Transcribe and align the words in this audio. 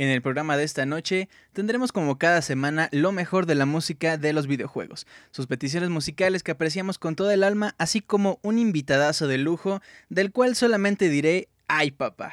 En 0.00 0.08
el 0.08 0.22
programa 0.22 0.56
de 0.56 0.64
esta 0.64 0.86
noche 0.86 1.28
tendremos 1.52 1.92
como 1.92 2.16
cada 2.16 2.40
semana 2.40 2.88
lo 2.90 3.12
mejor 3.12 3.44
de 3.44 3.54
la 3.54 3.66
música 3.66 4.16
de 4.16 4.32
los 4.32 4.46
videojuegos, 4.46 5.06
sus 5.30 5.46
peticiones 5.46 5.90
musicales 5.90 6.42
que 6.42 6.52
apreciamos 6.52 6.98
con 6.98 7.16
todo 7.16 7.30
el 7.30 7.44
alma, 7.44 7.74
así 7.76 8.00
como 8.00 8.38
un 8.40 8.58
invitadazo 8.58 9.28
de 9.28 9.36
lujo 9.36 9.82
del 10.08 10.32
cual 10.32 10.56
solamente 10.56 11.10
diré 11.10 11.50
¡ay 11.68 11.90
papá! 11.90 12.32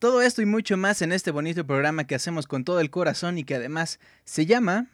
Todo 0.00 0.20
esto 0.20 0.42
y 0.42 0.46
mucho 0.46 0.76
más 0.76 1.00
en 1.00 1.12
este 1.12 1.30
bonito 1.30 1.64
programa 1.64 2.08
que 2.08 2.16
hacemos 2.16 2.48
con 2.48 2.64
todo 2.64 2.80
el 2.80 2.90
corazón 2.90 3.38
y 3.38 3.44
que 3.44 3.54
además 3.54 4.00
se 4.24 4.46
llama 4.46 4.88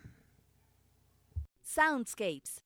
Soundscapes. 1.63 2.66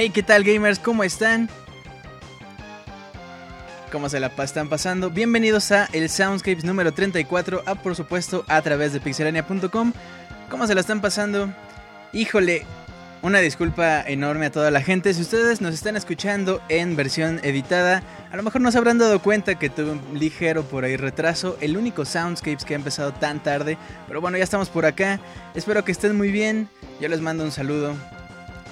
Hey, 0.00 0.10
¿qué 0.10 0.22
tal 0.22 0.44
gamers? 0.44 0.78
¿Cómo 0.78 1.02
están? 1.02 1.50
¿Cómo 3.90 4.08
se 4.08 4.20
la 4.20 4.28
están 4.28 4.68
pasando? 4.68 5.10
Bienvenidos 5.10 5.72
a 5.72 5.86
el 5.92 6.08
Soundscapes 6.08 6.62
número 6.62 6.94
34, 6.94 7.64
a 7.66 7.74
por 7.74 7.96
supuesto 7.96 8.44
a 8.46 8.62
través 8.62 8.92
de 8.92 9.00
pixelania.com. 9.00 9.92
¿Cómo 10.50 10.68
se 10.68 10.76
la 10.76 10.82
están 10.82 11.00
pasando? 11.00 11.52
Híjole, 12.12 12.64
una 13.22 13.40
disculpa 13.40 14.00
enorme 14.02 14.46
a 14.46 14.52
toda 14.52 14.70
la 14.70 14.82
gente. 14.82 15.12
Si 15.14 15.22
ustedes 15.22 15.60
nos 15.60 15.74
están 15.74 15.96
escuchando 15.96 16.62
en 16.68 16.94
versión 16.94 17.40
editada, 17.42 18.04
a 18.30 18.36
lo 18.36 18.44
mejor 18.44 18.60
no 18.60 18.70
se 18.70 18.78
habrán 18.78 18.98
dado 18.98 19.20
cuenta 19.20 19.58
que 19.58 19.68
tuve 19.68 19.90
un 19.90 20.16
ligero 20.16 20.62
por 20.62 20.84
ahí 20.84 20.96
retraso. 20.96 21.58
El 21.60 21.76
único 21.76 22.04
Soundscapes 22.04 22.64
que 22.64 22.74
ha 22.74 22.76
empezado 22.76 23.12
tan 23.14 23.42
tarde. 23.42 23.76
Pero 24.06 24.20
bueno, 24.20 24.38
ya 24.38 24.44
estamos 24.44 24.68
por 24.68 24.86
acá. 24.86 25.18
Espero 25.56 25.84
que 25.84 25.90
estén 25.90 26.16
muy 26.16 26.30
bien. 26.30 26.68
Yo 27.00 27.08
les 27.08 27.20
mando 27.20 27.42
un 27.42 27.50
saludo. 27.50 27.96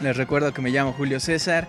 Les 0.01 0.17
recuerdo 0.17 0.53
que 0.53 0.63
me 0.63 0.71
llamo 0.71 0.93
Julio 0.93 1.21
César. 1.21 1.67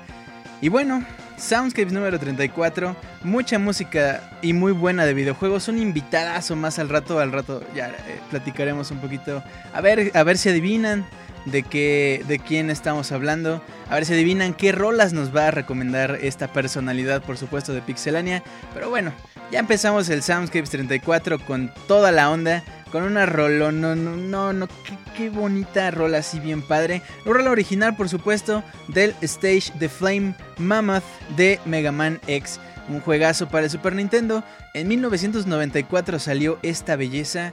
Y 0.60 0.70
bueno, 0.70 1.06
Soundscapes 1.38 1.94
número 1.94 2.20
34. 2.20 2.96
Mucha 3.24 3.60
música 3.60 4.22
y 4.42 4.54
muy 4.54 4.72
buena 4.72 5.06
de 5.06 5.14
videojuegos. 5.14 5.68
Un 5.68 5.78
invitadazo 5.78 6.56
más 6.56 6.80
al 6.80 6.90
rato. 6.90 7.20
Al 7.20 7.32
rato 7.32 7.64
ya 7.76 7.88
eh, 7.88 8.20
platicaremos 8.30 8.92
un 8.92 9.00
poquito. 9.00 9.44
A 9.74 9.82
ver, 9.82 10.12
a 10.14 10.24
ver 10.24 10.38
si 10.38 10.50
adivinan 10.50 11.06
de 11.46 11.64
qué, 11.64 12.24
de 12.28 12.40
quién 12.40 12.70
estamos 12.70 13.12
hablando. 13.12 13.62
A 13.90 13.96
ver 13.96 14.06
si 14.06 14.14
adivinan 14.14 14.54
qué 14.54 14.72
rolas 14.72 15.14
nos 15.14 15.34
va 15.36 15.48
a 15.48 15.52
recomendar 15.52 16.18
esta 16.22 16.52
personalidad, 16.52 17.22
por 17.22 17.38
supuesto, 17.38 17.74
de 17.74 17.82
Pixelania. 17.82 18.44
Pero 18.74 18.90
bueno, 18.90 19.14
ya 19.52 19.60
empezamos 19.60 20.10
el 20.10 20.22
Soundscapes 20.22 20.72
34 20.72 21.40
con 21.40 21.72
toda 21.88 22.12
la 22.12 22.30
onda. 22.30 22.64
Con 22.92 23.04
una 23.04 23.26
rola, 23.26 23.72
no, 23.72 23.96
no, 23.96 24.16
no, 24.16 24.54
no, 24.54 24.68
qué, 25.16 25.30
bonita 25.30 25.92
rola, 25.92 26.20
así 26.20 26.40
bien 26.40 26.62
padre. 26.62 27.02
La 27.26 27.34
rola 27.34 27.52
original, 27.52 27.96
por 27.96 28.08
supuesto, 28.08 28.64
del 28.88 29.14
Stage 29.22 29.74
The 29.78 29.90
Flame 29.90 30.36
Mammoth 30.58 31.04
de 31.36 31.60
Mega 31.66 31.92
Man 31.92 32.20
X. 32.28 32.60
Un 32.90 33.02
juegazo 33.02 33.50
para 33.50 33.66
el 33.66 33.70
Super 33.70 33.94
Nintendo. 33.94 34.44
En 34.74 34.88
1994 34.88 36.20
salió 36.20 36.60
esta 36.64 36.96
belleza. 36.96 37.52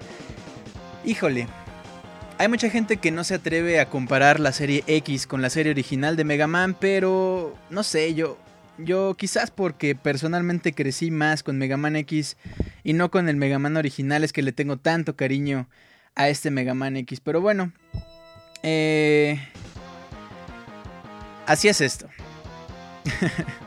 Híjole, 1.04 1.48
hay 2.38 2.48
mucha 2.48 2.70
gente 2.70 2.98
que 2.98 3.10
no 3.10 3.24
se 3.24 3.34
atreve 3.34 3.80
a 3.80 3.88
comparar 3.88 4.38
la 4.38 4.52
serie 4.52 4.84
X 4.86 5.26
con 5.26 5.42
la 5.42 5.50
serie 5.50 5.72
original 5.72 6.16
de 6.16 6.24
Mega 6.24 6.46
Man, 6.46 6.76
pero 6.78 7.54
no 7.70 7.82
sé, 7.82 8.14
yo 8.14 8.38
yo 8.78 9.14
quizás 9.14 9.50
porque 9.50 9.94
personalmente 9.94 10.72
crecí 10.72 11.10
más 11.10 11.42
con 11.42 11.58
Mega 11.58 11.76
Man 11.76 11.96
X 11.96 12.36
y 12.82 12.92
no 12.92 13.10
con 13.10 13.28
el 13.28 13.36
Mega 13.36 13.58
Man 13.58 13.76
original 13.76 14.24
es 14.24 14.32
que 14.32 14.42
le 14.42 14.52
tengo 14.52 14.76
tanto 14.76 15.16
cariño 15.16 15.68
a 16.14 16.28
este 16.28 16.50
Mega 16.50 16.74
Man 16.74 16.96
X, 16.96 17.20
pero 17.20 17.40
bueno, 17.40 17.72
eh, 18.62 19.40
así 21.46 21.68
es 21.68 21.80
esto. 21.80 22.08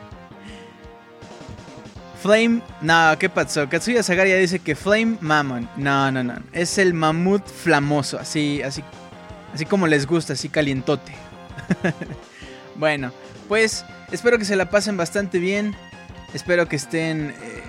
Flame. 2.21 2.61
No, 2.81 3.15
¿qué 3.19 3.29
pasó? 3.29 3.69
Katsuya 3.69 4.01
Sagaria 4.01 4.37
dice 4.37 4.59
que 4.59 4.75
Flame 4.75 5.17
Mammon. 5.21 5.69
No, 5.77 6.11
no, 6.11 6.23
no. 6.23 6.33
Es 6.51 6.77
el 6.77 6.93
mamut 6.93 7.45
flamoso. 7.45 8.17
Así, 8.19 8.61
así. 8.63 8.83
Así 9.53 9.65
como 9.65 9.87
les 9.87 10.05
gusta, 10.07 10.33
así 10.33 10.49
calientote. 10.49 11.13
bueno, 12.75 13.11
pues 13.47 13.85
espero 14.11 14.37
que 14.37 14.45
se 14.45 14.55
la 14.55 14.69
pasen 14.69 14.97
bastante 14.97 15.39
bien. 15.39 15.75
Espero 16.33 16.67
que 16.67 16.75
estén 16.75 17.31
eh, 17.41 17.63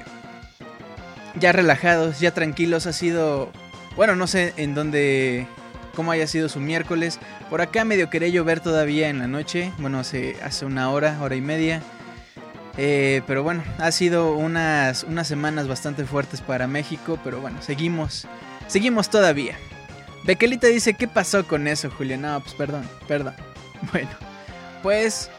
ya 1.39 1.53
relajados, 1.53 2.21
ya 2.21 2.33
tranquilos. 2.33 2.87
Ha 2.87 2.93
sido. 2.93 3.51
Bueno, 3.97 4.17
no 4.17 4.27
sé 4.27 4.53
en 4.57 4.75
dónde. 4.75 5.47
cómo 5.95 6.13
haya 6.13 6.27
sido 6.27 6.49
su 6.49 6.61
miércoles. 6.61 7.19
Por 7.51 7.61
acá 7.61 7.85
medio 7.85 8.11
quería 8.11 8.29
llover 8.29 8.61
todavía 8.61 9.09
en 9.09 9.19
la 9.19 9.29
noche. 9.29 9.73
Bueno, 9.79 9.99
hace, 9.99 10.37
hace 10.43 10.65
una 10.65 10.91
hora, 10.91 11.19
hora 11.21 11.37
y 11.37 11.41
media. 11.41 11.83
Eh, 12.81 13.23
pero 13.27 13.43
bueno, 13.43 13.65
ha 13.79 13.91
sido 13.91 14.35
unas, 14.35 15.03
unas 15.03 15.27
semanas 15.27 15.67
bastante 15.67 16.05
fuertes 16.05 16.41
para 16.41 16.69
México, 16.69 17.19
pero 17.25 17.41
bueno, 17.41 17.61
seguimos, 17.61 18.29
seguimos 18.69 19.11
todavía. 19.11 19.57
Bequelita 20.23 20.69
dice, 20.69 20.95
¿qué 20.95 21.09
pasó 21.09 21.45
con 21.45 21.67
eso, 21.67 21.91
Julián? 21.91 22.23
No, 22.23 22.41
pues 22.41 22.55
perdón, 22.55 22.89
perdón. 23.09 23.35
Bueno, 23.93 24.11
pues 24.83 25.31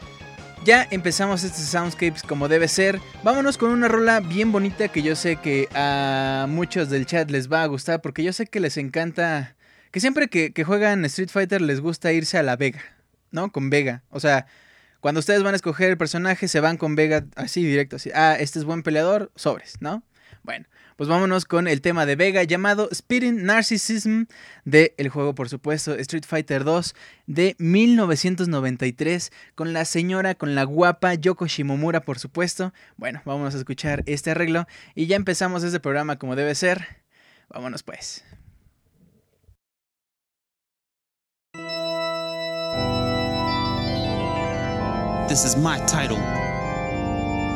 ya 0.64 0.86
empezamos 0.90 1.44
este 1.44 1.62
Soundscapes 1.62 2.22
como 2.22 2.48
debe 2.48 2.68
ser. 2.68 3.00
Vámonos 3.22 3.58
con 3.58 3.70
una 3.70 3.88
rola 3.88 4.20
bien 4.20 4.52
bonita 4.52 4.88
que 4.88 5.02
yo 5.02 5.16
sé 5.16 5.36
que 5.36 5.68
a 5.74 6.46
muchos 6.48 6.90
del 6.90 7.06
chat 7.06 7.30
les 7.30 7.50
va 7.50 7.62
a 7.62 7.66
gustar, 7.66 8.00
porque 8.00 8.22
yo 8.22 8.32
sé 8.32 8.46
que 8.46 8.60
les 8.60 8.76
encanta, 8.76 9.56
que 9.90 10.00
siempre 10.00 10.28
que, 10.28 10.64
juegan 10.64 11.04
Street 11.06 11.30
Fighter 11.30 11.60
les 11.60 11.80
gusta 11.80 12.12
irse 12.12 12.38
a 12.38 12.42
la 12.42 12.56
Vega, 12.56 12.82
¿no? 13.30 13.50
Con 13.50 13.70
Vega, 13.70 14.02
o 14.10 14.20
sea... 14.20 14.46
Cuando 15.00 15.20
ustedes 15.20 15.42
van 15.42 15.54
a 15.54 15.56
escoger 15.56 15.88
el 15.88 15.96
personaje, 15.96 16.46
se 16.46 16.60
van 16.60 16.76
con 16.76 16.94
Vega 16.94 17.24
así 17.34 17.64
directo, 17.64 17.96
así. 17.96 18.10
Ah, 18.14 18.36
este 18.38 18.58
es 18.58 18.66
buen 18.66 18.82
peleador, 18.82 19.32
sobres, 19.34 19.78
¿no? 19.80 20.02
Pues 21.00 21.08
vámonos 21.08 21.46
con 21.46 21.66
el 21.66 21.80
tema 21.80 22.04
de 22.04 22.14
Vega 22.14 22.42
llamado 22.42 22.90
Spitting 22.92 23.46
Narcissism 23.46 24.24
del 24.66 24.92
el 24.98 25.08
juego, 25.08 25.34
por 25.34 25.48
supuesto, 25.48 25.94
Street 25.94 26.24
Fighter 26.28 26.62
2 26.62 26.94
de 27.26 27.56
1993 27.58 29.32
con 29.54 29.72
la 29.72 29.86
señora, 29.86 30.34
con 30.34 30.54
la 30.54 30.64
guapa 30.64 31.14
Yoko 31.14 31.46
Shimomura, 31.46 32.02
por 32.02 32.18
supuesto. 32.18 32.74
Bueno, 32.98 33.22
vamos 33.24 33.54
a 33.54 33.56
escuchar 33.56 34.02
este 34.04 34.32
arreglo 34.32 34.66
y 34.94 35.06
ya 35.06 35.16
empezamos 35.16 35.62
este 35.62 35.80
programa 35.80 36.16
como 36.18 36.36
debe 36.36 36.54
ser. 36.54 36.86
Vámonos 37.48 37.82
pues. 37.82 38.22
This 45.30 45.46
is 45.46 45.56
my 45.56 45.78
title. 45.86 46.18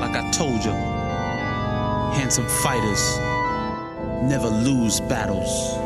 Like 0.01 0.17
I 0.17 0.31
told 0.33 0.65
you, 0.65 0.73
handsome 2.17 2.49
fighters 2.63 3.34
never 4.23 4.49
lose 4.49 5.01
battles. 5.01 5.77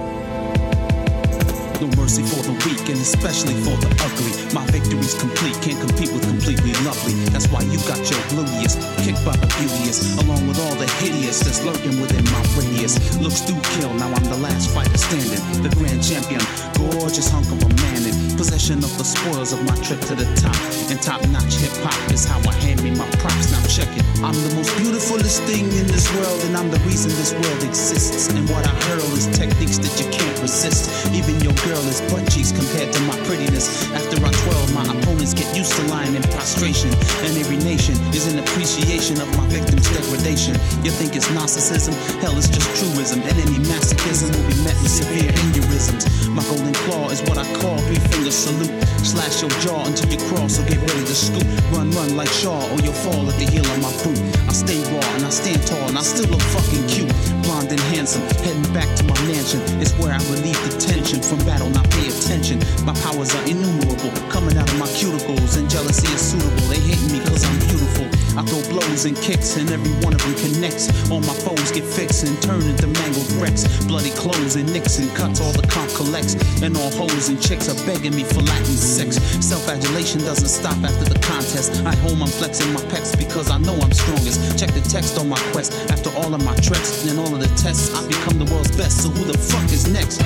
No 1.80 1.86
mercy 1.94 2.26
for 2.26 2.42
the 2.42 2.50
weak 2.66 2.82
and 2.90 2.98
especially 2.98 3.54
for 3.62 3.78
the 3.78 3.86
ugly. 4.02 4.34
My 4.50 4.66
victory's 4.66 5.14
complete, 5.14 5.54
can't 5.62 5.78
compete 5.78 6.10
with 6.10 6.26
completely 6.26 6.74
lovely. 6.82 7.14
That's 7.30 7.46
why 7.54 7.62
you 7.62 7.78
got 7.86 8.02
your 8.10 8.18
blueiest, 8.34 8.82
kicked 9.06 9.22
by 9.24 9.38
the 9.38 9.46
beauteous, 9.62 10.02
along 10.18 10.48
with 10.48 10.58
all 10.58 10.74
the 10.74 10.90
hideous 10.98 11.38
that's 11.38 11.62
lurking 11.62 12.00
within 12.02 12.26
my 12.34 12.42
radius. 12.58 12.98
Looks 13.22 13.46
do 13.46 13.54
kill, 13.78 13.94
now 13.94 14.10
I'm 14.10 14.26
the 14.26 14.38
last 14.42 14.74
fighter 14.74 14.98
standing. 14.98 15.62
The 15.62 15.70
grand 15.78 16.02
champion, 16.02 16.42
gorgeous 16.74 17.30
hunk 17.30 17.46
of 17.46 17.62
a 17.62 17.70
man 17.70 18.02
in 18.10 18.27
possession 18.38 18.78
of 18.78 18.96
the 18.96 19.02
spoils 19.02 19.52
of 19.52 19.58
my 19.66 19.74
trip 19.82 19.98
to 20.06 20.14
the 20.14 20.22
top. 20.38 20.54
And 20.88 21.02
top 21.02 21.18
notch 21.34 21.58
hip 21.58 21.74
hop 21.82 21.98
is 22.14 22.24
how 22.24 22.38
I 22.46 22.54
hand 22.62 22.80
me 22.86 22.94
my 22.94 23.04
props. 23.18 23.50
Now 23.50 23.60
check 23.66 23.90
it. 23.98 24.06
I'm 24.22 24.38
the 24.46 24.54
most 24.54 24.70
beautifulest 24.78 25.42
thing 25.42 25.66
in 25.74 25.86
this 25.90 26.06
world, 26.14 26.38
and 26.46 26.56
I'm 26.56 26.70
the 26.70 26.78
reason 26.86 27.10
this 27.18 27.34
world 27.34 27.62
exists. 27.66 28.30
And 28.30 28.48
what 28.48 28.62
I 28.62 28.70
hurl 28.86 29.10
is 29.18 29.26
techniques 29.34 29.82
that 29.82 29.90
you 29.98 30.06
can't 30.14 30.38
resist. 30.38 30.86
Even 31.10 31.42
your 31.42 31.52
girl 31.66 31.82
is 31.90 31.98
butt 32.06 32.30
cheeks 32.30 32.54
compared 32.54 32.94
to 32.94 33.00
my 33.10 33.18
prettiness. 33.26 33.66
After 33.90 34.22
I 34.22 34.30
twirl, 34.30 34.66
my 34.70 34.86
get 35.26 35.56
used 35.56 35.72
to 35.74 35.82
lying 35.88 36.14
in 36.14 36.22
prostration. 36.34 36.90
And 37.26 37.36
every 37.38 37.56
nation 37.58 37.94
is 38.14 38.26
an 38.32 38.38
appreciation 38.38 39.20
of 39.20 39.28
my 39.36 39.46
victim's 39.48 39.88
degradation. 39.90 40.54
You 40.84 40.90
think 40.90 41.16
it's 41.16 41.26
narcissism? 41.34 41.94
Hell, 42.20 42.36
it's 42.36 42.48
just 42.48 42.68
truism. 42.78 43.22
And 43.22 43.36
any 43.38 43.58
masochism 43.66 44.30
will 44.30 44.48
be 44.48 44.58
met 44.62 44.76
with 44.82 44.92
severe 44.92 45.30
aneurysms. 45.32 46.28
My 46.30 46.42
golden 46.44 46.74
claw 46.86 47.10
is 47.10 47.22
what 47.22 47.38
I 47.38 47.46
call 47.60 47.78
three 47.88 48.02
finger 48.10 48.30
salute. 48.30 48.72
Slash 49.02 49.42
your 49.42 49.50
jaw 49.62 49.86
until 49.86 50.08
you 50.10 50.18
crawl, 50.28 50.48
so 50.48 50.62
get 50.66 50.78
ready 50.78 51.04
to 51.04 51.14
scoop. 51.14 51.46
Run, 51.72 51.90
run 51.92 52.16
like 52.16 52.28
Shaw, 52.28 52.62
or 52.72 52.78
you'll 52.80 52.92
fall 52.92 53.28
at 53.28 53.36
the 53.38 53.46
heel 53.46 53.64
of 53.64 53.78
my 53.80 53.92
boot. 54.02 54.18
I 54.48 54.52
stay 54.52 54.78
raw 54.92 55.06
and 55.16 55.24
I 55.24 55.30
stand 55.30 55.66
tall, 55.66 55.88
and 55.88 55.98
I 55.98 56.02
still 56.02 56.30
look 56.30 56.42
fucking 56.42 56.86
cute. 56.88 57.37
Blonde 57.48 57.72
and 57.72 57.80
handsome, 57.96 58.20
heading 58.44 58.74
back 58.74 58.94
to 58.98 59.04
my 59.04 59.16
mansion. 59.24 59.62
It's 59.80 59.96
where 59.96 60.12
I 60.12 60.20
relieve 60.28 60.60
the 60.68 60.76
tension 60.76 61.22
from 61.22 61.38
battle, 61.48 61.70
not 61.70 61.88
pay 61.88 62.04
attention. 62.12 62.60
My 62.84 62.92
powers 63.00 63.34
are 63.34 63.44
innumerable, 63.48 64.12
coming 64.28 64.52
out 64.58 64.68
of 64.68 64.78
my 64.78 64.84
cuticles, 64.92 65.56
and 65.56 65.64
jealousy 65.64 66.12
is 66.12 66.20
suitable. 66.20 66.68
They 66.68 66.76
hate 66.76 67.00
me 67.08 67.24
cause 67.24 67.48
I'm 67.48 67.56
beautiful. 67.64 68.04
I 68.36 68.44
throw 68.44 68.60
blows 68.68 69.06
and 69.06 69.16
kicks, 69.16 69.56
and 69.56 69.70
every 69.72 69.90
one 70.04 70.12
of 70.12 70.20
them 70.20 70.36
connects. 70.36 70.92
All 71.10 71.24
my 71.24 71.32
foes 71.40 71.72
get 71.72 71.88
fixed 71.88 72.22
and 72.28 72.36
turn 72.42 72.60
into 72.60 72.86
mangled 72.86 73.32
wrecks. 73.40 73.64
Bloody 73.88 74.12
clothes 74.12 74.56
and 74.56 74.70
nicks 74.70 74.98
and 74.98 75.08
cuts, 75.16 75.40
all 75.40 75.52
the 75.52 75.66
comp 75.66 75.88
collects. 75.96 76.36
And 76.60 76.76
all 76.76 76.92
hoes 77.00 77.30
and 77.30 77.40
chicks 77.40 77.72
are 77.72 77.80
begging 77.88 78.14
me 78.14 78.24
for 78.24 78.44
Latin 78.44 78.76
sex. 78.76 79.16
Self 79.40 79.66
adulation 79.68 80.20
doesn't 80.20 80.52
stop 80.52 80.76
after 80.84 81.08
the 81.08 81.18
contest. 81.24 81.80
I 81.88 81.96
home, 82.04 82.22
I'm 82.22 82.28
flexing 82.28 82.70
my 82.76 82.84
pecs 82.92 83.16
because 83.16 83.50
I 83.50 83.56
know 83.56 83.74
I'm 83.80 83.92
strongest. 83.92 84.58
Check 84.60 84.70
the 84.76 84.84
text 84.84 85.18
on 85.18 85.30
my 85.30 85.40
quest. 85.56 85.72
After 85.90 86.10
all 86.20 86.34
of 86.34 86.44
my 86.44 86.54
treks 86.60 87.08
and 87.08 87.18
all 87.18 87.32
of 87.34 87.37
the 87.38 87.46
tests, 87.56 87.94
I 87.94 88.06
become 88.06 88.38
the 88.38 88.52
world's 88.52 88.76
best. 88.76 89.02
So 89.02 89.08
who 89.10 89.24
the 89.24 89.38
fuck 89.38 89.70
is 89.70 89.86
next? 89.88 90.16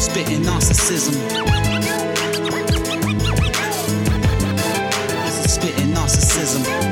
Spitting 0.00 0.42
narcissism. 0.42 1.14
Spitting 5.48 5.92
narcissism. 5.92 6.89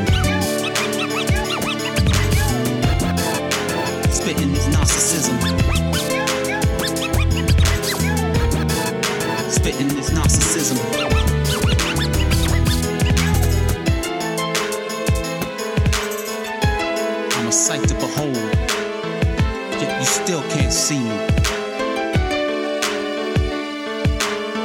See 20.89 20.99
me. 21.01 21.19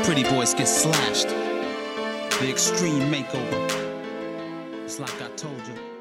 Pretty 0.06 0.24
boys 0.24 0.54
get 0.54 0.68
slashed. 0.70 1.28
The 2.40 2.50
extreme 2.50 3.12
makeover. 3.12 3.60
It's 4.86 5.00
like 5.02 5.22
I 5.22 5.28
told 5.36 5.60
you. 5.68 5.93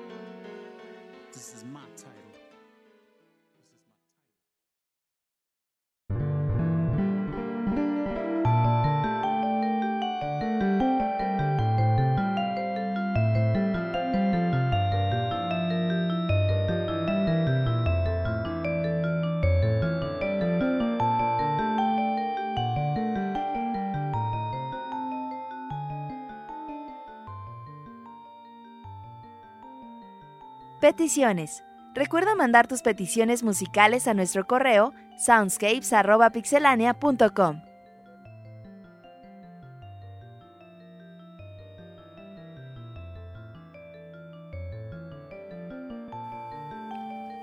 Peticiones. 30.82 31.64
Recuerda 31.94 32.34
mandar 32.34 32.66
tus 32.66 32.82
peticiones 32.82 33.44
musicales 33.44 34.08
a 34.08 34.14
nuestro 34.14 34.48
correo 34.48 34.92
soundscapes.pixelania.com. 35.16 37.62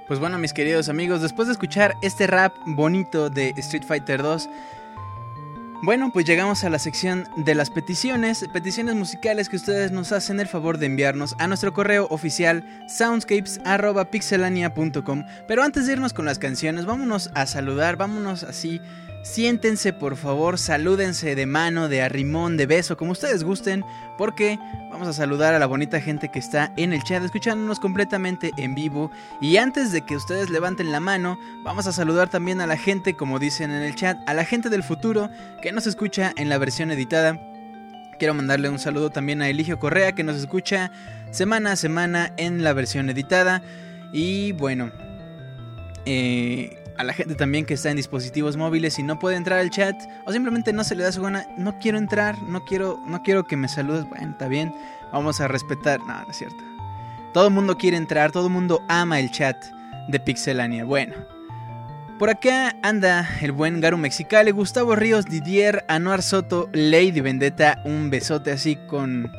Pues 0.10 0.20
bueno, 0.20 0.38
mis 0.38 0.52
queridos 0.52 0.90
amigos, 0.90 1.22
después 1.22 1.48
de 1.48 1.54
escuchar 1.54 1.94
este 2.02 2.28
rap 2.28 2.54
bonito 2.66 3.30
de 3.30 3.54
Street 3.56 3.86
Fighter 3.88 4.22
2, 4.22 4.50
bueno, 5.82 6.12
pues 6.12 6.26
llegamos 6.26 6.66
a 6.66 6.70
la 6.70 6.80
sección 6.80 7.30
de 7.38 7.56
las 7.56 7.70
peticiones, 7.70 8.46
peticiones 8.52 8.96
musicales 8.96 9.48
que 9.48 9.56
ustedes 9.56 9.92
nos 9.92 10.12
hacen 10.12 10.42
el 10.42 10.48
favor 10.48 10.78
de 10.78 10.88
enviarnos 10.88 11.38
a 11.40 11.48
nuestro 11.48 11.74
correo 11.74 12.06
oficial 12.10 12.66
soundscapes.pixelania.com. 12.88 15.24
Pero 15.48 15.64
antes 15.64 15.88
de 15.88 15.94
irnos 15.94 16.12
con 16.14 16.26
las 16.26 16.40
canciones, 16.40 16.86
vámonos 16.86 17.32
a 17.34 17.46
saludar, 17.46 17.96
vámonos 17.96 18.44
así 18.44 18.82
Siéntense 19.22 19.92
por 19.92 20.16
favor, 20.16 20.58
salúdense 20.58 21.36
de 21.36 21.46
mano, 21.46 21.90
de 21.90 22.02
arrimón, 22.02 22.56
de 22.56 22.66
beso, 22.66 22.96
como 22.96 23.12
ustedes 23.12 23.44
gusten, 23.44 23.84
porque 24.18 24.58
vamos 24.90 25.10
a 25.10 25.14
saludar 25.14 25.54
a 25.54 25.60
la 25.60 25.66
bonita 25.66 26.00
gente 26.00 26.30
que 26.30 26.40
está 26.40 26.72
en 26.78 26.94
el 26.94 27.04
chat 27.04 27.24
escuchándonos 27.24 27.82
completamente 27.82 28.52
en 28.58 28.76
vivo. 28.76 29.12
Y 29.42 29.58
antes 29.58 29.92
de 29.92 30.06
que 30.06 30.16
ustedes 30.16 30.50
levanten 30.50 30.94
la 30.94 31.02
mano, 31.02 31.38
vamos 31.64 31.86
a 31.86 31.92
saludar 31.92 32.30
también 32.30 32.62
a 32.62 32.68
la 32.68 32.78
gente, 32.78 33.16
como 33.16 33.40
dicen 33.40 33.72
en 33.72 33.84
el 33.84 33.96
chat, 33.96 34.18
a 34.26 34.34
la 34.34 34.46
gente 34.46 34.70
del 34.70 34.84
futuro 34.84 35.30
que 35.62 35.74
nos 35.74 35.86
escucha 35.86 36.32
en 36.38 36.48
la 36.48 36.58
versión 36.58 36.90
editada. 36.90 37.40
Quiero 38.20 38.34
mandarle 38.34 38.70
un 38.70 38.80
saludo 38.80 39.10
también 39.10 39.42
a 39.42 39.50
Eligio 39.50 39.80
Correa 39.80 40.14
que 40.14 40.24
nos 40.24 40.38
escucha 40.38 40.92
semana 41.32 41.74
a 41.74 41.76
semana 41.76 42.34
en 42.38 42.64
la 42.64 42.72
versión 42.72 43.10
editada. 43.10 43.62
Y 44.14 44.54
bueno, 44.54 44.92
eh, 46.06 46.79
a 47.00 47.04
la 47.06 47.14
gente 47.14 47.34
también 47.34 47.66
que 47.66 47.76
está 47.76 47.90
en 47.90 47.96
dispositivos 47.96 48.58
móviles 48.58 49.00
y 49.00 49.04
no 49.04 49.20
puede 49.20 49.38
entrar 49.38 49.60
al 49.60 49.70
chat 49.70 49.96
o 50.26 50.34
simplemente 50.34 50.74
no 50.74 50.84
se 50.84 50.96
le 50.96 51.04
da 51.04 51.14
su 51.14 51.22
gana, 51.22 51.48
no 51.58 51.80
quiero 51.80 51.98
entrar, 51.98 52.38
no 52.44 52.66
quiero, 52.66 53.02
no 53.08 53.24
quiero 53.24 53.46
que 53.46 53.56
me 53.56 53.70
saludes, 53.70 54.08
bueno, 54.10 54.32
está 54.32 54.50
bien, 54.50 54.76
vamos 55.14 55.40
a 55.40 55.48
respetar, 55.48 56.02
no, 56.02 56.22
no 56.22 56.30
es 56.30 56.38
cierto. 56.38 56.62
Todo 57.34 57.48
el 57.48 57.54
mundo 57.54 57.78
quiere 57.78 57.96
entrar, 57.96 58.34
todo 58.34 58.48
el 58.48 58.54
mundo 58.54 58.84
ama 58.90 59.18
el 59.22 59.32
chat 59.32 59.56
de 60.10 60.20
Pixelania. 60.20 60.84
Bueno, 60.84 61.16
por 62.18 62.30
acá 62.30 62.76
anda 62.84 63.30
el 63.40 63.54
buen 63.54 63.80
Garu 63.80 63.98
Mexicale, 63.98 64.52
Gustavo 64.52 64.94
Ríos, 64.98 65.24
Didier, 65.24 65.86
Anuar 65.88 66.22
Soto, 66.22 66.70
Lady 66.74 67.22
Vendetta, 67.22 67.82
un 67.86 68.10
besote 68.10 68.52
así 68.52 68.76
con 68.76 69.32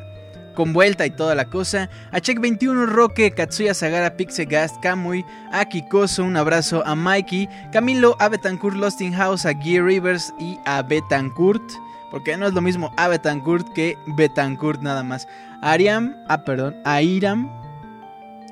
con 0.55 0.73
vuelta 0.73 1.05
y 1.05 1.11
toda 1.11 1.35
la 1.35 1.45
cosa. 1.45 1.89
A 2.11 2.19
Check21, 2.19 2.85
Roque, 2.87 3.31
Katsuya 3.31 3.73
Sagara, 3.73 4.15
Pixegast, 4.17 4.79
Kamui, 4.81 5.25
a 5.51 5.65
Kikoso, 5.65 6.23
un 6.23 6.37
abrazo 6.37 6.83
a 6.85 6.95
Mikey, 6.95 7.47
Camilo, 7.71 8.15
a 8.19 8.29
Betancourt, 8.29 8.75
Losting 8.75 9.13
House, 9.13 9.45
a 9.45 9.53
Gear 9.53 9.83
Rivers 9.83 10.33
y 10.39 10.57
a 10.65 10.81
Betancourt. 10.81 11.63
Porque 12.11 12.35
no 12.35 12.45
es 12.45 12.53
lo 12.53 12.61
mismo 12.61 12.93
a 12.97 13.07
Betancourt 13.07 13.71
que 13.73 13.97
Betancourt 14.17 14.81
nada 14.81 15.03
más. 15.03 15.27
A 15.61 15.71
Ariam, 15.71 16.15
ah, 16.27 16.43
perdón, 16.43 16.75
a 16.83 17.01
Iram, 17.01 17.49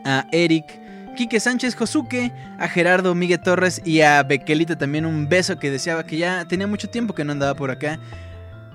a 0.05 0.25
Eric, 0.31 0.79
Quique 1.19 1.41
Sánchez 1.41 1.75
Josuke, 1.75 2.31
a 2.57 2.67
Gerardo 2.69 3.13
Miguel 3.13 3.41
Torres 3.41 3.81
y 3.83 3.99
a 3.99 4.23
Bequelita 4.23 4.77
también 4.77 5.05
un 5.05 5.27
beso 5.27 5.59
que 5.59 5.69
deseaba 5.69 6.05
que 6.05 6.17
ya 6.17 6.45
tenía 6.45 6.65
mucho 6.65 6.89
tiempo 6.89 7.13
que 7.13 7.25
no 7.25 7.33
andaba 7.33 7.55
por 7.55 7.71
acá. 7.71 7.99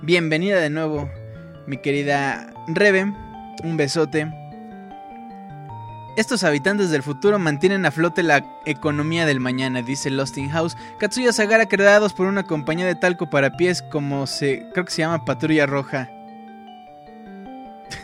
Bienvenida 0.03 0.59
de 0.59 0.69
nuevo, 0.69 1.09
mi 1.67 1.77
querida 1.77 2.47
Rebe, 2.67 3.13
un 3.63 3.77
besote. 3.77 4.31
Estos 6.17 6.43
habitantes 6.45 6.91
del 6.91 7.03
futuro 7.03 7.39
mantienen 7.39 7.85
a 7.85 7.91
flote 7.91 8.23
la 8.23 8.41
economía 8.65 9.25
del 9.25 9.41
mañana, 9.41 9.81
dice 9.81 10.09
Losting 10.09 10.49
House. 10.49 10.77
Katsuya 10.97 11.33
Sagara 11.33 11.65
creados 11.65 12.13
por 12.13 12.27
una 12.27 12.43
compañía 12.43 12.85
de 12.85 12.95
talco 12.95 13.29
para 13.29 13.57
pies 13.57 13.81
como 13.81 14.25
se... 14.25 14.69
creo 14.71 14.85
que 14.85 14.91
se 14.91 15.01
llama 15.01 15.25
Patrulla 15.25 15.65
Roja. 15.65 16.09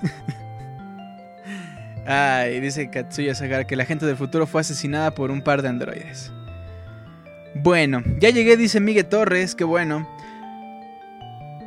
Ay, 2.05 2.59
dice 2.59 2.89
Katsuya 2.89 3.33
Sagara 3.33 3.65
que 3.65 3.77
la 3.77 3.85
gente 3.85 4.05
del 4.05 4.17
futuro 4.17 4.45
fue 4.45 4.59
asesinada 4.61 5.11
por 5.11 5.31
un 5.31 5.41
par 5.41 5.61
de 5.61 5.69
androides. 5.69 6.33
Bueno, 7.55 8.03
ya 8.19 8.29
llegué, 8.29 8.57
dice 8.57 8.81
Miguel 8.81 9.05
Torres, 9.05 9.55
que 9.55 9.63
bueno. 9.63 10.05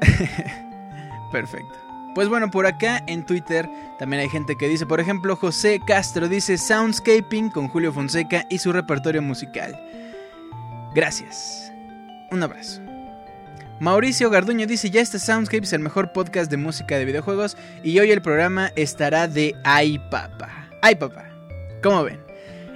Perfecto. 1.33 1.84
Pues 2.15 2.29
bueno, 2.29 2.51
por 2.51 2.67
acá 2.67 3.03
en 3.07 3.27
Twitter 3.27 3.69
también 3.99 4.23
hay 4.23 4.29
gente 4.29 4.57
que 4.57 4.69
dice, 4.69 4.87
por 4.87 5.01
ejemplo, 5.01 5.35
José 5.35 5.81
Castro 5.85 6.29
dice 6.29 6.57
Soundscaping 6.57 7.51
con 7.51 7.69
Julio 7.69 7.93
Fonseca 7.93 8.47
y 8.51 8.59
su 8.59 8.73
repertorio 8.73 9.21
musical. 9.21 9.79
Gracias. 10.95 11.73
Un 12.31 12.43
abrazo. 12.43 12.81
Mauricio 13.81 14.31
Garduño 14.31 14.67
dice, 14.67 14.91
ya 14.91 15.01
está 15.01 15.19
Soundscapes, 15.19 15.73
el 15.73 15.81
mejor 15.81 16.13
podcast 16.13 16.51
de 16.51 16.57
música 16.57 16.97
de 16.97 17.05
videojuegos, 17.05 17.57
y 17.83 17.99
hoy 17.99 18.13
el 18.13 18.23
programa 18.23 18.71
estará 18.77 19.27
de 19.27 19.57
Ay 19.65 19.99
Papa. 20.11 20.69
Ay 20.81 20.95
Papa. 20.95 21.25
¿Cómo 21.83 22.05
ven? 22.05 22.24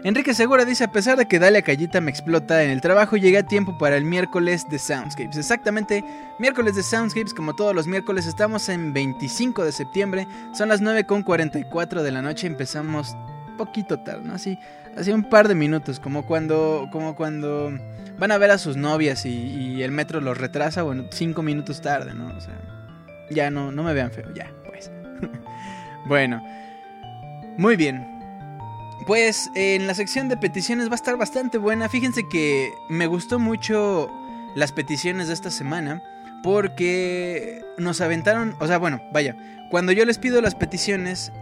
Enrique 0.05 0.33
Segura 0.33 0.65
dice, 0.65 0.85
a 0.85 0.93
pesar 0.93 1.19
de 1.19 1.27
que 1.27 1.41
Dalia 1.41 1.63
Callita 1.63 2.01
me 2.01 2.11
explota 2.11 2.63
en 2.63 2.71
el 2.71 2.81
trabajo, 2.81 3.17
llegué 3.17 3.39
a 3.39 3.47
tiempo 3.47 3.77
para 3.79 3.97
el 3.97 4.05
miércoles 4.05 4.69
de 4.71 4.79
Soundscapes. 4.79 5.37
Exactamente, 5.37 6.05
miércoles 6.39 6.77
de 6.77 6.85
Soundscapes, 6.85 7.35
como 7.35 7.57
todos 7.57 7.75
los 7.75 7.89
miércoles, 7.89 8.27
estamos 8.27 8.69
en 8.69 8.93
25 8.93 9.65
de 9.65 9.73
septiembre, 9.73 10.29
son 10.53 10.69
las 10.69 10.81
9.44 10.83 12.03
de 12.03 12.13
la 12.13 12.23
noche, 12.23 12.47
empezamos 12.47 13.17
poquito 13.57 13.99
tarde, 13.99 14.23
¿no? 14.25 14.35
Así, 14.35 14.57
así 14.97 15.11
un 15.11 15.29
par 15.29 15.49
de 15.49 15.57
minutos, 15.57 15.99
como 15.99 16.25
cuando, 16.25 16.89
como 16.93 17.17
cuando 17.17 17.73
van 18.19 18.31
a 18.31 18.39
ver 18.39 18.53
a 18.53 18.59
sus 18.59 18.77
novias 18.77 19.27
y, 19.27 19.31
y 19.31 19.83
el 19.83 19.91
metro 19.91 20.21
los 20.21 20.39
retrasa, 20.39 20.85
bueno, 20.85 21.07
5 21.11 21.43
minutos 21.43 21.83
tarde, 21.83 22.15
¿no? 22.15 22.29
O 22.37 22.41
sea, 22.41 22.55
ya 23.31 23.51
no, 23.51 23.73
no 23.73 23.83
me 23.83 23.95
vean 23.95 24.13
feo, 24.13 24.33
ya, 24.33 24.49
pues. 24.65 24.93
bueno, 26.07 26.41
muy 27.57 27.75
bien. 27.75 28.18
Pues 29.09 29.51
en 29.55 29.87
la 29.87 29.95
sección 29.95 30.29
de 30.29 30.37
peticiones 30.37 30.89
va 30.91 30.93
a 30.93 30.97
estar 30.97 31.17
bastante 31.17 31.57
buena. 31.57 31.89
Fíjense 31.89 32.29
que 32.29 32.75
me 32.91 33.07
gustó 33.07 33.39
mucho 33.39 34.13
las 34.55 34.71
peticiones 34.73 35.29
de 35.29 35.33
esta 35.33 35.51
semana 35.51 36.03
porque 36.43 37.65
nos 37.79 38.03
aventaron, 38.03 38.55
o 38.61 38.67
sea, 38.67 38.77
bueno, 38.77 39.01
vaya, 39.11 39.35
cuando 39.71 39.93
yo 39.93 40.05
les 40.05 40.19
pido 40.19 40.43
las 40.43 40.55
peticiones, 40.55 41.33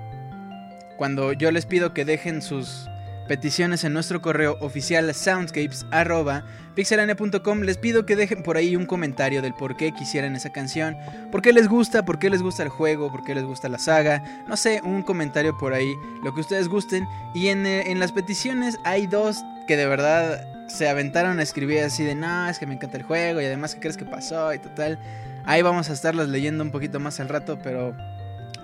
cuando 0.97 1.33
yo 1.33 1.51
les 1.51 1.67
pido 1.67 1.93
que 1.93 2.05
dejen 2.05 2.41
sus 2.41 2.89
peticiones 3.27 3.85
en 3.85 3.93
nuestro 3.93 4.23
correo 4.23 4.57
oficial 4.61 5.15
soundscapes.pixelania.com. 5.15 7.61
Les 7.61 7.79
pido 7.79 8.07
que 8.07 8.17
dejen 8.17 8.43
por 8.43 8.57
ahí 8.57 8.75
un 8.77 8.87
comentario 8.87 9.43
del 9.43 9.55
por 9.55 9.77
qué 9.77 9.93
quisieran 9.93 10.35
esa 10.37 10.51
canción, 10.51 10.97
por 11.31 11.43
qué 11.43 11.53
les 11.53 11.69
gusta, 11.69 12.05
por 12.05 12.19
qué 12.19 12.31
les 12.31 12.43
gusta 12.43 12.63
el 12.63 12.69
juego, 12.69 13.11
por 13.11 13.25
qué 13.25 13.35
les 13.35 13.45
gusta 13.45 13.69
la 13.69 13.79
saga, 13.79 14.45
no 14.49 14.57
sé, 14.57 14.81
un 14.85 15.03
comentario 15.03 15.57
por 15.59 15.75
ahí, 15.75 15.95
lo 16.23 16.35
que 16.35 16.41
ustedes 16.41 16.69
gusten. 16.69 17.07
Y 17.35 17.49
en, 17.49 17.67
eh, 17.67 17.91
en 17.91 18.01
las 18.01 18.13
peticiones 18.13 18.79
hay 18.85 19.07
dos 19.07 19.45
que 19.67 19.77
de 19.77 19.87
verdad 19.87 20.47
se 20.69 20.89
aventaron 20.89 21.39
a 21.39 21.43
escribir 21.43 21.81
así 21.81 22.05
de, 22.05 22.15
no, 22.15 22.49
es 22.49 22.59
que 22.59 22.67
me 22.67 22.75
encanta 22.75 22.97
el 22.97 23.03
juego 23.03 23.41
y 23.41 23.45
además, 23.45 23.75
¿qué 23.75 23.81
crees 23.81 23.97
que 23.97 24.05
pasó? 24.05 24.53
Y 24.53 24.59
total. 24.59 24.99
Ahí 25.45 25.63
vamos 25.63 25.91
a 25.91 25.93
estarlas 25.93 26.29
leyendo 26.29 26.65
un 26.65 26.73
poquito 26.73 26.99
más 26.99 27.21
al 27.21 27.29
rato, 27.29 27.59
pero 27.63 27.97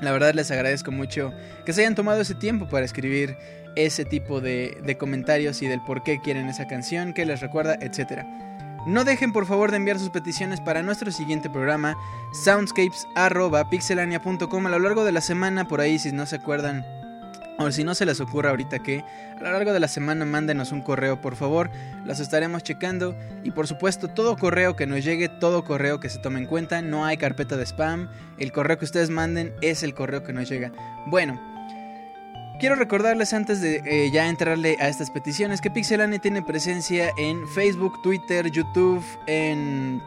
la 0.00 0.10
verdad 0.10 0.34
les 0.34 0.50
agradezco 0.50 0.90
mucho 0.90 1.32
que 1.64 1.72
se 1.72 1.82
hayan 1.82 1.94
tomado 1.94 2.20
ese 2.20 2.34
tiempo 2.34 2.66
para 2.66 2.84
escribir 2.84 3.36
ese 3.76 4.04
tipo 4.04 4.40
de, 4.40 4.76
de, 4.84 4.98
comentarios 4.98 5.62
y 5.62 5.66
del 5.66 5.80
por 5.80 6.02
qué 6.02 6.20
quieren 6.20 6.48
esa 6.48 6.66
canción, 6.66 7.12
qué 7.12 7.24
les 7.26 7.40
recuerda, 7.40 7.76
etc. 7.80 8.24
No 8.86 9.04
dejen 9.04 9.32
por 9.32 9.46
favor 9.46 9.70
de 9.70 9.76
enviar 9.76 9.96
sus 9.98 10.10
peticiones 10.10 10.60
para 10.60 10.82
nuestro 10.82 11.12
siguiente 11.12 11.48
programa, 11.48 11.96
soundscapes.pixelania.com. 12.44 14.66
A 14.66 14.70
lo 14.70 14.80
largo 14.80 15.04
de 15.04 15.12
la 15.12 15.20
semana, 15.20 15.68
por 15.68 15.80
ahí, 15.80 16.00
si 16.00 16.10
no 16.10 16.26
se 16.26 16.34
acuerdan, 16.36 16.84
o 17.58 17.70
si 17.70 17.84
no 17.84 17.94
se 17.94 18.06
les 18.06 18.20
ocurre 18.20 18.48
ahorita 18.48 18.80
que 18.80 19.04
a 19.38 19.42
lo 19.42 19.52
largo 19.52 19.72
de 19.72 19.80
la 19.80 19.88
semana 19.88 20.24
mándenos 20.24 20.72
un 20.72 20.82
correo 20.82 21.20
por 21.20 21.36
favor, 21.36 21.70
los 22.04 22.20
estaremos 22.20 22.62
checando 22.62 23.16
y 23.44 23.50
por 23.50 23.66
supuesto 23.66 24.08
todo 24.08 24.36
correo 24.36 24.76
que 24.76 24.86
nos 24.86 25.04
llegue, 25.04 25.28
todo 25.28 25.64
correo 25.64 26.00
que 26.00 26.08
se 26.08 26.18
tome 26.18 26.40
en 26.40 26.46
cuenta, 26.46 26.82
no 26.82 27.04
hay 27.04 27.16
carpeta 27.16 27.56
de 27.56 27.66
spam, 27.66 28.08
el 28.38 28.52
correo 28.52 28.78
que 28.78 28.84
ustedes 28.84 29.10
manden 29.10 29.52
es 29.60 29.82
el 29.82 29.94
correo 29.94 30.22
que 30.22 30.32
nos 30.32 30.48
llega. 30.48 30.72
Bueno, 31.06 31.40
quiero 32.62 32.76
recordarles 32.76 33.32
antes 33.32 33.60
de 33.60 33.82
eh, 33.84 34.12
ya 34.12 34.28
entrarle 34.28 34.76
a 34.78 34.86
estas 34.86 35.10
peticiones 35.10 35.60
que 35.60 35.68
Pixelania 35.68 36.20
tiene 36.20 36.42
presencia 36.42 37.10
en 37.18 37.48
Facebook, 37.48 38.00
Twitter, 38.02 38.52
YouTube, 38.52 39.04
en 39.26 40.00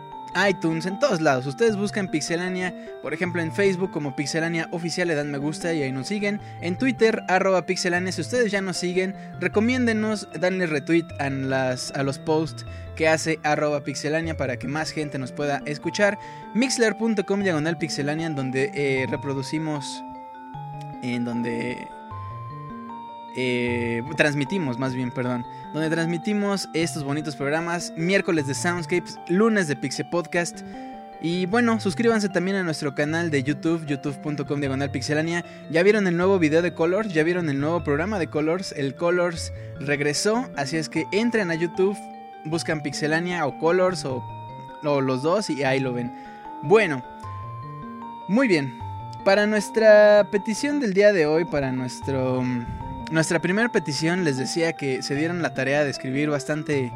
iTunes, 0.50 0.86
en 0.86 0.98
todos 0.98 1.20
lados. 1.20 1.46
Ustedes 1.48 1.76
buscan 1.76 2.08
Pixelania, 2.08 2.74
por 3.02 3.14
ejemplo 3.14 3.42
en 3.42 3.52
Facebook 3.52 3.92
como 3.92 4.16
Pixelania 4.16 4.70
Oficial, 4.72 5.10
le 5.10 5.16
dan 5.16 5.32
me 5.32 5.38
gusta 5.38 5.74
y 5.74 5.84
ahí 5.84 5.92
nos 5.92 6.08
siguen. 6.08 6.40
En 6.62 6.78
Twitter, 6.78 7.24
arroba 7.28 7.66
Pixelania, 7.66 8.14
si 8.14 8.22
ustedes 8.22 8.54
ya 8.54 8.62
nos 8.62 8.78
siguen, 8.78 9.18
recomiéndenos, 9.42 10.30
danle 10.40 10.66
retweet 10.66 11.08
a, 11.20 11.30
las, 11.30 11.92
a 11.92 12.04
los 12.04 12.20
posts 12.20 12.66
que 12.96 13.10
hace 13.10 13.38
arroba 13.44 13.84
pixelania 13.84 14.38
para 14.38 14.56
que 14.56 14.70
más 14.70 14.92
gente 14.92 15.20
nos 15.20 15.34
pueda 15.34 15.62
escuchar. 15.66 16.18
Mixler.com 16.54 17.44
diagonal 17.44 17.78
pixelania 17.78 18.28
en 18.28 18.36
donde 18.36 18.72
eh, 18.74 19.08
reproducimos, 19.10 20.02
en 21.04 21.26
donde 21.26 21.90
eh, 23.36 24.02
transmitimos 24.16 24.80
más 24.80 24.94
bien, 24.94 25.12
perdón, 25.12 25.46
donde 25.74 25.90
transmitimos 25.90 26.70
estos 26.74 27.04
bonitos 27.04 27.36
programas, 27.36 27.94
miércoles 27.98 28.48
de 28.48 28.54
Soundscapes, 28.54 29.18
lunes 29.28 29.68
de 29.68 29.76
Pixel 29.76 30.10
Podcast. 30.10 30.62
Y 31.22 31.46
bueno, 31.48 31.80
suscríbanse 31.80 32.30
también 32.30 32.58
a 32.58 32.64
nuestro 32.64 32.94
canal 32.94 33.32
de 33.32 33.44
YouTube, 33.44 33.86
youtube.com 33.86 34.60
diagonal 34.60 34.92
pixelania. 34.92 35.44
Ya 35.72 35.82
vieron 35.82 36.08
el 36.08 36.16
nuevo 36.18 36.40
video 36.40 36.62
de 36.62 36.74
Colors, 36.74 37.14
ya 37.14 37.24
vieron 37.24 37.50
el 37.50 37.60
nuevo 37.60 37.84
programa 37.84 38.20
de 38.20 38.28
Colors, 38.28 38.74
el 38.74 38.96
Colors 38.96 39.52
regresó, 39.80 40.50
así 40.56 40.78
es 40.78 40.88
que 40.88 41.06
entren 41.12 41.52
a 41.52 41.56
YouTube, 41.56 41.98
buscan 42.46 42.82
pixelania 42.84 43.46
o 43.46 43.58
Colors 43.58 44.06
o, 44.06 44.24
o 44.84 45.02
los 45.02 45.24
dos 45.24 45.50
y 45.50 45.64
ahí 45.64 45.80
lo 45.80 45.94
ven. 45.94 46.14
Bueno, 46.64 47.04
muy 48.28 48.48
bien, 48.48 48.78
para 49.24 49.48
nuestra 49.48 50.28
petición 50.32 50.80
del 50.80 50.94
día 50.94 51.12
de 51.12 51.26
hoy, 51.26 51.46
para 51.46 51.72
nuestro 51.72 52.44
nuestra 53.12 53.40
primera 53.40 53.70
petición 53.70 54.24
les 54.24 54.38
decía 54.38 54.74
que 54.74 55.02
se 55.02 55.16
dieron 55.16 55.42
la 55.42 55.54
tarea 55.54 55.84
de 55.84 55.90
escribir 55.90 56.30
bastante 56.30 56.92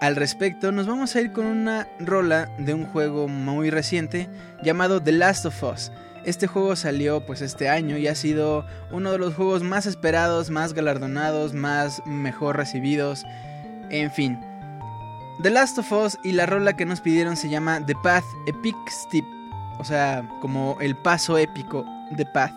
al 0.00 0.16
respecto. 0.16 0.72
Nos 0.72 0.86
vamos 0.86 1.14
a 1.14 1.20
ir 1.20 1.32
con 1.32 1.46
una 1.46 1.88
rola 1.98 2.50
de 2.58 2.74
un 2.74 2.86
juego 2.86 3.28
muy 3.28 3.70
reciente 3.70 4.28
llamado 4.62 5.02
The 5.02 5.12
Last 5.12 5.46
of 5.46 5.62
Us. 5.62 5.92
Este 6.24 6.46
juego 6.46 6.76
salió 6.76 7.26
pues 7.26 7.42
este 7.42 7.68
año 7.68 7.96
y 7.96 8.06
ha 8.06 8.14
sido 8.14 8.64
uno 8.92 9.10
de 9.10 9.18
los 9.18 9.34
juegos 9.34 9.62
más 9.64 9.86
esperados, 9.86 10.50
más 10.50 10.72
galardonados, 10.72 11.52
más 11.52 12.00
mejor 12.06 12.56
recibidos, 12.56 13.24
en 13.90 14.10
fin. 14.12 14.38
The 15.42 15.50
Last 15.50 15.78
of 15.78 15.90
Us 15.90 16.18
y 16.22 16.32
la 16.32 16.46
rola 16.46 16.76
que 16.76 16.84
nos 16.84 17.00
pidieron 17.00 17.36
se 17.36 17.48
llama 17.48 17.84
The 17.84 17.94
Path 18.04 18.24
Epic 18.46 18.76
Step, 18.88 19.24
o 19.78 19.84
sea, 19.84 20.28
como 20.40 20.76
el 20.80 20.94
paso 20.96 21.36
épico 21.38 21.84
The 22.16 22.26
Path. 22.26 22.54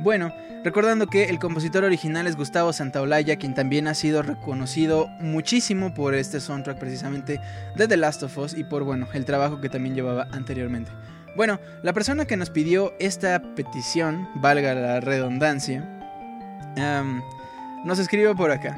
Bueno, 0.00 0.30
Recordando 0.64 1.06
que 1.06 1.24
el 1.24 1.38
compositor 1.38 1.84
original 1.84 2.26
es 2.26 2.36
Gustavo 2.36 2.72
Santaolalla, 2.72 3.36
quien 3.36 3.54
también 3.54 3.86
ha 3.86 3.94
sido 3.94 4.22
reconocido 4.22 5.08
muchísimo 5.20 5.94
por 5.94 6.14
este 6.14 6.40
soundtrack 6.40 6.78
precisamente 6.78 7.40
de 7.76 7.88
The 7.88 7.96
Last 7.96 8.24
of 8.24 8.36
Us 8.38 8.54
y 8.54 8.64
por 8.64 8.82
bueno, 8.82 9.06
el 9.14 9.24
trabajo 9.24 9.60
que 9.60 9.68
también 9.68 9.94
llevaba 9.94 10.26
anteriormente. 10.32 10.90
Bueno, 11.36 11.60
la 11.82 11.92
persona 11.92 12.24
que 12.24 12.36
nos 12.36 12.50
pidió 12.50 12.92
esta 12.98 13.40
petición, 13.54 14.28
valga 14.34 14.74
la 14.74 14.98
redundancia, 15.00 15.88
nos 17.84 17.98
escribió 18.00 18.34
por 18.34 18.50
acá. 18.50 18.76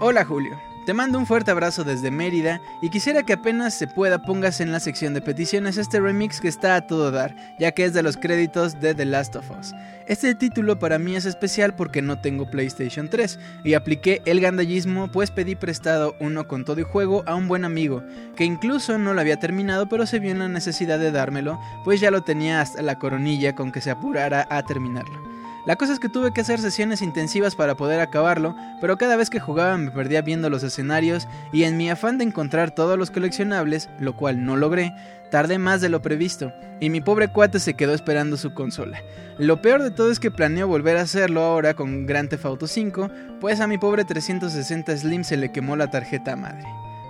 Hola 0.00 0.24
Julio, 0.24 0.60
te 0.88 0.94
mando 0.94 1.18
un 1.18 1.26
fuerte 1.26 1.50
abrazo 1.50 1.84
desde 1.84 2.10
Mérida 2.10 2.62
y 2.80 2.88
quisiera 2.88 3.22
que 3.22 3.34
apenas 3.34 3.74
se 3.74 3.88
pueda 3.88 4.22
pongas 4.22 4.58
en 4.62 4.72
la 4.72 4.80
sección 4.80 5.12
de 5.12 5.20
peticiones 5.20 5.76
este 5.76 6.00
remix 6.00 6.40
que 6.40 6.48
está 6.48 6.76
a 6.76 6.86
todo 6.86 7.10
dar, 7.10 7.36
ya 7.58 7.72
que 7.72 7.84
es 7.84 7.92
de 7.92 8.02
los 8.02 8.16
créditos 8.16 8.80
de 8.80 8.94
The 8.94 9.04
Last 9.04 9.36
of 9.36 9.50
Us. 9.50 9.74
Este 10.06 10.34
título 10.34 10.78
para 10.78 10.98
mí 10.98 11.14
es 11.14 11.26
especial 11.26 11.74
porque 11.74 12.00
no 12.00 12.22
tengo 12.22 12.50
PlayStation 12.50 13.10
3 13.10 13.38
y 13.64 13.74
apliqué 13.74 14.22
el 14.24 14.40
gandallismo 14.40 15.12
pues 15.12 15.30
pedí 15.30 15.56
prestado 15.56 16.16
uno 16.20 16.48
con 16.48 16.64
todo 16.64 16.80
y 16.80 16.84
juego 16.84 17.22
a 17.26 17.34
un 17.34 17.48
buen 17.48 17.66
amigo, 17.66 18.02
que 18.34 18.46
incluso 18.46 18.96
no 18.96 19.12
lo 19.12 19.20
había 19.20 19.38
terminado 19.38 19.90
pero 19.90 20.06
se 20.06 20.20
vio 20.20 20.30
en 20.30 20.38
la 20.38 20.48
necesidad 20.48 20.98
de 20.98 21.12
dármelo, 21.12 21.60
pues 21.84 22.00
ya 22.00 22.10
lo 22.10 22.22
tenía 22.22 22.62
hasta 22.62 22.80
la 22.80 22.98
coronilla 22.98 23.54
con 23.54 23.72
que 23.72 23.82
se 23.82 23.90
apurara 23.90 24.46
a 24.48 24.62
terminarlo. 24.62 25.37
La 25.68 25.76
cosa 25.76 25.92
es 25.92 26.00
que 26.00 26.08
tuve 26.08 26.32
que 26.32 26.40
hacer 26.40 26.60
sesiones 26.60 27.02
intensivas 27.02 27.54
para 27.54 27.74
poder 27.74 28.00
acabarlo, 28.00 28.56
pero 28.80 28.96
cada 28.96 29.16
vez 29.16 29.28
que 29.28 29.38
jugaba 29.38 29.76
me 29.76 29.90
perdía 29.90 30.22
viendo 30.22 30.48
los 30.48 30.62
escenarios 30.62 31.28
y 31.52 31.64
en 31.64 31.76
mi 31.76 31.90
afán 31.90 32.16
de 32.16 32.24
encontrar 32.24 32.70
todos 32.70 32.98
los 32.98 33.10
coleccionables, 33.10 33.90
lo 34.00 34.16
cual 34.16 34.46
no 34.46 34.56
logré, 34.56 34.94
tardé 35.30 35.58
más 35.58 35.82
de 35.82 35.90
lo 35.90 36.00
previsto 36.00 36.54
y 36.80 36.88
mi 36.88 37.02
pobre 37.02 37.28
cuate 37.28 37.60
se 37.60 37.74
quedó 37.74 37.92
esperando 37.92 38.38
su 38.38 38.54
consola. 38.54 39.02
Lo 39.36 39.60
peor 39.60 39.82
de 39.82 39.90
todo 39.90 40.10
es 40.10 40.18
que 40.18 40.30
planeo 40.30 40.66
volver 40.68 40.96
a 40.96 41.02
hacerlo 41.02 41.42
ahora 41.42 41.74
con 41.74 42.06
Grand 42.06 42.30
Theft 42.30 42.46
Auto 42.46 42.66
5, 42.66 43.10
pues 43.38 43.60
a 43.60 43.66
mi 43.66 43.76
pobre 43.76 44.06
360 44.06 44.96
Slim 44.96 45.22
se 45.22 45.36
le 45.36 45.52
quemó 45.52 45.76
la 45.76 45.90
tarjeta 45.90 46.34
madre. 46.34 46.64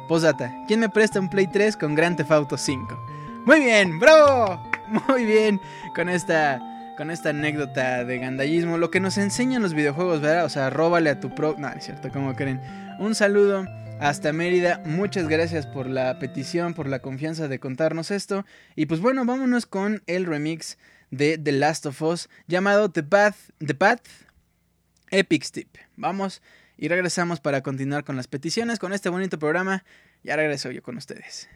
Posdata, 0.08 0.52
¿quién 0.66 0.80
me 0.80 0.88
presta 0.88 1.20
un 1.20 1.30
Play 1.30 1.46
3 1.46 1.76
con 1.76 1.94
Grand 1.94 2.16
Theft 2.16 2.32
Auto 2.32 2.58
5? 2.58 2.98
Muy 3.46 3.60
bien, 3.60 4.00
bravo, 4.00 4.60
muy 5.08 5.24
bien 5.26 5.60
con 5.94 6.08
esta 6.08 6.60
con 6.98 7.12
esta 7.12 7.30
anécdota 7.30 8.04
de 8.04 8.18
gandallismo, 8.18 8.76
lo 8.76 8.90
que 8.90 8.98
nos 8.98 9.18
enseñan 9.18 9.62
los 9.62 9.72
videojuegos, 9.72 10.20
¿verdad? 10.20 10.44
O 10.44 10.48
sea, 10.48 10.68
róbale 10.68 11.10
a 11.10 11.20
tu 11.20 11.32
pro... 11.32 11.54
No, 11.56 11.68
es 11.68 11.84
cierto, 11.84 12.10
como 12.10 12.34
creen. 12.34 12.60
Un 12.98 13.14
saludo 13.14 13.64
hasta 14.00 14.32
Mérida, 14.32 14.82
muchas 14.84 15.28
gracias 15.28 15.64
por 15.64 15.88
la 15.88 16.18
petición, 16.18 16.74
por 16.74 16.88
la 16.88 16.98
confianza 16.98 17.46
de 17.46 17.60
contarnos 17.60 18.10
esto. 18.10 18.44
Y 18.74 18.86
pues 18.86 19.00
bueno, 19.00 19.24
vámonos 19.24 19.64
con 19.64 20.02
el 20.08 20.26
remix 20.26 20.76
de 21.12 21.38
The 21.38 21.52
Last 21.52 21.86
of 21.86 22.02
Us 22.02 22.28
llamado 22.48 22.90
The 22.90 23.04
Path, 23.04 23.36
The 23.64 23.74
Path 23.74 24.02
Epic 25.12 25.44
Step. 25.44 25.68
Vamos 25.94 26.42
y 26.76 26.88
regresamos 26.88 27.38
para 27.38 27.62
continuar 27.62 28.02
con 28.02 28.16
las 28.16 28.26
peticiones, 28.26 28.80
con 28.80 28.92
este 28.92 29.08
bonito 29.08 29.38
programa. 29.38 29.84
Ya 30.24 30.34
regreso 30.34 30.72
yo 30.72 30.82
con 30.82 30.96
ustedes. 30.96 31.48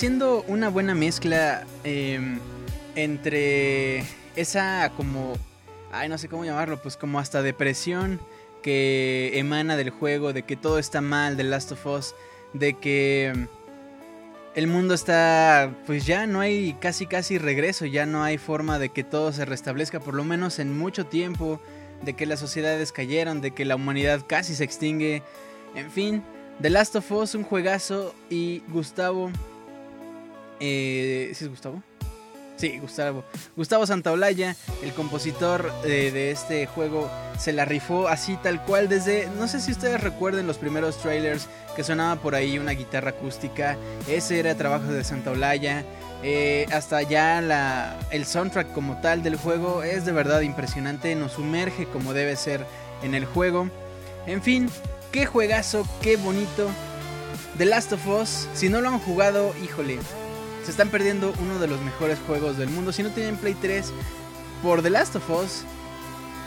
Haciendo 0.00 0.42
una 0.48 0.70
buena 0.70 0.94
mezcla 0.94 1.66
em, 1.84 2.38
entre 2.94 4.02
esa 4.34 4.90
como, 4.96 5.34
ay, 5.92 6.08
no 6.08 6.16
sé 6.16 6.26
cómo 6.26 6.42
llamarlo, 6.42 6.80
pues 6.80 6.96
como 6.96 7.18
hasta 7.18 7.42
depresión 7.42 8.18
que 8.62 9.32
emana 9.34 9.76
del 9.76 9.90
juego, 9.90 10.32
de 10.32 10.42
que 10.42 10.56
todo 10.56 10.78
está 10.78 11.02
mal, 11.02 11.36
de 11.36 11.44
Last 11.44 11.72
of 11.72 11.84
Us, 11.84 12.14
de 12.54 12.78
que 12.78 13.26
em, 13.26 13.46
el 14.54 14.68
mundo 14.68 14.94
está, 14.94 15.70
pues 15.84 16.06
ya 16.06 16.26
no 16.26 16.40
hay 16.40 16.78
casi 16.80 17.04
casi 17.04 17.36
regreso, 17.36 17.84
ya 17.84 18.06
no 18.06 18.22
hay 18.22 18.38
forma 18.38 18.78
de 18.78 18.88
que 18.88 19.04
todo 19.04 19.34
se 19.34 19.44
restablezca, 19.44 20.00
por 20.00 20.14
lo 20.14 20.24
menos 20.24 20.60
en 20.60 20.74
mucho 20.78 21.04
tiempo, 21.04 21.60
de 22.00 22.14
que 22.14 22.24
las 22.24 22.40
sociedades 22.40 22.90
cayeron, 22.90 23.42
de 23.42 23.50
que 23.50 23.66
la 23.66 23.76
humanidad 23.76 24.22
casi 24.26 24.54
se 24.54 24.64
extingue, 24.64 25.22
en 25.74 25.90
fin, 25.90 26.22
The 26.62 26.70
Last 26.70 26.96
of 26.96 27.12
Us, 27.12 27.34
un 27.34 27.42
juegazo. 27.42 28.14
Y 28.30 28.62
Gustavo. 28.68 29.30
Eh, 30.60 31.32
¿Sí 31.34 31.44
es 31.44 31.50
Gustavo? 31.50 31.82
Sí, 32.56 32.78
Gustavo. 32.78 33.24
Gustavo 33.56 33.86
Santaolalla, 33.86 34.54
el 34.82 34.92
compositor 34.92 35.72
eh, 35.84 36.10
de 36.12 36.30
este 36.30 36.66
juego, 36.66 37.10
se 37.38 37.54
la 37.54 37.64
rifó 37.64 38.06
así 38.06 38.36
tal 38.42 38.62
cual 38.66 38.88
desde... 38.88 39.28
No 39.38 39.48
sé 39.48 39.60
si 39.60 39.72
ustedes 39.72 40.02
recuerden 40.02 40.46
los 40.46 40.58
primeros 40.58 40.98
trailers 40.98 41.48
que 41.74 41.82
sonaba 41.82 42.20
por 42.20 42.34
ahí 42.34 42.58
una 42.58 42.72
guitarra 42.72 43.10
acústica. 43.10 43.78
Ese 44.06 44.38
era 44.38 44.54
trabajo 44.56 44.92
de 44.92 45.02
Santaolalla. 45.04 45.84
Eh, 46.22 46.66
hasta 46.70 47.00
ya 47.00 47.96
el 48.10 48.26
soundtrack 48.26 48.74
como 48.74 49.00
tal 49.00 49.22
del 49.22 49.36
juego 49.36 49.82
es 49.82 50.04
de 50.04 50.12
verdad 50.12 50.42
impresionante. 50.42 51.14
Nos 51.14 51.32
sumerge 51.32 51.86
como 51.86 52.12
debe 52.12 52.36
ser 52.36 52.66
en 53.02 53.14
el 53.14 53.24
juego. 53.24 53.70
En 54.26 54.42
fin, 54.42 54.68
Qué 55.12 55.26
juegazo, 55.26 55.84
qué 56.02 56.16
bonito. 56.16 56.70
The 57.58 57.64
Last 57.64 57.92
of 57.92 58.06
Us, 58.06 58.46
si 58.54 58.68
no 58.68 58.80
lo 58.80 58.90
han 58.90 59.00
jugado, 59.00 59.52
híjole, 59.62 59.98
se 60.64 60.70
están 60.70 60.88
perdiendo 60.88 61.34
uno 61.40 61.58
de 61.58 61.68
los 61.68 61.80
mejores 61.80 62.18
juegos 62.26 62.56
del 62.56 62.68
mundo. 62.68 62.92
Si 62.92 63.02
no 63.02 63.10
tienen 63.10 63.36
Play 63.36 63.54
3, 63.54 63.92
por 64.62 64.82
The 64.82 64.90
Last 64.90 65.16
of 65.16 65.30
Us 65.30 65.62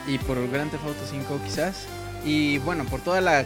y 0.07 0.17
por 0.19 0.49
Grand 0.49 0.71
Theft 0.71 0.85
Auto 0.85 0.99
5 1.09 1.39
quizás. 1.43 1.85
Y 2.25 2.59
bueno, 2.59 2.85
por 2.85 3.01
toda 3.01 3.21
la 3.21 3.45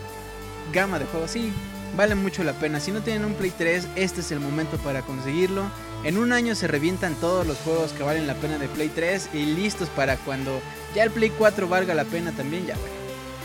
gama 0.74 1.00
de 1.00 1.06
juegos, 1.06 1.32
sí, 1.32 1.52
vale 1.96 2.16
mucho 2.16 2.44
la 2.44 2.54
pena. 2.54 2.80
Si 2.80 2.92
no 2.92 3.02
tienen 3.02 3.26
un 3.26 3.34
Play 3.34 3.52
3, 3.58 3.88
este 3.96 4.22
es 4.22 4.32
el 4.32 4.40
momento 4.40 4.78
para 4.78 5.02
conseguirlo. 5.02 5.64
En 6.04 6.18
un 6.18 6.32
año 6.32 6.54
se 6.56 6.68
revientan 6.68 7.16
todos 7.16 7.48
los 7.48 7.58
juegos 7.58 7.92
que 7.94 8.04
valen 8.04 8.28
la 8.28 8.36
pena 8.36 8.58
de 8.58 8.68
Play 8.68 8.90
3 8.90 9.30
y 9.34 9.46
listos 9.46 9.90
para 9.90 10.18
cuando 10.18 10.62
ya 10.94 11.04
el 11.04 11.12
Play 11.12 11.32
4 11.32 11.68
valga 11.68 11.94
la 11.94 12.06
pena 12.06 12.32
también, 12.32 12.66
ya 12.68 12.76
bueno. 12.76 12.96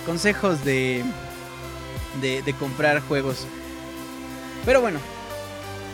Consejos 0.05 0.65
de 0.65 1.05
de, 2.21 2.55
comprar 2.59 3.01
juegos. 3.01 3.47
Pero 4.65 4.81
bueno, 4.81 5.01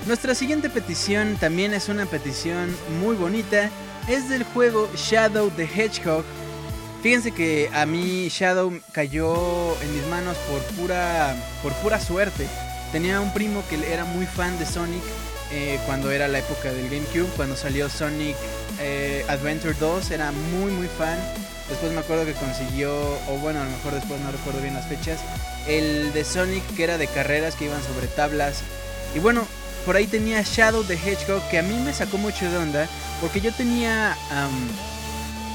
nuestra 0.08 0.34
siguiente 0.34 0.70
petición 0.70 1.36
también 1.38 1.74
es 1.74 1.90
una 1.90 2.06
petición 2.06 2.74
muy 2.98 3.14
bonita. 3.14 3.68
Es 4.08 4.30
del 4.30 4.42
juego 4.42 4.88
Shadow 4.96 5.50
the 5.50 5.64
Hedgehog. 5.64 6.24
Fíjense 7.02 7.30
que 7.32 7.68
a 7.74 7.84
mí 7.84 8.28
Shadow 8.30 8.72
cayó 8.92 9.78
en 9.82 9.94
mis 9.94 10.06
manos 10.06 10.38
por 10.50 10.62
pura, 10.76 11.36
por 11.62 11.74
pura 11.74 12.00
suerte. 12.00 12.48
Tenía 12.90 13.20
un 13.20 13.34
primo 13.34 13.62
que 13.68 13.76
era 13.92 14.06
muy 14.06 14.24
fan 14.24 14.58
de 14.58 14.64
Sonic 14.64 15.02
eh, 15.52 15.78
cuando 15.84 16.10
era 16.10 16.26
la 16.26 16.38
época 16.38 16.72
del 16.72 16.88
GameCube, 16.88 17.30
cuando 17.36 17.54
salió 17.54 17.90
Sonic 17.90 18.34
eh, 18.80 19.26
Adventure 19.28 19.74
2, 19.78 20.10
era 20.10 20.32
muy 20.32 20.72
muy 20.72 20.88
fan. 20.88 21.18
Después 21.68 21.92
me 21.92 22.00
acuerdo 22.00 22.24
que 22.24 22.32
consiguió, 22.32 22.94
o 23.28 23.38
bueno, 23.42 23.60
a 23.60 23.64
lo 23.64 23.70
mejor 23.70 23.92
después 23.92 24.18
no 24.20 24.32
recuerdo 24.32 24.62
bien 24.62 24.72
las 24.72 24.88
fechas, 24.88 25.20
el 25.66 26.14
de 26.14 26.24
Sonic 26.24 26.64
que 26.74 26.84
era 26.84 26.96
de 26.96 27.08
carreras 27.08 27.56
que 27.56 27.66
iban 27.66 27.82
sobre 27.82 28.06
tablas. 28.06 28.62
Y 29.14 29.18
bueno, 29.18 29.46
por 29.84 29.96
ahí 29.96 30.06
tenía 30.06 30.42
Shadow 30.42 30.84
the 30.84 30.94
Hedgehog 30.94 31.42
que 31.50 31.58
a 31.58 31.62
mí 31.62 31.74
me 31.84 31.92
sacó 31.92 32.18
mucho 32.18 32.50
de 32.50 32.56
onda 32.56 32.88
porque 33.20 33.40
yo 33.40 33.52
tenía 33.52 34.16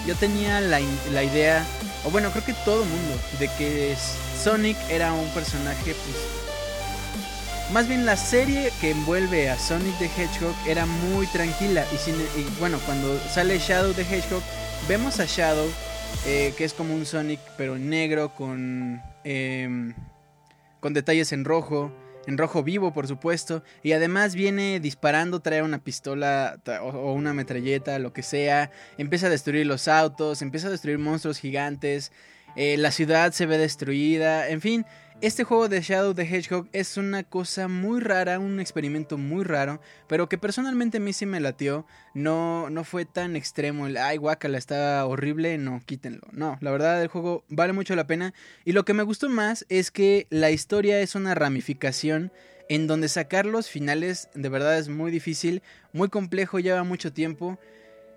yo 0.08 0.16
tenía 0.16 0.60
la, 0.60 0.80
la, 1.12 1.24
idea 1.24 1.66
o 2.04 2.12
bueno 2.12 2.32
creo 2.32 2.46
que 2.46 2.54
todo 2.66 2.84
mundo 2.84 3.20
de 3.40 3.48
que 3.58 3.96
Sonic 4.42 4.78
era 4.90 5.14
un 5.14 5.30
personaje 5.30 5.96
pues 5.96 7.72
más 7.72 7.88
bien 7.88 8.06
la 8.06 8.18
serie 8.18 8.72
que 8.82 8.92
envuelve 8.92 9.50
a 9.50 9.58
Sonic 9.58 9.98
the 10.00 10.06
Hedgehog 10.06 10.56
era 10.68 10.86
muy 10.86 11.26
tranquila 11.28 11.86
y, 11.92 12.40
y 12.40 12.44
bueno 12.60 12.80
cuando 12.86 13.20
sale 13.34 13.58
Shadow 13.60 13.94
the 13.94 14.02
Hedgehog 14.02 14.44
vemos 14.88 15.20
a 15.20 15.26
Shadow 15.26 15.70
eh, 16.26 16.54
que 16.58 16.64
es 16.64 16.74
como 16.74 16.94
un 16.94 17.06
Sonic 17.06 17.40
pero 17.58 17.78
negro 17.78 18.34
con, 18.34 19.02
em, 19.26 19.94
con 20.80 20.94
detalles 20.94 21.34
en 21.34 21.44
rojo, 21.44 21.92
en 22.28 22.38
rojo 22.38 22.64
vivo 22.64 22.94
por 22.94 23.08
supuesto, 23.08 23.64
y 23.82 23.92
además 23.92 24.36
viene 24.36 24.80
disparando, 24.80 25.40
trae 25.40 25.62
una 25.62 25.84
pistola 25.84 26.58
o 26.82 27.14
una 27.14 27.34
metralleta, 27.34 28.00
lo 28.00 28.14
que 28.14 28.24
sea, 28.24 28.72
empieza 28.98 29.28
a 29.28 29.30
destruir 29.30 29.66
los 29.66 29.88
autos, 29.88 30.42
empieza 30.42 30.68
a 30.68 30.72
destruir 30.72 31.00
monstruos 31.00 31.40
gigantes, 31.40 32.12
eh, 32.56 32.78
la 32.78 32.92
ciudad 32.92 33.32
se 33.32 33.46
ve 33.46 33.58
destruida, 33.58 34.48
en 34.50 34.62
fin, 34.62 34.86
este 35.24 35.46
juego 35.46 35.70
de 35.70 35.80
Shadow 35.80 36.14
the 36.14 36.24
Hedgehog 36.24 36.68
es 36.74 36.98
una 36.98 37.24
cosa 37.24 37.70
muy 37.70 38.02
rara, 38.02 38.40
un 38.40 38.60
experimento 38.60 39.18
muy 39.18 39.46
raro, 39.46 39.80
pero 40.10 40.28
que 40.28 40.38
personalmente 40.38 40.98
a 40.98 41.00
mí 41.00 41.14
sí 41.14 41.26
me 41.26 41.40
latió. 41.40 41.86
No, 42.14 42.70
no 42.70 42.84
fue 42.84 43.06
tan 43.06 43.38
extremo 43.38 43.88
el, 43.88 43.96
ay, 43.96 44.18
guacala, 44.18 44.58
está 44.58 45.06
horrible, 45.06 45.58
no, 45.58 45.82
quítenlo. 45.86 46.28
No, 46.34 46.58
la 46.60 46.72
verdad 46.72 47.02
el 47.02 47.08
juego 47.08 47.46
vale 47.48 47.72
mucho 47.72 47.96
la 47.96 48.06
pena. 48.06 48.34
Y 48.66 48.74
lo 48.74 48.84
que 48.84 48.94
me 48.94 49.04
gustó 49.04 49.30
más 49.30 49.66
es 49.70 49.92
que 49.92 50.28
la 50.30 50.52
historia 50.52 51.00
es 51.00 51.16
una 51.16 51.36
ramificación 51.36 52.34
en 52.68 52.88
donde 52.88 53.08
sacar 53.08 53.46
los 53.46 53.70
finales 53.70 54.28
de 54.34 54.50
verdad 54.50 54.78
es 54.78 54.90
muy 54.90 55.10
difícil, 55.10 55.62
muy 55.94 56.10
complejo, 56.10 56.60
lleva 56.60 56.84
mucho 56.84 57.14
tiempo. 57.14 57.58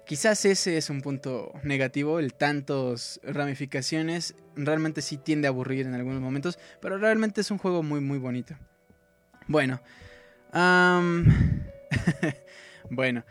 Quizás 0.07 0.45
ese 0.45 0.77
es 0.77 0.88
un 0.88 1.03
punto 1.03 1.53
negativo, 1.64 2.21
el 2.21 2.33
tantos 2.33 3.21
ramificaciones. 3.25 4.37
Realmente 4.55 5.03
sí 5.03 5.16
tiende 5.16 5.49
a 5.49 5.51
aburrir 5.51 5.85
en 5.87 5.95
algunos 5.95 6.21
momentos, 6.21 6.61
pero 6.81 6.97
realmente 6.97 7.40
es 7.40 7.51
un 7.51 7.59
juego 7.59 7.83
muy 7.83 8.01
muy 8.01 8.19
bonito. 8.19 8.57
Bueno. 9.49 9.83
bueno. 12.90 13.25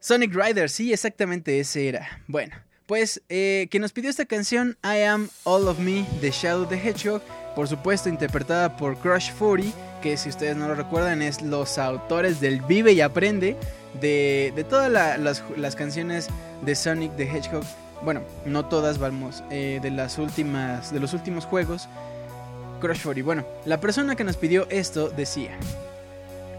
Sonic 0.00 0.34
Rider, 0.34 0.70
sí, 0.70 0.90
exactamente 0.92 1.60
ese 1.60 1.88
era. 1.88 2.22
Bueno, 2.28 2.56
pues 2.86 3.22
eh, 3.28 3.68
quien 3.70 3.82
nos 3.82 3.92
pidió 3.92 4.08
esta 4.08 4.24
canción, 4.24 4.78
I 4.82 5.02
Am 5.02 5.28
All 5.44 5.68
of 5.68 5.78
Me 5.80 6.06
de 6.22 6.30
Shadow 6.30 6.66
the 6.66 6.76
Hedgehog, 6.76 7.20
por 7.54 7.68
supuesto 7.68 8.08
interpretada 8.08 8.74
por 8.76 8.96
Crush 9.00 9.32
40, 9.34 10.00
que 10.00 10.16
si 10.16 10.30
ustedes 10.30 10.56
no 10.56 10.68
lo 10.68 10.74
recuerdan 10.74 11.20
es 11.20 11.42
los 11.42 11.76
autores 11.76 12.40
del 12.40 12.62
Vive 12.62 12.92
y 12.92 13.02
Aprende 13.02 13.56
de, 14.00 14.64
todas 14.68 14.90
las, 14.90 15.76
canciones 15.76 16.28
de 16.62 16.74
Sonic 16.74 17.16
the 17.16 17.24
Hedgehog, 17.24 17.64
bueno, 18.02 18.22
no 18.44 18.66
todas, 18.66 18.98
vamos, 18.98 19.42
eh, 19.50 19.80
de 19.82 19.90
las 19.90 20.18
últimas, 20.18 20.92
de 20.92 21.00
los 21.00 21.14
últimos 21.14 21.44
juegos, 21.46 21.88
Crush 22.80 23.02
40. 23.02 23.24
Bueno, 23.24 23.44
la 23.64 23.80
persona 23.80 24.14
que 24.14 24.24
nos 24.24 24.36
pidió 24.36 24.68
esto 24.70 25.10
decía: 25.10 25.56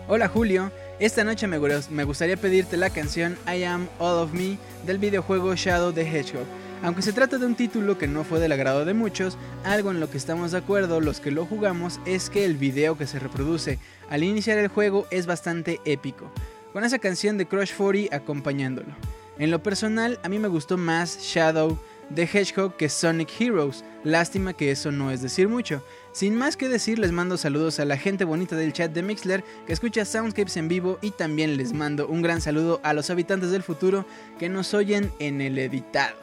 Hola 0.07 0.27
Julio, 0.27 0.71
esta 0.99 1.23
noche 1.23 1.47
me, 1.47 1.59
me 1.89 2.03
gustaría 2.03 2.35
pedirte 2.35 2.75
la 2.75 2.89
canción 2.89 3.37
I 3.47 3.63
Am 3.63 3.87
All 3.99 4.17
of 4.17 4.33
Me 4.33 4.57
del 4.85 4.97
videojuego 4.97 5.55
Shadow 5.55 5.93
the 5.93 6.01
Hedgehog. 6.01 6.45
Aunque 6.81 7.01
se 7.01 7.11
trata 7.11 7.37
de 7.37 7.45
un 7.45 7.55
título 7.55 7.97
que 7.97 8.07
no 8.07 8.23
fue 8.23 8.39
del 8.39 8.53
agrado 8.53 8.85
de 8.85 8.93
muchos, 8.93 9.37
algo 9.65 9.91
en 9.91 9.99
lo 9.99 10.09
que 10.09 10.17
estamos 10.17 10.51
de 10.51 10.59
acuerdo 10.59 11.01
los 11.01 11.19
que 11.19 11.31
lo 11.31 11.45
jugamos 11.45 11.99
es 12.05 12.29
que 12.29 12.45
el 12.45 12.55
video 12.55 12.97
que 12.97 13.05
se 13.05 13.19
reproduce 13.19 13.79
al 14.09 14.23
iniciar 14.23 14.57
el 14.57 14.69
juego 14.69 15.05
es 15.11 15.25
bastante 15.25 15.81
épico 15.83 16.31
con 16.73 16.83
esa 16.83 16.99
canción 16.99 17.37
de 17.37 17.47
Crush 17.47 17.73
40 17.75 18.15
acompañándolo. 18.15 18.89
En 19.37 19.51
lo 19.51 19.63
personal, 19.63 20.19
a 20.23 20.29
mí 20.29 20.37
me 20.37 20.47
gustó 20.47 20.77
más 20.77 21.17
Shadow 21.19 21.79
de 22.09 22.23
Hedgehog 22.23 22.75
que 22.75 22.89
Sonic 22.89 23.29
Heroes. 23.39 23.83
Lástima 24.03 24.53
que 24.53 24.71
eso 24.71 24.91
no 24.91 25.11
es 25.11 25.21
decir 25.21 25.47
mucho. 25.47 25.83
Sin 26.11 26.35
más 26.35 26.57
que 26.57 26.67
decir, 26.67 26.99
les 26.99 27.11
mando 27.11 27.37
saludos 27.37 27.79
a 27.79 27.85
la 27.85 27.97
gente 27.97 28.25
bonita 28.25 28.55
del 28.55 28.73
chat 28.73 28.91
de 28.91 29.03
Mixler 29.03 29.43
que 29.65 29.73
escucha 29.73 30.05
Soundscapes 30.05 30.57
en 30.57 30.67
vivo 30.67 30.99
y 31.01 31.11
también 31.11 31.55
les 31.55 31.73
mando 31.73 32.07
un 32.07 32.21
gran 32.21 32.41
saludo 32.41 32.81
a 32.83 32.93
los 32.93 33.09
habitantes 33.09 33.51
del 33.51 33.63
futuro 33.63 34.05
que 34.39 34.49
nos 34.49 34.73
oyen 34.73 35.11
en 35.19 35.41
el 35.41 35.57
editado. 35.57 36.17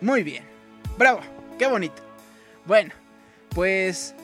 Muy 0.00 0.22
bien. 0.22 0.44
Bravo. 0.98 1.20
Qué 1.58 1.66
bonito. 1.66 2.02
Bueno, 2.66 2.92
pues 3.50 4.14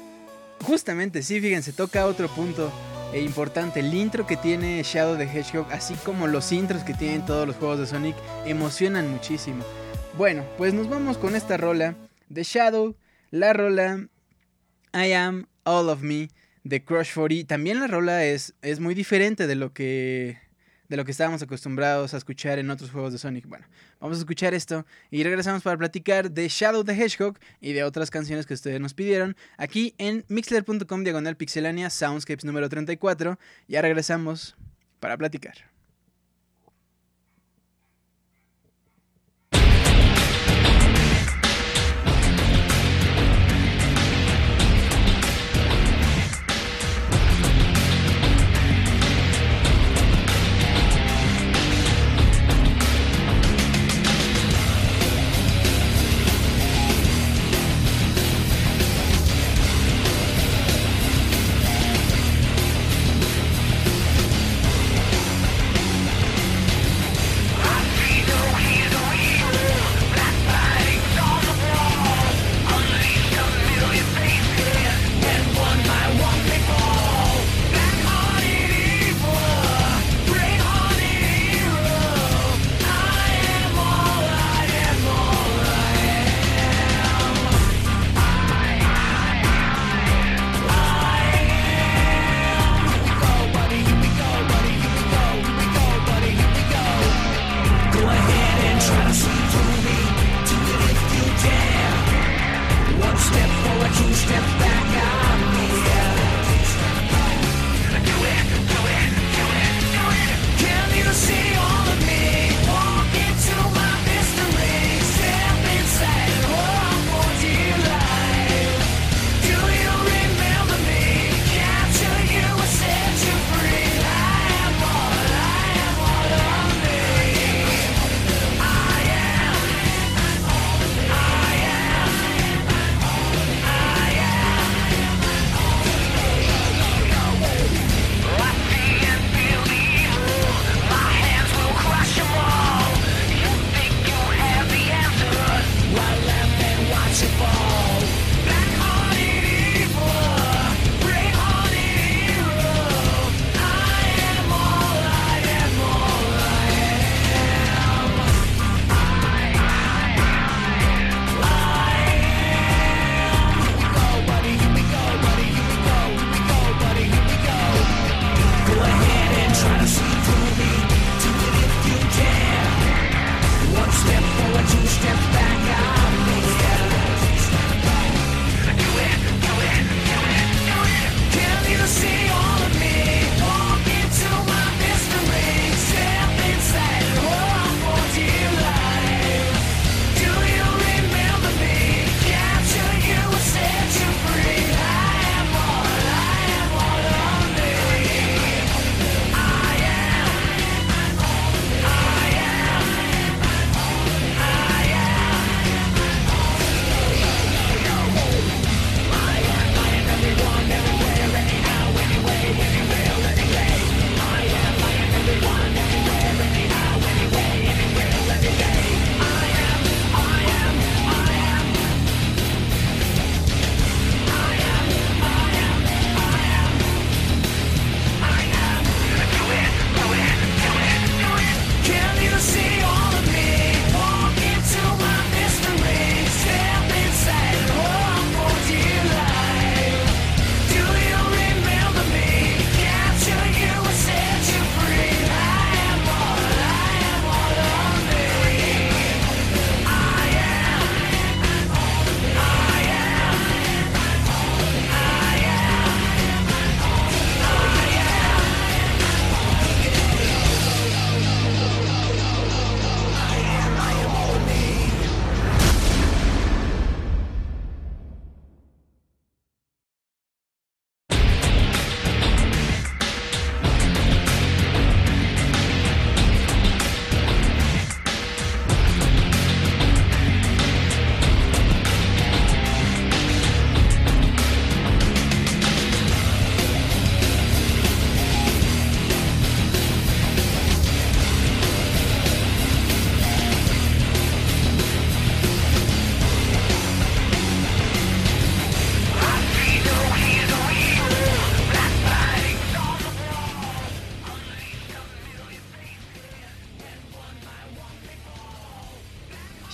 justamente 0.65 1.23
sí, 1.23 1.41
fíjense, 1.41 1.73
toca 1.73 2.07
otro 2.07 2.29
punto 2.29 2.73
e 3.13 3.21
importante. 3.21 3.81
El 3.81 3.93
intro 3.95 4.27
que 4.27 4.37
tiene 4.37 4.83
Shadow 4.83 5.17
the 5.17 5.25
Hedgehog, 5.25 5.67
así 5.73 5.95
como 6.05 6.27
los 6.27 6.53
intros 6.53 6.85
que 6.85 6.95
tienen 6.95 7.25
todos 7.25 7.47
los 7.47 7.57
juegos 7.57 7.79
de 7.79 7.87
Sonic, 7.87 8.17
emocionan 8.47 9.11
muchísimo. 9.11 9.65
Bueno, 10.17 10.45
pues 10.59 10.75
nos 10.75 10.89
vamos 10.89 11.19
con 11.19 11.37
esta 11.37 11.57
rola 11.57 11.97
de 12.29 12.43
Shadow, 12.43 12.97
la 13.31 13.53
rola 13.53 14.07
I 14.93 15.13
Am 15.13 15.47
All 15.65 15.89
of 15.89 16.03
Me 16.03 16.29
de 16.65 16.85
Crush 16.85 17.15
40. 17.15 17.47
También 17.47 17.81
la 17.81 17.87
rola 17.87 18.25
es, 18.25 18.55
es 18.63 18.81
muy 18.81 18.95
diferente 18.95 19.47
de 19.47 19.55
lo 19.55 19.73
que 19.73 20.39
de 20.91 20.97
lo 20.97 21.05
que 21.05 21.13
estábamos 21.13 21.41
acostumbrados 21.41 22.15
a 22.15 22.17
escuchar 22.17 22.59
en 22.59 22.69
otros 22.69 22.91
juegos 22.91 23.13
de 23.13 23.19
Sonic. 23.19 23.47
Bueno, 23.47 23.65
vamos 24.01 24.19
a 24.19 24.21
escuchar 24.21 24.55
esto 24.55 24.85
y 25.11 25.23
regresamos 25.23 25.63
para 25.63 25.77
platicar 25.77 26.31
de 26.31 26.49
Shadow 26.49 26.85
the 26.85 26.93
Hedgehog 26.93 27.39
y 27.61 27.73
de 27.73 27.85
otras 27.85 28.11
canciones 28.11 28.47
que 28.47 28.55
ustedes 28.55 28.81
nos 28.81 28.95
pidieron 28.95 29.37
aquí 29.57 29.95
en 29.99 30.25
mixler.com 30.29 31.05
diagonal 31.05 31.37
pixelania 31.37 31.91
soundscapes 31.91 32.45
número 32.45 32.69
34. 32.69 33.39
Ya 33.69 33.83
regresamos 33.83 34.57
para 34.99 35.17
platicar. 35.17 35.70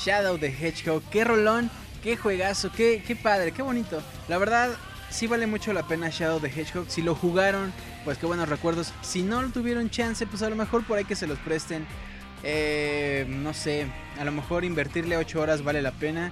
Shadow 0.06 0.38
the 0.38 0.46
Hedgehog. 0.46 1.02
Qué 1.10 1.24
rolón, 1.24 1.68
qué 2.00 2.16
juegazo, 2.16 2.70
qué, 2.70 3.02
qué 3.04 3.16
padre, 3.16 3.50
qué 3.50 3.62
bonito. 3.62 4.00
La 4.28 4.38
verdad, 4.38 4.70
sí 5.10 5.26
vale 5.26 5.48
mucho 5.48 5.72
la 5.72 5.88
pena 5.88 6.10
Shadow 6.10 6.38
the 6.38 6.46
Hedgehog. 6.46 6.88
Si 6.88 7.02
lo 7.02 7.16
jugaron, 7.16 7.72
pues 8.04 8.16
qué 8.16 8.26
buenos 8.26 8.48
recuerdos. 8.48 8.92
Si 9.02 9.22
no 9.22 9.42
lo 9.42 9.48
tuvieron 9.48 9.90
chance, 9.90 10.24
pues 10.24 10.42
a 10.42 10.48
lo 10.48 10.54
mejor 10.54 10.84
por 10.84 10.98
ahí 10.98 11.04
que 11.04 11.16
se 11.16 11.26
los 11.26 11.40
presten. 11.40 11.84
Eh, 12.44 13.26
no 13.28 13.52
sé, 13.52 13.88
a 14.20 14.24
lo 14.24 14.30
mejor 14.30 14.64
invertirle 14.64 15.16
8 15.16 15.40
horas 15.40 15.64
vale 15.64 15.82
la 15.82 15.90
pena. 15.90 16.30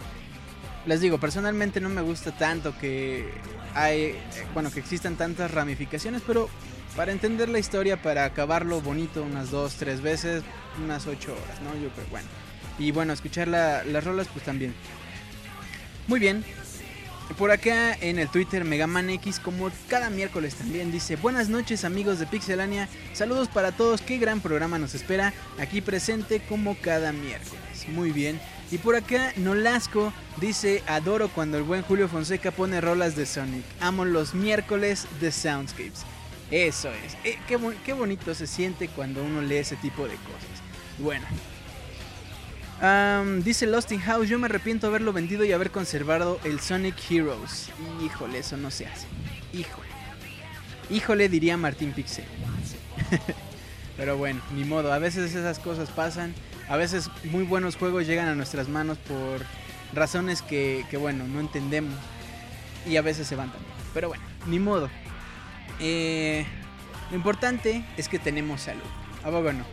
Les 0.87 1.01
digo, 1.01 1.19
personalmente 1.19 1.81
no 1.81 1.89
me 1.89 2.03
gusta 2.03 2.31
tanto 2.31 2.79
que 2.79 3.29
hay, 3.75 4.17
bueno, 4.53 4.71
que 4.71 4.79
existan 4.79 5.17
tantas 5.17 5.51
ramificaciones, 5.51 6.23
pero 6.25 6.49
para 6.95 7.11
entender 7.11 7.49
la 7.49 7.59
historia, 7.59 8.01
para 8.01 8.25
acabarlo 8.25 8.81
bonito 8.81 9.25
unas 9.25 9.51
2, 9.51 9.75
3 9.75 10.01
veces, 10.01 10.45
unas 10.85 11.09
8 11.09 11.33
horas, 11.33 11.61
¿no? 11.63 11.75
Yo 11.83 11.89
creo, 11.89 12.07
bueno. 12.13 12.29
Y 12.79 12.91
bueno, 12.91 13.13
escuchar 13.13 13.49
las 13.49 14.05
rolas, 14.05 14.29
pues 14.33 14.45
también. 14.45 14.75
Muy 16.07 16.21
bien. 16.21 16.45
Por 17.39 17.51
acá 17.51 17.95
en 17.95 18.19
el 18.19 18.29
Twitter 18.29 18.65
Megaman 18.65 19.09
X, 19.11 19.41
como 19.41 19.71
cada 19.89 20.11
miércoles 20.11 20.55
también, 20.55 20.93
dice: 20.93 21.17
Buenas 21.17 21.49
noches, 21.49 21.85
amigos 21.85 22.19
de 22.19 22.27
Pixelania. 22.27 22.89
Saludos 23.15 23.49
para 23.49 23.73
todos. 23.73 24.03
Qué 24.03 24.19
gran 24.19 24.41
programa 24.41 24.79
nos 24.79 24.95
espera. 24.95 25.33
Aquí 25.59 25.81
presente 25.81 26.41
como 26.41 26.77
cada 26.77 27.13
miércoles. 27.13 27.89
Muy 27.89 28.13
bien. 28.13 28.39
Y 28.71 28.79
por 28.79 28.95
acá 28.95 29.33
Nolasco 29.37 30.13
dice: 30.41 30.83
Adoro 30.87 31.29
cuando 31.29 31.57
el 31.57 31.65
buen 31.65 31.83
Julio 31.83 32.09
Fonseca 32.09 32.51
pone 32.51 32.81
rolas 32.81 33.17
de 33.17 33.25
Sonic. 33.25 33.65
Amo 33.81 34.05
los 34.05 34.35
miércoles 34.35 35.07
de 35.21 35.33
Soundscapes. 35.33 36.05
Eso 36.51 36.91
es. 36.91 37.15
Eh, 37.25 37.39
qué, 37.49 37.59
qué 37.87 37.95
bonito 37.95 38.35
se 38.35 38.47
siente 38.47 38.89
cuando 38.89 39.25
uno 39.25 39.41
lee 39.41 39.57
ese 39.57 39.77
tipo 39.77 40.05
de 40.05 40.17
cosas. 40.17 40.63
Bueno, 40.99 41.27
dice 43.43 43.67
Lost 43.67 43.93
in 43.93 44.01
House, 44.01 44.29
yo 44.29 44.39
me 44.39 44.47
arrepiento 44.47 44.87
de 44.87 44.91
haberlo 44.91 45.13
vendido 45.13 45.45
y 45.45 45.53
haber 45.53 45.71
conservado 45.71 46.39
el 46.45 46.61
Sonic 46.61 46.97
Heroes. 47.11 47.71
Híjole, 48.05 48.39
eso 48.39 48.57
no 48.57 48.71
se 48.71 48.87
hace. 48.87 49.07
Híjole. 49.53 49.89
Híjole, 50.91 51.29
diría 51.29 51.57
Martín 51.57 51.93
Pixel. 51.93 52.25
Pero 53.97 54.17
bueno, 54.17 54.43
ni 54.55 54.65
modo, 54.65 54.93
a 54.93 54.99
veces 54.99 55.35
esas 55.35 55.59
cosas 55.59 55.91
pasan. 55.91 56.35
A 56.69 56.77
veces 56.77 57.11
muy 57.25 57.45
buenos 57.45 57.77
juegos 57.77 58.07
llegan 58.07 58.29
a 58.29 58.35
nuestras 58.35 58.69
manos 58.69 58.99
por 58.99 59.41
razones 59.95 60.43
que, 60.43 60.85
bueno, 60.99 61.27
no 61.27 61.41
entendemos. 61.41 61.95
Y 62.87 62.97
a 62.97 63.03
veces 63.03 63.27
se 63.27 63.37
van 63.37 63.51
también. 63.51 63.73
Pero 63.95 64.09
bueno, 64.09 64.25
ni 64.47 64.59
modo. 64.59 64.91
Eh, 65.81 66.45
lo 67.11 67.17
importante 67.17 67.85
es 67.97 68.09
que 68.09 68.19
tenemos 68.19 68.63
salud. 68.63 68.83
¿A 69.23 69.31
poco 69.31 69.53
no? 69.53 69.65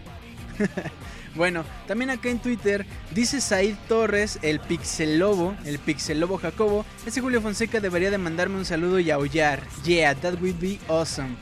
Bueno, 1.35 1.63
también 1.87 2.09
acá 2.09 2.29
en 2.29 2.39
Twitter 2.39 2.85
dice 3.11 3.39
Said 3.39 3.75
Torres, 3.87 4.37
el 4.41 4.59
Pixel 4.59 5.17
Lobo, 5.19 5.55
el 5.65 5.79
Pixel 5.79 6.19
Lobo 6.19 6.37
Jacobo, 6.37 6.85
ese 7.05 7.21
Julio 7.21 7.41
Fonseca 7.41 7.79
debería 7.79 8.11
de 8.11 8.17
mandarme 8.17 8.57
un 8.57 8.65
saludo 8.65 8.99
y 8.99 9.11
aullar. 9.11 9.63
Yeah, 9.83 10.13
that 10.15 10.41
would 10.41 10.59
be 10.59 10.77
awesome. 10.89 11.37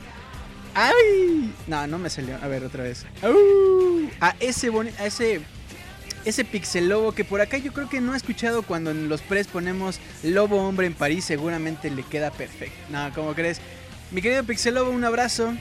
¡Ay! 0.74 1.52
No, 1.66 1.86
no 1.88 1.98
me 1.98 2.08
salió. 2.08 2.36
A 2.40 2.46
ver, 2.46 2.64
otra 2.64 2.84
vez. 2.84 3.04
A 4.20 4.36
ese, 4.38 4.70
a 4.98 5.06
ese, 5.06 5.40
ese 6.24 6.44
Pixel 6.44 6.88
Lobo 6.88 7.10
que 7.12 7.24
por 7.24 7.40
acá 7.40 7.58
yo 7.58 7.72
creo 7.72 7.88
que 7.88 8.00
no 8.00 8.14
he 8.14 8.16
escuchado 8.16 8.62
cuando 8.62 8.92
en 8.92 9.08
los 9.08 9.20
press 9.22 9.48
ponemos 9.48 9.98
Lobo 10.22 10.66
Hombre 10.66 10.86
en 10.86 10.94
París, 10.94 11.24
seguramente 11.24 11.90
le 11.90 12.04
queda 12.04 12.30
perfecto. 12.30 12.78
No, 12.90 13.12
¿cómo 13.12 13.34
crees? 13.34 13.60
Mi 14.12 14.22
querido 14.22 14.44
Pixel 14.44 14.74
Lobo, 14.74 14.90
un 14.90 15.02
abrazo. 15.02 15.52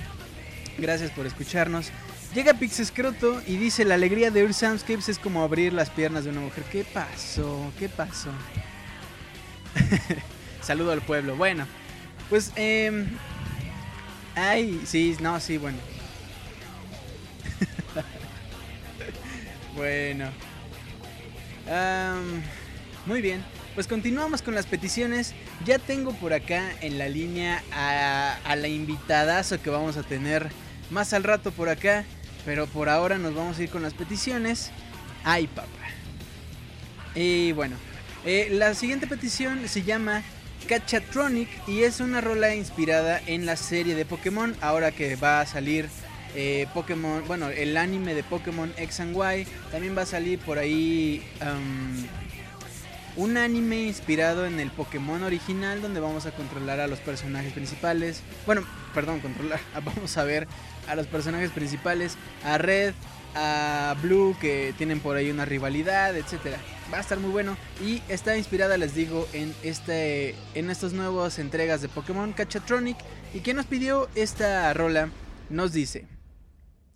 Gracias 0.77 1.09
por 1.11 1.25
escucharnos. 1.25 1.91
Llega 2.34 2.53
Pixescroto 2.53 3.41
y 3.47 3.57
dice: 3.57 3.86
La 3.86 3.95
alegría 3.95 4.30
de 4.30 4.43
oír 4.43 4.53
Soundscapes 4.53 5.09
es 5.09 5.17
como 5.17 5.41
abrir 5.43 5.73
las 5.73 5.89
piernas 5.89 6.25
de 6.25 6.30
una 6.30 6.41
mujer. 6.41 6.63
¿Qué 6.71 6.84
pasó? 6.84 7.71
¿Qué 7.80 7.89
pasó? 7.89 8.30
Saludo 10.61 10.91
al 10.91 11.01
pueblo. 11.01 11.36
Bueno, 11.36 11.65
pues, 12.30 12.51
eh. 12.55 13.07
Ay, 14.36 14.82
sí, 14.86 15.17
no, 15.19 15.39
sí, 15.39 15.57
bueno. 15.57 15.80
bueno. 19.75 20.30
muy 23.07 23.21
bien. 23.21 23.43
Pues 23.73 23.88
continuamos 23.88 24.43
con 24.43 24.53
las 24.53 24.67
peticiones. 24.67 25.34
Ya 25.65 25.80
tengo 25.80 26.13
por 26.13 26.34
acá 26.34 26.71
en 26.82 26.99
la 26.99 27.09
línea 27.09 27.63
a, 27.71 28.38
a 28.43 28.55
la 28.55 28.67
invitadazo 28.67 29.61
que 29.61 29.71
vamos 29.71 29.97
a 29.97 30.03
tener 30.03 30.49
más 30.91 31.13
al 31.13 31.23
rato 31.23 31.51
por 31.51 31.69
acá. 31.69 32.05
Pero 32.49 32.65
por 32.65 32.89
ahora 32.89 33.19
nos 33.19 33.35
vamos 33.35 33.59
a 33.59 33.61
ir 33.61 33.69
con 33.69 33.83
las 33.83 33.93
peticiones. 33.93 34.71
Ay, 35.23 35.45
papá. 35.45 35.69
Y 37.13 37.51
bueno, 37.51 37.75
eh, 38.25 38.47
la 38.49 38.73
siguiente 38.73 39.05
petición 39.05 39.67
se 39.67 39.83
llama 39.83 40.23
Cachatronic 40.67 41.47
y 41.67 41.83
es 41.83 41.99
una 41.99 42.21
rola 42.21 42.55
inspirada 42.55 43.21
en 43.27 43.45
la 43.45 43.55
serie 43.55 43.93
de 43.93 44.03
Pokémon. 44.03 44.55
Ahora 44.61 44.91
que 44.91 45.15
va 45.15 45.41
a 45.41 45.45
salir 45.45 45.89
eh, 46.33 46.65
Pokémon, 46.73 47.23
bueno, 47.27 47.49
el 47.49 47.77
anime 47.77 48.15
de 48.15 48.23
Pokémon 48.23 48.73
X 48.77 48.99
and 49.01 49.15
Y. 49.15 49.45
También 49.71 49.95
va 49.95 50.01
a 50.01 50.07
salir 50.07 50.39
por 50.39 50.57
ahí 50.57 51.23
un 53.20 53.36
anime 53.36 53.84
inspirado 53.84 54.45
en 54.45 54.61
el 54.61 54.72
Pokémon 54.72 55.24
original 55.24 55.82
donde 55.82 55.99
vamos 55.99 56.26
a 56.26 56.32
controlar 56.32 56.80
a 56.80 56.88
los 56.88 56.99
personajes 56.99 57.51
principales. 57.51 58.22
Bueno, 58.45 58.63
perdón, 58.93 59.20
controlar. 59.20 59.59
Vamos 59.84 60.17
a 60.17 60.24
ver 60.24 60.47
a 60.88 60.95
los 60.95 61.05
personajes 61.05 61.51
principales, 61.51 62.15
a 62.45 62.57
Red, 62.57 62.93
a 63.36 63.93
Blue, 64.01 64.38
que 64.39 64.74
tienen 64.78 65.01
por 65.01 65.17
ahí 65.17 65.30
una 65.30 65.43
rivalidad, 65.43 66.15
etcétera. 66.15 66.57
Va 66.91 66.97
a 66.97 67.01
estar 67.01 67.20
muy 67.20 67.30
bueno 67.30 67.57
y 67.86 68.01
está 68.07 68.38
inspirada, 68.38 68.78
les 68.78 68.95
digo, 68.95 69.28
en 69.34 69.53
este 69.63 70.36
en 70.55 70.70
estas 70.70 70.93
nuevas 70.93 71.39
entregas 71.39 71.82
de 71.82 71.89
Pokémon 71.89 72.32
Cachatronic 72.32 72.97
y 73.34 73.41
quien 73.41 73.57
nos 73.57 73.65
pidió 73.65 74.07
esta 74.15 74.74
rola 74.74 75.09
nos 75.49 75.74
dice: 75.74 76.07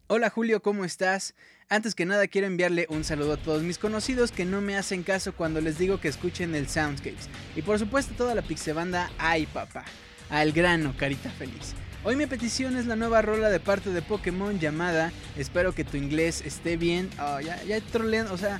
Hola 0.07 0.29
Julio, 0.29 0.61
¿cómo 0.61 0.85
estás? 0.85 1.35
Antes 1.69 1.95
que 1.95 2.05
nada 2.05 2.27
quiero 2.27 2.47
enviarle 2.47 2.85
un 2.89 3.03
saludo 3.03 3.33
a 3.33 3.37
todos 3.37 3.63
mis 3.63 3.77
conocidos 3.77 4.31
que 4.31 4.45
no 4.45 4.61
me 4.61 4.77
hacen 4.77 5.03
caso 5.03 5.33
cuando 5.33 5.61
les 5.61 5.77
digo 5.77 5.99
que 5.99 6.07
escuchen 6.07 6.55
el 6.55 6.67
Soundscapes. 6.67 7.29
Y 7.55 7.61
por 7.61 7.79
supuesto 7.79 8.13
toda 8.15 8.35
la 8.35 8.41
pixebanda, 8.41 9.11
ay 9.17 9.45
papá, 9.45 9.85
al 10.29 10.51
grano, 10.51 10.93
carita 10.97 11.29
feliz. 11.31 11.73
Hoy 12.03 12.15
mi 12.15 12.25
petición 12.25 12.75
es 12.75 12.85
la 12.85 12.97
nueva 12.97 13.21
rola 13.21 13.49
de 13.49 13.61
parte 13.61 13.91
de 13.91 14.01
Pokémon 14.01 14.59
llamada 14.59 15.13
Espero 15.37 15.73
que 15.73 15.85
tu 15.85 15.95
inglés 15.95 16.43
esté 16.45 16.75
bien. 16.75 17.09
Oh, 17.17 17.39
ya, 17.39 17.63
ya 17.63 17.79
trolean, 17.79 18.27
o 18.27 18.37
sea, 18.37 18.59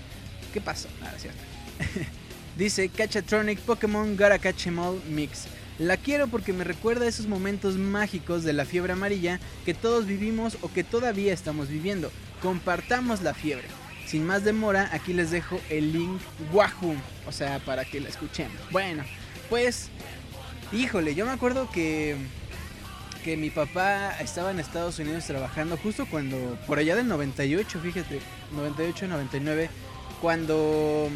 ¿qué 0.54 0.62
pasó? 0.62 0.88
Nada, 1.01 1.18
cierto. 1.20 1.39
Dice 2.58 2.88
Cachatronic 2.88 3.60
Pokémon 3.60 4.16
Gotta 4.16 4.39
Catch 4.39 4.68
em 4.68 4.80
Mix. 5.10 5.47
La 5.80 5.97
quiero 5.97 6.28
porque 6.28 6.54
me 6.54 6.64
recuerda 6.64 7.08
esos 7.08 7.26
momentos 7.26 7.78
mágicos 7.78 8.43
de 8.43 8.54
la 8.54 8.64
fiebre 8.64 8.93
amarilla 8.93 9.39
que 9.66 9.74
todos 9.74 10.06
vivimos 10.06 10.58
o 10.62 10.72
que 10.72 10.84
todavía 10.84 11.34
estamos 11.34 11.68
viviendo. 11.68 12.12
Compartamos 12.43 13.21
la 13.21 13.33
fiebre. 13.33 13.65
Sin 14.05 14.27
más 14.27 14.43
demora, 14.43 14.89
aquí 14.91 15.13
les 15.13 15.31
dejo 15.31 15.59
el 15.71 15.93
link 15.93 16.21
Wahoo, 16.51 16.95
o 17.25 17.31
sea, 17.31 17.57
para 17.59 17.85
que 17.85 17.99
la 17.99 18.09
escuchemos. 18.09 18.57
Bueno, 18.69 19.03
pues, 19.49 19.89
híjole, 20.71 21.15
yo 21.15 21.25
me 21.25 21.31
acuerdo 21.31 21.71
que 21.71 22.17
que 23.23 23.37
mi 23.37 23.49
papá 23.49 24.11
estaba 24.19 24.51
en 24.51 24.59
Estados 24.59 24.99
Unidos 24.99 25.25
trabajando 25.25 25.77
justo 25.77 26.05
cuando, 26.05 26.57
por 26.67 26.77
allá 26.77 26.95
del 26.95 27.07
98, 27.07 27.79
fíjate, 27.79 28.19
98, 28.51 29.07
99, 29.07 29.69
cuando 30.21 31.09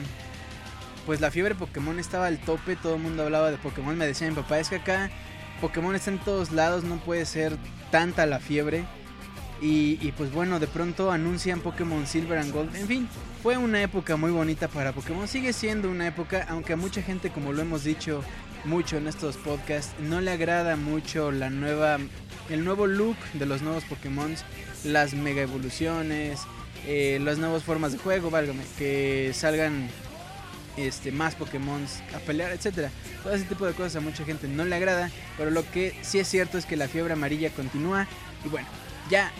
pues 1.06 1.22
la 1.22 1.32
fiebre 1.32 1.56
Pokémon 1.56 2.00
estaba 2.00 2.28
al 2.28 2.40
tope, 2.40 2.76
todo 2.76 2.96
el 2.96 3.02
mundo 3.02 3.24
hablaba 3.24 3.52
de 3.52 3.58
Pokémon, 3.58 3.98
me 3.98 4.08
decía 4.08 4.30
mi 4.30 4.36
papá, 4.36 4.60
es 4.60 4.70
que 4.70 4.78
acá 4.78 5.10
Pokémon 5.62 5.96
está 5.96 6.12
en 6.12 6.20
todos 6.20 6.52
lados, 6.52 6.84
no 6.84 6.98
puede 6.98 7.26
ser 7.26 7.58
tanta 7.92 8.26
la 8.26 8.40
fiebre. 8.40 8.86
Y, 9.62 9.98
y, 10.02 10.14
pues 10.16 10.32
bueno, 10.32 10.60
de 10.60 10.68
pronto 10.68 11.12
anuncian 11.12 11.62
Pokémon 11.62 12.06
Silver 12.06 12.38
and 12.38 12.54
Gold. 12.54 12.76
En 12.76 12.88
fin, 12.88 13.10
fue 13.42 13.58
una 13.58 13.82
época 13.82 14.16
muy 14.16 14.32
bonita 14.32 14.68
para 14.68 14.94
Pokémon. 14.94 15.28
Sigue 15.28 15.52
siendo 15.54 15.90
una 15.90 16.08
época, 16.08 16.46
aunque 16.50 16.74
a 16.74 16.78
mucha 16.78 17.02
gente, 17.02 17.32
como 17.32 17.54
lo 17.54 17.62
hemos 17.62 17.84
dicho, 17.84 18.24
mucho 18.66 18.98
en 18.98 19.08
estos 19.08 19.38
podcasts. 19.38 19.94
No 20.00 20.22
le 20.22 20.32
agrada 20.32 20.76
mucho 20.76 21.32
la 21.32 21.50
nueva, 21.50 21.98
el 22.50 22.64
nuevo 22.64 22.86
look 22.86 23.18
de 23.34 23.46
los 23.46 23.62
nuevos 23.62 23.84
Pokémon, 23.86 24.36
las 24.84 25.14
mega 25.14 25.42
evoluciones, 25.42 26.42
eh, 26.86 27.20
las 27.24 27.40
nuevas 27.40 27.64
formas 27.64 27.94
de 27.94 27.98
juego, 27.98 28.30
válgame, 28.30 28.64
que 28.78 29.32
salgan 29.34 29.90
este, 30.78 31.12
más 31.12 31.36
Pokémon 31.36 31.84
a 32.16 32.20
pelear, 32.20 32.52
etcétera. 32.52 32.92
Todo 33.24 33.34
ese 33.34 33.46
tipo 33.46 33.66
de 33.66 33.74
cosas 33.74 33.98
a 33.98 34.00
mucha 34.02 34.24
gente 34.24 34.48
no 34.48 34.66
le 34.66 34.76
agrada, 34.76 35.10
pero 35.38 35.50
lo 35.50 35.70
que 35.72 35.96
sí 36.02 36.20
es 36.20 36.28
cierto 36.28 36.58
es 36.58 36.66
que 36.66 36.78
la 36.78 36.88
fiebre 36.88 37.14
amarilla 37.14 37.50
continúa. 37.50 38.08
Y 38.46 38.50
bueno, 38.50 38.68
ya 39.10 39.32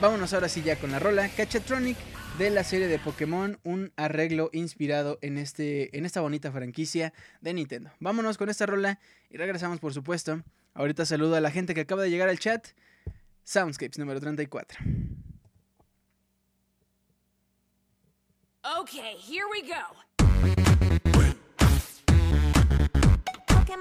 vámonos 0.00 0.32
ahora 0.32 0.48
sí 0.48 0.62
ya 0.62 0.76
con 0.76 0.90
la 0.90 0.98
rola. 0.98 1.28
Cachatronic 1.28 1.96
de 2.38 2.50
la 2.50 2.64
serie 2.64 2.88
de 2.88 2.98
Pokémon, 2.98 3.58
un 3.64 3.92
arreglo 3.96 4.50
inspirado 4.52 5.18
en, 5.20 5.36
este, 5.36 5.96
en 5.96 6.06
esta 6.06 6.20
bonita 6.20 6.50
franquicia 6.50 7.12
de 7.40 7.52
Nintendo. 7.52 7.90
Vámonos 8.00 8.38
con 8.38 8.48
esta 8.48 8.66
rola 8.66 8.98
y 9.28 9.36
regresamos 9.36 9.78
por 9.78 9.92
supuesto. 9.92 10.42
Ahorita 10.74 11.04
saludo 11.04 11.36
a 11.36 11.40
la 11.40 11.50
gente 11.50 11.74
que 11.74 11.82
acaba 11.82 12.02
de 12.02 12.10
llegar 12.10 12.28
al 12.28 12.38
chat. 12.38 12.68
Soundscapes 13.44 13.98
número 13.98 14.20
34. 14.20 14.78
Okay, 18.80 19.16
here 19.16 19.46
we 19.50 19.62
go. 19.62 19.74
Okay, 23.60 23.76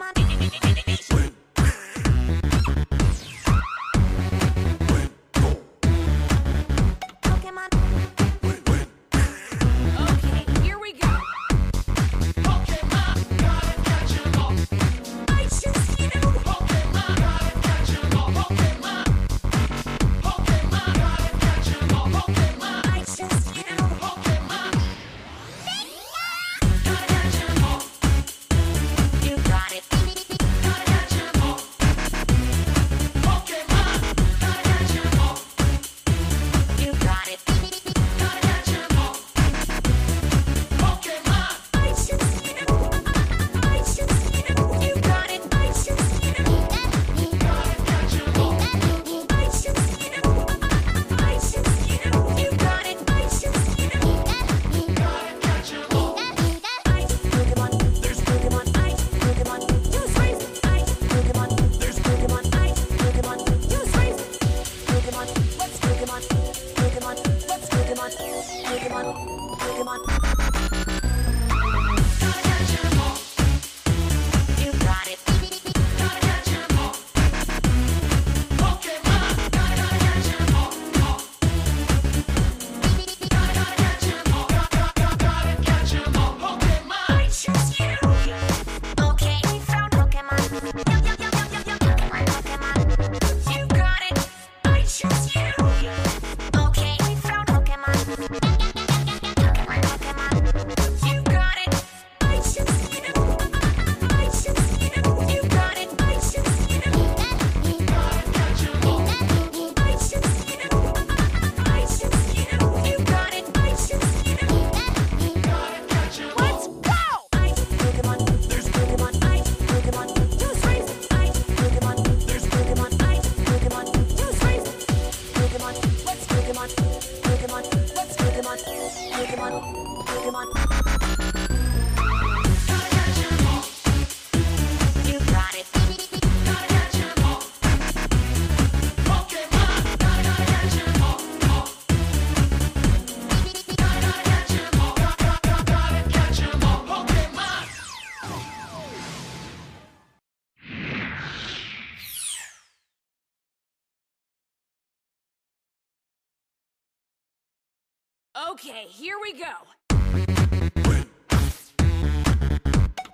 Okay, 158.61 158.87
here 158.89 159.15
we 159.21 159.31
go. 159.39 159.53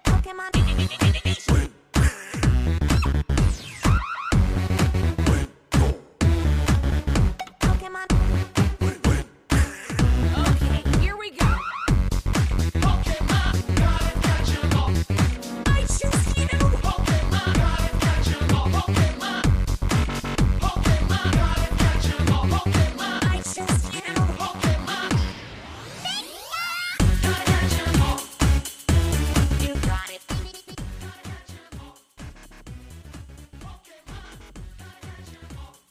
Pokemon. 0.03 1.74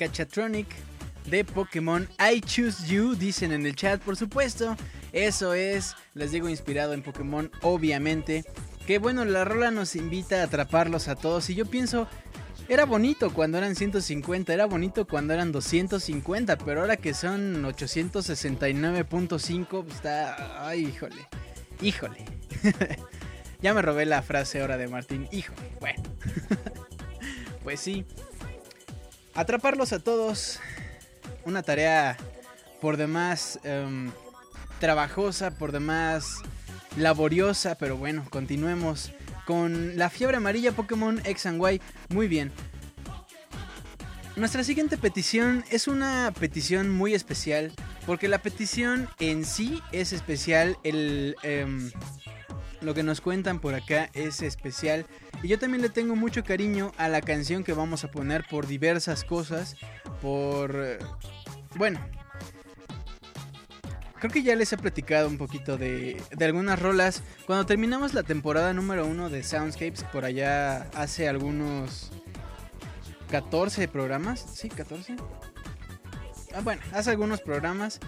Cachatronic 0.05 0.69
de 1.31 1.47
Pokémon 1.47 2.07
I 2.19 2.43
Choose 2.43 2.87
You, 2.87 3.15
dicen 3.15 3.53
en 3.53 3.65
el 3.65 3.75
chat, 3.75 4.03
por 4.03 4.17
supuesto. 4.17 4.77
Eso 5.13 5.55
es, 5.55 5.97
les 6.13 6.31
digo, 6.31 6.51
inspirado 6.51 6.93
en 6.93 7.03
Pokémon, 7.03 7.51
obviamente. 7.63 8.45
Que 8.87 8.99
bueno, 8.99 9.25
la 9.25 9.47
rola 9.47 9.71
nos 9.71 9.97
invita 9.97 10.43
a 10.43 10.45
atraparlos 10.45 11.09
a 11.09 11.17
todos. 11.17 11.49
Y 11.49 11.55
yo 11.55 11.65
pienso, 11.65 12.07
era 12.69 12.85
bonito 12.85 13.33
cuando 13.33 13.57
eran 13.57 13.77
150, 13.77 14.53
era 14.53 14.67
bonito 14.67 15.07
cuando 15.07 15.33
eran 15.33 15.53
250, 15.53 16.59
pero 16.59 16.83
ahora 16.83 16.99
que 16.99 17.15
son 17.15 17.65
869.5, 17.65 19.85
pues 19.85 19.95
está... 19.95 20.69
Ay, 20.69 20.85
híjole, 20.85 21.27
híjole. 21.81 22.27
ya 23.63 23.73
me 23.73 23.81
robé 23.81 24.05
la 24.05 24.21
frase 24.21 24.61
ahora 24.61 24.77
de 24.77 24.87
Martín, 24.87 25.29
híjole, 25.33 25.63
bueno. 25.81 26.03
pues 27.65 27.81
sí. 27.81 28.05
Atraparlos 29.35 29.93
a 29.93 29.99
todos. 29.99 30.61
Una 31.45 31.62
tarea 31.62 32.16
por 32.80 32.97
demás 32.97 33.59
em, 33.64 34.11
trabajosa, 34.78 35.59
por 35.59 35.72
demás 35.72 36.43
laboriosa, 36.97 37.74
pero 37.76 37.97
bueno, 37.97 38.24
continuemos 38.30 39.12
con 39.47 39.99
la 39.99 40.09
fiebre 40.09 40.37
amarilla 40.37 40.72
Pokémon 40.72 41.20
X 41.24 41.47
and 41.47 41.61
Y. 41.61 41.80
Muy 42.09 42.28
bien. 42.28 42.53
Nuestra 44.37 44.64
siguiente 44.64 44.99
petición 44.99 45.64
es 45.70 45.87
una 45.89 46.32
petición 46.39 46.91
muy 46.91 47.14
especial, 47.14 47.72
porque 48.07 48.28
la 48.28 48.39
petición 48.39 49.09
en 49.20 49.45
sí 49.45 49.80
es 49.93 50.12
especial, 50.12 50.76
el, 50.82 51.37
em, 51.43 51.91
lo 52.85 52.95
que 52.95 53.03
nos 53.03 53.20
cuentan 53.20 53.59
por 53.59 53.74
acá 53.74 54.11
es 54.12 54.43
especial. 54.43 55.07
Y 55.43 55.49
yo 55.49 55.59
también 55.59 55.82
le 55.82 55.89
tengo 55.89 56.14
mucho 56.16 56.45
cariño 56.45 56.93
a 56.97 57.09
la 57.09 57.20
canción 57.20 57.64
que 57.64 57.72
vamos 57.72 58.05
a 58.05 58.11
poner 58.11 58.45
por 58.49 58.66
diversas 58.66 59.24
cosas, 59.24 59.76
por... 60.20 60.76
eh, 60.76 60.99
Bueno, 61.76 62.01
Creo 64.20 64.32
que 64.32 64.43
ya 64.43 64.57
les 64.57 64.72
he 64.72 64.78
platicado 64.78 65.28
un 65.28 65.37
poquito 65.37 65.76
de, 65.76 66.22
de 66.35 66.45
algunas 66.47 66.80
rolas. 66.80 67.22
Cuando 67.45 67.66
terminamos 67.66 68.14
la 68.14 68.22
temporada 68.22 68.72
número 68.72 69.07
uno 69.07 69.28
de 69.28 69.43
Soundscapes, 69.43 70.03
por 70.05 70.24
allá 70.24 70.89
hace 70.95 71.28
algunos 71.28 72.11
14 73.30 73.87
programas. 73.87 74.41
Sí, 74.55 74.70
14. 74.70 75.16
Ah, 76.55 76.61
bueno, 76.62 76.80
hace 76.95 77.11
algunos 77.11 77.43
programas. 77.43 78.01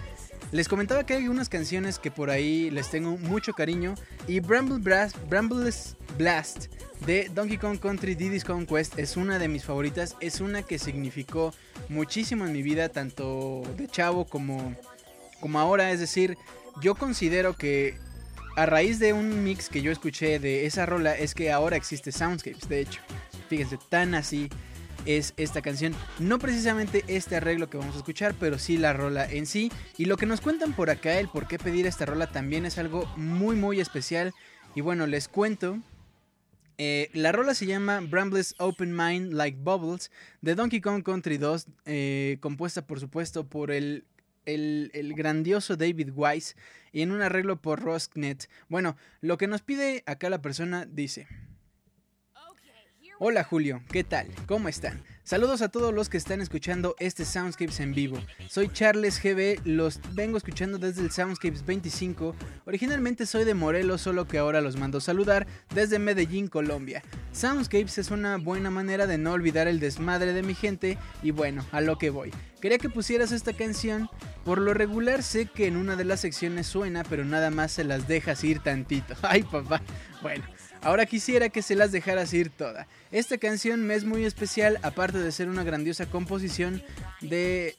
Les 0.51 0.67
comentaba 0.69 1.05
que 1.05 1.13
hay 1.13 1.23
algunas 1.23 1.49
canciones 1.49 1.99
que 1.99 2.09
por 2.09 2.29
ahí 2.29 2.69
les 2.69 2.89
tengo 2.89 3.17
mucho 3.17 3.53
cariño. 3.53 3.95
Y 4.27 4.39
Bramble 4.39 4.79
Blast, 4.79 5.17
Brambles 5.29 5.97
Blast 6.17 6.67
de 7.05 7.29
Donkey 7.33 7.57
Kong 7.57 7.79
Country 7.79 8.15
Diddy's 8.15 8.45
Conquest 8.45 8.97
es 8.97 9.17
una 9.17 9.39
de 9.39 9.49
mis 9.49 9.65
favoritas. 9.65 10.15
Es 10.21 10.39
una 10.39 10.63
que 10.63 10.79
significó 10.79 11.53
muchísimo 11.89 12.45
en 12.45 12.53
mi 12.53 12.61
vida, 12.61 12.89
tanto 12.89 13.63
de 13.75 13.87
chavo 13.87 14.25
como 14.25 14.75
como 15.39 15.59
ahora. 15.59 15.91
Es 15.91 15.99
decir, 15.99 16.37
yo 16.81 16.95
considero 16.95 17.55
que 17.55 17.97
a 18.55 18.65
raíz 18.65 18.99
de 18.99 19.13
un 19.13 19.43
mix 19.43 19.69
que 19.69 19.81
yo 19.81 19.91
escuché 19.91 20.39
de 20.39 20.65
esa 20.65 20.85
rola 20.85 21.15
es 21.15 21.35
que 21.35 21.51
ahora 21.51 21.75
existe 21.75 22.11
Soundscapes, 22.11 22.67
de 22.69 22.81
hecho. 22.81 23.01
Fíjense, 23.49 23.77
tan 23.89 24.15
así 24.15 24.49
es 25.07 25.33
esta 25.37 25.61
canción. 25.61 25.95
No 26.19 26.37
precisamente 26.37 27.03
este 27.07 27.37
arreglo 27.37 27.69
que 27.69 27.77
vamos 27.77 27.95
a 27.95 27.99
escuchar, 27.99 28.35
pero 28.39 28.59
sí 28.59 28.77
la 28.77 28.93
rola 28.93 29.25
en 29.25 29.47
sí. 29.47 29.71
Y 29.97 30.05
lo 30.05 30.17
que 30.17 30.27
nos 30.27 30.41
cuentan 30.41 30.73
por 30.73 30.89
acá, 30.89 31.17
el 31.19 31.29
por 31.29 31.47
qué 31.47 31.57
pedir 31.57 31.87
esta 31.87 32.05
rola 32.05 32.27
también 32.27 32.65
es 32.65 32.77
algo 32.77 33.05
muy 33.15 33.55
muy 33.55 33.79
especial. 33.79 34.33
Y 34.75 34.81
bueno, 34.81 35.07
les 35.07 35.27
cuento. 35.27 35.79
Eh, 36.77 37.09
la 37.13 37.31
rola 37.31 37.55
se 37.55 37.65
llama 37.65 38.01
Brambles 38.01 38.53
Open 38.59 38.95
Mind 38.95 39.33
Like 39.33 39.57
Bubbles 39.63 40.11
de 40.41 40.53
Donkey 40.53 40.79
Kong 40.79 41.01
Country 41.01 41.37
2, 41.39 41.65
eh, 41.85 42.37
compuesta 42.39 42.85
por 42.85 42.99
supuesto 42.99 43.47
por 43.47 43.71
el, 43.71 44.05
el, 44.45 44.91
el 44.93 45.15
grandioso 45.15 45.75
David 45.75 46.11
Wise 46.13 46.55
y 46.91 47.01
en 47.01 47.11
un 47.11 47.23
arreglo 47.23 47.59
por 47.59 47.81
Rosknet. 47.81 48.47
Bueno, 48.69 48.95
lo 49.21 49.39
que 49.39 49.47
nos 49.47 49.63
pide 49.63 50.03
acá 50.05 50.29
la 50.29 50.41
persona 50.41 50.85
dice... 50.85 51.27
Hola 53.19 53.43
Julio, 53.43 53.81
¿qué 53.91 54.03
tal? 54.03 54.27
¿Cómo 54.45 54.69
están? 54.69 55.01
Saludos 55.23 55.63
a 55.63 55.69
todos 55.69 55.91
los 55.91 56.07
que 56.07 56.17
están 56.17 56.39
escuchando 56.39 56.95
este 56.99 57.25
Soundscapes 57.25 57.79
en 57.79 57.95
vivo. 57.95 58.19
Soy 58.47 58.69
Charles 58.69 59.19
GB, 59.19 59.59
los 59.65 59.99
vengo 60.13 60.37
escuchando 60.37 60.77
desde 60.77 61.01
el 61.01 61.09
Soundscapes 61.09 61.65
25. 61.65 62.35
Originalmente 62.65 63.25
soy 63.25 63.43
de 63.43 63.55
Morelos, 63.55 64.01
solo 64.01 64.27
que 64.27 64.37
ahora 64.37 64.61
los 64.61 64.77
mando 64.77 65.01
saludar 65.01 65.47
desde 65.73 65.97
Medellín, 65.97 66.47
Colombia. 66.47 67.01
Soundscapes 67.31 67.97
es 67.97 68.11
una 68.11 68.37
buena 68.37 68.69
manera 68.69 69.07
de 69.07 69.17
no 69.17 69.31
olvidar 69.31 69.67
el 69.67 69.79
desmadre 69.79 70.31
de 70.33 70.43
mi 70.43 70.53
gente 70.53 70.99
y 71.23 71.31
bueno, 71.31 71.65
a 71.71 71.81
lo 71.81 71.97
que 71.97 72.11
voy. 72.11 72.31
Quería 72.61 72.77
que 72.77 72.89
pusieras 72.89 73.31
esta 73.31 73.53
canción. 73.53 74.09
Por 74.43 74.59
lo 74.59 74.73
regular 74.73 75.23
sé 75.23 75.45
que 75.45 75.67
en 75.67 75.77
una 75.77 75.95
de 75.95 76.05
las 76.05 76.21
secciones 76.21 76.67
suena, 76.67 77.03
pero 77.03 77.25
nada 77.25 77.51
más 77.51 77.71
se 77.71 77.83
las 77.83 78.07
dejas 78.07 78.43
ir 78.43 78.59
tantito. 78.59 79.15
Ay 79.21 79.43
papá. 79.43 79.81
Bueno. 80.21 80.43
Ahora 80.81 81.05
quisiera 81.05 81.49
que 81.49 81.61
se 81.61 81.75
las 81.75 81.91
dejaras 81.91 82.33
ir 82.33 82.49
toda. 82.49 82.87
Esta 83.11 83.37
canción 83.37 83.85
me 83.85 83.95
es 83.95 84.05
muy 84.05 84.25
especial, 84.25 84.79
aparte 84.83 85.17
de 85.17 85.31
ser 85.31 85.49
una 85.49 85.63
grandiosa 85.63 86.05
composición 86.05 86.83
de... 87.19 87.75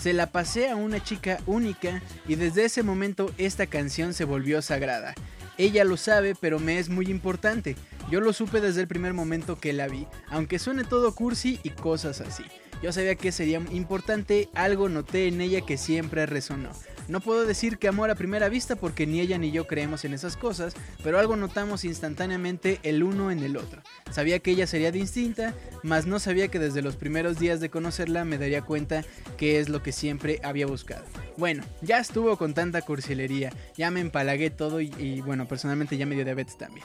se 0.00 0.12
la 0.12 0.30
pasé 0.30 0.70
a 0.70 0.76
una 0.76 1.02
chica 1.02 1.38
única 1.46 2.00
y 2.28 2.36
desde 2.36 2.64
ese 2.64 2.82
momento 2.82 3.32
esta 3.38 3.66
canción 3.66 4.14
se 4.14 4.24
volvió 4.24 4.62
sagrada. 4.62 5.14
Ella 5.58 5.84
lo 5.84 5.96
sabe, 5.96 6.34
pero 6.38 6.58
me 6.58 6.78
es 6.78 6.88
muy 6.88 7.06
importante. 7.06 7.76
Yo 8.10 8.20
lo 8.20 8.32
supe 8.32 8.60
desde 8.60 8.80
el 8.80 8.88
primer 8.88 9.14
momento 9.14 9.58
que 9.58 9.72
la 9.72 9.88
vi, 9.88 10.06
aunque 10.28 10.60
suene 10.60 10.84
todo 10.84 11.14
cursi 11.14 11.58
y 11.64 11.70
cosas 11.70 12.20
así. 12.20 12.44
Yo 12.82 12.92
sabía 12.92 13.16
que 13.16 13.32
sería 13.32 13.60
importante, 13.72 14.48
algo 14.54 14.88
noté 14.88 15.26
en 15.26 15.40
ella 15.40 15.62
que 15.62 15.76
siempre 15.76 16.26
resonó. 16.26 16.70
No 17.08 17.20
puedo 17.20 17.46
decir 17.46 17.78
que 17.78 17.88
amor 17.88 18.10
a 18.10 18.16
primera 18.16 18.48
vista 18.48 18.76
porque 18.76 19.06
ni 19.06 19.20
ella 19.20 19.38
ni 19.38 19.50
yo 19.50 19.66
creemos 19.66 20.04
en 20.04 20.12
esas 20.12 20.36
cosas, 20.36 20.74
pero 21.02 21.18
algo 21.18 21.36
notamos 21.36 21.84
instantáneamente 21.84 22.78
el 22.82 23.02
uno 23.02 23.30
en 23.30 23.40
el 23.40 23.56
otro. 23.56 23.82
Sabía 24.10 24.40
que 24.40 24.52
ella 24.52 24.66
sería 24.66 24.92
distinta, 24.92 25.54
mas 25.82 26.06
no 26.06 26.18
sabía 26.18 26.48
que 26.48 26.58
desde 26.58 26.82
los 26.82 26.96
primeros 26.96 27.38
días 27.38 27.60
de 27.60 27.70
conocerla 27.70 28.24
me 28.24 28.38
daría 28.38 28.62
cuenta 28.62 29.04
que 29.36 29.58
es 29.58 29.68
lo 29.68 29.82
que 29.82 29.92
siempre 29.92 30.40
había 30.44 30.66
buscado. 30.66 31.04
Bueno, 31.36 31.64
ya 31.80 31.98
estuvo 31.98 32.36
con 32.36 32.54
tanta 32.54 32.82
cursilería, 32.82 33.52
ya 33.76 33.90
me 33.90 34.00
empalagué 34.00 34.50
todo 34.50 34.80
y, 34.80 34.92
y 34.98 35.20
bueno, 35.22 35.46
personalmente 35.46 35.96
ya 35.96 36.06
me 36.06 36.14
dio 36.14 36.24
diabetes 36.24 36.58
también. 36.58 36.84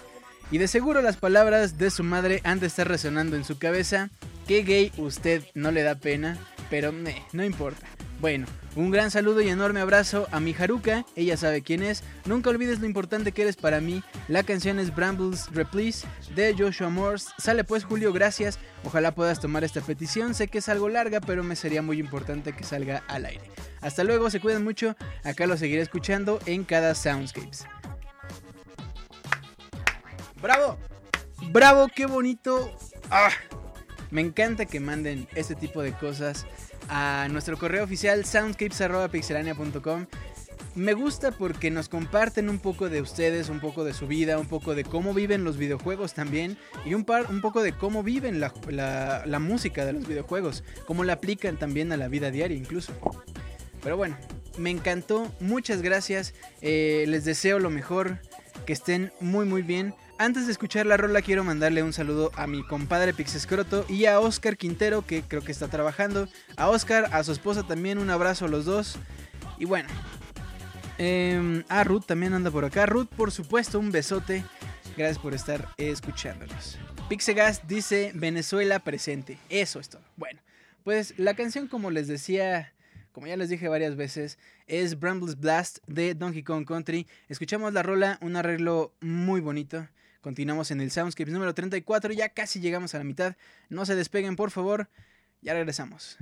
Y 0.51 0.57
de 0.57 0.67
seguro 0.67 1.01
las 1.01 1.15
palabras 1.15 1.77
de 1.77 1.89
su 1.89 2.03
madre 2.03 2.41
han 2.43 2.59
de 2.59 2.67
estar 2.67 2.87
resonando 2.87 3.37
en 3.37 3.45
su 3.45 3.57
cabeza. 3.57 4.09
Qué 4.47 4.63
gay 4.63 4.91
usted 4.97 5.43
no 5.55 5.71
le 5.71 5.81
da 5.81 5.95
pena, 5.95 6.37
pero 6.69 6.91
meh, 6.91 7.23
no 7.31 7.45
importa. 7.45 7.87
Bueno, 8.19 8.45
un 8.75 8.91
gran 8.91 9.11
saludo 9.11 9.41
y 9.41 9.47
enorme 9.47 9.79
abrazo 9.79 10.27
a 10.31 10.39
mi 10.39 10.53
Haruka, 10.53 11.05
ella 11.15 11.37
sabe 11.37 11.61
quién 11.61 11.81
es. 11.81 12.03
Nunca 12.25 12.49
olvides 12.49 12.79
lo 12.79 12.85
importante 12.85 13.31
que 13.31 13.43
eres 13.43 13.55
para 13.55 13.81
mí. 13.81 14.03
La 14.27 14.43
canción 14.43 14.77
es 14.77 14.93
Brambles 14.93 15.47
Replease 15.53 16.05
de 16.35 16.53
Joshua 16.55 16.89
Morse. 16.89 17.29
Sale 17.37 17.63
pues 17.63 17.85
Julio, 17.85 18.13
gracias. 18.13 18.59
Ojalá 18.83 19.15
puedas 19.15 19.39
tomar 19.39 19.63
esta 19.63 19.81
petición. 19.81 20.35
Sé 20.35 20.49
que 20.49 20.59
es 20.59 20.69
algo 20.69 20.89
larga, 20.89 21.21
pero 21.21 21.43
me 21.43 21.55
sería 21.55 21.81
muy 21.81 21.97
importante 21.97 22.53
que 22.53 22.63
salga 22.63 23.03
al 23.07 23.25
aire. 23.25 23.49
Hasta 23.79 24.03
luego, 24.03 24.29
se 24.29 24.39
cuidan 24.39 24.63
mucho. 24.63 24.95
Acá 25.23 25.47
lo 25.47 25.57
seguiré 25.57 25.81
escuchando 25.81 26.39
en 26.45 26.63
cada 26.63 26.93
Soundscapes. 26.93 27.65
¡Bravo! 30.41 30.77
¡Bravo! 31.51 31.87
¡Qué 31.93 32.05
bonito! 32.05 32.75
¡Ah! 33.09 33.29
Me 34.09 34.21
encanta 34.21 34.65
que 34.65 34.79
manden 34.79 35.27
este 35.35 35.55
tipo 35.55 35.81
de 35.81 35.93
cosas 35.93 36.45
a 36.89 37.27
nuestro 37.31 37.57
correo 37.57 37.83
oficial 37.83 38.25
soundscapes.pixelania.com. 38.25 40.07
Me 40.73 40.93
gusta 40.93 41.31
porque 41.31 41.69
nos 41.69 41.89
comparten 41.89 42.49
un 42.49 42.59
poco 42.59 42.89
de 42.89 43.01
ustedes, 43.01 43.49
un 43.49 43.59
poco 43.59 43.83
de 43.83 43.93
su 43.93 44.07
vida, 44.07 44.39
un 44.39 44.47
poco 44.47 44.73
de 44.73 44.83
cómo 44.83 45.13
viven 45.13 45.43
los 45.43 45.57
videojuegos 45.57 46.13
también 46.13 46.57
y 46.85 46.93
un, 46.93 47.03
par, 47.03 47.29
un 47.29 47.41
poco 47.41 47.61
de 47.61 47.73
cómo 47.73 48.03
viven 48.03 48.39
la, 48.39 49.39
música 49.39 49.85
de 49.85 49.93
los 49.93 50.07
videojuegos, 50.07 50.63
cómo 50.85 51.03
la 51.03 51.13
aplican 51.13 51.57
también 51.57 51.91
a 51.91 51.97
la 51.97 52.07
vida 52.07 52.31
diaria 52.31 52.55
incluso. 52.55 52.93
Pero 53.83 53.97
bueno, 53.97 54.17
me 54.57 54.69
encantó, 54.69 55.29
muchas 55.41 55.81
gracias, 55.81 56.33
eh, 56.61 57.05
les 57.07 57.25
deseo 57.25 57.59
lo 57.59 57.69
mejor, 57.69 58.19
que 58.65 58.73
estén 58.73 59.11
muy 59.19 59.45
muy 59.45 59.61
bien. 59.63 59.93
Antes 60.21 60.45
de 60.45 60.51
escuchar 60.51 60.85
la 60.85 60.97
rola 60.97 61.23
quiero 61.23 61.43
mandarle 61.43 61.81
un 61.81 61.93
saludo 61.93 62.31
a 62.35 62.45
mi 62.45 62.61
compadre 62.61 63.11
Pixescroto 63.11 63.87
y 63.89 64.05
a 64.05 64.19
Oscar 64.19 64.55
Quintero 64.55 65.03
que 65.03 65.23
creo 65.23 65.41
que 65.41 65.51
está 65.51 65.67
trabajando. 65.67 66.27
A 66.57 66.69
Oscar, 66.69 67.09
a 67.11 67.23
su 67.23 67.31
esposa 67.31 67.65
también, 67.65 67.97
un 67.97 68.11
abrazo 68.11 68.45
a 68.45 68.47
los 68.47 68.65
dos. 68.65 68.99
Y 69.57 69.65
bueno, 69.65 69.89
em, 70.99 71.63
a 71.69 71.83
Ruth 71.83 72.03
también 72.05 72.35
anda 72.35 72.51
por 72.51 72.65
acá. 72.65 72.85
Ruth, 72.85 73.07
por 73.07 73.31
supuesto, 73.31 73.79
un 73.79 73.91
besote. 73.91 74.45
Gracias 74.95 75.17
por 75.17 75.33
estar 75.33 75.69
escuchándonos. 75.77 76.77
Pixegas 77.09 77.67
dice 77.67 78.11
Venezuela 78.13 78.77
presente. 78.77 79.39
Eso 79.49 79.79
es 79.79 79.89
todo. 79.89 80.03
Bueno, 80.17 80.39
pues 80.83 81.15
la 81.17 81.33
canción 81.33 81.67
como 81.67 81.89
les 81.89 82.07
decía 82.07 82.71
como 83.11 83.25
ya 83.25 83.35
les 83.35 83.49
dije 83.49 83.67
varias 83.67 83.95
veces, 83.95 84.37
es 84.67 84.99
Brambles 84.99 85.39
Blast 85.39 85.79
de 85.87 86.13
Donkey 86.13 86.43
Kong 86.43 86.65
Country. 86.65 87.07
Escuchamos 87.27 87.73
la 87.73 87.83
rola, 87.83 88.17
un 88.21 88.35
arreglo 88.35 88.93
muy 89.01 89.41
bonito. 89.41 89.87
Continuamos 90.21 90.69
en 90.69 90.81
el 90.81 90.91
Soundscapes 90.91 91.33
número 91.33 91.55
34, 91.55 92.13
ya 92.13 92.29
casi 92.29 92.59
llegamos 92.59 92.93
a 92.93 92.99
la 92.99 93.03
mitad. 93.03 93.35
No 93.69 93.87
se 93.87 93.95
despeguen, 93.95 94.35
por 94.35 94.51
favor. 94.51 94.87
Ya 95.41 95.53
regresamos. 95.53 96.17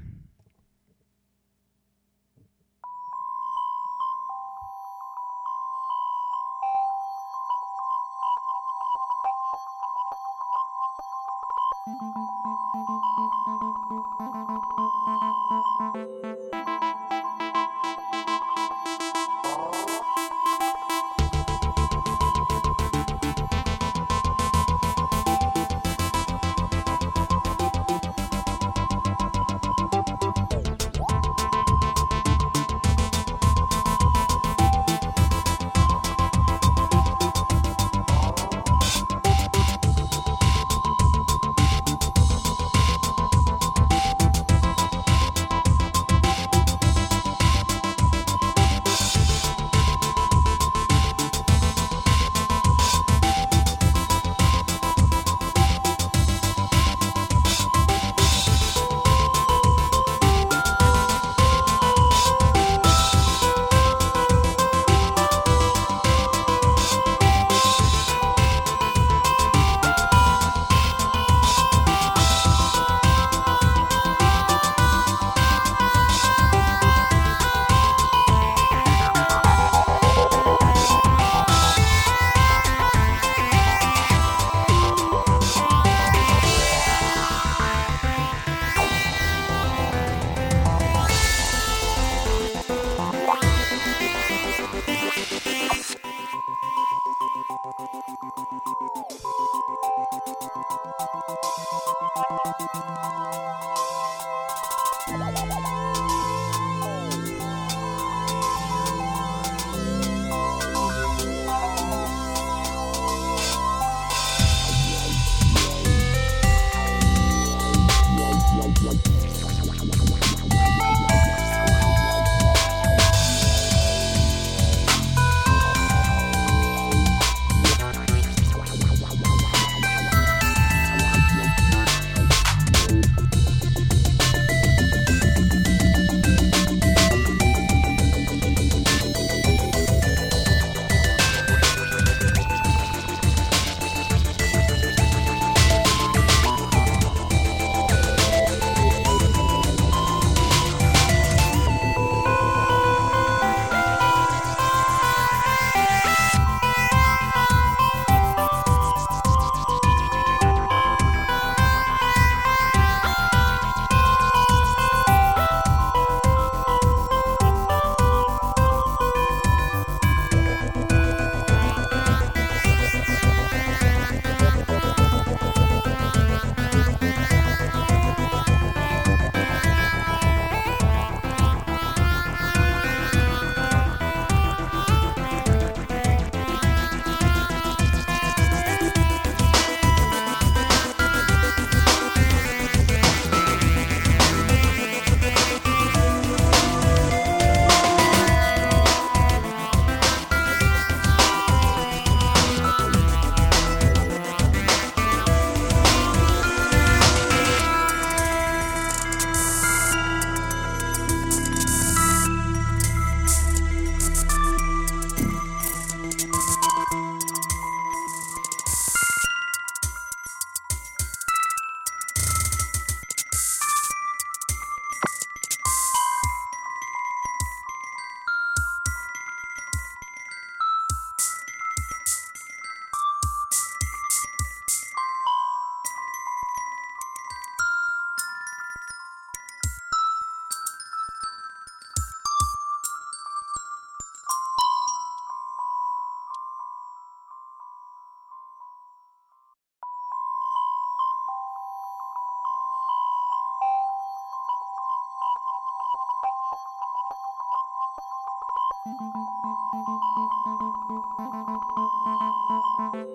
Thank 260.58 260.74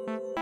you. 0.06 0.33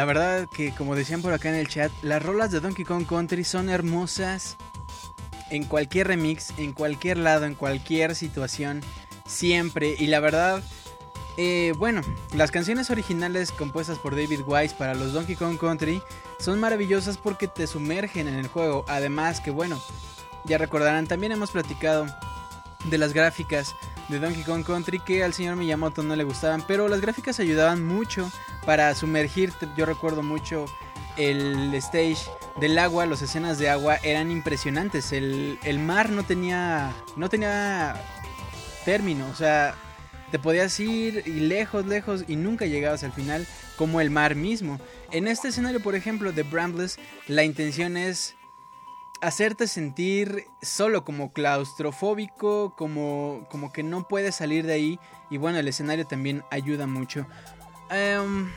La 0.00 0.06
verdad 0.06 0.48
que 0.48 0.72
como 0.72 0.96
decían 0.96 1.20
por 1.20 1.34
acá 1.34 1.50
en 1.50 1.56
el 1.56 1.68
chat, 1.68 1.92
las 2.00 2.22
rolas 2.22 2.50
de 2.50 2.60
Donkey 2.60 2.86
Kong 2.86 3.04
Country 3.06 3.44
son 3.44 3.68
hermosas 3.68 4.56
en 5.50 5.64
cualquier 5.64 6.06
remix, 6.06 6.54
en 6.56 6.72
cualquier 6.72 7.18
lado, 7.18 7.44
en 7.44 7.54
cualquier 7.54 8.14
situación, 8.14 8.80
siempre. 9.26 9.94
Y 9.98 10.06
la 10.06 10.20
verdad, 10.20 10.62
eh, 11.36 11.74
bueno, 11.76 12.00
las 12.32 12.50
canciones 12.50 12.88
originales 12.88 13.52
compuestas 13.52 13.98
por 13.98 14.16
David 14.16 14.40
Wise 14.46 14.74
para 14.74 14.94
los 14.94 15.12
Donkey 15.12 15.36
Kong 15.36 15.58
Country 15.58 16.00
son 16.38 16.60
maravillosas 16.60 17.18
porque 17.18 17.46
te 17.46 17.66
sumergen 17.66 18.26
en 18.26 18.36
el 18.36 18.48
juego. 18.48 18.86
Además 18.88 19.42
que 19.42 19.50
bueno, 19.50 19.82
ya 20.46 20.56
recordarán, 20.56 21.08
también 21.08 21.32
hemos 21.32 21.50
platicado 21.50 22.06
de 22.86 22.96
las 22.96 23.12
gráficas 23.12 23.74
de 24.08 24.18
Donkey 24.18 24.44
Kong 24.44 24.64
Country 24.64 24.98
que 25.00 25.24
al 25.24 25.34
señor 25.34 25.56
Miyamoto 25.56 26.02
no 26.02 26.16
le 26.16 26.24
gustaban, 26.24 26.64
pero 26.66 26.88
las 26.88 27.02
gráficas 27.02 27.38
ayudaban 27.38 27.84
mucho 27.84 28.32
para 28.64 28.94
sumergirte. 28.94 29.68
Yo 29.76 29.86
recuerdo 29.86 30.22
mucho 30.22 30.66
el 31.16 31.74
stage 31.74 32.30
del 32.60 32.78
agua, 32.78 33.06
las 33.06 33.22
escenas 33.22 33.58
de 33.58 33.68
agua 33.68 33.96
eran 34.02 34.30
impresionantes. 34.30 35.12
El, 35.12 35.58
mar 35.78 36.10
no 36.10 36.24
tenía, 36.24 36.92
no 37.16 37.28
tenía 37.28 37.94
término, 38.84 39.26
o 39.28 39.34
sea, 39.34 39.74
te 40.30 40.38
podías 40.38 40.78
ir 40.80 41.22
y 41.26 41.40
lejos, 41.40 41.86
lejos 41.86 42.24
y 42.28 42.36
nunca 42.36 42.66
llegabas 42.66 43.04
al 43.04 43.12
final 43.12 43.46
como 43.76 44.00
el 44.00 44.10
mar 44.10 44.34
mismo. 44.34 44.78
En 45.10 45.26
este 45.26 45.48
escenario, 45.48 45.80
por 45.80 45.94
ejemplo, 45.94 46.32
de 46.32 46.42
Brambles, 46.42 46.98
la 47.26 47.44
intención 47.44 47.96
es 47.96 48.36
hacerte 49.20 49.66
sentir 49.66 50.46
solo 50.62 51.04
como 51.04 51.32
claustrofóbico, 51.32 52.74
como, 52.76 53.46
como 53.50 53.72
que 53.72 53.82
no 53.82 54.06
puedes 54.08 54.36
salir 54.36 54.66
de 54.66 54.74
ahí. 54.74 55.00
Y 55.30 55.36
bueno, 55.36 55.58
el 55.58 55.68
escenario 55.68 56.06
también 56.06 56.44
ayuda 56.50 56.86
mucho. 56.86 57.26
Em, 57.90 58.48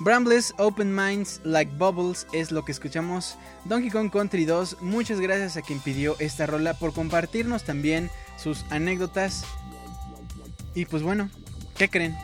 Brambles 0.00 0.54
Open 0.58 0.94
Minds 0.94 1.40
Like 1.44 1.72
Bubbles 1.76 2.26
es 2.32 2.50
lo 2.50 2.64
que 2.64 2.72
escuchamos. 2.72 3.36
Donkey 3.64 3.90
Kong 3.90 4.10
Country 4.10 4.44
2, 4.44 4.78
muchas 4.82 5.20
gracias 5.20 5.56
a 5.56 5.62
quien 5.62 5.80
pidió 5.80 6.16
esta 6.18 6.46
rola 6.46 6.74
por 6.74 6.92
compartirnos 6.92 7.64
también 7.64 8.10
sus 8.36 8.64
anécdotas. 8.70 9.44
Y 10.74 10.86
pues 10.86 11.02
bueno, 11.02 11.30
¿qué 11.76 11.88
creen? 11.88 12.16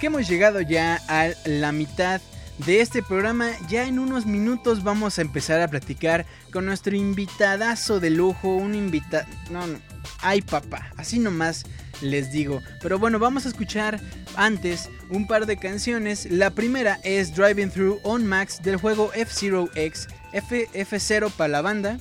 Que 0.00 0.06
hemos 0.06 0.28
llegado 0.28 0.60
ya 0.60 1.00
a 1.08 1.30
la 1.44 1.72
mitad 1.72 2.20
de 2.58 2.80
este 2.80 3.02
programa. 3.02 3.50
Ya 3.68 3.86
en 3.86 3.98
unos 3.98 4.26
minutos 4.26 4.82
vamos 4.84 5.18
a 5.18 5.22
empezar 5.22 5.60
a 5.60 5.68
platicar 5.68 6.26
con 6.52 6.66
nuestro 6.66 6.94
invitadazo 6.94 8.00
de 8.00 8.10
lujo. 8.10 8.48
Un 8.54 8.74
invitado... 8.74 9.26
No, 9.50 9.66
no. 9.66 9.78
Ay 10.20 10.42
papá, 10.42 10.92
así 10.96 11.18
nomás 11.18 11.64
les 12.04 12.30
digo. 12.30 12.62
Pero 12.80 12.98
bueno, 12.98 13.18
vamos 13.18 13.46
a 13.46 13.48
escuchar 13.48 14.00
antes 14.36 14.90
un 15.10 15.26
par 15.26 15.46
de 15.46 15.56
canciones. 15.56 16.30
La 16.30 16.50
primera 16.50 17.00
es 17.02 17.34
Driving 17.34 17.70
Through 17.70 18.00
on 18.02 18.26
Max 18.26 18.62
del 18.62 18.76
juego 18.76 19.10
F-Zero 19.14 19.68
X. 19.74 20.08
F 20.32 20.68
F0 20.72 21.30
para 21.30 21.48
la 21.48 21.62
banda 21.62 21.98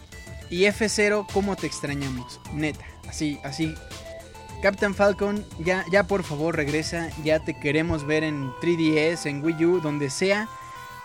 y 0.50 0.64
F0 0.64 1.28
como 1.32 1.56
te 1.56 1.68
extrañamos. 1.68 2.40
Neta, 2.54 2.86
así, 3.08 3.40
así. 3.44 3.74
Captain 4.62 4.96
Falcon, 4.96 5.46
ya, 5.60 5.84
ya 5.92 6.04
por 6.08 6.24
favor 6.24 6.56
regresa. 6.56 7.10
Ya 7.24 7.40
te 7.40 7.54
queremos 7.54 8.06
ver 8.06 8.24
en 8.24 8.50
3DS, 8.62 9.26
en 9.26 9.44
Wii 9.44 9.66
U, 9.66 9.82
donde 9.82 10.10
sea. 10.10 10.48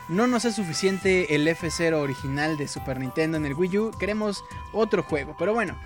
no 0.08 0.26
nos 0.26 0.44
es 0.44 0.54
suficiente 0.54 1.34
el 1.34 1.46
F0 1.46 1.94
original 1.94 2.56
de 2.56 2.68
Super 2.68 2.98
Nintendo 2.98 3.36
en 3.36 3.44
el 3.44 3.54
Wii 3.54 3.78
U, 3.78 3.90
queremos 3.98 4.42
otro 4.72 5.02
juego. 5.02 5.34
Pero 5.38 5.54
bueno, 5.54 5.78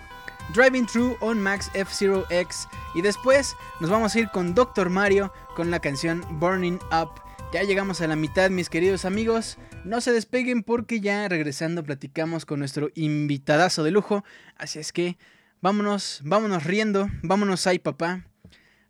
Driving 0.53 0.87
Through 0.87 1.17
on 1.21 1.41
Max 1.41 1.71
F-Zero 1.75 2.27
X 2.29 2.69
y 2.95 3.01
después 3.01 3.57
nos 3.81 3.89
vamos 3.89 4.15
a 4.15 4.21
ir 4.21 4.29
con 4.29 4.55
Dr. 4.55 4.91
Mario 4.91 5.33
con 5.57 5.71
la 5.71 5.81
canción 5.81 6.25
Burning 6.39 6.79
Up. 6.93 7.23
Ya 7.53 7.63
llegamos 7.63 8.01
a 8.01 8.07
la 8.07 8.17
mitad, 8.17 8.51
mis 8.51 8.69
queridos 8.69 9.05
amigos. 9.05 9.59
No 9.85 10.01
se 10.01 10.13
despeguen 10.13 10.63
porque 10.63 11.01
ya 11.01 11.27
regresando 11.29 11.83
platicamos 11.83 12.45
con 12.45 12.59
nuestro 12.59 12.91
invitadazo 12.95 13.83
de 13.83 13.91
lujo. 13.91 14.25
Así 14.57 14.79
es 14.79 14.93
que 14.93 15.17
vámonos, 15.61 16.21
vámonos 16.23 16.65
riendo, 16.65 17.09
vámonos 17.23 17.67
ahí, 17.67 17.79
papá. 17.79 18.27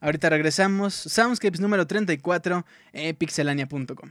Ahorita 0.00 0.30
regresamos. 0.30 0.94
Soundscapes 0.94 1.60
número 1.60 1.86
34, 1.86 2.66
eh, 2.92 3.14
pixelania.com. 3.14 4.10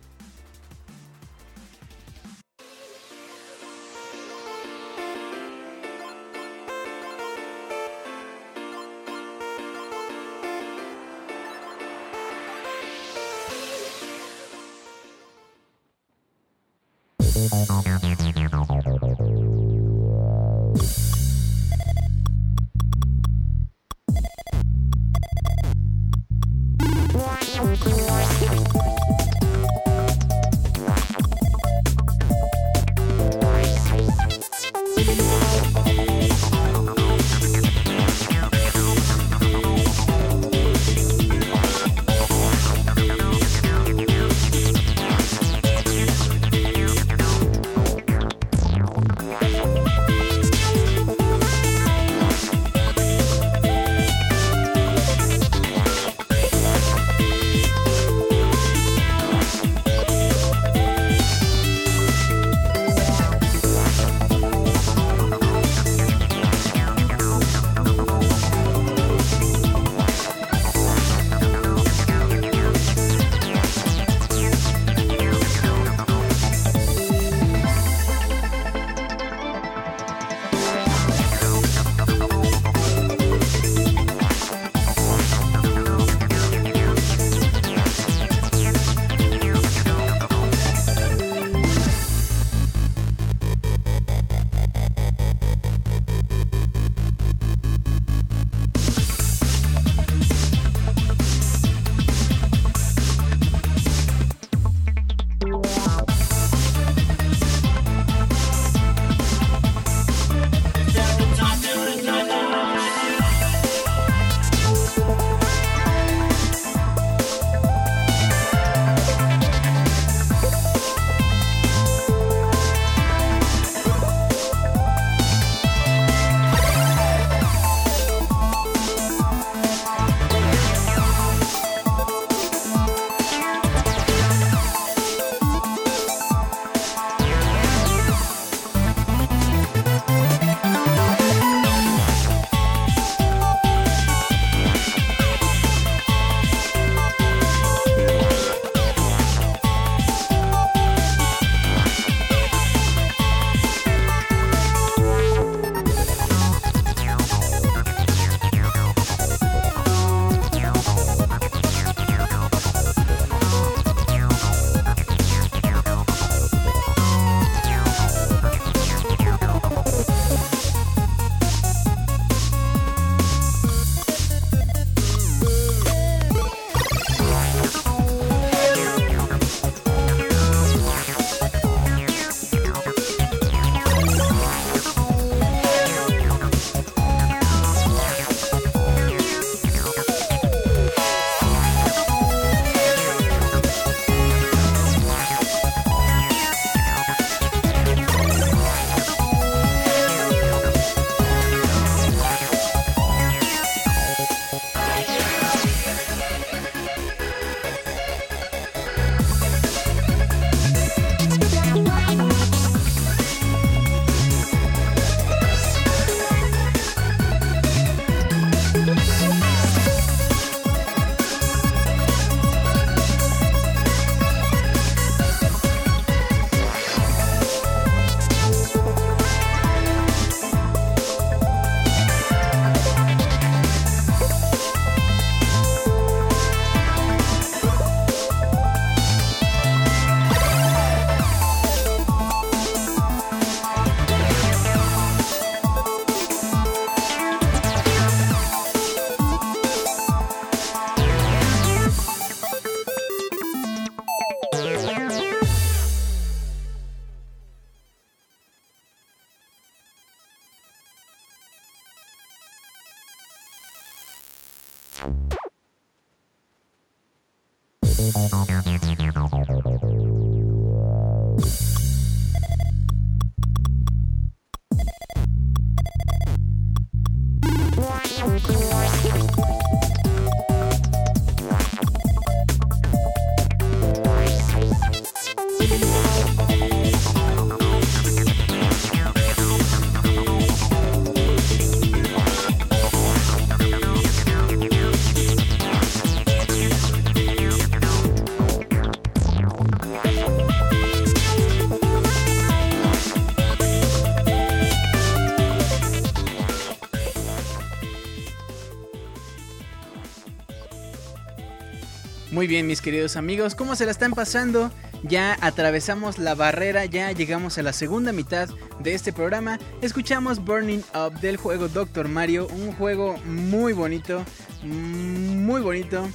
Bien, 312.51 312.67
mis 312.67 312.81
queridos 312.81 313.15
amigos, 313.15 313.55
¿cómo 313.55 313.77
se 313.77 313.85
la 313.85 313.91
están 313.91 314.11
pasando? 314.11 314.73
Ya 315.03 315.37
atravesamos 315.39 316.19
la 316.19 316.35
barrera, 316.35 316.83
ya 316.83 317.09
llegamos 317.13 317.57
a 317.57 317.63
la 317.63 317.71
segunda 317.71 318.11
mitad 318.11 318.49
de 318.79 318.93
este 318.93 319.13
programa. 319.13 319.57
Escuchamos 319.81 320.43
Burning 320.43 320.81
Up 320.93 321.17
del 321.21 321.37
juego 321.37 321.69
Doctor 321.69 322.09
Mario, 322.09 322.47
un 322.47 322.73
juego 322.73 323.15
muy 323.19 323.71
bonito, 323.71 324.25
muy 324.63 325.61
bonito. 325.61 326.05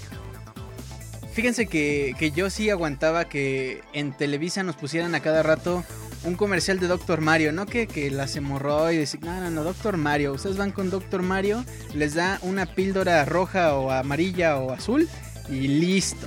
Fíjense 1.32 1.68
que, 1.68 2.14
que 2.18 2.30
yo 2.32 2.50
sí 2.50 2.68
aguantaba 2.68 3.24
que 3.24 3.80
en 3.94 4.14
Televisa 4.14 4.62
nos 4.62 4.76
pusieran 4.76 5.14
a 5.14 5.20
cada 5.20 5.42
rato 5.42 5.84
un 6.24 6.34
comercial 6.34 6.78
de 6.78 6.86
Doctor 6.86 7.22
Mario, 7.22 7.52
no 7.52 7.64
que, 7.64 7.86
que 7.86 8.10
las 8.10 8.36
hemorroides, 8.36 9.18
no, 9.22 9.40
no, 9.40 9.50
no, 9.50 9.64
Doctor 9.64 9.96
Mario. 9.96 10.34
Ustedes 10.34 10.58
van 10.58 10.72
con 10.72 10.90
Doctor 10.90 11.22
Mario, 11.22 11.64
les 11.94 12.14
da 12.14 12.38
una 12.42 12.66
píldora 12.66 13.24
roja 13.24 13.74
o 13.74 13.90
amarilla 13.90 14.58
o 14.58 14.70
azul 14.70 15.08
y 15.48 15.68
listo. 15.68 16.26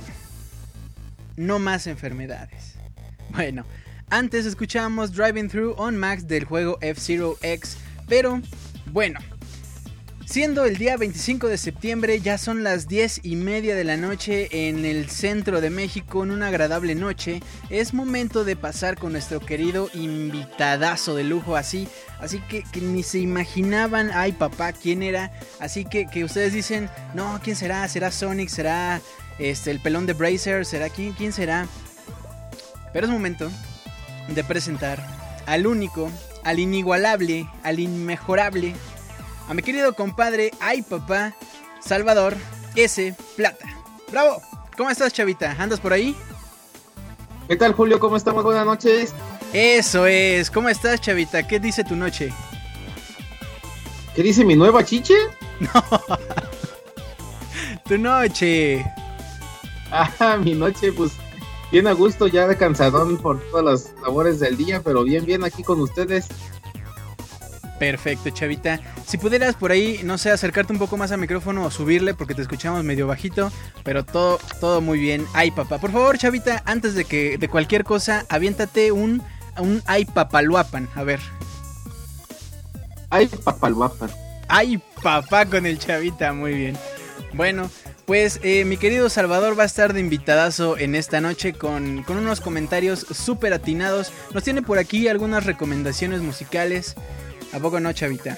No 1.36 1.58
más 1.58 1.86
enfermedades. 1.86 2.74
Bueno, 3.30 3.64
antes 4.10 4.46
escuchábamos 4.46 5.12
Driving 5.12 5.48
Through 5.48 5.74
on 5.78 5.96
Max 5.96 6.26
del 6.26 6.44
juego 6.44 6.78
F-Zero 6.80 7.36
X, 7.42 7.78
pero 8.08 8.40
bueno. 8.86 9.20
Siendo 10.30 10.64
el 10.64 10.76
día 10.76 10.96
25 10.96 11.48
de 11.48 11.58
septiembre, 11.58 12.20
ya 12.20 12.38
son 12.38 12.62
las 12.62 12.86
10 12.86 13.22
y 13.24 13.34
media 13.34 13.74
de 13.74 13.82
la 13.82 13.96
noche 13.96 14.68
en 14.68 14.84
el 14.84 15.10
centro 15.10 15.60
de 15.60 15.70
México, 15.70 16.22
en 16.22 16.30
una 16.30 16.46
agradable 16.46 16.94
noche. 16.94 17.42
Es 17.68 17.94
momento 17.94 18.44
de 18.44 18.54
pasar 18.54 18.96
con 18.96 19.10
nuestro 19.10 19.40
querido 19.40 19.90
invitadazo 19.92 21.16
de 21.16 21.24
lujo, 21.24 21.56
así, 21.56 21.88
así 22.20 22.38
que, 22.48 22.62
que 22.62 22.80
ni 22.80 23.02
se 23.02 23.18
imaginaban, 23.18 24.12
ay 24.14 24.30
papá, 24.30 24.72
quién 24.72 25.02
era. 25.02 25.32
Así 25.58 25.84
que, 25.84 26.06
que 26.06 26.22
ustedes 26.22 26.52
dicen, 26.52 26.88
no, 27.12 27.40
¿quién 27.42 27.56
será? 27.56 27.88
¿Será 27.88 28.12
Sonic? 28.12 28.50
¿Será 28.50 29.00
este, 29.40 29.72
el 29.72 29.80
pelón 29.80 30.06
de 30.06 30.12
Bracer? 30.12 30.64
¿Será 30.64 30.90
quién? 30.90 31.12
¿Quién 31.12 31.32
será? 31.32 31.66
Pero 32.92 33.06
es 33.06 33.12
momento 33.12 33.50
de 34.28 34.44
presentar 34.44 35.04
al 35.46 35.66
único, 35.66 36.08
al 36.44 36.60
inigualable, 36.60 37.48
al 37.64 37.80
inmejorable 37.80 38.76
a 39.50 39.54
mi 39.54 39.62
querido 39.62 39.92
compadre, 39.96 40.52
ay 40.60 40.80
papá, 40.82 41.34
Salvador 41.80 42.36
S. 42.76 43.16
Plata. 43.36 43.66
¡Bravo! 44.12 44.40
¿Cómo 44.76 44.90
estás, 44.90 45.12
chavita? 45.12 45.56
¿Andas 45.58 45.80
por 45.80 45.92
ahí? 45.92 46.14
¿Qué 47.48 47.56
tal, 47.56 47.72
Julio? 47.72 47.98
¿Cómo 47.98 48.16
estamos? 48.16 48.44
Buenas 48.44 48.64
noches. 48.64 49.12
Eso 49.52 50.06
es. 50.06 50.52
¿Cómo 50.52 50.68
estás, 50.68 51.00
chavita? 51.00 51.48
¿Qué 51.48 51.58
dice 51.58 51.82
tu 51.82 51.96
noche? 51.96 52.32
¿Qué 54.14 54.22
dice 54.22 54.44
mi 54.44 54.54
nueva 54.54 54.84
chiche? 54.84 55.16
Tu 57.88 57.98
noche. 57.98 58.86
Ah, 59.90 60.38
mi 60.40 60.54
noche, 60.54 60.92
pues 60.92 61.10
bien 61.72 61.88
a 61.88 61.92
gusto, 61.92 62.28
ya 62.28 62.46
de 62.46 62.56
cansadón 62.56 63.16
por 63.18 63.40
todas 63.50 63.64
las 63.64 64.00
labores 64.00 64.38
del 64.38 64.56
día, 64.56 64.80
pero 64.84 65.02
bien, 65.02 65.26
bien 65.26 65.42
aquí 65.42 65.64
con 65.64 65.80
ustedes. 65.80 66.28
Perfecto, 67.80 68.28
chavita. 68.28 68.78
Si 69.06 69.16
pudieras 69.16 69.54
por 69.54 69.72
ahí, 69.72 70.02
no 70.04 70.18
sé, 70.18 70.30
acercarte 70.30 70.70
un 70.70 70.78
poco 70.78 70.98
más 70.98 71.12
al 71.12 71.18
micrófono 71.18 71.64
o 71.64 71.70
subirle 71.70 72.12
porque 72.12 72.34
te 72.34 72.42
escuchamos 72.42 72.84
medio 72.84 73.06
bajito, 73.06 73.50
pero 73.84 74.04
todo, 74.04 74.38
todo 74.60 74.82
muy 74.82 74.98
bien. 74.98 75.26
Ay, 75.32 75.50
papá. 75.50 75.78
Por 75.78 75.90
favor, 75.90 76.18
chavita, 76.18 76.62
antes 76.66 76.94
de 76.94 77.06
que 77.06 77.38
de 77.38 77.48
cualquier 77.48 77.84
cosa, 77.84 78.26
aviéntate 78.28 78.92
un, 78.92 79.22
un 79.56 79.82
ay 79.86 80.04
papaluapan. 80.04 80.90
A 80.94 81.04
ver. 81.04 81.20
Ay, 83.08 83.28
papalguapa. 83.28 84.10
Ay, 84.46 84.78
papá 85.02 85.46
con 85.46 85.64
el 85.64 85.78
chavita, 85.78 86.34
muy 86.34 86.52
bien. 86.52 86.76
Bueno, 87.32 87.70
pues 88.04 88.40
eh, 88.42 88.66
mi 88.66 88.76
querido 88.76 89.08
Salvador 89.08 89.58
va 89.58 89.62
a 89.62 89.66
estar 89.66 89.94
de 89.94 90.00
invitadazo 90.00 90.76
en 90.76 90.94
esta 90.94 91.22
noche 91.22 91.54
con, 91.54 92.02
con 92.02 92.18
unos 92.18 92.42
comentarios 92.42 93.06
súper 93.10 93.54
atinados. 93.54 94.12
Nos 94.34 94.44
tiene 94.44 94.60
por 94.60 94.76
aquí 94.76 95.08
algunas 95.08 95.46
recomendaciones 95.46 96.20
musicales. 96.20 96.94
¿A 97.52 97.58
poco 97.58 97.80
no, 97.80 97.92
chavita? 97.92 98.36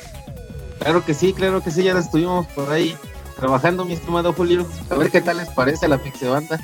Claro 0.78 1.04
que 1.04 1.14
sí, 1.14 1.32
claro 1.32 1.62
que 1.62 1.70
sí, 1.70 1.84
ya 1.84 1.96
estuvimos 1.98 2.46
por 2.48 2.70
ahí 2.70 2.96
trabajando, 3.36 3.84
mi 3.84 3.94
estimado 3.94 4.32
Julio. 4.32 4.66
A 4.90 4.96
ver 4.96 5.10
qué 5.10 5.20
tal 5.20 5.38
les 5.38 5.48
parece 5.50 5.88
la 5.88 5.98
Pixebanda. 5.98 6.60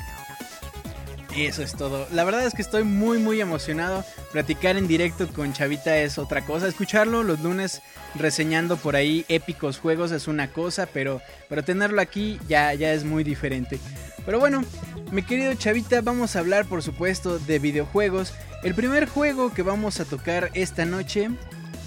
Eso 1.35 1.61
es 1.61 1.75
todo. 1.75 2.07
La 2.11 2.23
verdad 2.23 2.45
es 2.45 2.53
que 2.53 2.61
estoy 2.61 2.83
muy 2.83 3.19
muy 3.19 3.39
emocionado. 3.39 4.03
Platicar 4.31 4.77
en 4.77 4.87
directo 4.87 5.27
con 5.27 5.53
Chavita 5.53 5.97
es 5.97 6.17
otra 6.17 6.45
cosa. 6.45 6.67
Escucharlo 6.67 7.23
los 7.23 7.39
lunes 7.41 7.81
reseñando 8.15 8.77
por 8.77 8.95
ahí 8.95 9.25
épicos 9.29 9.77
juegos 9.79 10.11
es 10.11 10.27
una 10.27 10.51
cosa, 10.51 10.87
pero, 10.91 11.21
pero 11.47 11.63
tenerlo 11.63 12.01
aquí 12.01 12.39
ya, 12.47 12.73
ya 12.73 12.93
es 12.93 13.03
muy 13.03 13.23
diferente. 13.23 13.79
Pero 14.25 14.39
bueno, 14.39 14.63
mi 15.11 15.23
querido 15.23 15.53
Chavita, 15.53 16.01
vamos 16.01 16.35
a 16.35 16.39
hablar 16.39 16.65
por 16.65 16.81
supuesto 16.81 17.39
de 17.39 17.59
videojuegos. 17.59 18.33
El 18.63 18.75
primer 18.75 19.07
juego 19.07 19.53
que 19.53 19.61
vamos 19.61 19.99
a 19.99 20.05
tocar 20.05 20.49
esta 20.55 20.85
noche, 20.85 21.29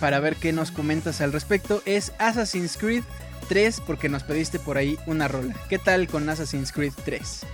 para 0.03 0.19
ver 0.19 0.35
qué 0.35 0.53
nos 0.53 0.73
comentas 0.73 1.21
al 1.21 1.33
respecto, 1.33 1.81
es 1.87 2.13
Assassin's 2.19 2.77
Creed 2.77 3.05
3, 3.49 3.83
porque 3.87 4.09
nos 4.09 4.25
pediste 4.25 4.59
por 4.59 4.77
ahí 4.77 4.99
una 5.07 5.29
rola. 5.29 5.55
¿Qué 5.69 5.79
tal 5.79 6.09
con 6.09 6.29
Assassin's 6.29 6.73
Creed 6.73 6.93
3? 7.05 7.47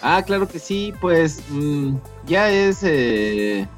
Ah, 0.00 0.22
claro 0.24 0.48
que 0.48 0.58
sí, 0.58 0.94
pues 1.02 1.42
mm, 1.50 1.96
ya 2.26 2.50
es 2.50 2.78
eh, 2.82 3.68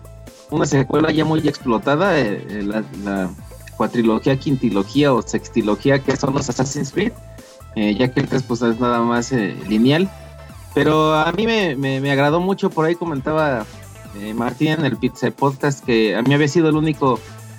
una 0.50 0.64
secuela 0.64 1.10
ya 1.10 1.24
muy 1.24 1.40
explotada, 1.40 2.16
eh, 2.20 2.46
eh, 2.48 2.62
la, 3.02 3.30
cuatrilogía, 3.76 4.36
quintilogía 4.38 5.12
o 5.12 5.20
sextilogía 5.22 5.98
que 5.98 6.16
son 6.16 6.34
los 6.34 6.48
Assassin's 6.48 6.92
Creed, 6.92 7.12
eh, 7.74 7.96
ya 7.98 8.12
que 8.12 8.20
el 8.20 8.28
3 8.28 8.44
pues 8.44 8.62
es 8.62 8.78
nada 8.78 9.00
más 9.00 9.32
eh, 9.32 9.56
lineal. 9.68 10.08
Pero 10.72 11.14
a 11.16 11.32
mí 11.32 11.46
me, 11.46 11.74
me- 11.74 12.00
me 12.00 12.12
agradó 12.12 12.38
mucho, 12.38 12.70
por 12.70 12.84
ahí 12.84 12.94
comentaba 12.94 13.66
Martín 14.36 14.68
en 14.68 14.84
el 14.84 14.96
Pizza 14.96 15.32
Podcast 15.32 15.84
que 15.84 16.14
a 16.14 16.22
mí 16.22 16.32
había 16.32 16.46
sido 16.46 16.68
el 16.68 16.76
único 16.76 17.18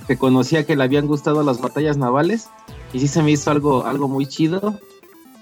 que 0.10 0.18
conocía 0.18 0.66
que 0.66 0.76
le 0.76 0.84
habían 0.84 1.06
gustado 1.06 1.44
las 1.44 1.62
batallas 1.62 1.96
navales 1.96 2.50
y 2.94 3.00
sí 3.00 3.08
se 3.08 3.22
me 3.22 3.30
hizo 3.30 3.52
algo, 3.52 3.86
algo 3.86 4.08
muy 4.08 4.26
chido. 4.26 4.80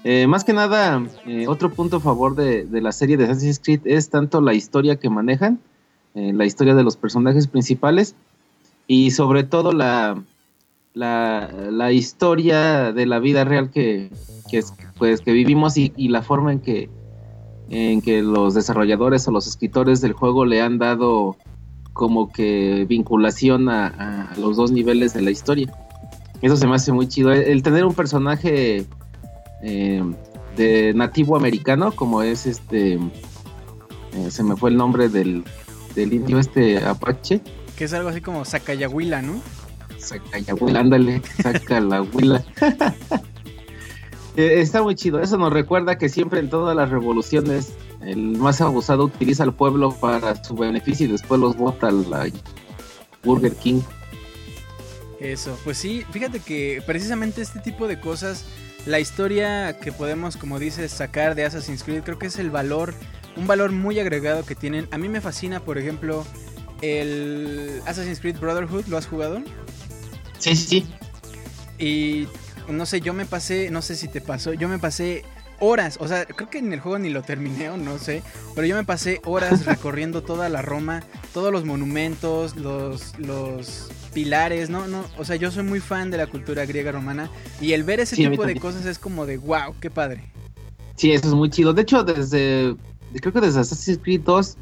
Eh, 0.04 0.26
más 0.26 0.44
que 0.44 0.52
nada, 0.52 1.02
eh, 1.26 1.46
otro 1.48 1.70
punto 1.70 1.96
a 1.96 2.00
favor 2.00 2.34
de, 2.36 2.66
de 2.66 2.80
la 2.82 2.92
serie 2.92 3.16
de 3.16 3.24
Assassin's 3.24 3.60
Creed 3.64 3.80
es 3.86 4.10
tanto 4.10 4.42
la 4.42 4.52
historia 4.52 4.96
que 4.96 5.08
manejan, 5.08 5.58
eh, 6.14 6.32
la 6.34 6.44
historia 6.44 6.74
de 6.74 6.82
los 6.84 6.98
personajes 6.98 7.46
principales 7.46 8.14
y 8.86 9.12
sobre 9.12 9.42
todo 9.42 9.72
la, 9.72 10.22
la, 10.92 11.50
la 11.70 11.90
historia 11.92 12.92
de 12.92 13.06
la 13.06 13.20
vida 13.20 13.44
real 13.44 13.70
que, 13.70 14.10
que, 14.50 14.58
es- 14.58 14.74
pues, 14.98 15.22
que 15.22 15.32
vivimos 15.32 15.78
y, 15.78 15.94
y 15.96 16.08
la 16.08 16.20
forma 16.20 16.52
en 16.52 16.60
que, 16.60 16.90
en 17.70 18.02
que 18.02 18.20
los 18.20 18.52
desarrolladores 18.52 19.26
o 19.28 19.30
los 19.30 19.46
escritores 19.46 20.02
del 20.02 20.12
juego 20.12 20.44
le 20.44 20.60
han 20.60 20.76
dado 20.76 21.36
como 21.98 22.30
que 22.30 22.86
vinculación 22.88 23.68
a, 23.68 24.30
a 24.30 24.36
los 24.36 24.56
dos 24.56 24.70
niveles 24.70 25.14
de 25.14 25.20
la 25.20 25.32
historia. 25.32 25.66
Eso 26.40 26.56
se 26.56 26.68
me 26.68 26.76
hace 26.76 26.92
muy 26.92 27.08
chido. 27.08 27.32
El, 27.32 27.42
el 27.42 27.62
tener 27.64 27.84
un 27.84 27.92
personaje 27.92 28.86
eh, 29.64 30.04
de 30.56 30.94
nativo 30.94 31.36
americano, 31.36 31.90
como 31.90 32.22
es 32.22 32.46
este, 32.46 32.94
eh, 32.94 34.30
se 34.30 34.44
me 34.44 34.54
fue 34.54 34.70
el 34.70 34.76
nombre 34.76 35.08
del, 35.08 35.42
del 35.96 36.12
indio 36.12 36.38
este 36.38 36.78
apache, 36.78 37.40
Que 37.76 37.86
es 37.86 37.92
algo 37.92 38.10
así 38.10 38.20
como 38.20 38.44
Sakayahuila, 38.44 39.20
¿no? 39.20 39.40
Sacayahuila, 39.98 40.78
ándale, 40.78 41.20
saca 41.42 41.80
la 41.80 42.02
huila. 42.02 42.44
Eh, 44.36 44.60
Está 44.60 44.84
muy 44.84 44.94
chido, 44.94 45.18
eso 45.20 45.36
nos 45.36 45.52
recuerda 45.52 45.98
que 45.98 46.08
siempre 46.08 46.38
en 46.38 46.48
todas 46.48 46.76
las 46.76 46.90
revoluciones 46.90 47.72
el 48.00 48.38
más 48.38 48.60
abusado 48.60 49.04
utiliza 49.04 49.42
al 49.42 49.54
pueblo 49.54 49.92
para 49.92 50.42
su 50.42 50.54
beneficio 50.54 51.06
y 51.06 51.12
después 51.12 51.40
los 51.40 51.56
vota 51.56 51.88
a 51.88 51.92
la 51.92 52.28
Burger 53.24 53.54
King. 53.56 53.80
Eso, 55.20 55.58
pues 55.64 55.78
sí, 55.78 56.04
fíjate 56.12 56.40
que 56.40 56.82
precisamente 56.86 57.42
este 57.42 57.58
tipo 57.58 57.88
de 57.88 57.98
cosas 57.98 58.44
la 58.86 59.00
historia 59.00 59.78
que 59.78 59.92
podemos, 59.92 60.36
como 60.36 60.58
dices, 60.58 60.92
sacar 60.92 61.34
de 61.34 61.44
Assassin's 61.44 61.82
Creed, 61.82 62.02
creo 62.04 62.18
que 62.18 62.26
es 62.26 62.38
el 62.38 62.50
valor, 62.50 62.94
un 63.36 63.46
valor 63.46 63.72
muy 63.72 63.98
agregado 63.98 64.46
que 64.46 64.54
tienen. 64.54 64.88
A 64.92 64.98
mí 64.98 65.08
me 65.08 65.20
fascina, 65.20 65.60
por 65.60 65.76
ejemplo, 65.76 66.24
el 66.80 67.82
Assassin's 67.86 68.20
Creed 68.20 68.38
Brotherhood, 68.38 68.86
¿lo 68.86 68.96
has 68.96 69.06
jugado? 69.06 69.42
Sí, 70.38 70.56
sí, 70.56 70.66
sí. 70.66 70.86
Y 71.78 72.28
no 72.68 72.86
sé, 72.86 73.00
yo 73.00 73.12
me 73.12 73.26
pasé, 73.26 73.70
no 73.70 73.82
sé 73.82 73.96
si 73.96 74.08
te 74.08 74.20
pasó, 74.20 74.52
yo 74.52 74.68
me 74.68 74.78
pasé 74.78 75.24
horas, 75.60 75.98
o 76.00 76.08
sea, 76.08 76.24
creo 76.24 76.50
que 76.50 76.58
en 76.58 76.72
el 76.72 76.80
juego 76.80 76.98
ni 76.98 77.10
lo 77.10 77.22
terminé 77.22 77.70
o 77.70 77.76
no 77.76 77.98
sé, 77.98 78.22
pero 78.54 78.66
yo 78.66 78.76
me 78.76 78.84
pasé 78.84 79.20
horas 79.24 79.66
recorriendo 79.66 80.22
toda 80.22 80.48
la 80.48 80.62
Roma, 80.62 81.02
todos 81.32 81.52
los 81.52 81.64
monumentos, 81.64 82.56
los, 82.56 83.18
los 83.18 83.88
pilares, 84.12 84.70
¿no? 84.70 84.86
no 84.86 85.04
O 85.18 85.24
sea, 85.24 85.36
yo 85.36 85.50
soy 85.50 85.64
muy 85.64 85.80
fan 85.80 86.10
de 86.10 86.16
la 86.16 86.26
cultura 86.26 86.64
griega 86.66 86.92
romana 86.92 87.30
y 87.60 87.72
el 87.72 87.84
ver 87.84 88.00
ese 88.00 88.16
Sí, 88.16 88.28
tipo 88.28 88.44
de 88.44 88.56
cosas 88.56 88.84
es 88.86 88.98
como 88.98 89.26
de 89.26 89.38
wow, 89.38 89.74
qué 89.80 89.90
padre. 89.90 90.32
Sí, 90.96 91.12
eso 91.12 91.28
es 91.28 91.34
muy 91.34 91.50
chido. 91.50 91.72
De 91.72 91.82
hecho, 91.82 92.02
desde, 92.02 92.74
creo 93.20 93.32
que 93.32 93.40
desde 93.40 93.60
Assassin's 93.60 94.00
Creed 94.02 94.22
2, 94.22 94.56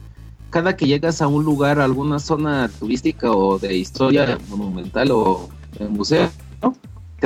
cada 0.51 0.76
que 0.76 0.86
llegas 0.86 1.22
a 1.22 1.26
un 1.28 1.44
lugar, 1.44 1.80
a 1.80 1.84
alguna 1.84 2.18
zona 2.18 2.68
turística 2.78 3.30
o 3.30 3.59
de 3.59 3.74
historia 3.74 4.38
monumental 4.49 5.11
o 5.12 5.49
de 5.78 5.88
museo, 5.88 6.30
¿no? 6.62 6.76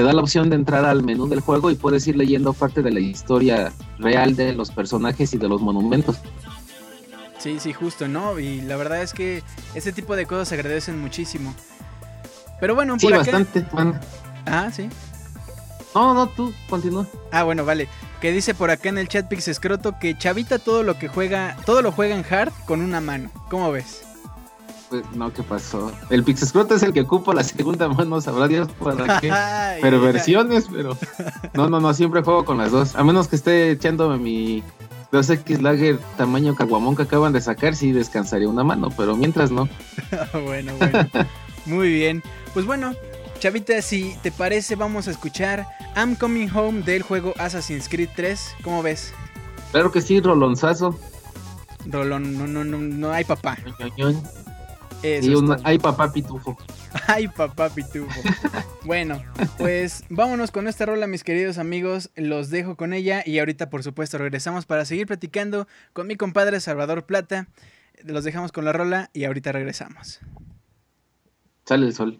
Te 0.00 0.06
da 0.06 0.14
la 0.14 0.22
opción 0.22 0.48
de 0.48 0.56
entrar 0.56 0.86
al 0.86 1.02
menú 1.02 1.28
del 1.28 1.40
juego 1.40 1.70
y 1.70 1.74
puedes 1.74 2.06
ir 2.06 2.16
leyendo 2.16 2.54
parte 2.54 2.80
de 2.80 2.90
la 2.90 3.00
historia 3.00 3.70
real 3.98 4.34
de 4.34 4.54
los 4.54 4.70
personajes 4.70 5.34
y 5.34 5.36
de 5.36 5.46
los 5.46 5.60
monumentos. 5.60 6.16
Sí, 7.38 7.58
sí, 7.60 7.74
justo, 7.74 8.08
¿no? 8.08 8.38
Y 8.38 8.62
la 8.62 8.76
verdad 8.78 9.02
es 9.02 9.12
que 9.12 9.42
ese 9.74 9.92
tipo 9.92 10.16
de 10.16 10.24
cosas 10.24 10.48
se 10.48 10.54
agradecen 10.54 10.98
muchísimo. 10.98 11.54
Pero 12.60 12.74
bueno, 12.74 12.98
Sí, 12.98 13.08
por 13.08 13.18
bastante. 13.18 13.66
Bueno, 13.72 14.00
Ah, 14.46 14.70
sí. 14.74 14.88
no, 15.94 16.14
no, 16.14 16.26
tú 16.28 16.50
continúa. 16.70 17.06
Ah, 17.30 17.42
bueno, 17.42 17.66
vale. 17.66 17.86
Que 18.22 18.32
dice 18.32 18.54
por 18.54 18.70
acá 18.70 18.88
en 18.88 18.96
el 18.96 19.06
chat 19.06 19.28
Pix 19.28 19.48
Escroto 19.48 19.98
que 20.00 20.16
Chavita 20.16 20.58
todo 20.58 20.82
lo 20.82 20.98
que 20.98 21.08
juega, 21.08 21.58
todo 21.66 21.82
lo 21.82 21.92
juega 21.92 22.14
en 22.16 22.24
hard 22.24 22.52
con 22.64 22.80
una 22.80 23.02
mano. 23.02 23.30
¿Cómo 23.50 23.70
ves? 23.70 24.00
Pues, 24.90 25.04
no, 25.14 25.32
¿qué 25.32 25.44
pasó? 25.44 25.92
El 26.10 26.24
Pixescroto 26.24 26.74
es 26.74 26.82
el 26.82 26.92
que 26.92 27.02
ocupa 27.02 27.32
la 27.32 27.44
segunda 27.44 27.88
mano, 27.88 28.20
sabrá 28.20 28.48
Dios 28.48 28.68
para 28.72 29.20
qué. 29.20 29.32
Perversiones, 29.80 30.66
pero. 30.70 30.96
No, 31.54 31.70
no, 31.70 31.80
no, 31.80 31.94
siempre 31.94 32.22
juego 32.22 32.44
con 32.44 32.58
las 32.58 32.72
dos. 32.72 32.96
A 32.96 33.04
menos 33.04 33.28
que 33.28 33.36
esté 33.36 33.70
echándome 33.70 34.18
mi 34.18 34.64
2X 35.12 35.60
Lager 35.60 35.98
tamaño 36.16 36.56
caguamón 36.56 36.96
que 36.96 37.02
acaban 37.02 37.32
de 37.32 37.40
sacar, 37.40 37.76
sí 37.76 37.92
descansaría 37.92 38.48
una 38.48 38.64
mano, 38.64 38.88
pero 38.96 39.16
mientras 39.16 39.52
no. 39.52 39.68
bueno, 40.44 40.74
bueno. 40.76 41.08
Muy 41.66 41.88
bien. 41.92 42.20
Pues 42.52 42.66
bueno, 42.66 42.94
Chavita, 43.38 43.80
si 43.82 44.16
te 44.22 44.32
parece, 44.32 44.74
vamos 44.74 45.06
a 45.06 45.12
escuchar 45.12 45.68
I'm 45.96 46.16
Coming 46.16 46.50
Home 46.52 46.82
del 46.82 47.02
juego 47.02 47.32
Assassin's 47.38 47.88
Creed 47.88 48.10
3. 48.16 48.56
¿Cómo 48.64 48.82
ves? 48.82 49.14
Claro 49.70 49.92
que 49.92 50.00
sí, 50.00 50.20
Rolonzazo. 50.20 50.98
Rolón, 51.86 52.36
no, 52.36 52.46
no, 52.46 52.64
no, 52.64 52.78
no 52.78 53.12
hay 53.12 53.24
papá. 53.24 53.56
Eso 55.02 55.30
Y 55.30 55.34
todo. 55.34 55.56
ay, 55.64 55.78
papá 55.78 56.12
pitufo. 56.12 56.56
Ay, 57.06 57.28
papá 57.28 57.70
pitufo. 57.70 58.20
bueno, 58.84 59.22
pues 59.58 60.04
vámonos 60.08 60.50
con 60.50 60.66
esta 60.68 60.86
rola, 60.86 61.06
mis 61.06 61.24
queridos 61.24 61.58
amigos. 61.58 62.10
Los 62.16 62.50
dejo 62.50 62.76
con 62.76 62.92
ella 62.92 63.22
y 63.24 63.38
ahorita, 63.38 63.70
por 63.70 63.82
supuesto, 63.82 64.18
regresamos 64.18 64.66
para 64.66 64.84
seguir 64.84 65.06
platicando 65.06 65.66
con 65.92 66.06
mi 66.06 66.16
compadre 66.16 66.60
Salvador 66.60 67.06
Plata. 67.06 67.48
Los 68.04 68.24
dejamos 68.24 68.52
con 68.52 68.64
la 68.64 68.72
rola 68.72 69.10
y 69.12 69.24
ahorita 69.24 69.52
regresamos. 69.52 70.20
Sale 71.66 71.86
el 71.86 71.94
sol. 71.94 72.18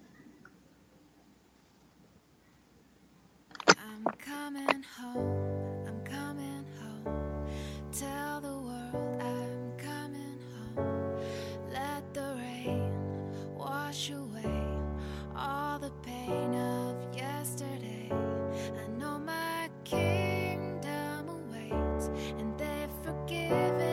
Of 16.33 16.97
yesterday. 17.17 18.09
I 18.11 18.89
know 18.99 19.19
my 19.19 19.69
kingdom 19.85 21.29
awaits, 21.29 22.07
and 22.39 22.57
they've 22.59 22.91
forgiven 23.03 23.90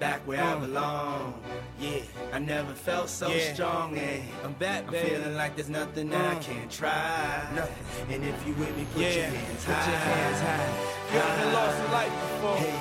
back 0.00 0.26
where 0.26 0.42
I 0.42 0.54
belong. 0.58 1.34
Yeah, 1.78 2.00
I 2.32 2.38
never 2.38 2.72
felt 2.72 3.08
so 3.10 3.28
Yeah. 3.28 3.52
strong. 3.52 3.96
And 3.98 4.22
I'm 4.44 4.54
back, 4.54 4.84
I'm 4.86 4.92
baby. 4.92 5.10
feeling 5.10 5.36
like 5.36 5.56
there's 5.56 5.68
nothing 5.68 6.08
that 6.10 6.20
I 6.24 6.34
Uh. 6.36 6.42
can't 6.42 6.70
try. 6.70 7.44
Nothing. 7.54 8.14
And 8.14 8.24
if 8.24 8.46
you 8.46 8.54
with 8.54 8.74
me, 8.76 8.86
put 8.94 9.02
Yeah, 9.02 9.08
your 9.12 9.24
hands 9.26 9.64
put 9.64 9.74
high. 9.76 9.90
your 9.90 10.00
hands 10.00 10.40
high. 10.40 10.70
You 11.12 11.20
ever 11.20 11.52
lost 11.52 11.78
a 11.86 11.92
life 11.92 12.14
before? 12.24 12.56
Hey, 12.56 12.74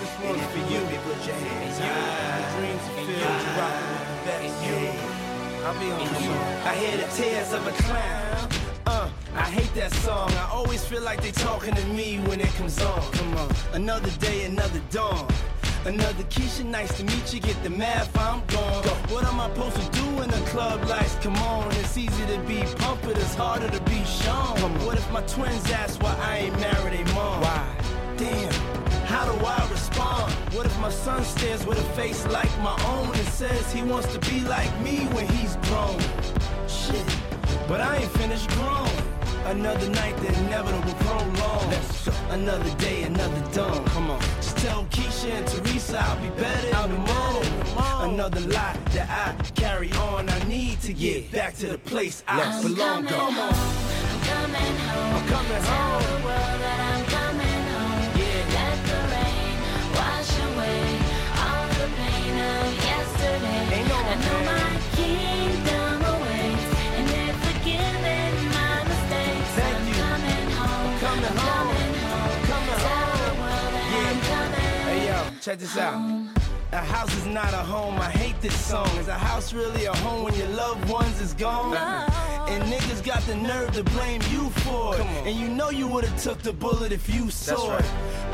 This 0.00 0.08
and 0.16 0.24
one's 0.30 0.42
if 0.42 0.50
for 0.50 0.58
you 0.72 0.80
you. 0.80 0.86
me, 0.90 0.96
put 1.04 1.26
your 1.26 1.36
And 1.36 1.46
hands 1.46 1.78
you, 1.78 1.84
high. 1.84 2.40
the 2.40 2.56
dreams 2.56 2.82
And 2.82 2.96
fulfilled, 2.96 3.20
you 3.20 3.50
you. 3.52 3.60
rockin' 3.60 3.88
with 3.92 4.08
the 4.08 4.18
best. 4.24 4.44
And 4.44 4.66
You, 4.66 4.76
you. 4.80 5.66
I'll 5.66 5.78
be 5.78 5.92
on 5.92 5.98
the 5.98 6.20
show. 6.24 6.68
I 6.70 6.74
hear 6.74 6.96
the 6.96 7.08
tears 7.16 7.52
of 7.52 7.66
a 7.66 7.72
clown. 7.84 8.48
Uh, 8.86 9.08
I 9.36 9.42
hate 9.42 9.72
that 9.74 9.92
song. 9.96 10.32
I 10.32 10.48
always 10.50 10.82
feel 10.84 11.02
like 11.02 11.20
they 11.20 11.32
talking 11.32 11.74
to 11.74 11.86
me 11.88 12.18
when 12.28 12.40
it 12.40 12.52
comes 12.56 12.80
on. 12.80 13.02
Come 13.12 13.36
on, 13.36 13.48
another 13.74 14.10
day, 14.26 14.44
another 14.46 14.80
dawn. 14.90 15.28
Another 15.86 16.24
Keisha, 16.24 16.64
nice 16.64 16.94
to 16.98 17.04
meet 17.04 17.32
you. 17.32 17.40
Get 17.40 17.62
the 17.62 17.70
math, 17.70 18.14
I'm 18.18 18.44
gone. 18.46 18.84
What 19.08 19.24
am 19.24 19.40
I 19.40 19.48
supposed 19.48 19.76
to 19.76 19.98
do 19.98 20.04
when 20.16 20.28
the 20.28 20.36
club 20.50 20.84
lights 20.86 21.14
come 21.22 21.36
on? 21.36 21.72
It's 21.76 21.96
easy 21.96 22.26
to 22.26 22.38
be 22.40 22.60
pumped, 22.76 23.04
but 23.04 23.16
it's 23.16 23.34
harder 23.34 23.68
to 23.70 23.80
be 23.84 24.04
shown. 24.04 24.58
What 24.84 24.98
if 24.98 25.10
my 25.10 25.22
twins 25.22 25.70
ask 25.70 26.02
why 26.02 26.14
I 26.20 26.36
ain't 26.44 26.60
married 26.60 27.00
a 27.00 27.04
mom? 27.14 27.40
Why? 27.40 27.76
Damn, 28.18 28.52
how 29.06 29.24
do 29.24 29.44
I 29.44 29.68
respond? 29.70 30.32
What 30.52 30.66
if 30.66 30.78
my 30.80 30.90
son 30.90 31.24
stares 31.24 31.64
with 31.64 31.78
a 31.78 31.94
face 31.94 32.26
like 32.26 32.54
my 32.58 32.76
own 32.84 33.14
and 33.14 33.28
says 33.28 33.72
he 33.72 33.82
wants 33.82 34.12
to 34.12 34.18
be 34.30 34.40
like 34.42 34.70
me 34.82 35.06
when 35.14 35.26
he's 35.28 35.56
grown? 35.68 35.98
Shit, 36.68 37.06
but 37.66 37.80
I 37.80 37.96
ain't 37.96 38.12
finished 38.12 38.50
growing. 38.50 39.10
Another 39.46 39.88
night, 39.88 40.16
the 40.18 40.28
inevitable 40.44 40.94
prolong. 41.00 41.74
Another 42.30 42.70
day, 42.76 43.02
another 43.02 43.40
dawn. 43.52 43.84
Come 43.86 44.10
on. 44.10 44.20
Just 44.36 44.58
tell 44.58 44.84
Keisha 44.84 45.30
and 45.32 45.48
I'll 45.94 46.20
be 46.20 46.28
better 46.40 46.88
the 46.88 46.98
morning. 46.98 48.14
Another 48.14 48.40
lie 48.40 48.76
that 48.92 49.08
I 49.10 49.42
carry 49.52 49.92
on. 49.92 50.28
I 50.28 50.44
need 50.44 50.80
to 50.82 50.92
get 50.92 51.32
back 51.32 51.54
to 51.56 51.66
the 51.68 51.78
place 51.78 52.22
I 52.28 52.62
belong. 52.62 53.06
Come 53.06 53.38
on, 53.38 53.54
I'm 53.54 54.20
coming 54.20 54.76
home. 54.78 55.14
I'm 55.14 55.28
coming 55.28 55.62
home. 55.62 56.02
the 56.02 56.24
world 56.24 56.60
that 56.60 56.80
I'm 56.80 57.04
coming 57.04 57.24
home. 57.24 57.29
Check 75.40 75.58
this 75.58 75.78
out. 75.78 75.98
A 76.72 76.76
house 76.76 77.16
is 77.16 77.24
not 77.24 77.54
a 77.54 77.64
home. 77.74 77.98
I 77.98 78.10
hate 78.10 78.38
this 78.42 78.54
song. 78.54 78.86
Is 78.98 79.08
a 79.08 79.14
house 79.14 79.54
really 79.54 79.86
a 79.86 79.96
home 79.96 80.24
when 80.24 80.34
your 80.34 80.48
loved 80.48 80.86
ones 80.90 81.18
is 81.20 81.32
gone? 81.32 81.74
Uh-huh. 81.74 82.46
And 82.50 82.62
niggas 82.64 83.02
got 83.02 83.22
the 83.22 83.36
nerve 83.36 83.72
to 83.72 83.82
blame 83.82 84.20
you 84.30 84.50
for 84.50 84.96
it. 84.96 85.00
And 85.24 85.34
you 85.34 85.48
know 85.48 85.70
you 85.70 85.88
would've 85.88 86.14
took 86.22 86.42
the 86.42 86.52
bullet 86.52 86.92
if 86.92 87.08
you 87.08 87.30
saw 87.30 87.78
it. 87.78 87.84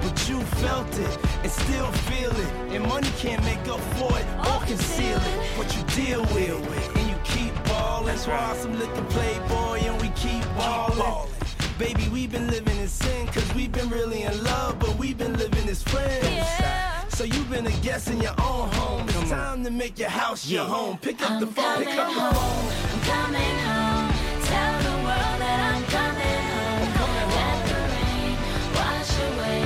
But 0.03 0.28
you 0.28 0.41
felt 0.62 0.93
it 0.99 1.19
and 1.43 1.53
still 1.53 1.91
feel 2.11 2.31
it. 2.33 2.74
And 2.74 2.85
money 2.89 3.09
can't 3.19 3.43
make 3.45 3.69
up 3.69 3.81
for 3.95 4.11
it 4.19 4.27
or 4.41 4.59
conceal 4.66 5.16
it. 5.16 5.59
What 5.59 5.74
you 5.77 5.83
deal 6.05 6.23
with 6.35 6.97
and 6.97 7.09
you 7.09 7.16
keep 7.23 7.55
ballin'. 7.66 8.07
That's 8.07 8.27
why 8.27 8.57
some 8.57 8.77
liquor 8.78 9.05
playboy 9.11 9.78
and 9.87 10.03
we 10.03 10.09
keep 10.16 10.43
ballin'. 10.59 11.31
Baby, 11.78 12.09
we've 12.09 12.33
been 12.33 12.49
living 12.49 12.77
in 12.78 12.89
sin 12.89 13.27
cause 13.28 13.55
we've 13.55 13.70
been 13.70 13.91
really 13.91 14.23
in 14.23 14.43
love, 14.43 14.78
but 14.78 14.97
we've 14.97 15.19
been 15.19 15.37
living 15.37 15.69
as 15.69 15.83
friends. 15.83 16.95
So 17.17 17.25
you've 17.25 17.49
been 17.49 17.67
a 17.67 17.71
guest 17.81 18.09
in 18.11 18.21
your 18.21 18.35
own 18.39 18.69
home. 18.73 19.09
It's 19.09 19.31
time 19.31 19.65
to 19.65 19.71
make 19.71 19.99
your 19.99 20.11
house 20.11 20.47
your 20.47 20.67
home. 20.67 20.99
Pick 20.99 21.23
up 21.23 21.41
the 21.41 21.47
I'm 21.47 21.53
phone, 21.55 21.65
coming 21.65 21.89
pick 21.89 21.99
up 21.99 22.09
the 22.13 22.21
home. 22.21 22.35
phone. 22.35 22.73
I'm 22.93 23.01
coming 23.09 23.57
home. 23.65 24.09
Tell 24.45 24.75
the 24.85 24.97
world 25.07 25.37
that 25.41 25.59
I'm 25.73 25.83
coming 25.97 26.45
home. 26.53 27.29
Let 27.41 27.59
the 27.73 27.81
rain 27.97 28.37
wash 28.77 29.13
away 29.33 29.65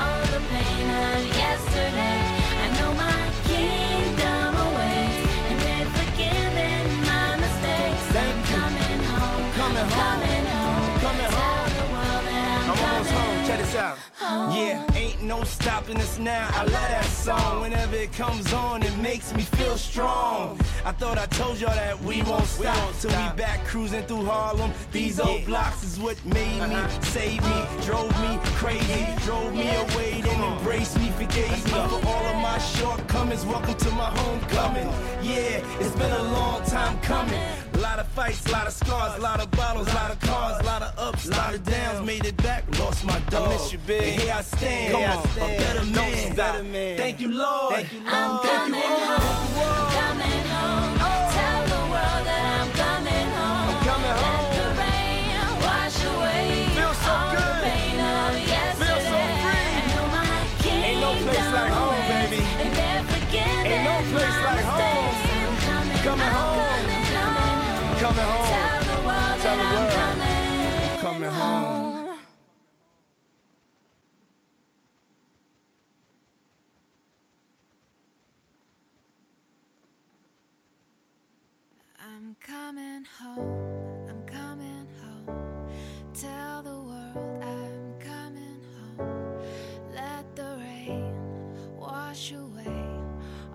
all 0.00 0.20
the 0.32 0.40
pain 0.48 0.88
of 0.88 1.20
yesterday. 1.36 2.20
I 2.56 2.66
know 2.80 2.90
my 3.04 3.20
kingdom 3.44 4.48
awaits, 4.56 5.20
and 5.44 5.56
they've 5.60 5.92
forgiven 5.92 6.84
my 7.04 7.36
mistakes. 7.36 8.04
I'm 8.16 8.40
coming 8.48 9.00
home. 9.12 9.44
I'm 9.60 9.76
home. 9.76 9.92
coming 9.92 10.46
home. 10.56 11.00
Coming 11.04 11.30
Tell 11.36 11.52
home. 11.52 11.68
the 11.68 11.86
world 11.92 12.22
that 12.32 12.64
I'm, 12.64 12.72
I'm 12.72 12.80
almost 12.80 13.12
coming 13.12 13.36
home. 13.36 13.46
Check 13.46 13.58
this 13.60 13.74
out. 13.76 13.98
home. 14.16 14.56
Yeah, 14.56 14.87
ain't 15.18 15.28
no 15.28 15.42
stopping 15.44 15.96
us 15.98 16.18
now. 16.18 16.48
I 16.52 16.62
love 16.62 16.72
that 16.72 17.04
song. 17.04 17.60
Whenever 17.62 17.96
it 17.96 18.12
comes 18.12 18.52
on, 18.52 18.82
it 18.82 18.96
makes 18.98 19.34
me 19.34 19.42
feel 19.42 19.76
strong. 19.76 20.58
I 20.84 20.92
thought 20.92 21.18
I 21.18 21.26
told 21.26 21.60
y'all 21.60 21.74
that 21.74 22.00
we 22.02 22.22
won't 22.22 22.46
stop 22.46 22.94
till 23.00 23.10
we 23.10 23.36
back 23.36 23.64
cruising 23.64 24.02
through 24.04 24.24
Harlem. 24.24 24.72
These 24.92 25.20
old 25.20 25.44
blocks 25.44 25.82
is 25.82 25.98
what 25.98 26.22
made 26.24 26.60
me, 26.68 27.02
saved 27.02 27.44
me, 27.44 27.62
drove 27.84 28.10
me 28.20 28.38
crazy, 28.56 29.06
drove 29.24 29.52
me 29.54 29.68
away, 29.76 30.20
then 30.22 30.40
embraced 30.52 30.98
me, 30.98 31.10
forgave 31.10 31.64
me 31.64 31.70
for 31.70 32.06
all 32.06 32.26
of 32.26 32.42
my 32.42 32.58
shortcomings. 32.58 33.44
Welcome 33.44 33.74
to 33.74 33.90
my 33.92 34.10
homecoming. 34.18 34.88
Yeah, 35.22 35.62
it's 35.80 35.94
been 35.96 36.12
a 36.12 36.22
long 36.22 36.62
time 36.64 36.98
coming. 37.00 37.67
A 37.98 38.02
lot 38.02 38.06
of 38.06 38.12
fights, 38.12 38.46
a 38.46 38.52
lot 38.52 38.66
of 38.68 38.72
scars, 38.74 39.18
a 39.18 39.20
lot 39.20 39.40
of 39.40 39.50
bottles, 39.50 39.88
a 39.88 39.94
lot 39.94 40.12
of 40.12 40.20
cars, 40.20 40.60
a 40.60 40.62
lot 40.62 40.82
of 40.82 40.96
ups, 41.00 41.26
a 41.26 41.30
lot 41.32 41.52
of 41.52 41.64
downs. 41.64 42.06
Made 42.06 42.26
it 42.26 42.36
back, 42.36 42.62
lost 42.78 43.04
my 43.04 43.18
dog. 43.28 43.48
miss 43.48 43.72
you, 43.72 43.78
big. 43.88 44.02
And 44.04 44.22
here 44.22 44.34
I 44.38 44.42
stand, 44.42 44.94
I 44.94 45.02
Come 45.02 45.18
on, 45.18 45.28
stand. 45.30 45.52
a 45.52 45.58
better 45.58 45.78
Don't 45.80 45.94
man. 45.96 46.32
stop. 46.32 46.64
man. 46.66 46.96
Thank 46.96 47.20
you, 47.20 47.32
Lord. 47.32 47.74
Thank 47.74 47.92
you, 47.92 48.00
I'm 48.06 48.30
Lord. 48.30 48.42
coming 48.46 48.80
home, 49.02 49.90
coming 49.98 50.46
home. 50.46 50.94
Tell 51.34 51.62
the 51.74 51.82
world 51.90 52.22
that 52.30 52.42
I'm 52.54 52.70
coming 52.78 53.28
home. 53.34 53.66
I'm 53.66 53.78
coming 53.82 54.14
Let 54.14 54.30
home. 54.30 54.54
the 54.54 54.66
rain 54.78 55.42
wash 55.66 55.98
away 56.06 56.70
Feel 56.78 56.94
so 57.02 57.10
all 57.10 57.34
good. 57.34 57.50
the 57.50 57.66
pain 57.66 57.98
of 57.98 58.30
Feel 58.78 58.78
so 58.78 58.94
yesterday. 58.94 59.42
free. 59.42 59.74
I 59.74 59.82
know 59.90 60.06
my 60.14 60.22
Ain't 60.86 61.00
no 61.02 61.10
place 61.26 61.50
like 61.50 61.72
home, 61.74 61.98
baby. 62.06 62.46
and 62.62 62.70
they're 62.78 63.02
Ain't 63.66 63.82
no 63.90 63.94
place 64.14 64.38
like 64.46 64.62
home. 64.70 64.86
I'm 64.86 65.56
coming, 65.66 65.98
Coming 66.06 66.30
home. 66.38 66.57
Coming 68.18 68.30
home. 68.30 68.48
Tell 68.60 68.84
the 68.84 69.06
world 69.06 69.40
Tell 69.42 69.56
the 69.56 69.66
world. 69.66 70.18
I'm 70.30 70.76
coming, 71.00 71.00
Coming 71.00 71.30
home. 71.30 72.18
I'm 82.00 82.36
coming 82.40 83.04
home, 83.18 84.08
I'm 84.08 84.22
coming 84.26 84.88
home. 85.02 85.68
Tell 86.14 86.62
the 86.62 86.80
world 86.90 87.42
I'm 87.42 87.98
coming 88.00 88.60
home. 88.98 89.38
Let 89.94 90.34
the 90.36 90.58
rain 90.60 91.14
wash 91.78 92.32
away 92.32 92.86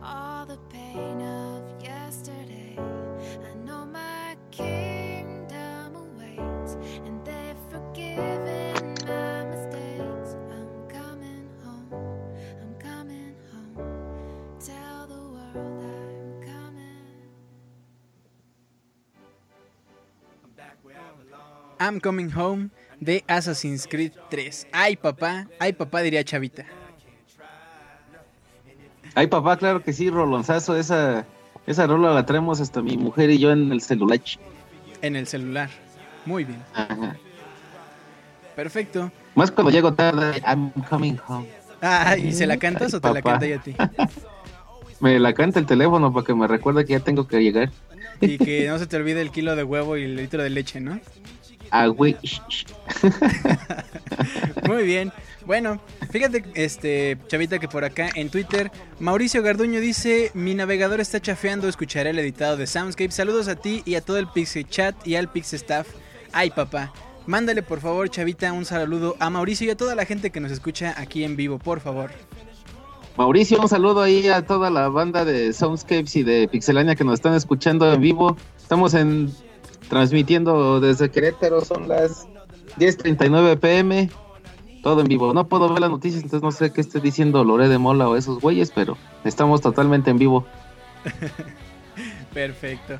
all 0.04 0.46
the 0.46 0.58
pain 0.70 1.22
of 1.22 1.84
yesterday. 1.84 2.78
I 2.80 3.54
know 3.66 3.86
my 3.86 4.23
I'm 21.80 22.00
Coming 22.00 22.32
Home 22.32 22.70
de 23.02 23.24
Assassin's 23.28 23.88
Creed 23.88 24.14
3. 24.30 24.68
Ay, 24.72 24.96
papá, 24.96 25.48
ay, 25.60 25.74
papá, 25.74 26.02
diría 26.02 26.24
Chavita. 26.24 26.66
Ay, 29.16 29.28
papá, 29.28 29.58
claro 29.58 29.84
que 29.84 29.94
sí, 29.94 30.10
Rolonzazo, 30.10 30.78
esa, 30.78 31.26
esa 31.66 31.88
rola 31.88 32.14
la 32.14 32.26
traemos 32.26 32.60
hasta 32.60 32.82
mi 32.82 32.98
mujer 32.98 33.30
y 33.30 33.40
yo 33.40 33.52
en 33.52 33.72
el 33.72 33.82
celular. 33.82 34.20
En 35.02 35.16
el 35.16 35.28
celular. 35.28 35.70
Muy 36.26 36.44
bien. 36.44 36.62
Ajá. 36.74 37.16
Perfecto. 38.56 39.12
Más 39.36 39.52
cuando 39.52 39.72
llego 39.72 39.94
tarde, 39.94 40.42
I'm 40.46 40.72
coming 40.90 41.18
home. 41.28 41.48
Ah, 41.82 42.16
¿y 42.18 42.32
se 42.32 42.46
la 42.46 42.58
cantas 42.58 42.94
o 42.94 43.02
te 43.02 43.14
la 43.14 43.22
canta 43.22 43.46
yo 43.46 43.56
a 43.58 43.60
ti? 43.60 43.76
Me 45.00 45.20
la 45.20 45.34
canta 45.34 45.60
el 45.60 45.66
teléfono 45.66 46.14
para 46.14 46.26
que 46.26 46.34
me 46.34 46.48
recuerde 46.48 46.86
que 46.86 46.94
ya 46.94 47.02
tengo 47.02 47.28
que 47.28 47.44
llegar. 47.44 47.70
Y 48.22 48.38
que 48.38 48.70
no 48.70 48.80
se 48.80 48.88
te 48.88 48.96
olvide 48.96 49.20
el 49.20 49.32
kilo 49.32 49.54
de 49.58 49.66
huevo 49.66 49.98
y 49.98 50.04
el 50.04 50.16
litro 50.16 50.42
de 50.42 50.50
leche, 50.50 50.80
¿no? 50.80 50.98
Güey. 51.88 52.16
Muy 54.68 54.84
bien. 54.84 55.12
Bueno, 55.46 55.82
fíjate, 56.12 56.44
este, 56.54 57.18
Chavita, 57.28 57.60
que 57.60 57.68
por 57.68 57.84
acá 57.84 58.10
en 58.16 58.30
Twitter, 58.30 58.72
Mauricio 59.00 59.44
Garduño 59.44 59.82
dice, 59.82 60.32
mi 60.34 60.56
navegador 60.56 61.02
está 61.02 61.20
chafeando, 61.20 61.68
escucharé 61.68 62.12
el 62.12 62.20
editado 62.20 62.56
de 62.56 62.68
Soundscape. 62.68 63.12
Saludos 63.12 63.48
a 63.48 63.56
ti 63.56 63.82
y 63.86 63.96
a 63.96 64.02
todo 64.02 64.18
el 64.18 64.28
Pixie 64.28 64.64
Chat 64.64 64.96
y 65.06 65.16
al 65.16 65.30
Pixie 65.30 65.58
Staff. 65.58 65.88
Ay, 66.32 66.52
papá. 66.52 66.94
Mándale, 67.26 67.64
por 67.64 67.80
favor, 67.80 68.10
Chavita, 68.10 68.52
un 68.54 68.66
saludo 68.66 69.16
a 69.20 69.30
Mauricio 69.30 69.68
y 69.68 69.70
a 69.72 69.78
toda 69.78 69.96
la 69.96 70.06
gente 70.06 70.30
que 70.30 70.40
nos 70.40 70.52
escucha 70.52 70.94
aquí 70.98 71.24
en 71.24 71.36
vivo, 71.36 71.58
por 71.58 71.80
favor. 71.80 72.12
Mauricio, 73.18 73.62
un 73.62 73.70
saludo 73.70 74.02
ahí 74.02 74.28
a 74.28 74.46
toda 74.46 74.70
la 74.70 74.90
banda 74.90 75.24
de 75.24 75.54
Soundscapes 75.54 76.16
y 76.16 76.24
de 76.24 76.48
Pixelania 76.48 76.96
que 76.96 77.04
nos 77.04 77.16
están 77.16 77.34
escuchando 77.34 77.92
en 77.92 78.02
vivo. 78.02 78.38
Estamos 78.58 78.94
en 78.94 79.32
transmitiendo 79.90 80.80
desde 80.80 81.10
Querétaro, 81.10 81.64
son 81.64 81.88
las 81.88 82.28
10:39 82.78 83.58
pm. 83.58 84.10
Todo 84.82 85.00
en 85.02 85.08
vivo. 85.08 85.34
No 85.34 85.48
puedo 85.48 85.70
ver 85.70 85.80
las 85.80 85.90
noticias, 85.90 86.24
entonces 86.24 86.44
no 86.44 86.52
sé 86.52 86.74
qué 86.74 86.82
esté 86.82 87.00
diciendo 87.00 87.44
Lore 87.46 87.70
de 87.70 87.78
Mola 87.78 88.10
o 88.10 88.18
esos 88.18 88.42
güeyes, 88.42 88.72
pero 88.72 88.98
estamos 89.24 89.62
totalmente 89.62 90.12
en 90.12 90.18
vivo. 90.18 90.46
Perfecto. 92.34 93.00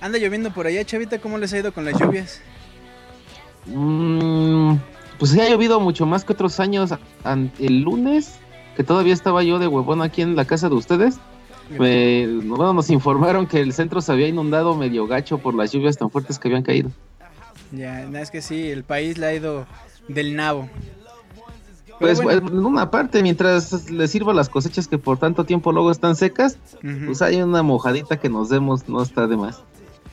Anda 0.00 0.18
lloviendo 0.18 0.50
por 0.52 0.66
allá, 0.66 0.84
Chavita, 0.84 1.18
¿cómo 1.20 1.38
les 1.38 1.52
ha 1.52 1.58
ido 1.58 1.72
con 1.72 1.84
las 1.84 1.98
lluvias? 2.00 2.40
Mm, 3.66 4.74
pues 5.18 5.30
sí 5.30 5.40
ha 5.40 5.48
llovido 5.48 5.80
mucho 5.80 6.04
más 6.04 6.24
que 6.24 6.32
otros 6.32 6.60
años. 6.60 6.90
El 7.58 7.82
lunes, 7.82 8.38
que 8.76 8.84
todavía 8.84 9.14
estaba 9.14 9.42
yo 9.42 9.58
de 9.58 9.68
huevón 9.68 10.02
aquí 10.02 10.22
en 10.22 10.36
la 10.36 10.44
casa 10.44 10.68
de 10.68 10.74
ustedes, 10.74 11.18
me- 11.70 12.26
bueno, 12.44 12.72
nos 12.72 12.90
informaron 12.90 13.46
que 13.46 13.60
el 13.60 13.72
centro 13.72 14.00
se 14.00 14.12
había 14.12 14.28
inundado 14.28 14.74
medio 14.76 15.06
gacho 15.06 15.38
por 15.38 15.54
las 15.54 15.72
lluvias 15.72 15.96
tan 15.96 16.10
fuertes 16.10 16.38
que 16.38 16.48
habían 16.48 16.62
caído. 16.62 16.90
Ya, 17.72 18.02
es 18.20 18.30
que 18.30 18.40
sí, 18.42 18.68
el 18.70 18.84
país 18.84 19.18
le 19.18 19.26
ha 19.26 19.34
ido 19.34 19.66
del 20.08 20.36
nabo. 20.36 20.68
Pero 21.86 21.98
Pues 21.98 22.22
bueno, 22.22 22.48
en 22.48 22.58
una 22.66 22.90
parte, 22.90 23.22
mientras 23.22 23.88
les 23.90 24.10
sirva 24.10 24.34
las 24.34 24.48
cosechas 24.48 24.88
que 24.88 24.98
por 24.98 25.18
tanto 25.18 25.44
tiempo 25.44 25.72
luego 25.72 25.90
están 25.90 26.16
secas, 26.16 26.58
pues 27.06 27.22
hay 27.22 27.40
una 27.40 27.62
mojadita 27.62 28.18
que 28.18 28.28
nos 28.28 28.48
demos, 28.48 28.88
no 28.88 29.02
está 29.02 29.26
de 29.26 29.36
más. 29.36 29.62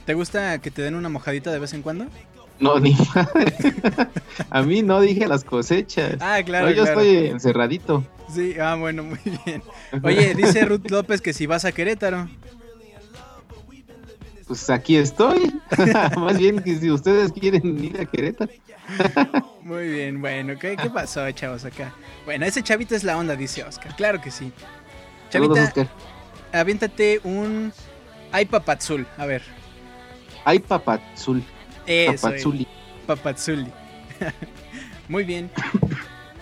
¿te 0.06 0.14
gusta 0.16 0.58
que 0.60 0.72
te 0.72 0.82
den 0.82 0.96
una 0.96 1.10
mojadita 1.10 1.52
de 1.52 1.60
vez 1.60 1.74
en 1.74 1.82
cuando? 1.84 2.06
No, 2.62 2.80
ni 2.80 2.96
madre. 3.16 3.54
A 4.50 4.62
mí 4.62 4.82
no 4.84 5.02
dije 5.02 5.28
las 5.28 5.44
cosechas. 5.44 6.16
Ah, 6.22 6.40
claro, 6.46 6.68
No, 6.68 6.72
yo 6.74 6.84
claro. 6.84 7.02
estoy 7.02 7.28
encerradito. 7.28 8.06
Sí, 8.34 8.56
ah, 8.60 8.76
bueno, 8.76 9.04
muy 9.04 9.20
bien. 9.46 9.62
Oye, 10.04 10.34
dice 10.36 10.64
Ruth 10.66 10.90
López 10.90 11.20
que 11.22 11.34
si 11.34 11.48
vas 11.48 11.66
a 11.66 11.72
Querétaro. 11.72 12.30
Pues 14.48 14.70
aquí 14.70 14.98
estoy. 14.98 15.54
Más 16.18 16.38
bien 16.38 16.62
que 16.62 16.76
si 16.78 16.92
ustedes 16.92 17.32
quieren 17.32 17.84
ir 17.84 18.00
a 18.00 18.06
Querétaro. 18.06 18.52
Muy 19.62 19.88
bien, 19.90 20.20
bueno, 20.20 20.58
¿qué, 20.60 20.76
qué 20.76 20.90
pasó, 20.90 21.30
chavos, 21.32 21.64
acá? 21.64 21.94
Bueno, 22.26 22.46
ese 22.46 22.62
chavito 22.62 22.94
es 22.94 23.04
la 23.04 23.18
onda, 23.18 23.36
dice 23.36 23.64
Oscar. 23.64 23.96
Claro 23.96 24.20
que 24.22 24.30
sí. 24.30 24.52
Saludos, 25.30 25.58
Chavita, 25.58 25.82
Oscar. 25.82 25.88
aviéntate 26.52 27.22
un... 27.24 27.72
Ay, 28.34 28.46
papazul, 28.46 29.08
a 29.18 29.26
ver. 29.26 29.42
Ay, 30.44 30.60
papazul. 30.60 31.42
Eso, 31.92 32.28
Papazuli. 32.28 32.68
Papazuli. 33.06 33.72
Muy 35.10 35.24
bien. 35.24 35.50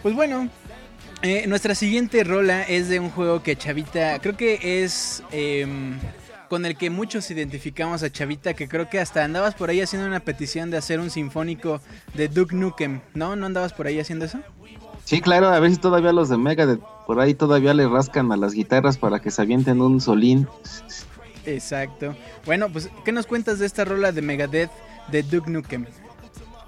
Pues 0.02 0.16
bueno, 0.16 0.50
eh, 1.22 1.46
nuestra 1.48 1.76
siguiente 1.76 2.24
rola 2.24 2.64
es 2.64 2.88
de 2.88 3.00
un 3.00 3.10
juego 3.10 3.42
que 3.42 3.56
Chavita, 3.56 4.20
creo 4.20 4.38
que 4.38 4.84
es 4.84 5.24
em, 5.32 5.98
con 6.50 6.66
el 6.66 6.78
que 6.78 6.90
muchos 6.90 7.30
identificamos 7.32 8.04
a 8.04 8.12
Chavita, 8.12 8.54
que 8.54 8.68
creo 8.68 8.90
que 8.90 9.00
hasta 9.00 9.24
andabas 9.24 9.56
por 9.56 9.70
ahí 9.70 9.82
haciendo 9.82 10.08
una 10.08 10.20
petición 10.20 10.72
de 10.72 10.78
hacer 10.78 11.00
un 11.00 11.10
sinfónico 11.10 11.82
de 12.14 12.28
Duke 12.28 12.56
Nukem, 12.56 13.02
¿no? 13.16 13.36
¿No 13.36 13.46
andabas 13.48 13.74
por 13.74 13.88
ahí 13.88 14.00
haciendo 14.00 14.26
eso? 14.26 14.40
Sí, 15.04 15.22
claro, 15.22 15.48
a 15.48 15.60
ver 15.60 15.72
si 15.72 15.78
todavía 15.78 16.14
los 16.14 16.30
de 16.30 16.38
Megadeth 16.38 16.80
por 17.08 17.20
ahí 17.20 17.34
todavía 17.34 17.74
le 17.74 17.88
rascan 17.88 18.32
a 18.32 18.38
las 18.38 18.54
guitarras 18.54 19.00
para 19.00 19.20
que 19.20 19.32
se 19.32 19.42
avienten 19.42 19.82
un 19.82 20.00
solín. 20.00 20.48
Exacto. 21.48 22.16
Bueno, 22.46 22.70
pues, 22.70 22.88
¿qué 23.04 23.12
nos 23.12 23.26
cuentas 23.26 23.58
de 23.58 23.66
esta 23.66 23.84
rola 23.84 24.12
de 24.12 24.22
Megadeth 24.22 24.70
de 25.12 25.24
Duke 25.24 25.50
Nukem? 25.50 25.86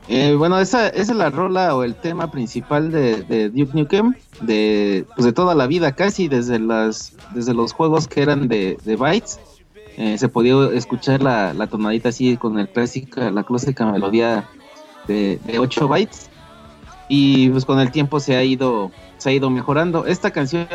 Eh, 0.07 0.35
bueno, 0.35 0.59
esa, 0.59 0.89
es 0.89 1.13
la 1.13 1.29
rola 1.29 1.75
o 1.75 1.83
el 1.83 1.95
tema 1.95 2.31
principal 2.31 2.91
de, 2.91 3.49
Duke 3.49 3.71
Nukem, 3.73 4.13
de, 4.41 5.05
pues 5.15 5.25
de 5.25 5.33
toda 5.33 5.55
la 5.55 5.67
vida 5.67 5.93
casi, 5.93 6.27
desde, 6.27 6.59
las, 6.59 7.13
desde 7.33 7.53
los 7.53 7.71
juegos 7.73 8.07
que 8.07 8.21
eran 8.21 8.47
de, 8.47 8.77
de 8.83 8.95
bytes. 8.95 9.39
Eh, 9.97 10.17
se 10.17 10.29
podía 10.29 10.55
escuchar 10.73 11.21
la, 11.21 11.53
la 11.53 11.67
tonadita 11.67 12.09
así 12.09 12.37
con 12.37 12.57
el 12.57 12.67
clásica, 12.69 13.29
la 13.29 13.43
clásica 13.43 13.85
melodía 13.85 14.49
de, 15.07 15.39
de 15.45 15.59
8 15.59 15.87
bytes. 15.87 16.29
Y 17.07 17.49
pues 17.49 17.65
con 17.65 17.79
el 17.79 17.91
tiempo 17.91 18.19
se 18.19 18.35
ha 18.35 18.43
ido, 18.43 18.91
se 19.17 19.29
ha 19.29 19.33
ido 19.33 19.49
mejorando. 19.49 20.05
Esta 20.05 20.31
canción 20.31 20.67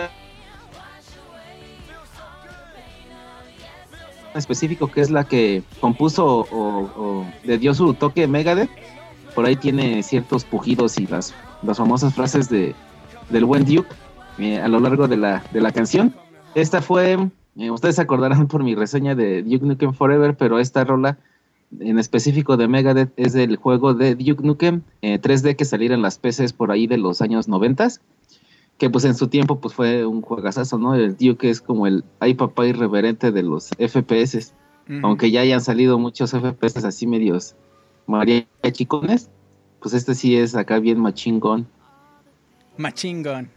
específico 4.38 4.90
que 4.90 5.00
es 5.00 5.10
la 5.10 5.24
que 5.24 5.62
compuso 5.80 6.46
o, 6.50 6.90
o 6.96 7.26
le 7.44 7.58
dio 7.58 7.74
su 7.74 7.94
toque 7.94 8.26
Megadeth 8.26 8.70
por 9.36 9.44
ahí 9.44 9.54
tiene 9.54 10.02
ciertos 10.02 10.44
pujidos 10.46 10.98
y 10.98 11.06
las, 11.06 11.34
las 11.62 11.76
famosas 11.76 12.14
frases 12.14 12.48
de, 12.48 12.74
del 13.28 13.44
buen 13.44 13.66
Duke 13.66 13.88
eh, 14.38 14.58
a 14.58 14.66
lo 14.66 14.80
largo 14.80 15.06
de 15.06 15.18
la, 15.18 15.44
de 15.52 15.60
la 15.60 15.72
canción. 15.72 16.14
Esta 16.54 16.80
fue, 16.80 17.18
eh, 17.58 17.70
ustedes 17.70 17.96
se 17.96 18.02
acordarán 18.02 18.48
por 18.48 18.64
mi 18.64 18.74
reseña 18.74 19.14
de 19.14 19.42
Duke 19.42 19.66
Nukem 19.66 19.92
Forever, 19.92 20.34
pero 20.36 20.58
esta 20.58 20.84
rola 20.84 21.18
en 21.80 21.98
específico 21.98 22.56
de 22.56 22.66
Megadeth 22.66 23.12
es 23.16 23.34
del 23.34 23.56
juego 23.56 23.92
de 23.92 24.14
Duke 24.14 24.42
Nukem 24.42 24.80
eh, 25.02 25.20
3D 25.20 25.54
que 25.54 25.66
salieron 25.66 26.00
las 26.00 26.18
PCs 26.18 26.54
por 26.54 26.70
ahí 26.70 26.86
de 26.86 26.96
los 26.96 27.20
años 27.20 27.46
90 27.46 27.88
que 28.78 28.90
pues 28.90 29.04
en 29.04 29.14
su 29.14 29.28
tiempo 29.28 29.60
pues 29.60 29.74
fue 29.74 30.04
un 30.06 30.22
juegazazo, 30.22 30.78
¿no? 30.78 30.94
El 30.94 31.16
Duke 31.16 31.48
es 31.48 31.60
como 31.60 31.86
el 31.86 32.04
ay 32.20 32.34
papá 32.34 32.66
irreverente 32.66 33.32
de 33.32 33.42
los 33.42 33.70
FPS, 33.78 34.52
aunque 35.02 35.30
ya 35.30 35.40
hayan 35.40 35.60
salido 35.60 35.98
muchos 35.98 36.30
FPS 36.32 36.84
así 36.84 37.06
medios 37.06 37.56
mariachicones, 38.06 39.30
pues 39.80 39.94
este 39.94 40.14
sí 40.14 40.36
es 40.36 40.54
acá 40.54 40.78
bien 40.78 41.00
machingón, 41.00 41.66
Machine 42.76 43.22
Gun. 43.22 43.48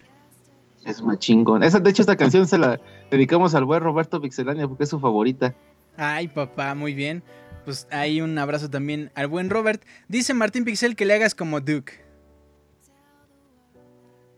es 0.85 1.01
machingón. 1.01 1.63
Esa, 1.63 1.79
de 1.79 1.89
hecho 1.89 2.01
esta 2.01 2.15
canción 2.15 2.47
se 2.47 2.57
la 2.57 2.79
dedicamos 3.11 3.53
al 3.53 3.65
buen 3.65 3.83
Roberto 3.83 4.21
Pixelania 4.21 4.67
porque 4.67 4.83
es 4.83 4.89
su 4.89 4.99
favorita. 4.99 5.53
Ay, 5.97 6.29
papá, 6.29 6.73
muy 6.75 6.93
bien. 6.93 7.21
Pues 7.65 7.87
hay 7.91 8.21
un 8.21 8.37
abrazo 8.37 8.69
también 8.69 9.11
al 9.15 9.27
buen 9.27 9.49
Robert. 9.49 9.83
Dice 10.07 10.33
Martín 10.33 10.63
Pixel 10.63 10.95
que 10.95 11.05
le 11.05 11.13
hagas 11.13 11.35
como 11.35 11.59
Duke. 11.59 12.08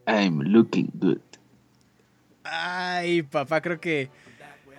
I'm 0.07 0.41
looking 0.41 0.89
good. 0.95 1.21
Ay, 2.43 3.21
papá, 3.23 3.61
creo 3.61 3.79
que... 3.79 4.09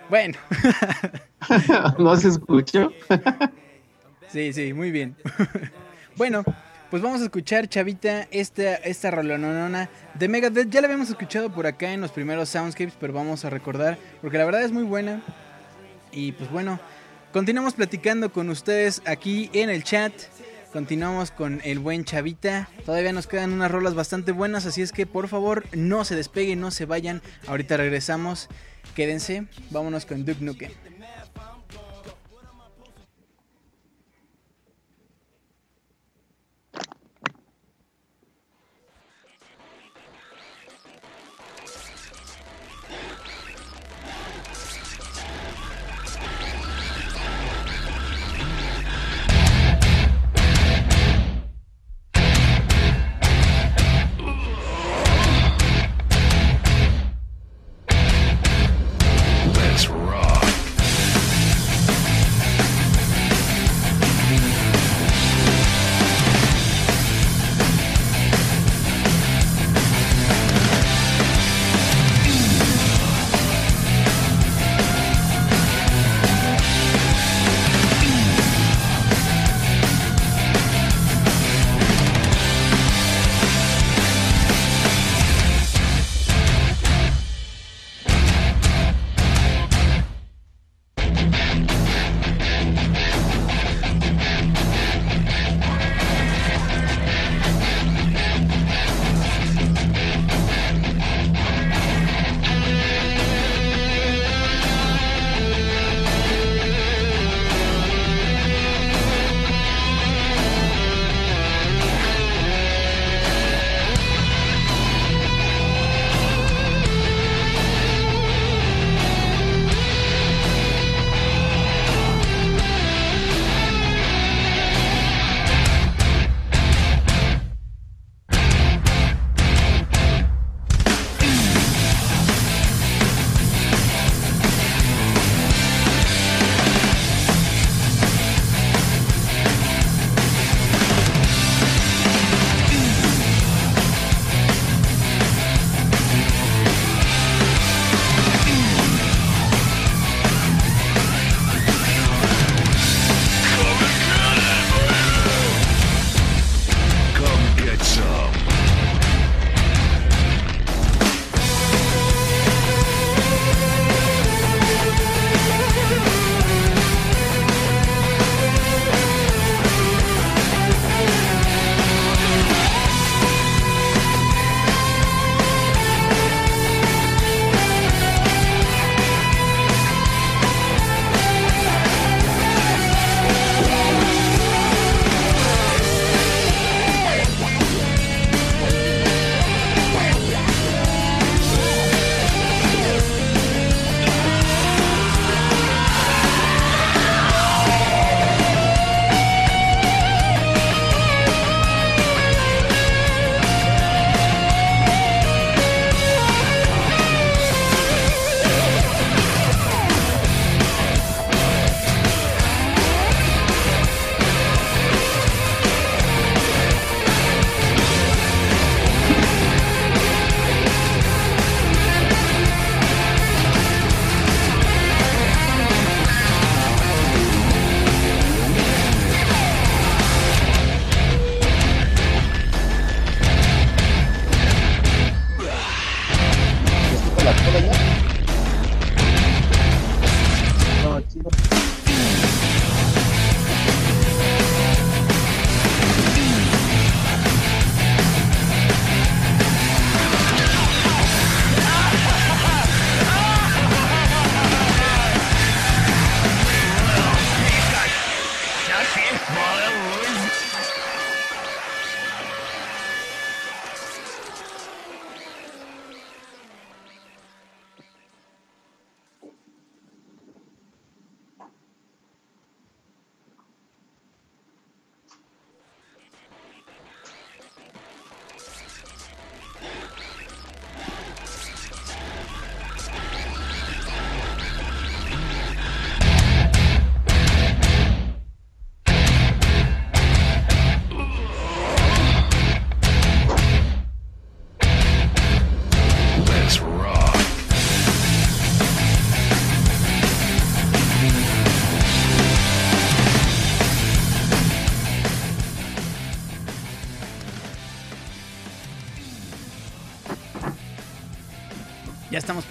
Bueno, 0.09 0.37
¿No 1.99 2.15
se 2.17 2.29
escuchó? 2.29 2.91
sí, 4.27 4.53
sí, 4.53 4.73
muy 4.73 4.91
bien. 4.91 5.15
bueno, 6.17 6.43
pues 6.89 7.01
vamos 7.01 7.21
a 7.21 7.23
escuchar, 7.23 7.67
chavita, 7.67 8.27
esta, 8.31 8.75
esta 8.75 9.11
rolononona 9.11 9.89
de 10.13 10.27
Megadeth. 10.27 10.69
Ya 10.69 10.81
la 10.81 10.87
habíamos 10.87 11.09
escuchado 11.09 11.51
por 11.51 11.65
acá 11.65 11.93
en 11.93 12.01
los 12.01 12.11
primeros 12.11 12.49
Soundscapes, 12.49 12.95
pero 12.99 13.13
vamos 13.13 13.45
a 13.45 13.49
recordar, 13.49 13.97
porque 14.21 14.37
la 14.37 14.45
verdad 14.45 14.63
es 14.63 14.71
muy 14.71 14.83
buena. 14.83 15.21
Y 16.11 16.33
pues 16.33 16.51
bueno, 16.51 16.79
continuamos 17.31 17.73
platicando 17.73 18.31
con 18.31 18.49
ustedes 18.49 19.01
aquí 19.05 19.49
en 19.53 19.69
el 19.69 19.83
chat. 19.83 20.13
Continuamos 20.73 21.29
con 21.29 21.61
el 21.63 21.77
buen 21.77 22.03
Chavita. 22.03 22.67
Todavía 22.83 23.13
nos 23.13 23.27
quedan 23.27 23.53
unas 23.53 23.69
rolas 23.69 23.93
bastante 23.93 24.31
buenas, 24.31 24.65
así 24.65 24.81
es 24.81 24.91
que 24.91 25.05
por 25.05 25.27
favor 25.27 25.65
no 25.71 26.03
se 26.03 26.15
despeguen, 26.15 26.59
no 26.59 26.71
se 26.71 26.85
vayan. 26.87 27.21
Ahorita 27.45 27.77
regresamos. 27.77 28.49
Quédense. 28.95 29.45
Vámonos 29.69 30.07
con 30.07 30.25
Duke 30.25 30.43
Nukem. 30.43 30.71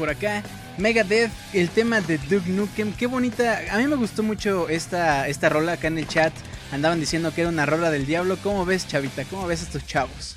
Por 0.02 0.10
acá. 0.10 0.42
Megadeth, 0.78 1.30
el 1.52 1.68
tema 1.68 2.00
de 2.00 2.18
Duke 2.18 2.50
Nukem, 2.50 2.92
qué 2.92 3.06
bonita. 3.06 3.60
A 3.70 3.78
mí 3.78 3.86
me 3.86 3.94
gustó 3.94 4.24
mucho 4.24 4.68
esta, 4.68 5.28
esta 5.28 5.48
rola 5.48 5.74
acá 5.74 5.86
en 5.86 5.96
el 5.96 6.08
chat. 6.08 6.32
Andaban 6.72 6.98
diciendo 6.98 7.32
que 7.32 7.42
era 7.42 7.50
una 7.50 7.66
rola 7.66 7.88
del 7.88 8.04
diablo. 8.04 8.36
¿Cómo 8.42 8.64
ves, 8.64 8.88
chavita? 8.88 9.24
¿Cómo 9.26 9.46
ves 9.46 9.60
a 9.60 9.66
estos 9.66 9.86
chavos? 9.86 10.34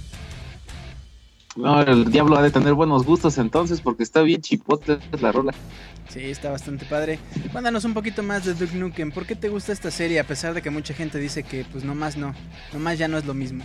No, 1.56 1.82
el 1.82 2.12
diablo 2.12 2.38
ha 2.38 2.44
de 2.44 2.52
tener 2.52 2.76
buenos 2.76 3.06
gustos 3.06 3.40
entonces, 3.40 3.82
porque 3.82 4.04
está 4.04 4.22
bien 4.22 4.40
chipote 4.40 5.00
la 5.20 5.32
rola. 5.32 5.52
Sí, 6.10 6.26
está 6.26 6.52
bastante 6.52 6.86
padre. 6.86 7.18
Cuéntanos 7.52 7.86
un 7.86 7.96
poquito 7.96 8.22
más 8.22 8.46
de 8.46 8.54
Duke 8.54 8.76
Nukem. 8.76 9.12
¿Por 9.12 9.26
qué 9.26 9.36
te 9.36 9.50
gusta 9.50 9.72
esta 9.72 9.90
serie? 9.90 10.20
A 10.20 10.28
pesar 10.28 10.54
de 10.54 10.62
que 10.62 10.70
mucha 10.70 10.94
gente 10.94 11.18
dice 11.18 11.42
que, 11.42 11.66
pues, 11.72 11.84
nomás 11.84 12.18
no. 12.18 12.36
Nomás 12.72 13.00
ya 13.00 13.08
no 13.08 13.18
es 13.18 13.26
lo 13.26 13.34
mismo. 13.34 13.64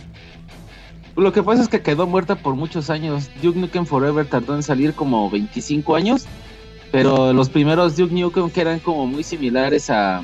Lo 1.15 1.31
que 1.33 1.43
pasa 1.43 1.61
es 1.61 1.67
que 1.67 1.81
quedó 1.81 2.07
muerta 2.07 2.35
por 2.35 2.55
muchos 2.55 2.89
años. 2.89 3.29
Duke 3.41 3.59
Nukem 3.59 3.85
Forever 3.85 4.25
tardó 4.27 4.55
en 4.55 4.63
salir 4.63 4.93
como 4.93 5.29
25 5.29 5.95
años, 5.95 6.25
pero 6.91 7.33
los 7.33 7.49
primeros 7.49 7.97
Duke 7.97 8.13
Nukem 8.13 8.49
que 8.49 8.61
eran 8.61 8.79
como 8.79 9.05
muy 9.07 9.23
similares 9.23 9.89
a, 9.89 10.21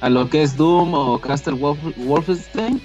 a 0.00 0.08
lo 0.08 0.28
que 0.30 0.42
es 0.42 0.56
Doom 0.56 0.94
o 0.94 1.18
Castle 1.20 1.54
Wolf- 1.54 1.94
Wolfenstein, 1.96 2.80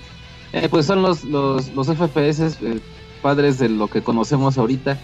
eh, 0.52 0.68
pues 0.70 0.86
son 0.86 1.02
los, 1.02 1.24
los, 1.24 1.74
los 1.74 1.88
FPS 1.88 2.58
eh, 2.62 2.80
padres 3.22 3.60
de 3.60 3.70
lo 3.70 3.88
que 3.88 4.02
conocemos 4.04 4.58
ahorita. 4.58 4.98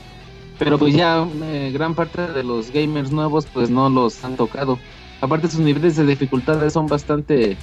Pero 0.57 0.77
pues 0.77 0.93
ya 0.93 1.25
eh, 1.43 1.71
gran 1.73 1.95
parte 1.95 2.27
de 2.27 2.43
los 2.43 2.71
gamers 2.71 3.11
nuevos 3.11 3.45
pues 3.45 3.69
no 3.69 3.89
los 3.89 4.21
han 4.25 4.35
tocado. 4.35 4.77
Aparte 5.21 5.47
sus 5.47 5.61
niveles 5.61 5.95
de 5.95 6.05
dificultades 6.05 6.73
son 6.73 6.87
bastante 6.87 7.55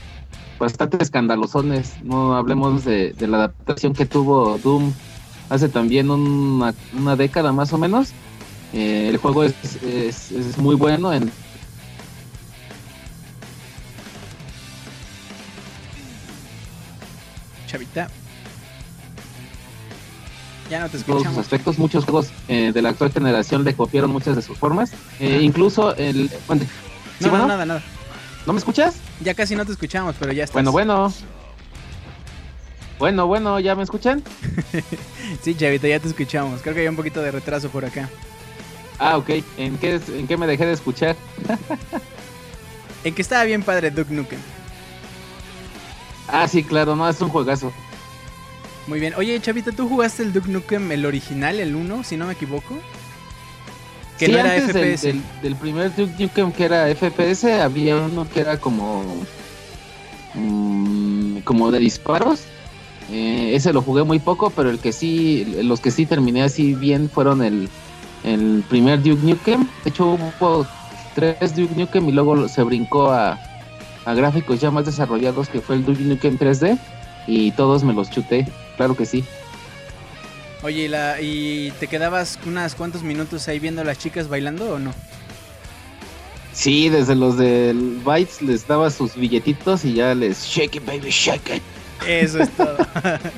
bastante 0.58 1.02
escandalosones. 1.02 1.94
No 2.02 2.34
hablemos 2.36 2.84
de, 2.84 3.12
de 3.12 3.26
la 3.26 3.38
adaptación 3.38 3.92
que 3.94 4.06
tuvo 4.06 4.58
Doom 4.58 4.92
hace 5.48 5.68
también 5.68 6.10
una, 6.10 6.74
una 6.98 7.16
década 7.16 7.52
más 7.52 7.72
o 7.72 7.78
menos. 7.78 8.10
Eh, 8.72 9.08
el 9.10 9.16
juego 9.18 9.44
es, 9.44 9.54
es, 9.82 10.32
es 10.32 10.58
muy 10.58 10.74
bueno 10.74 11.12
en 11.12 11.30
Chavita. 17.66 18.08
Ya 20.70 20.80
no 20.80 20.86
te 20.88 20.98
todos 20.98 21.02
sus 21.02 21.08
escuchamos. 21.16 21.38
aspectos. 21.38 21.78
Muchos 21.78 22.04
juegos 22.04 22.30
eh, 22.48 22.72
de 22.72 22.82
la 22.82 22.90
actual 22.90 23.12
generación 23.12 23.64
le 23.64 23.74
copiaron 23.74 24.10
muchas 24.10 24.36
de 24.36 24.42
sus 24.42 24.58
formas. 24.58 24.92
Eh, 25.20 25.40
incluso 25.42 25.94
el... 25.96 26.28
¿Sí, 26.28 26.36
No, 27.20 27.30
bueno? 27.30 27.38
no, 27.44 27.48
nada, 27.48 27.66
nada. 27.66 27.82
¿No 28.46 28.52
me 28.52 28.58
escuchas? 28.58 28.96
Ya 29.20 29.34
casi 29.34 29.56
no 29.56 29.64
te 29.64 29.72
escuchamos, 29.72 30.16
pero 30.18 30.32
ya 30.32 30.44
estás. 30.44 30.54
Bueno, 30.54 30.72
bueno. 30.72 31.12
Bueno, 32.98 33.26
bueno, 33.26 33.60
¿ya 33.60 33.74
me 33.74 33.82
escuchan? 33.82 34.22
Sí, 35.42 35.56
Chavita, 35.56 35.88
ya 35.88 35.98
te 35.98 36.06
escuchamos. 36.08 36.62
Creo 36.62 36.74
que 36.74 36.82
hay 36.82 36.88
un 36.88 36.94
poquito 36.96 37.20
de 37.20 37.32
retraso 37.32 37.68
por 37.68 37.84
acá. 37.84 38.08
Ah, 38.98 39.16
ok. 39.16 39.30
¿En 39.58 39.76
qué, 39.76 40.00
¿En 40.08 40.26
qué 40.28 40.36
me 40.36 40.46
dejé 40.46 40.66
de 40.66 40.72
escuchar? 40.72 41.16
En 43.04 43.14
que 43.14 43.22
estaba 43.22 43.44
bien 43.44 43.62
padre 43.62 43.92
Duke 43.92 44.12
Nukem. 44.12 44.40
Ah, 46.26 46.48
sí, 46.48 46.64
claro, 46.64 46.96
no, 46.96 47.08
es 47.08 47.20
un 47.20 47.28
juegazo. 47.28 47.72
Muy 48.88 48.98
bien. 48.98 49.14
Oye, 49.16 49.40
Chavita, 49.40 49.70
¿tú 49.70 49.88
jugaste 49.88 50.24
el 50.24 50.32
Duke 50.32 50.48
Nukem, 50.48 50.90
el 50.90 51.06
original, 51.06 51.60
el 51.60 51.76
1, 51.76 52.02
si 52.02 52.16
no 52.16 52.26
me 52.26 52.32
equivoco? 52.32 52.76
Que 54.18 54.26
Sí, 54.26 54.32
no 54.32 54.38
era 54.38 54.52
antes 54.54 54.72
del- 54.74 54.84
FPS. 54.96 55.06
Del, 55.08 55.22
del 55.42 55.56
primer 55.56 55.94
Duke 55.94 56.14
Nukem 56.18 56.52
que 56.52 56.64
era 56.64 56.88
FPS, 56.94 57.44
había 57.62 57.96
uno 57.96 58.26
que 58.28 58.40
era 58.40 58.58
como. 58.58 59.04
mm, 60.34 61.38
como 61.44 61.70
de 61.70 61.78
disparos. 61.78 62.40
Eh, 63.10 63.52
ese 63.54 63.72
lo 63.72 63.82
jugué 63.82 64.02
muy 64.02 64.18
poco, 64.18 64.50
pero 64.50 64.70
el 64.70 64.78
que 64.78 64.92
sí, 64.92 65.44
los 65.62 65.80
que 65.80 65.90
sí 65.90 66.06
terminé 66.06 66.42
así 66.42 66.74
bien 66.74 67.08
fueron 67.08 67.42
el, 67.42 67.68
el 68.24 68.64
primer 68.68 69.02
Duke 69.02 69.22
Nukem. 69.24 69.66
De 69.84 69.90
hecho, 69.90 70.18
hubo 70.40 70.66
tres 71.14 71.54
Duke 71.54 71.74
Nukem 71.76 72.08
y 72.08 72.12
luego 72.12 72.48
se 72.48 72.62
brincó 72.64 73.10
a, 73.12 73.38
a 74.04 74.14
gráficos 74.14 74.60
ya 74.60 74.70
más 74.70 74.86
desarrollados 74.86 75.48
que 75.48 75.60
fue 75.60 75.76
el 75.76 75.84
Duke 75.84 76.02
Nukem 76.02 76.36
3D. 76.38 76.78
Y 77.28 77.50
todos 77.52 77.82
me 77.84 77.92
los 77.92 78.10
chuté, 78.10 78.46
claro 78.76 78.96
que 78.96 79.04
sí. 79.06 79.24
Oye, 80.60 80.84
¿y, 80.84 80.88
la, 80.88 81.20
¿y 81.20 81.72
te 81.78 81.88
quedabas 81.88 82.38
unas 82.44 82.74
cuantos 82.74 83.02
minutos 83.02 83.46
ahí 83.48 83.58
viendo 83.58 83.82
a 83.82 83.84
las 83.84 83.98
chicas 83.98 84.28
bailando 84.28 84.72
o 84.72 84.78
no? 84.78 84.96
Sí, 86.52 86.88
desde 86.88 87.14
los 87.14 87.36
del 87.36 88.00
Bytes 88.00 88.40
les 88.42 88.66
daba 88.66 88.90
sus 88.90 89.14
billetitos 89.16 89.84
y 89.84 89.94
ya 89.94 90.14
les 90.14 90.44
shake 90.44 90.76
it, 90.76 90.84
baby, 90.84 91.10
shake 91.10 91.56
it. 91.56 91.64
Eso 92.00 92.40
es 92.40 92.54
todo. 92.56 92.88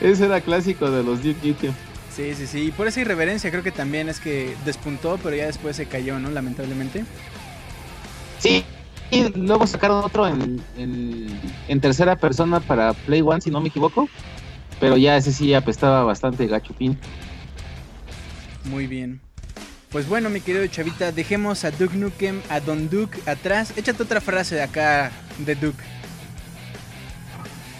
Ese 0.00 0.26
era 0.26 0.40
clásico 0.42 0.90
de 0.90 1.02
los 1.02 1.22
Duke 1.22 1.46
Nukem. 1.46 1.76
sí, 2.08 2.34
sí, 2.34 2.46
sí. 2.46 2.66
Y 2.66 2.72
por 2.72 2.86
esa 2.88 3.00
irreverencia 3.00 3.50
creo 3.50 3.62
que 3.62 3.72
también 3.72 4.08
es 4.08 4.20
que 4.20 4.58
despuntó, 4.64 5.18
pero 5.18 5.36
ya 5.36 5.46
después 5.46 5.76
se 5.76 5.88
cayó, 5.88 6.18
¿no? 6.18 6.30
Lamentablemente. 6.30 7.06
Sí, 8.38 8.66
y 9.10 9.28
luego 9.34 9.66
sacaron 9.66 10.04
otro 10.04 10.26
en, 10.26 10.66
en, 10.74 11.56
en 11.66 11.80
tercera 11.80 12.16
persona 12.16 12.60
para 12.60 12.94
Play 12.94 13.22
One, 13.22 13.40
si 13.40 13.50
no 13.50 13.60
me 13.60 13.68
equivoco. 13.68 14.10
Pero 14.80 14.96
ya 14.96 15.16
ese 15.16 15.32
sí 15.32 15.54
apestaba 15.54 16.04
bastante 16.04 16.46
gachupín. 16.46 16.98
Muy 18.64 18.86
bien. 18.86 19.20
Pues 19.90 20.08
bueno, 20.08 20.28
mi 20.28 20.40
querido 20.40 20.66
Chavita, 20.66 21.12
dejemos 21.12 21.64
a 21.64 21.70
Duke 21.70 21.96
Nukem, 21.96 22.42
a 22.50 22.60
Don 22.60 22.90
Duke 22.90 23.18
atrás. 23.30 23.72
Échate 23.76 24.02
otra 24.02 24.20
frase 24.20 24.56
de 24.56 24.62
acá 24.62 25.10
de 25.38 25.54
Duke. 25.54 25.82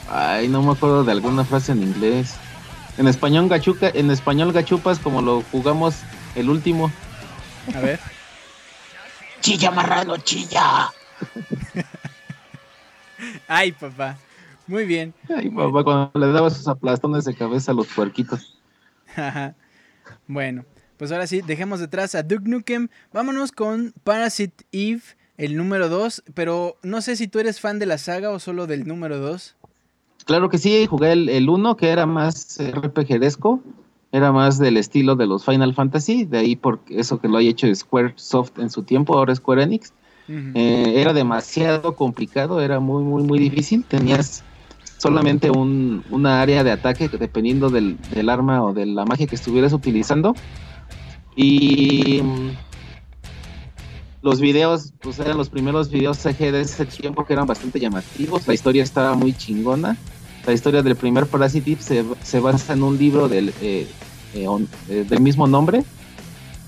Ay, 0.09 0.49
no 0.49 0.63
me 0.63 0.73
acuerdo 0.73 1.05
de 1.05 1.13
alguna 1.13 1.45
frase 1.45 1.73
en 1.73 1.83
inglés. 1.83 2.37
En 2.97 3.09
español 3.09 3.49
gachuca, 3.49 3.91
en 3.93 4.11
español 4.11 4.53
gachupas 4.53 4.99
como 4.99 5.21
lo 5.21 5.43
jugamos 5.53 5.97
el 6.37 6.49
último. 6.49 6.91
A 7.75 7.81
ver. 7.81 8.01
Chilla 9.41 9.71
marrano, 9.71 10.17
chilla. 10.19 10.91
Ay, 13.49 13.73
papá. 13.73 14.17
Muy 14.67 14.85
bien. 14.85 15.15
Ay, 15.35 15.49
papá, 15.51 15.85
cuando 15.85 16.11
le 16.15 16.33
daba 16.33 16.51
sus 16.51 16.67
aplastones 16.69 17.25
de 17.25 17.35
cabeza 17.35 17.73
a 17.73 17.75
los 17.75 17.87
puerquitos. 17.89 18.59
Bueno, 20.29 20.65
pues 20.97 21.13
ahora 21.13 21.27
sí, 21.27 21.41
dejemos 21.41 21.81
detrás 21.81 22.15
a 22.15 22.23
Duke 22.23 22.49
Nukem. 22.49 22.89
Vámonos 23.13 23.53
con 23.53 23.93
Parasite 24.05 24.65
Eve, 24.73 25.03
el 25.37 25.57
número 25.57 25.89
2. 25.89 26.25
Pero 26.35 26.77
no 26.83 27.01
sé 27.01 27.17
si 27.17 27.29
tú 27.29 27.39
eres 27.39 27.61
fan 27.61 27.79
de 27.79 27.87
la 27.87 27.99
saga 27.99 28.31
o 28.31 28.39
solo 28.39 28.67
del 28.67 28.87
número 28.87 29.19
2. 29.19 29.57
Claro 30.25 30.49
que 30.49 30.59
sí, 30.59 30.87
jugué 30.87 31.13
el, 31.13 31.29
el 31.29 31.49
1 31.49 31.77
que 31.77 31.91
era 31.91 32.07
más 32.07 32.59
RPGesco, 32.61 33.63
era 34.11 34.33
más 34.33 34.59
del 34.59 34.77
estilo 34.77 35.15
de 35.15 35.27
los 35.27 35.45
Final 35.45 35.75
Fantasy, 35.75 36.25
de 36.25 36.39
ahí 36.39 36.57
por 36.57 36.81
eso 36.89 37.21
que 37.21 37.29
lo 37.29 37.39
haya 37.39 37.51
hecho 37.51 37.73
Square 37.73 38.15
Soft 38.17 38.59
en 38.59 38.71
su 38.71 38.83
tiempo, 38.83 39.17
ahora 39.17 39.35
Square 39.35 39.63
Enix. 39.63 39.93
Eh, 40.29 40.95
era 40.97 41.13
demasiado 41.13 41.95
complicado, 41.95 42.61
era 42.61 42.81
muy, 42.81 43.05
muy, 43.05 43.23
muy 43.23 43.39
difícil. 43.39 43.85
Tenías 43.85 44.43
solamente 45.07 45.51
un, 45.51 46.05
una 46.11 46.41
área 46.41 46.65
de 46.65 46.73
ataque 46.73 47.09
que 47.09 47.17
dependiendo 47.17 47.71
del, 47.71 47.97
del 48.11 48.29
arma 48.29 48.63
o 48.63 48.73
de 48.73 48.87
la 48.87 49.05
magia 49.05 49.27
que 49.27 49.37
estuvieras 49.37 49.73
utilizando. 49.73 50.35
Y 51.37 52.21
mm, 52.23 52.51
los 54.23 54.41
videos, 54.41 54.93
pues 55.01 55.19
eran 55.21 55.37
los 55.37 55.49
primeros 55.49 55.91
videos 55.91 56.19
CG 56.19 56.51
de 56.51 56.63
ese 56.63 56.87
tiempo 56.87 57.25
que 57.25 57.35
eran 57.35 57.47
bastante 57.47 57.79
llamativos. 57.79 58.49
La 58.49 58.55
historia 58.55 58.83
estaba 58.83 59.15
muy 59.15 59.33
chingona. 59.33 59.97
La 60.47 60.53
historia 60.53 60.83
del 60.83 60.97
primer 60.97 61.27
Parasite 61.27 61.77
se, 61.81 62.05
se 62.23 62.41
basa 62.41 62.73
en 62.73 62.83
un 62.83 62.99
libro 62.99 63.29
del, 63.29 63.51
eh, 63.61 63.87
eh, 64.35 64.47
eh, 64.89 65.05
del 65.09 65.21
mismo 65.21 65.47
nombre, 65.47 65.85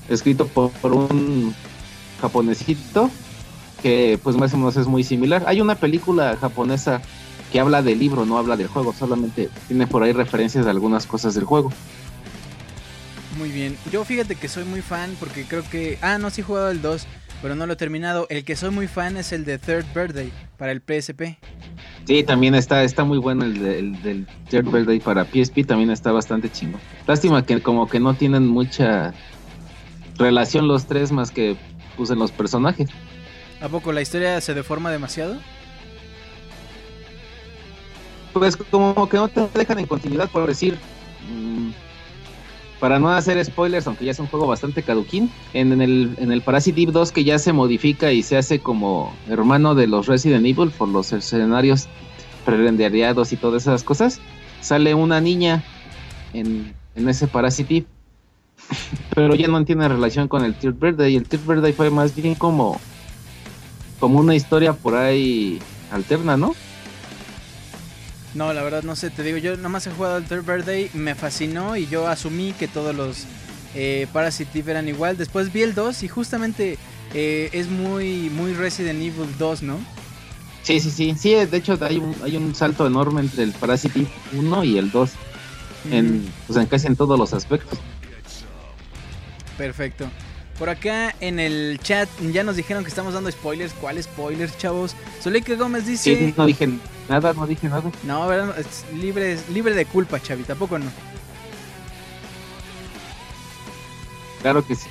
escrito 0.09 0.47
por, 0.47 0.71
por 0.71 0.93
un 0.93 1.55
japonesito 2.21 3.11
que 3.83 4.19
pues 4.23 4.37
más 4.37 4.53
o 4.55 4.57
menos 4.57 4.77
es 4.77 4.87
muy 4.87 5.05
similar. 5.05 5.45
Hay 5.47 5.61
una 5.61 5.77
película 5.77 6.37
japonesa 6.41 7.01
que 7.53 7.61
habla 7.61 7.83
del 7.83 7.99
libro, 7.99 8.25
no 8.27 8.39
habla 8.39 8.57
del 8.57 8.69
juego, 8.69 8.93
solamente 8.93 9.49
tiene 9.69 9.87
por 9.87 10.03
ahí 10.03 10.13
referencias 10.13 10.65
de 10.65 10.71
algunas 10.71 11.07
cosas 11.07 11.35
del 11.35 11.45
juego. 11.45 11.73
Muy 13.37 13.51
bien. 13.51 13.77
Yo 13.93 14.05
fíjate 14.05 14.35
que 14.35 14.49
soy 14.49 14.65
muy 14.65 14.83
fan 14.83 15.15
porque 15.21 15.45
creo 15.45 15.63
que... 15.71 15.99
Ah, 16.03 16.19
no, 16.19 16.31
sí 16.31 16.41
he 16.41 16.45
jugado 16.45 16.71
el 16.71 16.83
2, 16.83 17.07
pero 17.41 17.55
no 17.55 17.67
lo 17.67 17.75
he 17.75 17.77
terminado. 17.77 18.27
El 18.31 18.45
que 18.45 18.57
soy 18.57 18.71
muy 18.71 18.89
fan 18.89 19.17
es 19.17 19.33
el 19.33 19.45
de 19.45 19.59
Third 19.59 19.87
Birthday 19.95 20.33
para 20.57 20.73
el 20.73 20.81
PSP. 20.81 21.37
Sí, 22.07 22.25
también 22.25 22.55
está, 22.55 22.83
está 22.83 23.05
muy 23.05 23.19
bueno 23.19 23.45
el, 23.45 23.59
de- 23.63 23.79
el 23.79 24.03
del 24.03 24.27
Third 24.49 24.71
Birthday 24.71 24.99
para 24.99 25.25
PSP, 25.25 25.65
también 25.67 25.91
está 25.91 26.11
bastante 26.11 26.51
chingo. 26.51 26.79
Lástima 27.07 27.45
que 27.45 27.61
como 27.63 27.87
que 27.89 28.01
no 28.01 28.15
tienen 28.15 28.47
mucha 28.47 29.13
relación 30.17 30.67
los 30.67 30.87
tres 30.87 31.13
más 31.13 31.31
que 31.31 31.57
pues 31.97 32.11
en 32.11 32.19
los 32.19 32.33
personajes. 32.33 32.89
¿A 33.61 33.69
poco 33.69 33.93
la 33.93 34.01
historia 34.01 34.41
se 34.41 34.55
deforma 34.55 34.91
demasiado? 34.91 35.37
Pues 38.39 38.57
como 38.57 39.09
que 39.09 39.17
no 39.17 39.29
te 39.29 39.49
dejan 39.55 39.79
en 39.79 39.87
continuidad 39.87 40.31
por 40.31 40.47
decir, 40.47 40.79
mm, 41.31 41.71
para 42.81 42.99
no 42.99 43.11
hacer 43.11 43.45
spoilers, 43.45 43.87
aunque 43.87 44.05
ya 44.05 44.13
es 44.13 44.19
un 44.21 44.29
juego 44.29 44.47
bastante 44.47 44.83
caduquín, 44.83 45.31
en, 45.53 45.81
el, 45.81 46.15
en 46.19 46.31
el 46.31 46.43
Parasite 46.43 46.83
Eve 46.83 46.93
2 46.93 47.13
que 47.13 47.25
ya 47.25 47.39
se 47.39 47.53
modifica 47.53 48.13
y 48.13 48.23
se 48.23 48.37
hace 48.37 48.61
como 48.61 49.13
hermano 49.29 49.75
de 49.75 49.89
los 49.89 50.07
Resident 50.07 50.47
Evil 50.47 50.71
por 50.71 50.89
los 50.89 51.13
escenarios 51.13 51.89
prerendereados 52.45 53.33
y 53.33 53.37
todas 53.37 53.63
esas 53.63 53.83
cosas, 53.83 54.21
sale 54.61 54.95
una 54.95 55.21
niña 55.21 55.65
en, 56.33 56.75
en 56.95 57.09
ese 57.09 57.27
Parasite 57.27 57.87
pero 59.15 59.35
ya 59.35 59.49
no 59.49 59.65
tiene 59.65 59.89
relación 59.89 60.29
con 60.29 60.45
el 60.45 60.55
Third 60.55 60.79
Birthday. 60.79 61.17
El 61.17 61.27
Third 61.27 61.47
Birthday 61.47 61.73
fue 61.73 61.91
más 61.91 62.15
bien 62.15 62.35
como, 62.35 62.81
como 64.01 64.19
una 64.19 64.35
historia 64.35 64.73
por 64.73 64.95
ahí 64.95 65.59
alterna, 65.91 66.37
¿no? 66.37 66.55
No, 68.35 68.53
la 68.53 68.63
verdad 68.63 68.83
no 68.83 68.95
sé, 68.95 69.11
te 69.11 69.23
digo, 69.23 69.39
yo 69.39 69.57
nomás 69.57 69.87
he 69.87 69.91
jugado 69.91 70.17
al 70.17 70.25
Third 70.25 70.45
Birthday, 70.45 70.91
me 70.95 71.15
fascinó 71.15 71.77
y 71.77 71.87
yo 71.87 72.07
asumí 72.07 72.53
que 72.53 72.69
todos 72.69 72.95
los 72.95 73.25
eh, 73.75 74.07
Parasite 74.13 74.59
Eve 74.59 74.73
eran 74.73 74.89
igual. 74.89 75.17
Después 75.17 75.53
vi 75.53 75.63
el 75.63 75.75
2 75.75 76.03
y 76.03 76.09
justamente 76.09 76.79
eh, 77.15 77.49
es 77.53 77.69
muy, 77.69 78.31
muy 78.31 78.53
Resident 78.53 79.01
Evil 79.01 79.29
2, 79.39 79.63
¿no? 79.63 79.79
Sí, 80.63 80.81
sí, 80.81 80.91
sí. 80.91 81.15
Sí, 81.19 81.35
de 81.35 81.57
hecho 81.57 81.79
hay 81.81 81.97
un, 81.97 82.15
hay 82.23 82.37
un 82.37 82.55
salto 82.55 82.87
enorme 82.87 83.23
entre 83.23 83.45
el 83.45 83.53
Parasite 83.53 84.01
Eve 84.01 84.09
1 84.35 84.65
y 84.65 84.79
el 84.79 84.91
2. 84.91 85.11
En, 85.91 86.31
pues 86.47 86.59
en 86.59 86.67
casi 86.67 86.87
en 86.87 86.97
todos 86.97 87.19
los 87.19 87.33
aspectos. 87.33 87.79
Perfecto. 89.57 90.11
Por 90.59 90.69
acá 90.69 91.15
en 91.21 91.39
el 91.39 91.79
chat 91.83 92.09
ya 92.33 92.43
nos 92.43 92.57
dijeron 92.57 92.83
que 92.83 92.89
estamos 92.89 93.15
dando 93.15 93.31
spoilers. 93.31 93.73
¿Cuáles 93.75 94.07
spoilers, 94.07 94.59
chavos? 94.59 94.97
Zuleika 95.23 95.55
Gómez 95.55 95.87
dice... 95.87 96.17
Sí, 96.17 96.35
no 96.37 96.47
dije 96.47 96.69
nada, 97.09 97.33
no 97.33 97.47
dije 97.47 97.69
nada. 97.69 97.91
No, 98.03 98.27
¿verdad? 98.27 98.59
Es 98.59 98.85
libre, 98.93 99.39
libre 99.53 99.75
de 99.75 99.87
culpa, 99.87 100.21
Chavi, 100.21 100.43
tampoco 100.43 100.79
no. 100.79 100.91
Claro 104.43 104.67
que 104.67 104.75
sí. 104.75 104.89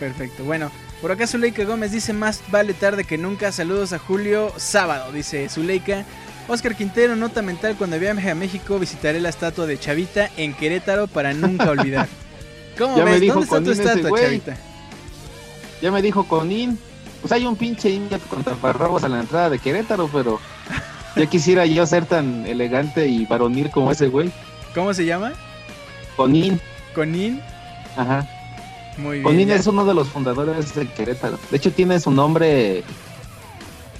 Perfecto. 0.00 0.44
Bueno, 0.44 0.70
por 1.00 1.12
acá 1.12 1.26
Zuleika 1.26 1.64
Gómez 1.64 1.92
dice 1.92 2.12
más 2.12 2.42
vale 2.48 2.72
tarde 2.74 3.04
que 3.04 3.18
nunca. 3.18 3.52
Saludos 3.52 3.92
a 3.92 3.98
Julio 3.98 4.52
Sábado, 4.56 5.12
dice 5.12 5.48
Zuleika. 5.48 6.04
Oscar 6.48 6.74
Quintero, 6.74 7.16
nota 7.16 7.40
mental, 7.42 7.74
cuando 7.76 7.98
viaje 7.98 8.30
a 8.30 8.34
México 8.34 8.78
visitaré 8.78 9.20
la 9.20 9.30
estatua 9.30 9.66
de 9.66 9.78
Chavita 9.78 10.30
en 10.36 10.52
Querétaro 10.54 11.06
para 11.06 11.32
nunca 11.32 11.70
olvidar. 11.70 12.08
¿Cómo 12.78 12.96
Ya 12.96 13.04
me 13.04 13.20
dijo 13.20 13.44
¿Dónde 13.44 13.72
está 13.72 13.92
tu 13.92 13.98
estatua. 13.98 14.20
Chavita? 14.20 14.56
Ya 15.80 15.90
me 15.90 16.02
dijo 16.02 16.24
Conin. 16.24 16.78
Pues 17.20 17.32
hay 17.32 17.46
un 17.46 17.56
pinche 17.56 17.90
indio 17.90 18.18
con 18.28 18.44
taparrabos 18.44 19.02
a 19.04 19.08
la 19.08 19.20
entrada 19.20 19.48
de 19.48 19.58
Querétaro, 19.58 20.10
pero 20.12 20.40
ya 21.16 21.26
quisiera 21.26 21.64
yo 21.64 21.86
ser 21.86 22.04
tan 22.04 22.46
elegante 22.46 23.08
y 23.08 23.24
varonil 23.24 23.70
como 23.70 23.90
ese 23.90 24.08
güey. 24.08 24.30
¿Cómo 24.74 24.92
se 24.92 25.06
llama? 25.06 25.32
Conin. 26.16 26.60
Conin. 26.94 27.40
Ajá. 27.96 28.28
Muy 28.98 29.18
bien. 29.18 29.22
Conin 29.22 29.48
ya. 29.48 29.54
es 29.54 29.66
uno 29.66 29.84
de 29.84 29.94
los 29.94 30.08
fundadores 30.08 30.74
de 30.74 30.86
Querétaro. 30.86 31.38
De 31.50 31.56
hecho, 31.56 31.72
tiene 31.72 31.98
su 31.98 32.10
nombre 32.10 32.84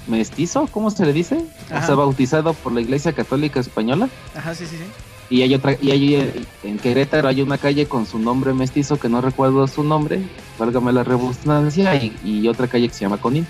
mestizo, 0.07 0.67
¿cómo 0.71 0.91
se 0.91 1.05
le 1.05 1.13
dice? 1.13 1.43
Ajá. 1.71 1.83
O 1.83 1.85
sea, 1.87 1.95
bautizado 1.95 2.53
por 2.53 2.73
la 2.73 2.81
Iglesia 2.81 3.13
Católica 3.13 3.59
Española. 3.59 4.07
Ajá, 4.35 4.53
sí, 4.53 4.65
sí, 4.65 4.77
sí. 4.77 4.83
Y 5.29 5.41
hay 5.41 5.55
otra, 5.55 5.75
y 5.81 5.91
hay 5.91 6.15
eh, 6.15 6.33
en 6.63 6.77
Querétaro 6.77 7.27
hay 7.27 7.41
una 7.41 7.57
calle 7.57 7.87
con 7.87 8.05
su 8.05 8.19
nombre 8.19 8.53
mestizo 8.53 8.99
que 8.99 9.09
no 9.09 9.21
recuerdo 9.21 9.67
su 9.67 9.83
nombre, 9.83 10.21
válgame 10.59 10.93
la 10.93 11.03
redundancia, 11.03 11.95
y, 11.95 12.15
y 12.23 12.47
otra 12.47 12.67
calle 12.67 12.87
que 12.87 12.93
se 12.93 13.01
llama 13.01 13.17
Conin. 13.17 13.47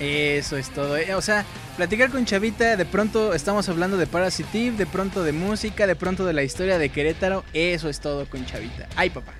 Eso 0.00 0.56
es 0.56 0.68
todo. 0.70 0.96
eh. 0.96 1.14
O 1.14 1.22
sea, 1.22 1.44
platicar 1.76 2.10
con 2.10 2.24
Chavita, 2.26 2.76
de 2.76 2.84
pronto 2.84 3.32
estamos 3.32 3.68
hablando 3.68 3.96
de 3.96 4.06
Parasitive, 4.06 4.76
de 4.76 4.86
pronto 4.86 5.22
de 5.22 5.32
música, 5.32 5.86
de 5.86 5.96
pronto 5.96 6.26
de 6.26 6.32
la 6.32 6.42
historia 6.42 6.78
de 6.78 6.88
Querétaro. 6.90 7.44
Eso 7.54 7.88
es 7.88 8.00
todo 8.00 8.26
con 8.28 8.44
Chavita. 8.44 8.88
Ay, 8.96 9.10
papá. 9.10 9.32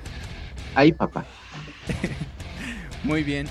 Ay, 0.75 0.93
papá. 0.93 1.27
Muy 3.05 3.23
bien. 3.23 3.47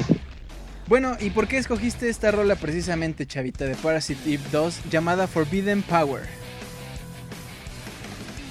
Bueno, 0.87 1.17
¿y 1.19 1.29
por 1.31 1.47
qué 1.47 1.57
escogiste 1.57 2.09
esta 2.09 2.31
rola 2.31 2.55
precisamente, 2.55 3.25
Chavita, 3.25 3.65
de 3.65 3.75
Parasitive 3.75 4.41
2, 4.51 4.81
llamada 4.89 5.27
Forbidden 5.27 5.81
Power? 5.81 6.23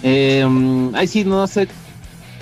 Eh, 0.04 0.46
mm, 0.46 0.94
ay, 0.94 1.06
sí, 1.06 1.24
no 1.24 1.46
sé 1.46 1.66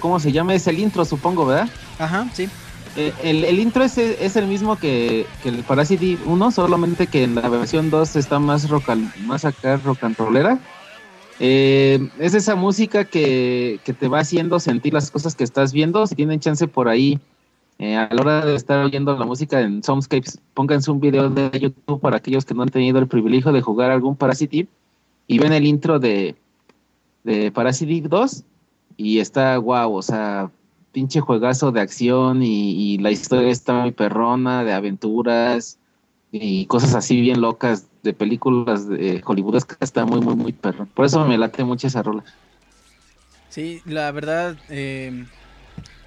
cómo 0.01 0.19
se 0.19 0.33
llama, 0.33 0.53
es 0.53 0.67
el 0.67 0.81
intro, 0.81 1.05
supongo, 1.05 1.47
¿verdad? 1.47 1.69
Ajá, 1.99 2.29
sí. 2.35 2.49
Eh, 2.97 3.13
el, 3.23 3.45
el 3.45 3.61
intro 3.61 3.85
es, 3.85 3.97
es 3.97 4.37
el 4.37 4.47
mismo 4.47 4.77
que, 4.77 5.27
que 5.43 5.49
el 5.49 5.63
Parasite 5.63 6.19
1, 6.27 6.51
solamente 6.51 7.07
que 7.07 7.23
en 7.23 7.37
la 7.37 7.49
versión 7.49 7.89
2 7.89 8.17
está 8.17 8.41
más 8.41 8.69
rock, 8.69 8.91
más 9.25 9.45
acá 9.45 9.77
rock 9.77 10.03
and 10.03 10.17
rollera. 10.19 10.59
Eh, 11.39 12.09
es 12.19 12.35
esa 12.35 12.57
música 12.57 13.05
que, 13.05 13.81
que 13.85 13.93
te 13.93 14.09
va 14.09 14.19
haciendo 14.19 14.59
sentir 14.59 14.93
las 14.93 15.11
cosas 15.11 15.37
que 15.37 15.45
estás 15.45 15.73
viendo. 15.73 16.07
Si 16.07 16.17
tienen 16.17 16.41
chance 16.41 16.67
por 16.67 16.89
ahí, 16.89 17.21
eh, 17.79 17.97
a 17.97 18.13
la 18.13 18.21
hora 18.21 18.45
de 18.45 18.57
estar 18.57 18.85
oyendo 18.85 19.17
la 19.17 19.25
música 19.25 19.61
en 19.61 19.83
Soundscapes, 19.83 20.41
pónganse 20.53 20.91
un 20.91 21.01
video 21.01 21.31
de 21.31 21.51
YouTube 21.59 22.01
para 22.01 22.17
aquellos 22.17 22.45
que 22.45 22.55
no 22.55 22.63
han 22.63 22.69
tenido 22.71 22.99
el 22.99 23.07
privilegio 23.07 23.53
de 23.53 23.63
jugar 23.63 23.93
algún 23.93 24.17
Parasite 24.17 24.67
y 25.29 25.39
ven 25.39 25.53
el 25.53 25.65
intro 25.65 25.99
de, 25.99 26.37
de 27.25 27.51
Parasite 27.51 28.09
2 28.09 28.45
y 28.97 29.19
está 29.19 29.57
guau, 29.57 29.95
o 29.95 30.03
sea, 30.03 30.51
pinche 30.93 31.21
juegazo 31.21 31.73
de 31.73 31.81
acción 31.81 32.43
y, 32.43 32.99
la 32.99 33.11
historia 33.11 33.51
está 33.51 33.75
muy 33.75 33.93
perrona, 33.93 34.65
de 34.65 34.73
aventuras 34.73 35.79
y 36.31 36.67
cosas 36.67 36.95
así 36.95 37.21
bien 37.21 37.41
locas 37.41 37.87
de 38.03 38.13
películas 38.13 38.89
de 38.89 39.23
hollywoodescas, 39.25 39.79
está 39.81 40.05
muy, 40.05 40.21
muy, 40.21 40.35
muy 40.35 40.53
perrón. 40.53 40.89
Por 40.95 41.07
eso 41.07 41.25
me 41.25 41.39
late 41.39 41.65
mucho 41.65 41.87
esa 41.87 42.03
rola. 42.03 42.25
Sí, 43.49 43.83
la 43.85 44.11
verdad, 44.13 44.57
eh, 44.71 45.27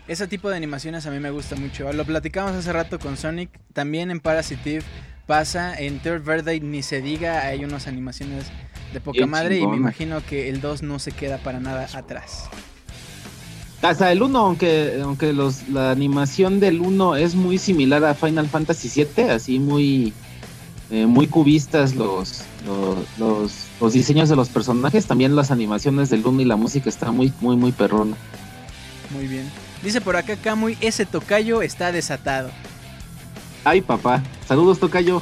ese 0.08 0.28
tipo 0.28 0.50
de 0.50 0.58
animaciones 0.58 1.06
a 1.06 1.12
mí 1.12 1.20
me 1.20 1.32
gusta 1.32 1.56
mucho. 1.56 1.92
Lo 1.94 2.06
platicamos 2.06 2.54
hace 2.54 2.74
rato 2.74 3.00
con 3.00 3.18
Sonic. 3.18 3.50
También 3.74 4.12
en 4.12 4.20
Parasitive 4.20 4.84
pasa, 5.26 5.78
en 5.80 6.00
Third 6.00 6.24
Birthday 6.24 6.60
ni 6.60 6.84
se 6.84 7.02
diga, 7.02 7.46
hay 7.46 7.64
unas 7.64 7.88
animaciones 7.88 8.52
de 8.94 9.00
poca 9.00 9.18
Bien 9.18 9.30
madre 9.30 9.60
y 9.60 9.68
me 9.68 9.78
imagino 9.78 10.24
que 10.26 10.50
el 10.50 10.62
2 10.62 10.84
no 10.84 11.00
se 11.00 11.12
queda 11.12 11.38
para 11.38 11.60
nada 11.60 11.88
atrás. 11.94 12.50
Hasta 13.82 14.12
el 14.12 14.24
1, 14.24 14.40
aunque, 14.40 15.00
aunque 15.04 15.34
los, 15.34 15.68
la 15.70 15.92
animación 15.92 16.60
del 16.60 16.82
1 16.82 17.18
es 17.18 17.36
muy 17.36 17.58
similar 17.58 18.04
a 18.04 18.16
Final 18.16 18.48
Fantasy 18.48 18.90
VII, 18.90 19.30
así 19.30 19.60
muy, 19.60 20.14
eh, 20.90 21.06
muy 21.06 21.28
cubistas 21.28 21.94
los, 21.94 22.46
los, 22.66 22.98
los, 23.20 23.54
los 23.80 23.94
diseños 23.94 24.30
de 24.30 24.36
los 24.36 24.50
personajes, 24.50 25.06
también 25.06 25.36
las 25.36 25.52
animaciones 25.52 26.10
del 26.10 26.26
1 26.26 26.42
y 26.42 26.46
la 26.46 26.56
música 26.56 26.90
está 26.90 27.12
muy, 27.12 27.32
muy, 27.42 27.58
muy 27.58 27.72
perrona. 27.72 28.16
Muy 29.12 29.28
bien. 29.28 29.50
Dice 29.84 30.02
por 30.02 30.16
acá 30.16 30.36
Kamui, 30.36 30.78
ese 30.82 31.06
tocayo 31.06 31.62
está 31.62 31.92
desatado. 31.92 32.50
Ay, 33.66 33.82
papá. 33.82 34.24
Saludos, 34.48 34.80
Tocayo. 34.80 35.22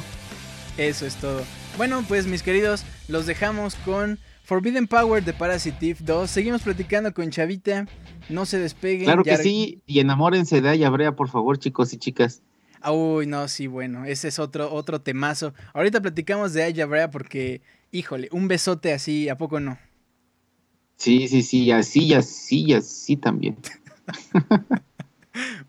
Eso 0.76 1.06
es 1.06 1.16
todo. 1.16 1.42
Bueno, 1.76 2.04
pues 2.06 2.28
mis 2.28 2.44
queridos, 2.44 2.84
los 3.08 3.26
dejamos 3.26 3.74
con 3.74 4.20
Forbidden 4.44 4.86
Power 4.86 5.24
de 5.24 5.32
Parasitive 5.32 5.98
2. 6.00 6.30
Seguimos 6.30 6.62
platicando 6.62 7.12
con 7.12 7.30
Chavita. 7.30 7.86
No 8.28 8.46
se 8.46 8.60
despeguen. 8.60 9.06
Claro 9.06 9.24
que 9.24 9.36
sí, 9.36 9.82
y 9.84 9.98
enamórense 9.98 10.60
de 10.60 10.68
Ayabrea, 10.68 11.16
por 11.16 11.28
favor, 11.28 11.58
chicos 11.58 11.92
y 11.92 11.96
chicas. 11.96 12.42
Ah, 12.80 12.92
Uy, 12.92 13.26
no, 13.26 13.48
sí, 13.48 13.66
bueno, 13.66 14.04
ese 14.04 14.28
es 14.28 14.38
otro, 14.38 14.72
otro 14.72 15.00
temazo. 15.00 15.52
Ahorita 15.72 16.00
platicamos 16.00 16.52
de 16.52 16.62
Aya 16.62 16.86
Brea 16.86 17.10
porque, 17.10 17.60
híjole, 17.90 18.28
un 18.30 18.46
besote 18.46 18.92
así, 18.92 19.28
¿a 19.28 19.36
poco 19.36 19.58
no? 19.58 19.76
Sí, 20.96 21.26
sí, 21.26 21.42
sí, 21.42 21.72
así, 21.72 22.14
así, 22.14 22.72
así 22.72 23.16
también. 23.16 23.56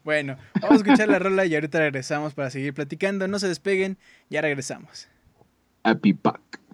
Bueno, 0.04 0.38
vamos 0.62 0.74
a 0.74 0.76
escuchar 0.84 1.08
la 1.10 1.18
rola 1.18 1.44
y 1.48 1.56
ahorita 1.56 1.80
regresamos 1.80 2.36
para 2.36 2.52
seguir 2.52 2.76
platicando. 2.76 3.28
No 3.28 3.40
se 3.40 3.48
despeguen, 3.48 3.98
ya 4.30 4.42
regresamos. 4.42 5.08
I'll 5.86 5.96
be 5.96 6.12
back. 6.12 6.65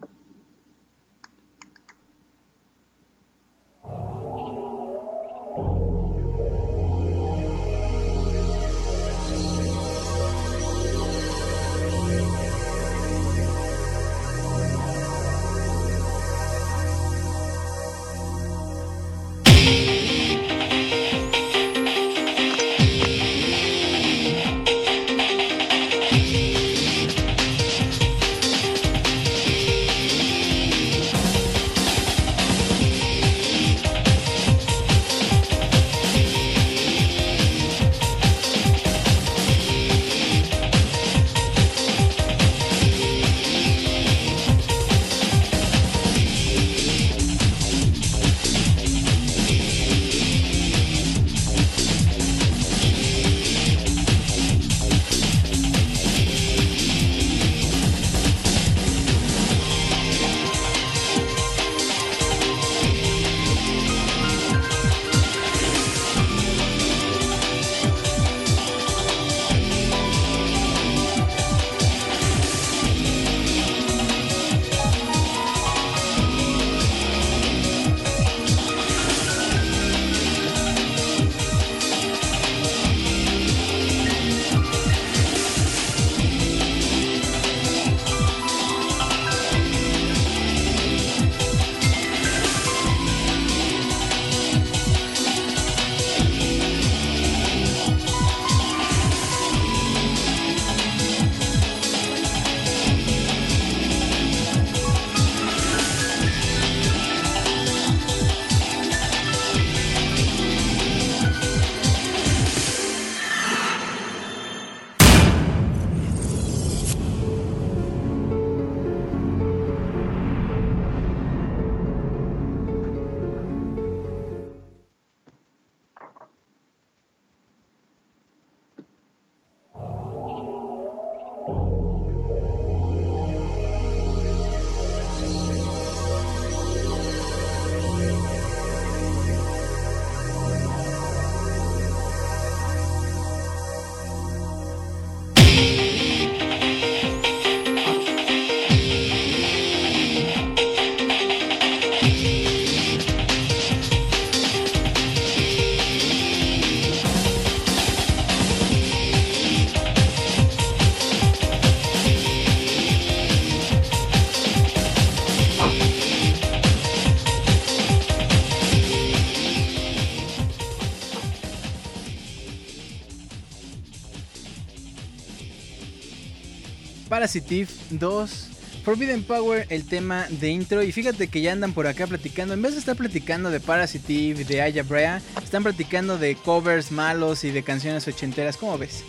Parasitive 177.22 177.70
2. 177.92 178.48
Forbidden 178.84 179.22
Power, 179.22 179.68
el 179.70 179.86
tema 179.86 180.26
de 180.28 180.50
intro. 180.50 180.82
Y 180.82 180.92
fíjate 180.92 181.28
que 181.28 181.40
ya 181.40 181.52
andan 181.52 181.72
por 181.72 181.86
acá 181.86 182.08
platicando. 182.08 182.56
En 182.56 182.64
vez 182.64 182.74
de 182.74 182.80
estar 182.80 182.96
platicando 182.96 183.52
de 183.52 183.60
Parasitive, 183.60 184.44
de 184.44 184.60
Aya 184.64 184.82
Brea, 184.82 185.22
están 185.44 185.62
platicando 185.62 186.18
de 186.18 186.36
covers 186.36 186.92
malos 186.92 187.44
y 187.44 187.52
de 187.52 187.62
canciones 187.62 188.08
ochenteras. 188.08 188.58
¿Cómo 188.58 188.76
ves? 188.80 189.04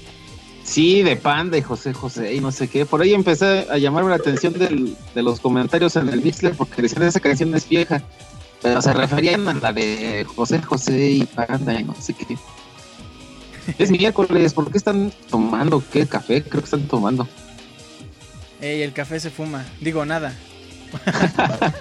Sí, 0.62 1.01
de 1.01 1.16
Panda 1.16 1.56
y 1.56 1.62
José 1.62 1.94
José 1.94 2.34
y 2.34 2.40
no 2.40 2.52
sé 2.52 2.68
qué. 2.68 2.84
Por 2.84 3.01
ahí 3.01 3.14
empecé 3.14 3.66
a 3.70 3.78
llamarme 3.78 4.10
la 4.10 4.16
atención 4.16 4.52
de 4.52 5.22
los 5.22 5.40
comentarios 5.40 5.97
en 5.97 6.10
el 6.10 6.20
Mixler 6.20 6.55
porque 6.55 6.82
decían 6.82 7.05
esa 7.05 7.18
canción 7.18 7.55
es 7.55 7.66
vieja. 7.66 8.02
Pero 8.60 8.82
se 8.82 8.93
referían 8.93 9.48
a 9.48 9.55
la 9.55 9.72
de 9.72 10.26
José 10.36 10.60
José 10.60 11.12
y 11.12 11.24
Panda 11.24 11.80
y 11.80 11.84
no 11.84 11.94
sé 11.98 12.12
qué. 12.12 12.36
Es 13.78 13.90
miércoles, 13.90 14.52
¿por 14.52 14.70
qué 14.70 14.76
están 14.76 15.10
tomando? 15.30 15.82
¿Qué 15.90 16.06
café? 16.06 16.43
Creo 16.43 16.60
que 16.60 16.66
están 16.66 16.86
tomando. 16.89 17.26
Ey, 18.62 18.82
el 18.82 18.94
café 18.94 19.20
se 19.20 19.30
fuma. 19.30 19.66
Digo, 19.80 20.06
nada. 20.06 20.34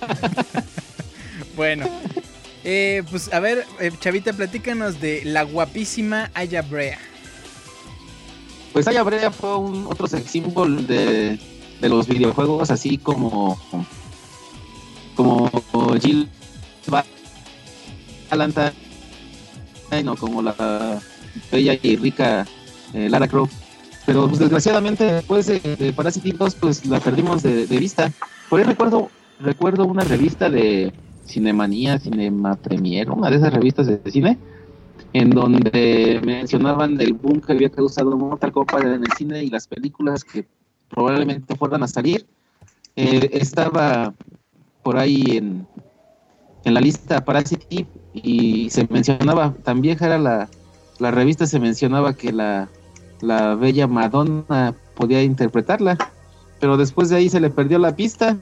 bueno. 1.56 1.88
Eh, 2.64 3.04
pues 3.10 3.34
a 3.34 3.40
ver, 3.40 3.66
eh, 3.80 3.92
Chavita, 4.00 4.34
platícanos 4.34 5.00
de 5.00 5.24
la 5.24 5.44
guapísima 5.44 6.30
Aya 6.34 6.62
Brea. 6.62 7.00
Pues 8.74 8.88
Aya 8.88 9.04
Brea 9.04 9.32
fue 9.32 9.58
un 9.58 9.88
otro 9.88 10.08
sex 10.08 10.30
symbol 10.30 10.86
de, 10.86 11.40
de 11.80 11.90
los 11.90 12.08
videojuegos, 12.08 12.72
así 12.72 12.98
como 12.98 13.60
como 15.16 15.50
Jill 16.00 16.30
Valentine 18.30 20.10
o 20.10 20.16
como 20.16 20.42
la 20.42 21.02
bella 21.52 21.78
y 21.82 21.96
rica 21.96 22.46
eh, 22.94 23.10
Lara 23.10 23.28
Croft. 23.28 23.54
Pero 24.06 24.28
pues, 24.28 24.40
desgraciadamente 24.40 25.04
después 25.06 25.48
de, 25.48 25.60
de 25.60 25.94
Parasite 25.94 26.34
2 26.38 26.56
pues 26.56 26.86
la 26.86 27.00
perdimos 27.00 27.44
de, 27.44 27.68
de 27.68 27.78
vista. 27.78 28.12
Por 28.50 28.60
ahí 28.60 28.66
recuerdo 28.66 29.10
recuerdo 29.40 29.86
una 29.86 30.04
revista 30.04 30.50
de 30.50 30.94
Cinemanía, 31.26 32.00
Cinema 32.00 32.56
Premier, 32.56 33.10
una 33.10 33.30
de 33.30 33.38
esas 33.38 33.54
revistas 33.54 33.88
de 33.88 34.00
cine 34.12 34.38
en 35.14 35.30
donde 35.32 36.22
mencionaban 36.24 37.00
el 37.02 37.14
boom 37.14 37.42
que 37.42 37.52
había 37.52 37.70
causado 37.70 38.16
Mortal 38.18 38.52
Kombat 38.52 38.84
en 38.84 39.04
el 39.04 39.12
cine 39.18 39.44
y 39.44 39.50
las 39.50 39.68
películas 39.68 40.24
que 40.24 40.48
probablemente 40.90 41.56
fueran 41.56 41.84
a 41.84 41.88
salir. 41.88 42.26
Eh, 42.96 43.30
estaba 43.34 44.14
por 44.84 44.98
ahí 44.98 45.38
en, 45.38 45.68
en 46.64 46.74
la 46.74 46.82
lista 46.82 47.24
Parasite 47.24 47.88
y 48.14 48.70
se 48.70 48.88
mencionaba, 48.90 49.54
tan 49.64 49.82
vieja 49.82 50.06
era 50.06 50.18
la, 50.18 50.50
la 51.00 51.12
revista, 51.12 51.46
se 51.46 51.60
mencionaba 51.60 52.14
que 52.14 52.32
la, 52.32 52.70
la 53.22 53.56
bella 53.56 53.88
Madonna 53.88 54.76
podía 54.96 55.24
interpretarla, 55.24 55.98
pero 56.60 56.78
después 56.78 57.10
de 57.10 57.18
ahí 57.18 57.30
se 57.30 57.40
le 57.40 57.50
perdió 57.50 57.80
la 57.80 57.96
pista 57.96 58.38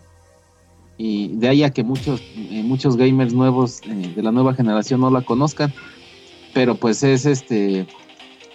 y 0.97 1.29
de 1.29 1.47
ahí 1.47 1.63
a 1.63 1.71
que 1.71 1.83
muchos, 1.83 2.21
eh, 2.35 2.63
muchos 2.63 2.97
gamers 2.97 3.33
nuevos 3.33 3.81
eh, 3.83 4.13
de 4.15 4.21
la 4.21 4.31
nueva 4.31 4.53
generación 4.53 5.01
no 5.01 5.09
la 5.09 5.21
conozcan 5.21 5.73
pero 6.53 6.75
pues 6.75 7.03
es 7.03 7.25
este 7.25 7.87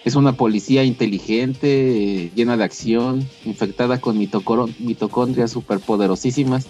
es 0.03 0.15
una 0.15 0.33
policía 0.33 0.83
inteligente, 0.83 2.31
llena 2.35 2.55
de 2.57 2.63
acción, 2.63 3.27
infectada 3.43 3.99
con 3.99 4.19
mitocondrias 4.19 5.49
superpoderosísimas. 5.49 6.67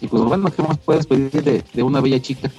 Y 0.00 0.06
pues 0.06 0.22
bueno, 0.22 0.50
¿qué 0.50 0.62
más 0.62 0.78
puedes 0.78 1.06
pedir 1.06 1.62
de 1.70 1.82
una 1.82 2.00
bella 2.00 2.22
chica? 2.22 2.50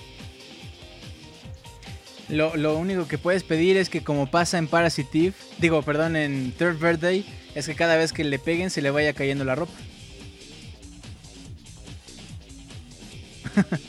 Lo, 2.34 2.55
lo 2.55 2.77
único 2.77 3.07
que 3.07 3.18
puedes 3.18 3.43
pedir 3.43 3.77
es 3.77 3.89
que 3.89 4.03
como 4.03 4.30
pasa 4.30 4.57
en 4.57 4.68
Parasitive, 4.68 5.34
digo, 5.60 5.81
perdón, 5.84 6.15
en 6.15 6.51
Third 6.57 6.80
Birthday, 6.80 7.26
es 7.53 7.68
que 7.68 7.76
cada 7.76 7.95
vez 7.95 8.11
que 8.11 8.23
le 8.23 8.39
peguen 8.39 8.69
se 8.69 8.81
le 8.81 8.89
vaya 8.89 9.14
cayendo 9.14 9.45
la 9.45 9.55
ropa. 9.55 9.73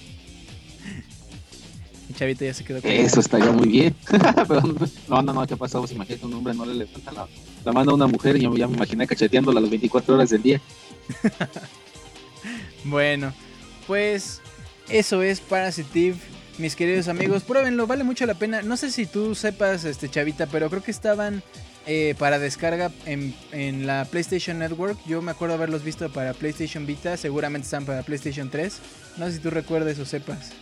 Y 2.07 2.13
Chavita 2.13 2.45
ya 2.45 2.53
se 2.53 2.65
quedó 2.65 2.83
callado. 2.83 3.01
Eso 3.01 3.21
estaría 3.21 3.51
muy 3.51 3.67
bien. 3.67 3.97
pero 4.47 4.61
no, 5.09 5.23
no, 5.23 5.33
no, 5.33 5.47
¿qué 5.47 5.57
pasó? 5.57 5.81
Pues 5.81 5.93
imagínate 5.93 6.27
un 6.27 6.35
hombre 6.35 6.53
no 6.53 6.67
le 6.67 6.75
levanta 6.75 7.11
la, 7.13 7.27
la 7.65 7.73
mano 7.73 7.93
a 7.93 7.95
una 7.95 8.07
mujer 8.07 8.37
y 8.37 8.43
yo 8.43 8.55
ya 8.55 8.69
me 8.69 8.75
imaginé 8.77 9.07
cacheteándola 9.07 9.59
las 9.59 9.71
24 9.71 10.15
horas 10.15 10.31
del 10.31 10.43
día. 10.43 10.61
Bueno, 12.85 13.33
pues 13.87 14.43
eso 14.91 15.23
es 15.23 15.41
Parasitive, 15.41 16.19
mis 16.59 16.77
queridos 16.77 17.09
amigos. 17.09 17.43
Pruébenlo, 17.43 17.87
vale 17.87 18.05
mucho 18.05 18.27
la 18.27 18.35
pena. 18.35 18.63
No 18.63 18.77
sé 18.77 18.91
si 18.91 19.07
tú 19.07 19.35
sepas, 19.35 19.85
este 19.85 20.09
Chavita, 20.09 20.47
pero 20.47 20.71
creo 20.71 20.83
que 20.83 20.91
estaban 20.91 21.43
eh, 21.87 22.15
para 22.19 22.39
descarga 22.39 22.91
en, 23.07 23.35
en 23.53 23.87
la 23.87 24.07
PlayStation 24.11 24.59
Network. 24.59 24.99
Yo 25.07 25.23
me 25.23 25.31
acuerdo 25.31 25.55
haberlos 25.55 25.85
visto 25.85 26.11
para 26.13 26.33
PlayStation 26.35 26.87
Vita, 26.87 27.17
seguramente 27.17 27.67
están 27.67 27.85
para 27.85 28.03
PlayStation 28.03 28.51
3. 28.51 28.79
No 29.17 29.27
sé 29.27 29.33
si 29.33 29.39
tú 29.39 29.51
recuerdes 29.51 29.99
o 29.99 30.05
sepas. 30.05 30.53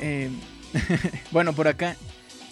Eh, 0.00 0.28
bueno, 1.30 1.54
por 1.54 1.66
acá. 1.66 1.96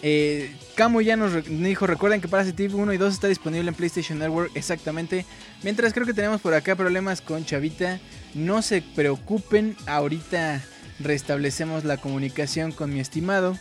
Eh, 0.02 0.50
Camu 0.74 1.00
ya 1.00 1.16
nos 1.16 1.44
dijo, 1.48 1.86
recuerden 1.86 2.20
que 2.20 2.28
Parasitive 2.28 2.74
1 2.74 2.92
y 2.92 2.98
2 2.98 3.14
está 3.14 3.28
disponible 3.28 3.68
en 3.68 3.74
PlayStation 3.74 4.18
Network, 4.18 4.50
exactamente. 4.54 5.24
Mientras 5.62 5.92
creo 5.92 6.06
que 6.06 6.12
tenemos 6.12 6.40
por 6.40 6.54
acá 6.54 6.74
problemas 6.74 7.20
con 7.20 7.44
Chavita. 7.44 8.00
No 8.34 8.62
se 8.62 8.82
preocupen, 8.82 9.76
ahorita 9.86 10.62
restablecemos 10.98 11.84
la 11.84 11.98
comunicación 11.98 12.72
con 12.72 12.92
mi 12.92 13.00
estimado. 13.00 13.56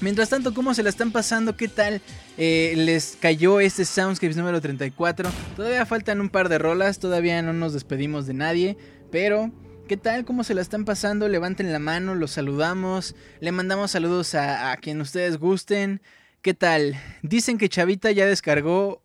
Mientras 0.00 0.28
tanto, 0.28 0.52
¿cómo 0.52 0.74
se 0.74 0.82
la 0.82 0.90
están 0.90 1.12
pasando? 1.12 1.56
¿Qué 1.56 1.68
tal? 1.68 2.02
Eh, 2.36 2.74
les 2.76 3.16
cayó 3.18 3.60
este 3.60 3.84
Soundscapes 3.84 4.36
número 4.36 4.60
34. 4.60 5.30
Todavía 5.56 5.86
faltan 5.86 6.20
un 6.20 6.28
par 6.28 6.48
de 6.48 6.58
rolas, 6.58 6.98
todavía 6.98 7.40
no 7.40 7.52
nos 7.52 7.72
despedimos 7.72 8.26
de 8.26 8.34
nadie, 8.34 8.76
pero 9.10 9.50
¿Qué 9.88 9.98
tal? 9.98 10.24
¿Cómo 10.24 10.44
se 10.44 10.54
la 10.54 10.62
están 10.62 10.86
pasando? 10.86 11.28
Levanten 11.28 11.70
la 11.70 11.78
mano, 11.78 12.14
los 12.14 12.30
saludamos, 12.30 13.14
le 13.40 13.52
mandamos 13.52 13.90
saludos 13.90 14.34
a, 14.34 14.74
quien 14.78 14.98
ustedes 15.02 15.36
gusten. 15.36 16.00
¿Qué 16.40 16.54
tal? 16.54 16.96
Dicen 17.22 17.58
que 17.58 17.68
Chavita 17.68 18.10
ya 18.10 18.24
descargó, 18.24 19.02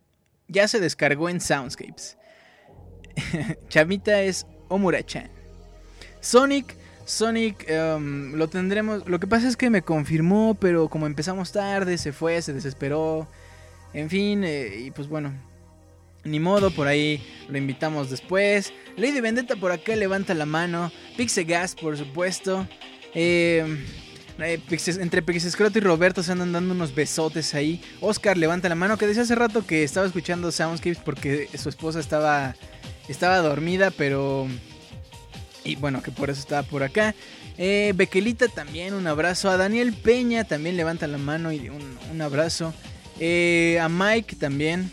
ya 0.48 0.68
se 0.68 0.80
descargó 0.80 1.28
en 1.28 1.42
Soundscapes. 1.42 2.16
Chavita 3.68 4.22
es 4.22 4.46
Omura-chan. 4.68 5.28
Sonic, 6.20 6.74
Sonic 7.04 7.62
em, 7.68 8.32
lo 8.36 8.48
tendremos. 8.48 9.06
Lo 9.06 9.20
que 9.20 9.26
pasa 9.26 9.48
es 9.48 9.58
que 9.58 9.68
me 9.68 9.82
confirmó, 9.82 10.56
pero 10.58 10.88
como 10.88 11.06
empezamos 11.06 11.52
tarde, 11.52 11.98
se 11.98 12.12
fue, 12.12 12.40
se 12.40 12.54
desesperó. 12.54 13.28
En 13.92 14.08
fin, 14.08 14.44
eh, 14.44 14.76
y 14.78 14.90
pues 14.92 15.08
bueno, 15.08 15.34
ni 16.24 16.40
modo, 16.40 16.70
por 16.70 16.86
ahí 16.86 17.22
lo 17.48 17.58
invitamos 17.58 18.10
después. 18.10 18.72
Lady 18.96 19.20
Vendetta 19.20 19.56
por 19.56 19.72
acá 19.72 19.96
levanta 19.96 20.34
la 20.34 20.46
mano. 20.46 20.92
Pixegas, 21.16 21.74
por 21.74 21.96
supuesto. 21.96 22.66
Eh, 23.14 23.64
eh, 24.38 24.58
Pixes- 24.68 25.00
entre 25.00 25.22
y 25.22 25.80
Roberto 25.80 26.22
se 26.22 26.32
andan 26.32 26.52
dando 26.52 26.74
unos 26.74 26.94
besotes 26.94 27.54
ahí. 27.54 27.80
Oscar 28.00 28.36
levanta 28.36 28.68
la 28.68 28.74
mano, 28.74 28.96
que 28.98 29.06
decía 29.06 29.22
hace 29.22 29.34
rato 29.34 29.66
que 29.66 29.82
estaba 29.82 30.06
escuchando 30.06 30.52
Soundscapes 30.52 30.98
porque 30.98 31.48
su 31.56 31.68
esposa 31.68 32.00
estaba, 32.00 32.54
estaba 33.08 33.38
dormida, 33.38 33.90
pero... 33.90 34.46
Y 35.62 35.76
bueno, 35.76 36.02
que 36.02 36.10
por 36.10 36.30
eso 36.30 36.40
estaba 36.40 36.62
por 36.62 36.82
acá. 36.82 37.14
Eh, 37.58 37.92
Bequelita 37.94 38.48
también, 38.48 38.94
un 38.94 39.06
abrazo. 39.06 39.50
A 39.50 39.58
Daniel 39.58 39.92
Peña 39.92 40.44
también 40.44 40.76
levanta 40.76 41.06
la 41.06 41.18
mano 41.18 41.52
y 41.52 41.68
un, 41.68 41.98
un 42.10 42.22
abrazo. 42.22 42.72
Eh, 43.18 43.78
a 43.80 43.88
Mike 43.90 44.36
también. 44.36 44.90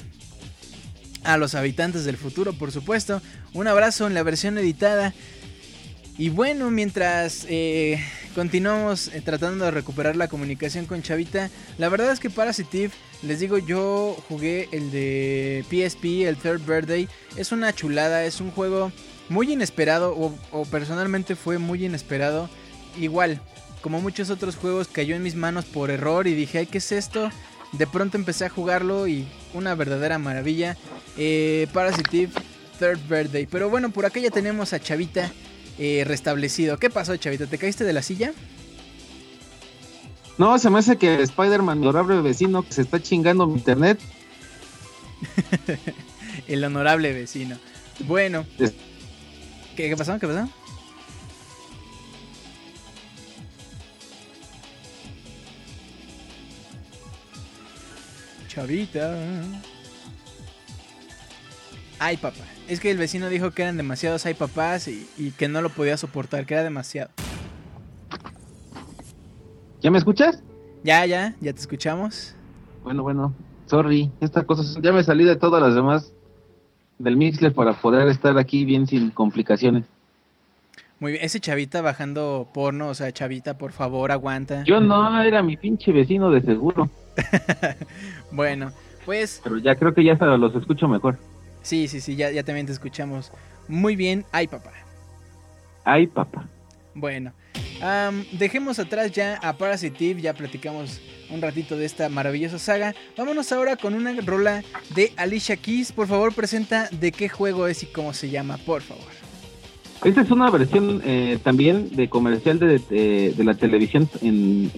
A 1.28 1.36
los 1.36 1.56
habitantes 1.56 2.06
del 2.06 2.16
futuro, 2.16 2.54
por 2.54 2.72
supuesto. 2.72 3.22
Un 3.54 3.68
abrazo 3.68 4.08
en 4.08 4.14
la 4.14 4.24
versión 4.24 4.58
editada. 4.58 5.14
Y 6.18 6.30
bueno, 6.30 6.72
mientras 6.72 7.46
eh, 7.50 8.02
continuamos 8.34 9.10
eh, 9.10 9.22
tratando 9.22 9.66
de 9.66 9.72
recuperar 9.72 10.16
la 10.16 10.30
comunicación 10.30 10.86
con 10.86 11.04
Chavita, 11.04 11.50
la 11.78 11.90
verdad 11.90 12.14
es 12.14 12.22
que 12.22 12.30
Parasitive, 12.30 12.94
les 13.24 13.42
digo, 13.42 13.58
yo 13.58 14.16
jugué 14.30 14.70
el 14.72 14.90
de 14.90 15.66
PSP, 15.70 16.28
el 16.28 16.38
Third 16.38 16.66
Birthday, 16.66 17.10
es 17.36 17.52
una 17.52 17.74
chulada, 17.74 18.24
es 18.24 18.40
un 18.40 18.50
juego 18.50 18.94
muy 19.28 19.52
inesperado, 19.52 20.16
o, 20.52 20.66
personalmente 20.66 21.36
fue 21.36 21.58
muy 21.58 21.86
inesperado. 21.86 22.50
Igual, 22.98 23.42
como 23.82 24.00
muchos 24.00 24.30
otros 24.30 24.56
juegos, 24.56 24.88
cayó 24.88 25.14
en 25.14 25.24
mis 25.24 25.36
manos 25.36 25.66
por 25.66 25.92
error 25.92 26.26
y 26.26 26.36
dije, 26.36 26.68
¿qué 26.68 26.78
es 26.78 26.94
esto? 26.94 27.30
De 27.74 27.86
pronto 27.88 28.18
empecé 28.18 28.46
a 28.46 28.50
jugarlo 28.50 29.08
y 29.08 29.28
una 29.54 29.76
verdadera 29.76 30.18
maravilla. 30.18 30.78
Eh, 31.18 31.68
Parasitive 31.74 32.32
Third 32.80 33.00
Birthday. 33.10 33.46
Pero 33.46 33.70
bueno, 33.70 33.90
por 33.92 34.06
acá 34.06 34.20
ya 34.20 34.32
tenemos 34.32 34.74
a 34.74 34.80
Chavita 34.80 35.32
eh, 35.78 36.04
restablecido. 36.08 36.78
¿Qué 36.78 36.90
pasó, 36.90 37.16
Chavita? 37.18 37.46
¿Te 37.48 37.58
caíste 37.58 37.84
de 37.84 37.94
la 37.94 38.02
silla? 38.02 38.32
No, 40.38 40.58
se 40.60 40.70
me 40.70 40.80
hace 40.80 40.98
que 40.98 41.22
Spider-Man, 41.22 41.80
honorable 41.80 42.22
vecino, 42.22 42.62
que 42.64 42.72
se 42.72 42.82
está 42.84 43.02
chingando 43.02 43.48
mi 43.48 43.56
internet. 43.56 44.00
El 46.48 46.64
honorable 46.64 47.12
vecino. 47.14 47.58
Bueno. 48.02 48.46
Es- 48.60 48.74
¿Qué, 49.76 49.90
qué 49.90 49.98
pasó? 49.98 50.18
¿Qué 50.20 50.28
pasó? 50.28 50.50
Chavita. 58.58 59.16
Ay, 62.00 62.18
papá. 62.18 62.40
Es 62.68 62.80
que 62.80 62.90
el 62.90 62.98
vecino 62.98 63.30
dijo 63.30 63.52
que 63.52 63.62
eran 63.62 63.78
demasiados 63.78 64.26
ay 64.26 64.34
papás 64.34 64.88
y, 64.88 65.08
y 65.16 65.30
que 65.30 65.48
no 65.48 65.62
lo 65.62 65.70
podía 65.70 65.96
soportar, 65.96 66.48
que 66.48 66.56
era 66.56 66.64
demasiado. 66.64 67.12
¿Ya 69.80 69.92
me 69.92 70.00
escuchas? 70.00 70.42
Ya, 70.84 71.06
ya, 71.06 71.36
ya 71.40 71.54
te 71.54 71.60
escuchamos. 71.60 72.34
Bueno, 72.84 73.04
bueno, 73.04 73.32
sorry, 73.68 74.12
estas 74.22 74.44
cosas, 74.46 74.80
ya 74.82 74.92
me 74.92 75.04
salí 75.04 75.24
de 75.24 75.36
todas 75.36 75.62
las 75.62 75.76
demás 75.76 76.12
del 76.98 77.16
Mixler 77.16 77.54
para 77.54 77.80
poder 77.80 78.08
estar 78.08 78.40
aquí 78.40 78.66
bien 78.66 78.88
sin 78.88 79.12
complicaciones. 79.12 79.86
Muy 81.00 81.14
bien, 81.14 81.24
ese 81.24 81.40
chavita 81.40 81.82
bajando 81.82 82.50
porno, 82.54 82.90
o 82.90 82.94
sea, 82.96 83.12
chavita, 83.12 83.58
por 83.58 83.72
favor, 83.72 84.12
aguanta. 84.12 84.64
Yo 84.64 84.80
no, 84.80 85.22
era 85.22 85.44
mi 85.44 85.58
pinche 85.58 85.92
vecino 85.92 86.32
de 86.32 86.42
seguro, 86.42 86.90
Bueno, 88.32 88.72
pues 89.06 89.42
pero 89.44 89.58
ya 89.58 89.76
creo 89.76 89.94
que 89.94 90.04
ya 90.04 90.14
los 90.16 90.56
escucho 90.56 90.88
mejor. 90.88 91.18
sí, 91.62 91.88
sí, 91.88 92.02
sí, 92.02 92.16
ya, 92.16 92.32
ya 92.32 92.44
también 92.44 92.66
te 92.66 92.72
escuchamos. 92.72 93.32
Muy 93.68 93.96
bien, 93.96 94.26
ay 94.32 94.48
papá. 94.48 94.72
Ay, 95.84 96.06
papá. 96.06 96.46
Bueno, 96.94 97.32
dejemos 98.34 98.78
atrás 98.78 99.12
ya 99.14 99.36
a 99.42 99.54
Parasitive, 99.54 100.20
ya 100.22 100.34
platicamos 100.34 101.00
un 101.30 101.42
ratito 101.42 101.78
de 101.78 101.86
esta 101.86 102.10
maravillosa 102.10 102.60
saga. 102.60 102.94
Vámonos 103.16 103.54
ahora 103.54 103.78
con 103.78 103.94
una 103.94 104.14
rola 104.22 104.64
de 104.96 105.14
Alicia 105.16 105.56
Keys. 105.56 105.94
Por 105.94 106.08
favor, 106.08 106.34
presenta 106.34 106.90
de 106.92 107.14
qué 107.14 107.30
juego 107.30 107.68
es 107.68 107.84
y 107.84 107.86
cómo 107.86 108.14
se 108.14 108.30
llama, 108.30 108.58
por 108.58 108.82
favor. 108.82 109.17
Esta 110.04 110.22
es 110.22 110.32
una 110.32 110.50
versión 110.52 111.02
eh, 111.04 111.40
también 111.44 111.90
de 111.96 112.08
comercial 112.08 112.60
de, 112.60 112.80
de- 113.36 113.44
la 113.44 113.56
televisión 113.56 114.08
en, 114.22 114.72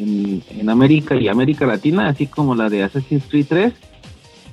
en- 0.57 0.69
América 0.69 1.15
y 1.15 1.27
América 1.27 1.65
Latina, 1.65 2.07
así 2.07 2.27
como 2.27 2.55
la 2.55 2.69
de 2.69 2.83
Assassin's 2.83 3.23
Creed 3.29 3.45
3. 3.49 3.73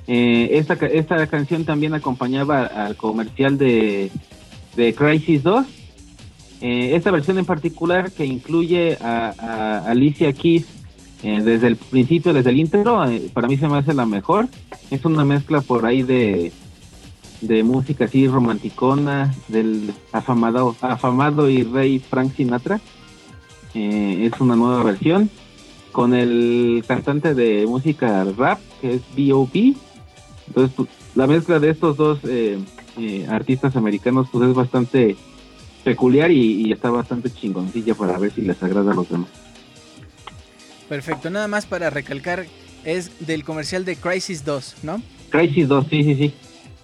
Eh, 0.07 0.49
esta, 0.53 0.73
esta 0.73 1.25
canción 1.27 1.63
también 1.65 1.93
acompañaba 1.93 2.65
al 2.65 2.95
comercial 2.95 3.57
de, 3.57 4.11
de 4.75 4.93
Crisis 4.93 5.43
2. 5.43 5.65
Eh, 6.61 6.95
esta 6.95 7.11
versión 7.11 7.37
en 7.37 7.45
particular 7.45 8.11
que 8.11 8.25
incluye 8.25 8.97
a, 9.01 9.33
a 9.37 9.89
Alicia 9.91 10.33
Keys 10.33 10.65
eh, 11.23 11.41
desde 11.43 11.67
el 11.67 11.75
principio, 11.75 12.33
desde 12.33 12.49
el 12.49 12.59
intro, 12.59 13.03
para 13.33 13.47
mí 13.47 13.57
se 13.57 13.67
me 13.67 13.77
hace 13.77 13.93
la 13.93 14.05
mejor. 14.05 14.47
Es 14.91 15.05
una 15.05 15.23
mezcla 15.23 15.61
por 15.61 15.85
ahí 15.85 16.03
de, 16.03 16.51
de 17.41 17.63
música 17.63 18.05
así 18.05 18.27
romanticona 18.27 19.33
del 19.47 19.93
afamado, 20.11 20.75
afamado 20.81 21.49
y 21.49 21.63
rey 21.63 21.99
Frank 21.99 22.35
Sinatra. 22.35 22.79
Eh, 23.73 24.29
es 24.31 24.39
una 24.41 24.55
nueva 24.55 24.83
versión 24.83 25.29
con 25.91 26.13
el 26.13 26.83
cantante 26.87 27.33
de 27.33 27.65
música 27.67 28.23
rap 28.37 28.59
que 28.81 28.95
es 28.95 29.01
B.O.B. 29.15 29.75
Entonces 30.47 30.73
pues, 30.75 30.89
la 31.15 31.27
mezcla 31.27 31.59
de 31.59 31.69
estos 31.69 31.97
dos 31.97 32.19
eh, 32.23 32.57
eh, 32.97 33.27
artistas 33.29 33.75
americanos 33.75 34.27
pues 34.31 34.49
es 34.49 34.55
bastante 34.55 35.15
peculiar 35.83 36.31
y, 36.31 36.67
y 36.67 36.71
está 36.71 36.89
bastante 36.89 37.31
chingoncilla 37.31 37.95
para 37.95 38.17
ver 38.17 38.31
si 38.31 38.41
les 38.41 38.61
agrada 38.61 38.91
a 38.91 38.95
los 38.95 39.09
demás. 39.09 39.29
Perfecto, 40.89 41.29
nada 41.29 41.47
más 41.47 41.65
para 41.65 41.89
recalcar, 41.89 42.45
es 42.85 43.25
del 43.25 43.43
comercial 43.43 43.83
de 43.83 43.97
Crisis 43.97 44.45
2, 44.45 44.75
¿no? 44.83 45.01
Crisis 45.29 45.67
2, 45.67 45.85
sí, 45.89 46.03
sí, 46.03 46.15
sí. 46.15 46.33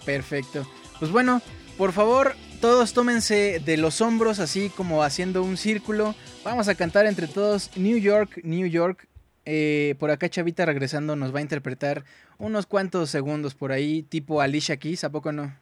Perfecto. 0.06 0.66
Pues 1.00 1.12
bueno, 1.12 1.42
por 1.78 1.92
favor, 1.92 2.34
todos 2.62 2.94
tómense 2.94 3.60
de 3.60 3.78
los 3.78 4.02
hombros 4.02 4.40
así 4.40 4.70
como 4.70 5.04
haciendo 5.04 5.44
un 5.44 5.58
círculo. 5.58 6.16
Vamos 6.44 6.68
a 6.68 6.76
cantar 6.76 7.06
entre 7.06 7.28
todos 7.28 7.76
New 7.78 7.98
York, 7.98 8.42
New 8.44 8.68
York. 8.68 9.08
Eh, 9.46 9.96
por 10.00 10.12
acá 10.12 10.30
Chavita 10.30 10.66
regresando 10.66 11.16
nos 11.16 11.34
va 11.34 11.40
a 11.40 11.42
interpretar 11.42 12.06
unos 12.38 12.66
cuantos 12.66 13.10
segundos 13.10 13.56
por 13.56 13.72
ahí, 13.72 14.04
tipo 14.04 14.40
Alicia 14.40 14.78
Keys, 14.78 15.04
¿a 15.04 15.12
poco 15.12 15.32
no? 15.32 15.54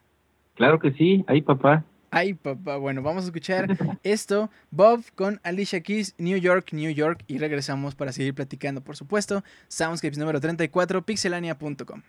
Claro 0.55 0.79
que 0.79 0.91
sí, 0.91 1.23
ahí 1.27 1.41
papá. 1.41 1.83
Ay, 2.11 2.33
papá, 2.33 2.75
bueno, 2.75 3.01
vamos 3.01 3.23
a 3.23 3.27
escuchar 3.27 3.77
esto, 4.03 4.49
Bob 4.69 5.01
con 5.15 5.39
Alicia 5.43 5.81
Keys, 5.81 6.13
New 6.17 6.37
York, 6.37 6.73
New 6.73 6.91
York, 6.91 7.23
y 7.27 7.37
regresamos 7.37 7.95
para 7.95 8.11
seguir 8.11 8.35
platicando, 8.35 8.81
por 8.81 8.97
supuesto, 8.97 9.43
Soundscapes 9.69 10.17
número 10.17 10.41
34, 10.41 11.03
pixelania.com. 11.03 12.01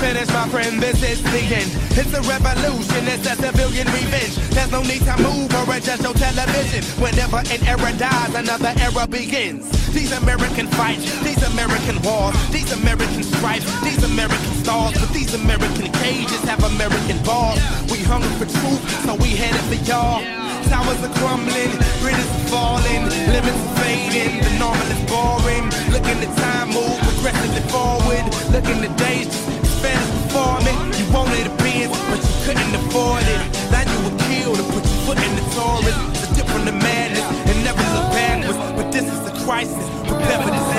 This 0.00 0.16
is 0.16 0.26
the 0.26 0.32
finish, 0.32 0.32
my 0.32 0.48
friend. 0.48 0.80
This 0.80 1.02
is 1.02 1.22
the 1.22 1.42
end. 1.52 1.70
It's 1.92 2.12
a 2.16 2.22
revolution. 2.24 3.04
It's 3.04 3.26
a 3.28 3.36
civilian 3.36 3.86
revenge. 3.92 4.34
There's 4.48 4.72
no 4.72 4.80
need 4.82 5.04
to 5.04 5.16
move 5.20 5.52
or 5.52 5.76
adjust 5.76 6.02
your 6.02 6.14
television. 6.14 6.82
Whenever 6.96 7.44
an 7.52 7.60
era 7.68 7.92
dies, 7.98 8.34
another 8.34 8.72
era 8.80 9.06
begins. 9.06 9.68
These 9.92 10.12
American 10.16 10.68
fights, 10.68 11.04
these 11.20 11.42
American 11.52 12.00
wars, 12.00 12.34
these 12.48 12.72
American 12.72 13.22
stripes, 13.22 13.68
these 13.82 14.02
American 14.04 14.52
stars, 14.64 14.96
but 14.96 15.12
these 15.12 15.34
American 15.34 15.92
cages 16.00 16.40
have 16.48 16.64
American 16.64 17.20
bars. 17.22 17.60
We 17.92 18.00
hungry 18.00 18.32
for 18.40 18.48
truth, 18.48 18.82
so 19.04 19.14
we 19.16 19.36
headed 19.36 19.60
for 19.68 19.80
y'all. 19.84 20.24
Towers 20.72 21.02
are 21.04 21.14
crumbling, 21.20 21.72
bridges 22.00 22.24
are 22.24 22.46
falling, 22.48 23.04
limits 23.28 23.60
are 23.68 23.76
fading, 23.84 24.40
the 24.40 24.52
normal 24.56 24.88
is 24.96 25.02
boring. 25.10 25.68
Looking 25.92 26.18
the 26.24 26.30
time 26.40 26.70
move 26.72 26.96
progressively 27.04 27.64
forward. 27.68 28.24
looking 28.54 28.80
the 28.80 28.88
days, 28.96 29.26
just 29.28 29.59
before 29.80 30.60
me. 30.60 30.72
You 30.98 31.06
wanted 31.12 31.46
a 31.46 31.54
Benz, 31.62 31.96
but 32.08 32.20
you 32.20 32.34
couldn't 32.44 32.74
afford 32.80 33.24
it. 33.24 33.40
Now 33.72 33.82
you 33.88 33.98
were 34.04 34.16
killed 34.28 34.56
to 34.56 34.64
put 34.72 34.84
your 34.84 35.00
foot 35.06 35.18
in 35.18 35.32
the 35.36 35.44
Taurus. 35.54 35.96
It's 36.10 36.30
a 36.30 36.34
different 36.34 36.66
to 36.66 36.72
madness 36.72 37.26
and 37.48 37.64
never 37.64 37.82
look 37.94 38.08
backwards. 38.12 38.58
But 38.76 38.92
this 38.92 39.04
is 39.04 39.20
a 39.26 39.44
crisis, 39.44 39.86
prepare 40.06 40.42
for 40.42 40.50
disaster. 40.50 40.69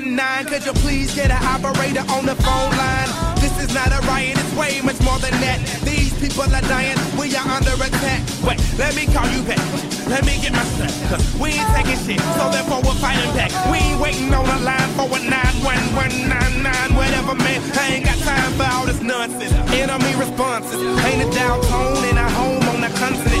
919. 0.00 0.50
Could 0.50 0.66
you 0.66 0.72
please 0.82 1.14
get 1.14 1.30
an 1.30 1.38
operator 1.46 2.02
on 2.10 2.26
the 2.26 2.34
phone 2.42 2.70
line? 2.74 3.10
This 3.38 3.54
is 3.62 3.72
not 3.72 3.94
a 3.94 4.02
riot, 4.10 4.34
it's 4.34 4.54
way 4.58 4.80
much 4.82 4.98
more 5.06 5.18
than 5.22 5.30
that. 5.38 5.62
These 5.86 6.18
people 6.18 6.42
are 6.42 6.66
dying, 6.66 6.98
we 7.14 7.30
are 7.36 7.46
under 7.46 7.74
attack. 7.78 8.26
Wait, 8.42 8.58
let 8.74 8.96
me 8.96 9.06
call 9.06 9.28
you 9.30 9.42
back. 9.46 9.62
Let 10.10 10.26
me 10.26 10.34
get 10.42 10.50
my 10.50 10.66
stuff. 10.74 10.90
Cause 11.10 11.22
we 11.38 11.54
ain't 11.54 11.70
taking 11.78 12.00
shit, 12.02 12.18
so 12.34 12.50
therefore 12.50 12.82
we're 12.82 12.98
fighting 12.98 13.30
back. 13.38 13.54
We 13.70 13.78
ain't 13.78 14.00
waiting 14.00 14.34
on 14.34 14.42
the 14.42 14.58
line 14.66 14.90
for 14.98 15.06
a 15.06 15.20
91199, 15.22 16.98
whatever, 16.98 17.34
man. 17.38 17.62
I 17.78 17.94
ain't 17.94 18.04
got 18.04 18.18
time 18.18 18.50
for 18.58 18.66
all 18.74 18.86
this 18.86 19.00
nonsense. 19.00 19.54
Enemy 19.70 20.12
responses, 20.18 20.82
ain't 21.06 21.22
a 21.22 21.30
dial 21.38 21.62
tone 21.70 22.02
in 22.10 22.18
our 22.18 22.30
home 22.30 22.66
on 22.74 22.80
the 22.82 22.90
continent 22.98 23.33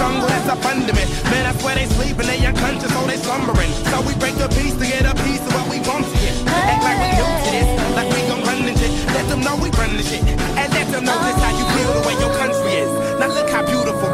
struggle 0.00 0.26
that's 0.28 0.48
up 0.48 0.64
under 0.64 0.92
me. 0.96 1.04
Man, 1.28 1.44
I 1.44 1.52
swear 1.60 1.74
they 1.74 1.86
sleeping, 1.86 2.26
they 2.26 2.40
unconscious, 2.46 2.92
so 2.92 3.04
they 3.06 3.16
slumbering. 3.16 3.70
So 3.92 4.00
we 4.00 4.14
break 4.16 4.34
the 4.40 4.48
peace 4.48 4.72
to 4.72 4.86
get 4.88 5.04
a 5.04 5.14
piece 5.28 5.44
of 5.44 5.52
what 5.52 5.68
we 5.68 5.78
want 5.84 6.08
to 6.08 6.16
get. 6.24 6.34
Act 6.48 6.82
like 6.88 6.98
we 7.04 7.08
new 7.20 7.28
to 7.28 7.50
this, 7.52 7.68
like 7.92 8.08
we 8.08 8.20
gon' 8.24 8.42
run 8.48 8.64
this 8.64 8.80
shit. 8.80 8.92
Let 9.12 9.28
them 9.28 9.40
know 9.44 9.54
we 9.60 9.68
run 9.76 9.92
this 9.96 10.08
shit. 10.08 10.24
And 10.24 10.68
let 10.72 10.86
them 10.88 11.04
know 11.04 11.16
just 11.20 11.38
how 11.44 11.52
you 11.52 11.66
feel 11.76 11.90
the 12.00 12.02
way 12.08 12.16
your 12.16 12.32
country 12.40 12.72
is. 12.80 12.92
Now 13.20 13.28
look 13.28 13.50
how 13.50 13.62
beautiful 13.62 14.08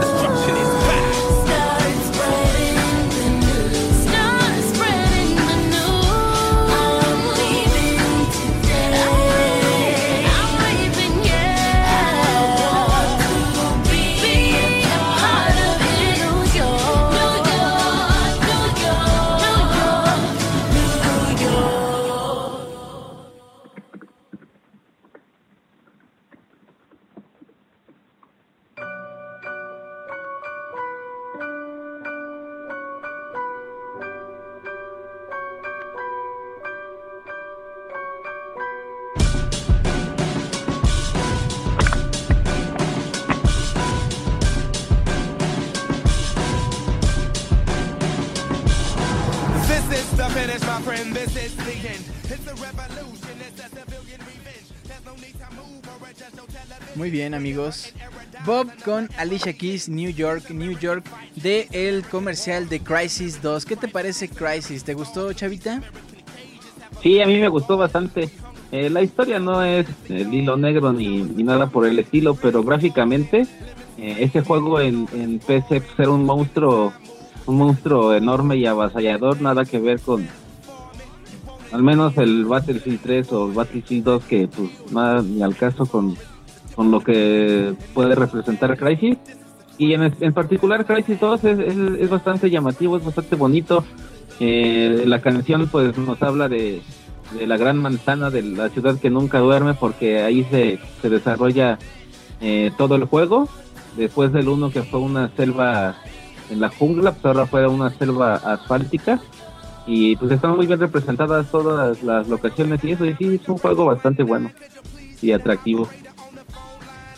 bien, 57.17 57.33
amigos. 57.33 57.95
Bob 58.45 58.67
con 58.85 59.09
Alicia 59.17 59.55
Keys, 59.55 59.89
New 59.89 60.11
York, 60.11 60.51
New 60.51 60.79
York, 60.79 61.03
de 61.35 61.67
el 61.73 62.05
comercial 62.05 62.69
de 62.69 62.81
Crisis 62.81 63.41
2. 63.41 63.65
¿Qué 63.65 63.75
te 63.75 63.89
parece 63.89 64.29
Crisis? 64.29 64.85
¿Te 64.85 64.93
gustó, 64.93 65.33
Chavita? 65.33 65.81
Sí, 67.03 67.23
a 67.23 67.27
mí 67.27 67.39
me 67.39 67.49
gustó 67.49 67.79
bastante. 67.79 68.29
Eh, 68.71 68.91
la 68.91 69.01
historia 69.01 69.39
no 69.39 69.63
es 69.63 69.87
el 70.11 70.33
hilo 70.35 70.59
negro 70.59 70.93
ni, 70.93 71.23
nada 71.43 71.69
por 71.69 71.87
el 71.87 71.99
estilo, 71.99 72.35
pero 72.35 72.63
gráficamente 72.63 73.47
eh, 73.97 74.17
ese 74.19 74.43
juego 74.43 74.79
en, 74.79 75.09
en 75.15 75.39
PC 75.39 75.81
pues, 75.81 75.99
era 75.99 76.11
un 76.11 76.27
monstruo, 76.27 76.93
un 77.47 77.57
monstruo 77.57 78.13
enorme 78.13 78.57
y 78.57 78.67
avasallador, 78.67 79.41
nada 79.41 79.65
que 79.65 79.79
ver 79.79 80.01
con 80.01 80.29
al 81.73 81.83
menos 81.83 82.19
el 82.19 82.45
Battlefield 82.45 83.01
3 83.01 83.33
o 83.33 83.53
Battlefield 83.53 84.05
2 84.05 84.25
que 84.25 84.49
pues 84.49 84.93
nada 84.93 85.23
ni 85.23 85.43
al 85.43 85.57
caso 85.57 85.87
con, 85.87 86.17
con 86.77 86.91
lo 86.91 87.01
que 87.01 87.75
puede 87.95 88.15
representar 88.15 88.77
Crisis. 88.77 89.17
Y 89.79 89.95
en, 89.95 90.15
en 90.21 90.33
particular 90.33 90.87
Crisis 90.87 91.19
2 91.19 91.45
es, 91.45 91.59
es, 91.59 91.77
es 92.01 92.11
bastante 92.11 92.51
llamativo, 92.51 92.97
es 92.99 93.05
bastante 93.05 93.35
bonito. 93.35 93.85
Eh, 94.39 95.05
la 95.07 95.21
canción 95.21 95.67
pues 95.69 95.97
nos 95.97 96.23
habla 96.23 96.49
de, 96.49 96.83
de 97.33 97.47
la 97.47 97.57
gran 97.57 97.79
manzana 97.79 98.31
de 98.31 98.43
la 98.43 98.69
ciudad 98.69 98.99
que 98.99 99.11
nunca 99.11 99.39
duerme 99.39 99.75
porque 99.75 100.23
ahí 100.23 100.45
se, 100.45 100.79
se 101.01 101.09
desarrolla 101.09 101.79
eh, 102.41 102.71
todo 102.77 102.95
el 102.97 103.05
juego. 103.05 103.49
Después 103.97 104.33
del 104.33 104.49
uno 104.49 104.71
que 104.71 104.83
fue 104.83 105.01
una 105.01 105.31
selva 105.37 105.97
en 106.51 106.61
la 106.61 106.69
jungla, 106.69 107.13
pues 107.13 107.25
ahora 107.25 107.47
fue 107.47 107.67
una 107.67 107.91
selva 107.91 108.35
asfáltica. 108.35 109.21
Y 109.87 110.17
pues 110.17 110.33
están 110.33 110.57
muy 110.57 110.67
bien 110.67 110.81
representadas 110.81 111.51
todas 111.51 112.03
las 112.03 112.29
locaciones 112.29 112.83
y 112.83 112.91
eso, 112.91 113.07
y 113.07 113.15
sí, 113.15 113.39
es 113.41 113.49
un 113.49 113.57
juego 113.57 113.87
bastante 113.87 114.25
bueno 114.25 114.51
y 115.23 115.31
atractivo. 115.31 115.89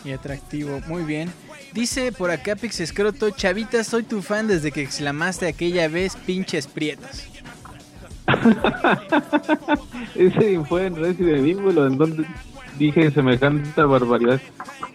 Y 0.05 0.13
atractivo, 0.13 0.81
muy 0.87 1.03
bien. 1.03 1.31
Dice 1.73 2.13
por 2.13 2.31
acá 2.31 2.57
Pix 2.57 2.81
Escroto, 2.81 3.31
Chavita, 3.31 3.85
soy 3.85 4.03
tu 4.03 4.23
fan 4.23 4.47
desde 4.47 4.73
que 4.73 4.83
exclamaste 4.83 5.47
aquella 5.47 5.89
vez 5.89 6.17
pinches 6.17 6.67
prietos. 6.67 7.25
Ese 10.15 10.61
fue 10.65 10.87
en 10.87 10.97
Resident 10.97 11.39
Evil, 11.39 11.79
en 11.79 11.99
donde 11.99 12.27
dije 12.79 13.11
semejante 13.11 13.83
barbaridad. 13.83 14.41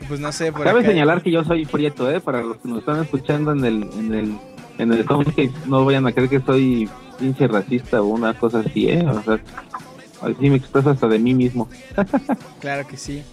Pues 0.08 0.20
no 0.20 0.32
sé, 0.32 0.52
por 0.52 0.64
Cabe 0.64 0.80
acá. 0.82 0.90
señalar 0.90 1.22
que 1.22 1.32
yo 1.32 1.44
soy 1.44 1.66
prieto, 1.66 2.10
¿eh? 2.10 2.20
Para 2.20 2.42
los 2.42 2.58
que 2.58 2.68
nos 2.70 2.80
están 2.80 3.02
escuchando 3.02 3.52
en 3.52 3.66
el, 3.66 3.84
en 3.98 4.14
el, 4.14 4.38
en 4.78 4.94
el 4.94 5.06
Soundcase, 5.06 5.52
no 5.66 5.86
vayan 5.86 6.06
a 6.08 6.12
creer 6.12 6.30
que 6.30 6.42
soy 6.42 6.90
pinche 7.20 7.48
racista 7.48 8.02
o 8.02 8.06
una 8.08 8.34
cosa 8.34 8.60
así, 8.60 8.90
¿eh? 8.90 9.06
O 9.06 9.22
sea, 9.24 9.40
así 10.22 10.50
me 10.50 10.58
expreso 10.58 10.90
hasta 10.90 11.08
de 11.08 11.20
mí 11.20 11.34
mismo. 11.34 11.70
Claro 12.60 12.88
que 12.88 12.96
sí. 12.98 13.24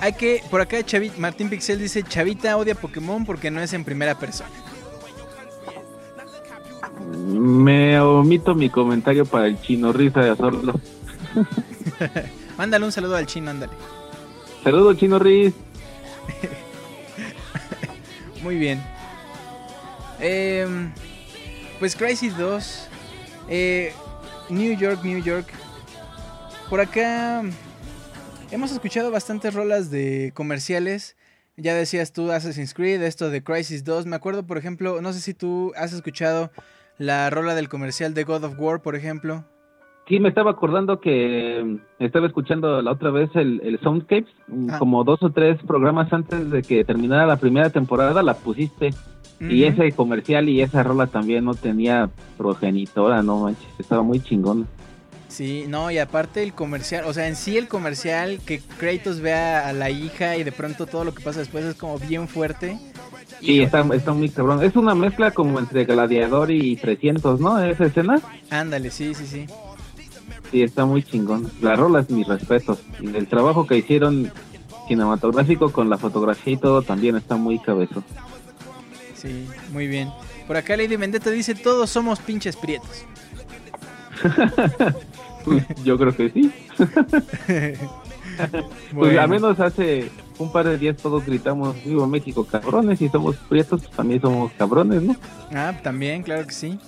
Hay 0.00 0.14
que, 0.14 0.42
por 0.50 0.60
acá 0.60 0.78
Chavi- 0.78 1.14
Martín 1.18 1.50
Pixel 1.50 1.78
dice, 1.78 2.02
Chavita 2.02 2.56
odia 2.56 2.74
Pokémon 2.74 3.24
porque 3.26 3.50
no 3.50 3.60
es 3.60 3.72
en 3.74 3.84
primera 3.84 4.18
persona. 4.18 4.50
Me 7.26 8.00
omito 8.00 8.54
mi 8.54 8.70
comentario 8.70 9.24
para 9.26 9.46
el 9.46 9.60
chino 9.60 9.92
risa 9.92 10.20
de 10.20 10.30
Azorlo. 10.30 10.80
Mándale 12.56 12.84
un 12.84 12.92
saludo 12.92 13.16
al 13.16 13.26
chino, 13.26 13.50
ándale. 13.50 13.72
Saludos, 14.64 14.96
chino 14.96 15.18
Riz. 15.18 15.54
Muy 18.42 18.56
bien. 18.56 18.82
Em, 20.18 20.92
pues 21.78 21.94
Crisis 21.96 22.36
2. 22.36 22.88
eh, 23.48 23.92
New 24.48 24.76
York, 24.78 25.02
New 25.04 25.22
York. 25.22 25.46
Por 26.68 26.80
acá 26.80 27.42
hemos 28.50 28.72
escuchado 28.72 29.10
bastantes 29.10 29.54
rolas 29.54 29.90
de 29.90 30.32
comerciales. 30.34 31.16
Ya 31.56 31.74
decías 31.74 32.12
tú 32.12 32.30
Assassin's 32.30 32.74
Creed, 32.74 33.02
esto 33.02 33.30
de 33.30 33.42
Crisis 33.42 33.84
2. 33.84 34.06
Me 34.06 34.16
acuerdo, 34.16 34.46
por 34.46 34.56
ejemplo, 34.58 35.00
no 35.02 35.12
sé 35.12 35.20
si 35.20 35.34
tú 35.34 35.72
has 35.76 35.92
escuchado 35.92 36.50
la 36.98 37.28
rola 37.30 37.54
del 37.54 37.68
comercial 37.68 38.14
de 38.14 38.24
God 38.24 38.44
of 38.44 38.58
War, 38.58 38.80
por 38.82 38.96
ejemplo. 38.96 39.44
Sí, 40.08 40.18
me 40.18 40.28
estaba 40.28 40.50
acordando 40.52 41.00
que 41.00 41.62
mm, 41.64 42.02
estaba 42.02 42.26
escuchando 42.26 42.80
la 42.82 42.92
otra 42.92 43.10
vez 43.10 43.30
el, 43.34 43.60
el 43.62 43.78
Soundscapes, 43.80 44.32
mm, 44.48 44.70
Ah. 44.70 44.78
como 44.78 45.04
dos 45.04 45.22
o 45.22 45.30
tres 45.30 45.58
programas 45.66 46.12
antes 46.12 46.50
de 46.50 46.62
que 46.62 46.84
terminara 46.84 47.26
la 47.26 47.36
primera 47.36 47.70
temporada, 47.70 48.22
la 48.22 48.34
pusiste. 48.34 48.90
Y 49.42 49.64
ese 49.64 49.92
comercial 49.92 50.50
y 50.50 50.60
esa 50.60 50.82
rola 50.82 51.06
también 51.06 51.46
no 51.46 51.54
tenía 51.54 52.10
progenitora, 52.36 53.22
no 53.22 53.38
manches, 53.44 53.68
estaba 53.78 54.02
muy 54.02 54.20
chingón. 54.20 54.66
Sí, 55.30 55.64
no, 55.68 55.90
y 55.92 55.98
aparte 55.98 56.42
el 56.42 56.52
comercial, 56.52 57.04
o 57.06 57.12
sea, 57.14 57.28
en 57.28 57.36
sí 57.36 57.56
el 57.56 57.68
comercial, 57.68 58.40
que 58.44 58.58
Kratos 58.58 59.20
vea 59.20 59.68
a 59.68 59.72
la 59.72 59.88
hija 59.88 60.36
y 60.36 60.42
de 60.42 60.50
pronto 60.50 60.86
todo 60.86 61.04
lo 61.04 61.14
que 61.14 61.22
pasa 61.22 61.38
después 61.38 61.64
es 61.64 61.76
como 61.76 61.98
bien 61.98 62.26
fuerte. 62.26 62.78
Sí, 63.40 63.60
está, 63.60 63.86
está 63.94 64.12
muy 64.12 64.28
cabrón. 64.28 64.62
Es 64.62 64.74
una 64.74 64.94
mezcla 64.94 65.30
como 65.30 65.58
entre 65.60 65.84
Gladiador 65.84 66.50
y 66.50 66.76
300, 66.76 67.40
¿no? 67.40 67.62
Esa 67.62 67.86
escena. 67.86 68.20
Ándale, 68.50 68.90
sí, 68.90 69.14
sí, 69.14 69.24
sí. 69.24 69.46
Sí, 70.50 70.62
está 70.62 70.84
muy 70.84 71.04
chingón. 71.04 71.50
La 71.62 71.76
rola 71.76 72.00
es 72.00 72.10
mis 72.10 72.26
respetos. 72.26 72.80
Y 73.00 73.14
el 73.14 73.28
trabajo 73.28 73.66
que 73.66 73.78
hicieron 73.78 74.32
cinematográfico 74.88 75.70
con 75.70 75.88
la 75.88 75.96
fotografía 75.96 76.54
y 76.54 76.56
todo 76.56 76.82
también 76.82 77.16
está 77.16 77.36
muy 77.36 77.60
cabezo. 77.60 78.02
Sí, 79.14 79.46
muy 79.72 79.86
bien. 79.86 80.10
Por 80.48 80.56
acá 80.56 80.76
Lady 80.76 80.96
Vendetta 80.96 81.30
dice, 81.30 81.54
todos 81.54 81.88
somos 81.88 82.18
pinches 82.18 82.56
prietos. 82.56 83.04
Pues, 85.44 85.64
yo 85.84 85.98
creo 85.98 86.14
que 86.14 86.30
sí. 86.30 86.52
Pues 88.38 88.92
Bueno. 88.92 89.20
al 89.20 89.28
menos 89.28 89.60
hace 89.60 90.08
un 90.38 90.50
par 90.50 90.66
de 90.66 90.78
días 90.78 90.96
todos 90.96 91.26
gritamos, 91.26 91.76
vivo 91.84 92.06
México, 92.06 92.46
cabrones, 92.46 93.02
y 93.02 93.08
somos 93.10 93.36
prietos, 93.36 93.82
pues 93.82 93.94
también 93.94 94.20
somos 94.20 94.50
cabrones, 94.52 95.02
¿no? 95.02 95.16
Ah, 95.52 95.74
también, 95.82 96.22
claro 96.22 96.46
que 96.46 96.52
sí. 96.54 96.78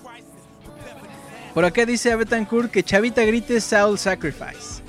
Por 1.52 1.66
acá 1.66 1.84
dice 1.84 2.10
a 2.10 2.16
Betancourt 2.16 2.70
que 2.70 2.82
Chavita 2.82 3.22
grite 3.24 3.60
Soul 3.60 3.98
Sacrifice. 3.98 4.82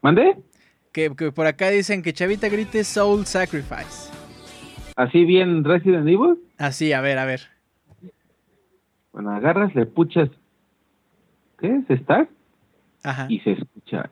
¿Mandé? 0.00 0.38
Que, 0.92 1.14
que 1.14 1.30
por 1.32 1.46
acá 1.46 1.68
dicen 1.68 2.00
que 2.02 2.14
Chavita 2.14 2.48
grite 2.48 2.84
Soul 2.84 3.26
Sacrifice. 3.26 4.10
Así 4.96 5.24
bien 5.26 5.62
Resident 5.64 6.06
Evil. 6.08 6.38
Así, 6.56 6.92
a 6.94 7.02
ver, 7.02 7.18
a 7.18 7.26
ver. 7.26 7.42
Bueno, 9.12 9.30
agarras, 9.32 9.74
le 9.74 9.84
puchas. 9.84 10.30
¿Qué 11.64 11.76
es? 11.76 11.88
¿Star? 12.00 12.28
Ajá. 13.04 13.24
Y 13.30 13.40
se 13.40 13.52
escucha 13.52 14.10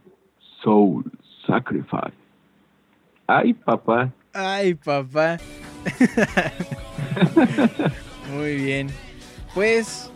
Soul 0.62 1.04
Sacrifice. 1.46 2.14
Ay, 3.26 3.52
papá. 3.52 4.10
Ay, 4.32 4.72
papá. 4.72 5.36
Muy 8.34 8.56
bien. 8.56 8.88
Pues. 9.52 10.10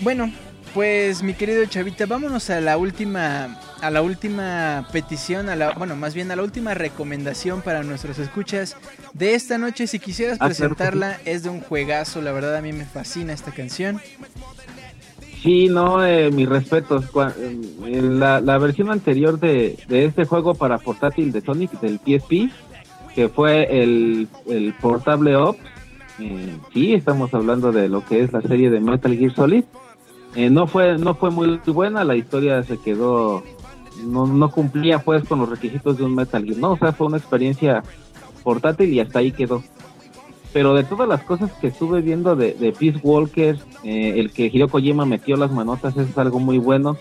Bueno, 0.00 0.32
pues 0.74 1.22
mi 1.22 1.34
querido 1.34 1.64
Chavita, 1.66 2.06
vámonos 2.06 2.50
a 2.50 2.60
la 2.60 2.76
última 2.76 3.56
a 3.80 3.90
la 3.90 4.02
última 4.02 4.86
petición, 4.92 5.48
a 5.48 5.56
la, 5.56 5.70
bueno, 5.72 5.96
más 5.96 6.14
bien 6.14 6.30
a 6.32 6.36
la 6.36 6.42
última 6.42 6.74
recomendación 6.74 7.62
para 7.62 7.82
nuestros 7.82 8.18
escuchas 8.18 8.76
de 9.14 9.34
esta 9.34 9.56
noche. 9.56 9.86
Si 9.86 10.00
quisieras 10.00 10.36
Ah, 10.40 10.46
presentarla, 10.46 11.18
es 11.24 11.44
de 11.44 11.48
un 11.50 11.60
juegazo, 11.60 12.20
la 12.20 12.32
verdad 12.32 12.56
a 12.56 12.60
mí 12.60 12.72
me 12.72 12.84
fascina 12.84 13.32
esta 13.32 13.52
canción. 13.52 14.00
Sí, 15.42 15.68
no, 15.68 16.04
eh, 16.04 16.30
mis 16.30 16.48
respetos. 16.48 17.10
Cua- 17.12 17.34
eh, 17.38 18.02
La, 18.02 18.40
la 18.40 18.58
versión 18.58 18.90
anterior 18.90 19.38
de, 19.40 19.78
de 19.88 20.04
este 20.04 20.24
juego 20.26 20.54
para 20.54 20.78
portátil 20.78 21.32
de 21.32 21.40
Sonic, 21.40 21.72
del 21.80 21.98
PSP, 21.98 22.50
que 23.14 23.28
fue 23.28 23.82
el, 23.82 24.28
el 24.46 24.74
Portable 24.74 25.36
Ops, 25.36 25.58
eh, 26.18 26.56
sí, 26.72 26.92
estamos 26.92 27.32
hablando 27.32 27.72
de 27.72 27.88
lo 27.88 28.04
que 28.04 28.22
es 28.22 28.32
la 28.32 28.42
serie 28.42 28.68
de 28.70 28.80
Metal 28.80 29.16
Gear 29.16 29.34
Solid. 29.34 29.64
Eh, 30.36 30.50
no 30.50 30.66
fue 30.66 30.96
no 30.98 31.14
fue 31.14 31.30
muy 31.30 31.58
buena, 31.66 32.04
la 32.04 32.14
historia 32.14 32.62
se 32.62 32.78
quedó, 32.78 33.42
no, 34.04 34.26
no 34.26 34.50
cumplía 34.50 35.00
pues 35.00 35.24
con 35.26 35.40
los 35.40 35.48
requisitos 35.48 35.96
de 35.96 36.04
un 36.04 36.14
Metal 36.14 36.44
Gear, 36.44 36.58
no, 36.58 36.72
o 36.72 36.76
sea, 36.78 36.92
fue 36.92 37.06
una 37.08 37.16
experiencia 37.16 37.82
portátil 38.44 38.92
y 38.92 39.00
hasta 39.00 39.18
ahí 39.20 39.32
quedó. 39.32 39.62
Pero 40.52 40.74
de 40.74 40.82
todas 40.82 41.08
las 41.08 41.22
cosas 41.22 41.52
que 41.60 41.68
estuve 41.68 42.00
viendo 42.00 42.34
de, 42.34 42.74
Peace 42.78 42.98
Walker, 43.02 43.56
eh, 43.84 44.14
el 44.16 44.32
que 44.32 44.46
Hiro 44.52 44.68
Kojima 44.68 45.06
metió 45.06 45.36
las 45.36 45.52
manotas 45.52 45.96
eso 45.96 46.08
es 46.08 46.18
algo 46.18 46.40
muy 46.40 46.58
bueno. 46.58 46.96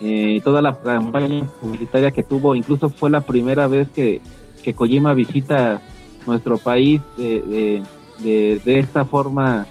Eh, 0.00 0.40
toda 0.42 0.62
la 0.62 0.74
campaña 0.74 1.46
publicitaria 1.60 2.10
que 2.10 2.22
tuvo, 2.22 2.54
incluso 2.54 2.88
fue 2.88 3.10
la 3.10 3.20
primera 3.20 3.68
vez 3.68 3.88
que, 3.90 4.20
que 4.64 4.74
Kojima 4.74 5.12
visita 5.14 5.80
nuestro 6.26 6.58
país 6.58 7.00
de, 7.16 7.82
de, 8.22 8.60
de- 8.64 8.78
esta 8.78 9.04
forma 9.04 9.66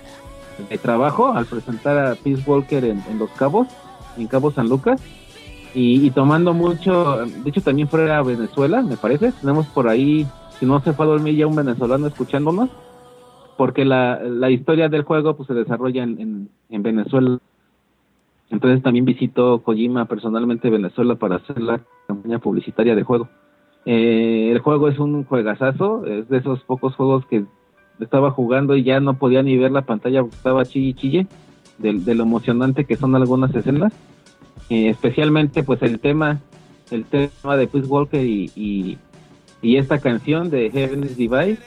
de 0.69 0.77
trabajo 0.77 1.27
al 1.33 1.45
presentar 1.45 1.97
a 1.97 2.15
Peace 2.15 2.43
Walker 2.45 2.85
en, 2.85 3.01
Los 3.17 3.31
Cabos, 3.31 3.67
en 4.17 4.27
Cabo 4.27 4.51
San 4.51 4.69
Lucas. 4.69 5.01
Y, 5.73 6.09
tomando 6.11 6.53
mucho, 6.53 7.25
de 7.25 7.49
hecho 7.49 7.61
también 7.61 7.87
fue 7.87 8.11
a 8.11 8.21
Venezuela, 8.23 8.81
me 8.81 8.97
parece. 8.97 9.31
Tenemos 9.33 9.67
por 9.67 9.87
ahí, 9.87 10.25
si 10.59 10.65
no 10.65 10.81
se 10.81 10.93
fue 10.93 11.05
a 11.05 11.09
dormir 11.09 11.35
ya 11.35 11.45
un 11.47 11.55
venezolano 11.55 12.07
escuchándonos 12.07 12.69
porque 13.59 13.83
la, 13.83 14.21
la 14.23 14.49
historia 14.49 14.87
del 14.87 15.03
juego 15.03 15.35
pues 15.35 15.47
se 15.47 15.53
desarrolla 15.53 16.01
en, 16.01 16.17
en, 16.21 16.49
en 16.69 16.81
Venezuela. 16.81 17.39
Entonces 18.49 18.81
también 18.81 19.03
visitó 19.03 19.59
Kojima 19.59 20.05
personalmente 20.05 20.69
Venezuela 20.69 21.15
para 21.15 21.35
hacer 21.35 21.61
la 21.61 21.81
campaña 22.07 22.39
publicitaria 22.39 22.95
del 22.95 23.03
juego. 23.03 23.27
Eh, 23.85 24.49
el 24.53 24.59
juego 24.59 24.87
es 24.87 24.97
un 24.97 25.25
juegazazo, 25.25 26.05
es 26.05 26.29
de 26.29 26.37
esos 26.37 26.61
pocos 26.61 26.95
juegos 26.95 27.25
que 27.25 27.43
estaba 27.99 28.31
jugando 28.31 28.77
y 28.77 28.83
ya 28.83 29.01
no 29.01 29.15
podía 29.15 29.43
ni 29.43 29.57
ver 29.57 29.71
la 29.71 29.81
pantalla 29.81 30.21
estaba 30.21 30.63
chille 30.63 30.93
chille 30.93 31.27
de, 31.79 31.99
de 31.99 32.15
lo 32.15 32.23
emocionante 32.23 32.85
que 32.85 32.95
son 32.95 33.13
algunas 33.13 33.53
escenas. 33.53 33.91
Eh, 34.69 34.87
especialmente 34.87 35.63
pues 35.63 35.81
el 35.81 35.99
tema, 35.99 36.39
el 36.91 37.03
tema 37.03 37.57
de 37.57 37.67
Peace 37.67 37.87
Walker 37.87 38.25
y, 38.25 38.49
y, 38.55 38.97
y 39.61 39.75
esta 39.75 39.99
canción 39.99 40.49
de 40.49 40.71
Heaven's 40.71 41.17
Device 41.17 41.61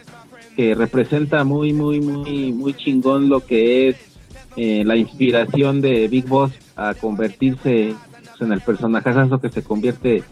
que 0.56 0.74
representa 0.74 1.44
muy, 1.44 1.72
muy, 1.72 2.00
muy, 2.00 2.52
muy 2.52 2.74
chingón 2.74 3.28
lo 3.28 3.40
que 3.44 3.88
es 3.88 3.96
eh, 4.56 4.84
la 4.84 4.96
inspiración 4.96 5.80
de 5.80 6.08
Big 6.08 6.26
Boss 6.26 6.52
a 6.76 6.94
convertirse 6.94 7.94
pues, 8.20 8.40
en 8.40 8.52
el 8.52 8.60
personajazo 8.60 9.40
que 9.40 9.48
se 9.48 9.62
convierte. 9.62 10.22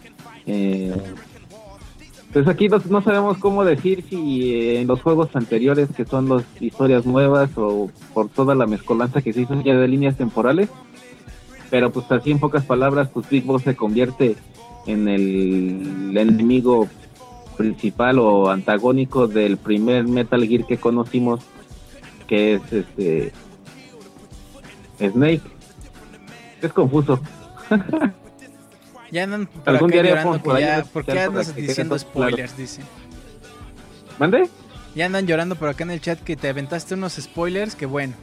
Eh, 0.46 0.94
pues 2.32 2.46
aquí 2.46 2.68
no, 2.68 2.78
no 2.90 3.02
sabemos 3.02 3.38
cómo 3.38 3.64
decir 3.64 4.04
si 4.08 4.52
eh, 4.52 4.80
en 4.80 4.86
los 4.86 5.00
juegos 5.00 5.34
anteriores, 5.34 5.88
que 5.96 6.04
son 6.04 6.28
las 6.28 6.44
historias 6.60 7.06
nuevas 7.06 7.50
o 7.56 7.90
por 8.14 8.28
toda 8.28 8.54
la 8.54 8.66
mezcolanza 8.66 9.22
que 9.22 9.32
se 9.32 9.42
hizo 9.42 9.60
ya 9.62 9.74
de 9.74 9.88
líneas 9.88 10.16
temporales, 10.16 10.68
pero 11.70 11.90
pues 11.90 12.10
así 12.12 12.30
en 12.30 12.38
pocas 12.38 12.64
palabras, 12.64 13.08
pues 13.12 13.28
Big 13.28 13.44
Boss 13.44 13.62
se 13.62 13.74
convierte 13.74 14.36
en 14.86 15.08
el 15.08 16.16
enemigo 16.16 16.88
principal 17.60 18.18
o 18.18 18.50
antagónico 18.50 19.28
del 19.28 19.58
primer 19.58 20.08
Metal 20.08 20.42
Gear 20.48 20.66
que 20.66 20.78
conocimos, 20.78 21.40
que 22.26 22.54
es 22.54 22.72
este 22.72 23.32
Snake. 24.98 25.42
Es 26.62 26.72
confuso. 26.72 27.20
Ya 29.12 29.24
andan 29.24 29.48
por 29.48 29.68
Algún 29.68 29.90
acá 29.90 30.02
llorando 30.04 30.40
por 30.40 30.60
ya, 30.60 30.84
¿por 30.84 31.04
qué 31.04 31.18
andas 31.18 31.52
diciendo 31.56 31.96
claro. 31.96 32.30
spoilers? 32.30 32.56
Dicen. 32.56 32.84
¿Mande? 34.20 34.48
Ya 34.94 35.06
andan 35.06 35.26
llorando 35.26 35.56
por 35.56 35.68
acá 35.68 35.82
en 35.82 35.90
el 35.90 36.00
chat 36.00 36.20
que 36.20 36.36
te 36.36 36.48
aventaste 36.48 36.94
unos 36.94 37.14
spoilers, 37.14 37.74
que 37.74 37.86
bueno. 37.86 38.14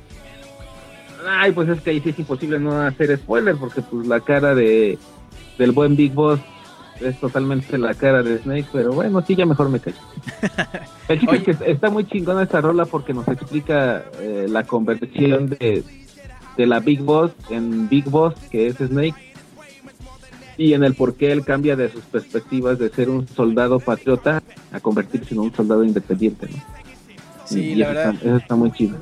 Ay, 1.28 1.52
pues 1.52 1.68
es 1.68 1.82
que 1.82 1.90
ahí 1.90 2.00
sí 2.00 2.12
es 2.12 2.20
imposible 2.20 2.58
no 2.58 2.82
hacer 2.84 3.18
spoiler 3.18 3.58
porque 3.58 3.82
pues 3.82 4.08
la 4.08 4.22
cara 4.22 4.56
de 4.56 4.98
del 5.58 5.74
buen 5.74 5.98
Big 5.98 6.14
Boss 6.14 6.40
es 7.02 7.20
totalmente 7.20 7.78
la 7.78 7.94
cara 7.94 8.24
de 8.24 8.38
Snake, 8.40 8.68
pero 8.72 8.94
bueno, 8.94 9.22
sí, 9.26 9.36
ya 9.36 9.46
mejor 9.46 9.70
me 9.70 9.80
callo. 9.80 9.98
El 11.08 11.28
es 11.30 11.44
que 11.44 11.72
está 11.72 11.90
muy 11.90 12.06
chingona 12.06 12.44
esta 12.44 12.62
rola 12.62 12.86
porque 12.86 13.14
nos 13.14 13.28
explica 13.28 14.04
eh, 14.20 14.46
la 14.50 14.64
conversión 14.64 15.50
de, 15.50 15.84
de 16.58 16.68
la 16.68 16.80
Big 16.80 17.02
Boss 17.02 17.32
en 17.50 17.88
Big 17.88 18.06
Boss, 18.06 18.36
que 18.52 18.68
es 18.68 18.76
Snake, 18.78 19.16
y 20.58 20.74
en 20.74 20.84
el 20.84 20.96
por 20.96 21.16
qué 21.16 21.32
él 21.32 21.46
cambia 21.46 21.76
de 21.76 21.90
sus 21.90 22.04
perspectivas 22.06 22.80
de 22.80 22.90
ser 22.90 23.10
un 23.10 23.28
soldado 23.28 23.80
patriota 23.80 24.42
a 24.72 24.80
convertirse 24.80 25.34
en 25.34 25.42
un 25.42 25.54
soldado 25.54 25.84
independiente, 25.84 26.48
¿no? 26.50 26.64
Sí, 27.46 27.60
Y 27.62 27.76
la 27.76 27.86
eso 27.86 27.94
verdad. 27.96 28.14
Está, 28.16 28.28
eso 28.28 28.38
está 28.38 28.56
muy 28.56 28.72
chido. 28.72 28.98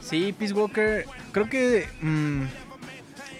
Sí, 0.00 0.34
Peace 0.38 0.54
Walker, 0.54 1.04
creo 1.32 1.48
que 1.48 1.86
mm, 2.00 2.42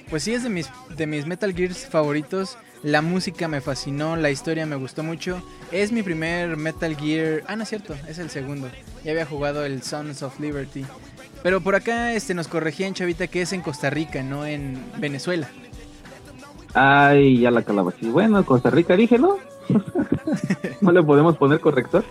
pues 0.08 0.22
sí 0.24 0.32
es 0.32 0.42
de 0.42 0.48
mis 0.50 0.68
de 0.96 1.06
mis 1.06 1.26
Metal 1.26 1.54
Gears 1.54 1.86
favoritos. 1.86 2.56
La 2.82 3.02
música 3.02 3.46
me 3.46 3.60
fascinó, 3.60 4.16
la 4.16 4.30
historia 4.30 4.64
me 4.64 4.76
gustó 4.76 5.02
mucho. 5.02 5.42
Es 5.70 5.92
mi 5.92 6.02
primer 6.02 6.56
Metal 6.56 6.96
Gear. 6.96 7.42
Ah, 7.46 7.54
no 7.54 7.64
es 7.64 7.68
cierto, 7.68 7.94
es 8.08 8.18
el 8.18 8.30
segundo. 8.30 8.70
Ya 9.04 9.12
había 9.12 9.26
jugado 9.26 9.66
el 9.66 9.82
Sons 9.82 10.22
of 10.22 10.40
Liberty. 10.40 10.86
Pero 11.42 11.60
por 11.60 11.74
acá 11.74 12.14
este 12.14 12.32
nos 12.32 12.48
corregían 12.48 12.94
Chavita 12.94 13.26
que 13.26 13.42
es 13.42 13.52
en 13.52 13.60
Costa 13.60 13.90
Rica, 13.90 14.22
no 14.22 14.46
en 14.46 14.82
Venezuela. 14.98 15.48
Ay, 16.72 17.40
ya 17.40 17.50
la 17.50 17.62
calabacita. 17.62 18.10
Bueno, 18.10 18.44
Costa 18.46 18.70
Rica 18.70 18.96
dije, 18.96 19.18
¿no? 19.18 19.36
¿No 20.80 20.92
le 20.92 21.02
podemos 21.02 21.36
poner 21.36 21.60
corrector? 21.60 22.04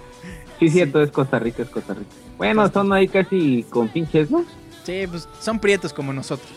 Sí, 0.60 0.70
cierto, 0.70 1.02
es 1.02 1.10
Costa 1.10 1.40
Rica, 1.40 1.64
es 1.64 1.70
Costa 1.70 1.94
Rica. 1.94 2.12
Bueno, 2.38 2.70
son 2.70 2.92
ahí 2.94 3.08
casi 3.08 3.64
con 3.70 3.88
pinches, 3.88 4.30
¿no? 4.30 4.44
Sí, 4.84 5.06
pues 5.10 5.28
son 5.40 5.60
prietos 5.60 5.94
como 5.94 6.14
nosotros. 6.14 6.52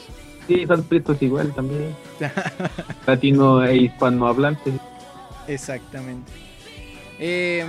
Sí, 0.47 0.67
son 0.67 0.83
prietos 0.85 1.23
igual 1.23 1.53
también. 1.55 1.95
Latino 3.07 3.63
e 3.65 3.77
hispanohablante. 3.77 4.73
Exactamente. 5.47 6.33
Eh, 7.19 7.65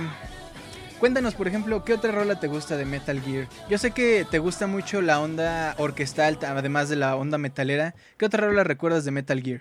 cuéntanos, 0.98 1.34
por 1.34 1.46
ejemplo, 1.46 1.84
¿qué 1.84 1.94
otra 1.94 2.12
rola 2.12 2.40
te 2.40 2.48
gusta 2.48 2.76
de 2.76 2.84
Metal 2.84 3.20
Gear? 3.20 3.46
Yo 3.70 3.78
sé 3.78 3.92
que 3.92 4.26
te 4.28 4.38
gusta 4.38 4.66
mucho 4.66 5.00
la 5.00 5.20
onda 5.20 5.74
orquestal, 5.78 6.38
además 6.46 6.88
de 6.88 6.96
la 6.96 7.16
onda 7.16 7.38
metalera. 7.38 7.94
¿Qué 8.16 8.26
otra 8.26 8.46
rola 8.46 8.64
recuerdas 8.64 9.04
de 9.04 9.12
Metal 9.12 9.40
Gear? 9.40 9.60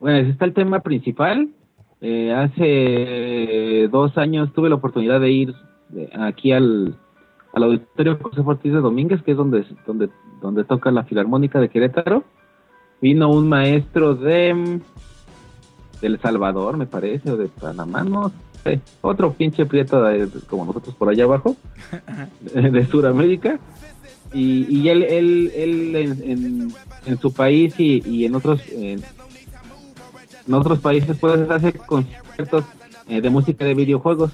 Bueno, 0.00 0.18
ese 0.18 0.30
está 0.30 0.44
el 0.44 0.54
tema 0.54 0.80
principal. 0.80 1.48
Eh, 2.00 2.32
hace 2.32 3.88
dos 3.88 4.18
años 4.18 4.52
tuve 4.52 4.68
la 4.68 4.74
oportunidad 4.74 5.20
de 5.20 5.30
ir 5.30 5.54
eh, 5.96 6.10
aquí 6.18 6.50
al, 6.50 6.98
al 7.54 7.62
auditorio 7.62 8.18
José 8.20 8.40
Ortiz 8.44 8.72
de 8.72 8.80
Domínguez, 8.80 9.22
que 9.22 9.30
es 9.30 9.36
donde, 9.36 9.64
donde, 9.86 10.08
donde 10.42 10.64
toca 10.64 10.90
la 10.90 11.04
Filarmónica 11.04 11.60
de 11.60 11.68
Querétaro. 11.70 12.24
Vino 13.00 13.30
un 13.30 13.48
maestro 13.48 14.14
de, 14.14 14.80
de 16.00 16.06
El 16.06 16.20
Salvador, 16.20 16.76
me 16.76 16.86
parece, 16.86 17.30
o 17.30 17.36
de 17.36 17.48
Panamá, 17.48 18.02
no 18.04 18.30
sé. 18.62 18.80
Otro 19.00 19.32
pinche 19.32 19.64
prieto 19.66 20.02
de- 20.02 20.28
como 20.48 20.64
nosotros 20.66 20.94
por 20.96 21.08
allá 21.08 21.24
abajo, 21.24 21.56
de, 22.40 22.70
de 22.70 22.86
Sudamérica. 22.86 23.58
Y, 24.34 24.66
y 24.74 24.88
él, 24.88 25.02
él, 25.02 25.52
él 25.54 25.96
en, 25.96 26.30
en, 26.30 26.74
en 27.06 27.18
su 27.18 27.32
país 27.34 27.74
y, 27.78 28.02
y 28.08 28.24
en 28.24 28.34
otros 28.34 28.62
en, 28.70 29.02
en 30.46 30.54
otros 30.54 30.78
países 30.80 31.18
pues 31.20 31.50
hace 31.50 31.72
conciertos 31.74 32.64
eh, 33.08 33.20
de 33.20 33.28
música 33.30 33.64
de 33.66 33.74
videojuegos. 33.74 34.32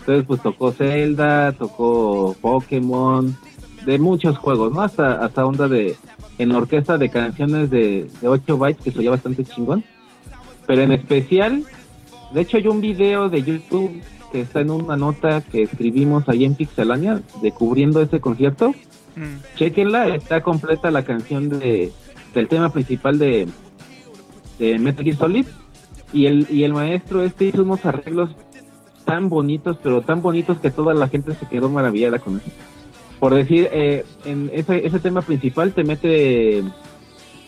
Entonces 0.00 0.24
pues 0.26 0.42
tocó 0.42 0.72
Zelda, 0.72 1.52
tocó 1.52 2.34
Pokémon, 2.40 3.36
de 3.86 3.98
muchos 3.98 4.36
juegos, 4.36 4.72
¿no? 4.72 4.82
Hasta, 4.82 5.24
hasta 5.24 5.46
onda 5.46 5.68
de, 5.68 5.96
en 6.38 6.52
orquesta 6.52 6.98
de 6.98 7.08
canciones 7.08 7.70
de, 7.70 8.10
de 8.20 8.28
8 8.28 8.58
bytes 8.58 8.82
que 8.92 8.98
oía 8.98 9.10
bastante 9.10 9.44
chingón. 9.44 9.84
Pero 10.66 10.82
en 10.82 10.92
especial, 10.92 11.64
de 12.34 12.40
hecho 12.40 12.56
hay 12.56 12.66
un 12.66 12.80
video 12.80 13.28
de 13.28 13.42
YouTube 13.42 14.02
que 14.32 14.40
está 14.40 14.60
en 14.60 14.72
una 14.72 14.96
nota 14.96 15.40
que 15.40 15.62
escribimos 15.62 16.28
ahí 16.28 16.44
en 16.44 16.56
Pixelania 16.56 17.22
de 17.40 17.52
cubriendo 17.52 18.02
ese 18.02 18.20
concierto. 18.20 18.70
Mm, 19.14 19.56
Chequenla, 19.56 20.08
está 20.08 20.42
completa 20.42 20.90
la 20.90 21.04
canción 21.04 21.48
de, 21.48 21.92
del 22.34 22.48
tema 22.48 22.70
principal 22.70 23.18
de, 23.20 23.46
de 24.58 24.78
Metal 24.80 25.04
Gear 25.04 25.16
Solid. 25.16 25.46
Y 26.12 26.26
el, 26.26 26.48
y 26.50 26.64
el 26.64 26.72
maestro 26.72 27.22
este 27.22 27.46
hizo 27.46 27.62
unos 27.62 27.84
arreglos 27.84 28.30
tan 29.04 29.28
bonitos, 29.28 29.78
pero 29.80 30.02
tan 30.02 30.22
bonitos 30.22 30.58
que 30.58 30.72
toda 30.72 30.92
la 30.92 31.08
gente 31.08 31.34
se 31.34 31.46
quedó 31.46 31.68
maravillada 31.68 32.18
con 32.18 32.38
eso. 32.38 32.50
Por 33.18 33.34
decir, 33.34 33.68
eh, 33.72 34.04
en 34.24 34.50
ese, 34.52 34.86
ese 34.86 35.00
tema 35.00 35.22
principal 35.22 35.72
te 35.72 35.84
mete 35.84 36.62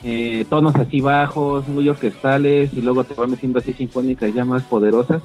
eh, 0.03 0.45
tonos 0.49 0.75
así 0.77 1.01
bajos, 1.01 1.69
muy 1.69 1.89
orquestales, 1.89 2.73
y 2.73 2.81
luego 2.81 3.05
te 3.05 3.15
va 3.15 3.27
metiendo 3.27 3.59
así 3.59 3.73
sinfónicas 3.73 4.33
ya 4.33 4.45
más 4.45 4.63
poderosas. 4.63 5.23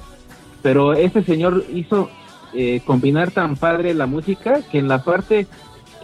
Pero 0.61 0.93
este 0.93 1.23
señor 1.23 1.63
hizo 1.73 2.09
eh, 2.53 2.81
combinar 2.85 3.31
tan 3.31 3.55
padre 3.55 3.93
la 3.93 4.05
música 4.05 4.61
que 4.69 4.79
en 4.79 4.87
la 4.87 5.03
parte 5.03 5.47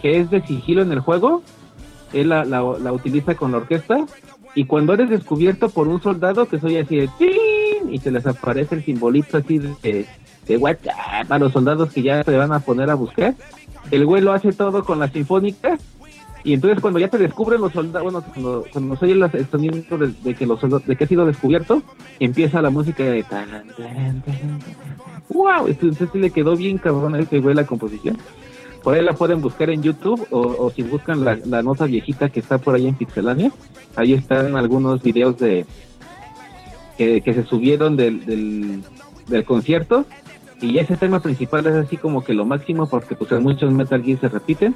que 0.00 0.18
es 0.18 0.30
de 0.30 0.40
sigilo 0.42 0.82
en 0.82 0.92
el 0.92 1.00
juego, 1.00 1.42
él 2.12 2.30
la, 2.30 2.44
la, 2.44 2.62
la 2.78 2.92
utiliza 2.92 3.34
con 3.34 3.52
la 3.52 3.58
orquesta. 3.58 4.06
Y 4.54 4.64
cuando 4.64 4.94
eres 4.94 5.10
descubierto 5.10 5.68
por 5.68 5.86
un 5.86 6.02
soldado 6.02 6.46
que 6.46 6.58
soy 6.58 6.78
así 6.78 6.96
de 6.96 7.08
¡tin! 7.18 7.92
y 7.92 7.98
se 7.98 8.10
les 8.10 8.26
aparece 8.26 8.74
el 8.76 8.84
simbolito 8.84 9.36
así 9.36 9.58
de, 9.58 10.06
de 10.46 10.56
WhatsApp 10.56 11.30
a 11.30 11.38
los 11.38 11.52
soldados 11.52 11.92
que 11.92 12.02
ya 12.02 12.22
se 12.24 12.36
van 12.36 12.52
a 12.52 12.60
poner 12.60 12.90
a 12.90 12.94
buscar, 12.94 13.34
el 13.90 14.06
güey 14.06 14.22
lo 14.22 14.32
hace 14.32 14.52
todo 14.52 14.84
con 14.84 14.98
la 14.98 15.08
sinfónica. 15.08 15.78
Y 16.42 16.54
entonces 16.54 16.80
cuando 16.80 16.98
ya 16.98 17.08
te 17.08 17.18
descubren 17.18 17.60
los 17.60 17.70
soldados, 17.72 18.02
bueno, 18.10 18.24
cuando, 18.32 18.64
cuando 18.72 18.96
se 18.96 19.04
oye 19.04 19.14
las- 19.14 19.34
el 19.34 19.46
sonido 19.50 19.76
de, 19.98 20.34
que 20.34 20.46
los 20.46 20.58
soldados, 20.58 20.86
de 20.86 20.96
que 20.96 21.04
ha 21.04 21.06
sido 21.06 21.26
descubierto, 21.26 21.82
empieza 22.18 22.62
la 22.62 22.70
música 22.70 23.04
de 23.04 23.22
tan, 23.24 23.46
wow, 25.28 25.66
entonces 25.68 26.08
le 26.14 26.30
quedó 26.30 26.56
bien 26.56 26.78
cabrón 26.78 27.14
a 27.14 27.18
ese 27.20 27.40
güey 27.40 27.54
la 27.54 27.66
composición. 27.66 28.16
Por 28.82 28.94
ahí 28.94 29.04
la 29.04 29.12
pueden 29.12 29.42
buscar 29.42 29.68
en 29.68 29.82
YouTube 29.82 30.26
o, 30.30 30.70
si 30.74 30.82
buscan 30.82 31.22
la, 31.22 31.36
la 31.44 31.62
nota 31.62 31.84
viejita 31.84 32.30
que 32.30 32.40
está 32.40 32.56
por 32.56 32.74
ahí 32.74 32.86
en 32.86 32.94
Pixelania, 32.94 33.52
ahí 33.94 34.14
están 34.14 34.56
algunos 34.56 35.02
videos 35.02 35.36
de 35.38 35.66
que, 36.96 37.20
que 37.20 37.34
se 37.34 37.44
subieron 37.44 37.96
del, 37.96 38.24
del, 38.24 38.82
del 39.28 39.44
concierto 39.44 40.06
y 40.60 40.78
ese 40.78 40.96
tema 40.96 41.20
principal 41.20 41.66
es 41.66 41.74
así 41.74 41.96
como 41.96 42.22
que 42.22 42.34
lo 42.34 42.44
máximo 42.44 42.88
porque 42.88 43.14
pues 43.14 43.32
en 43.32 43.42
muchos 43.42 43.72
Metal 43.72 44.02
Gear 44.02 44.20
se 44.20 44.28
repiten. 44.28 44.74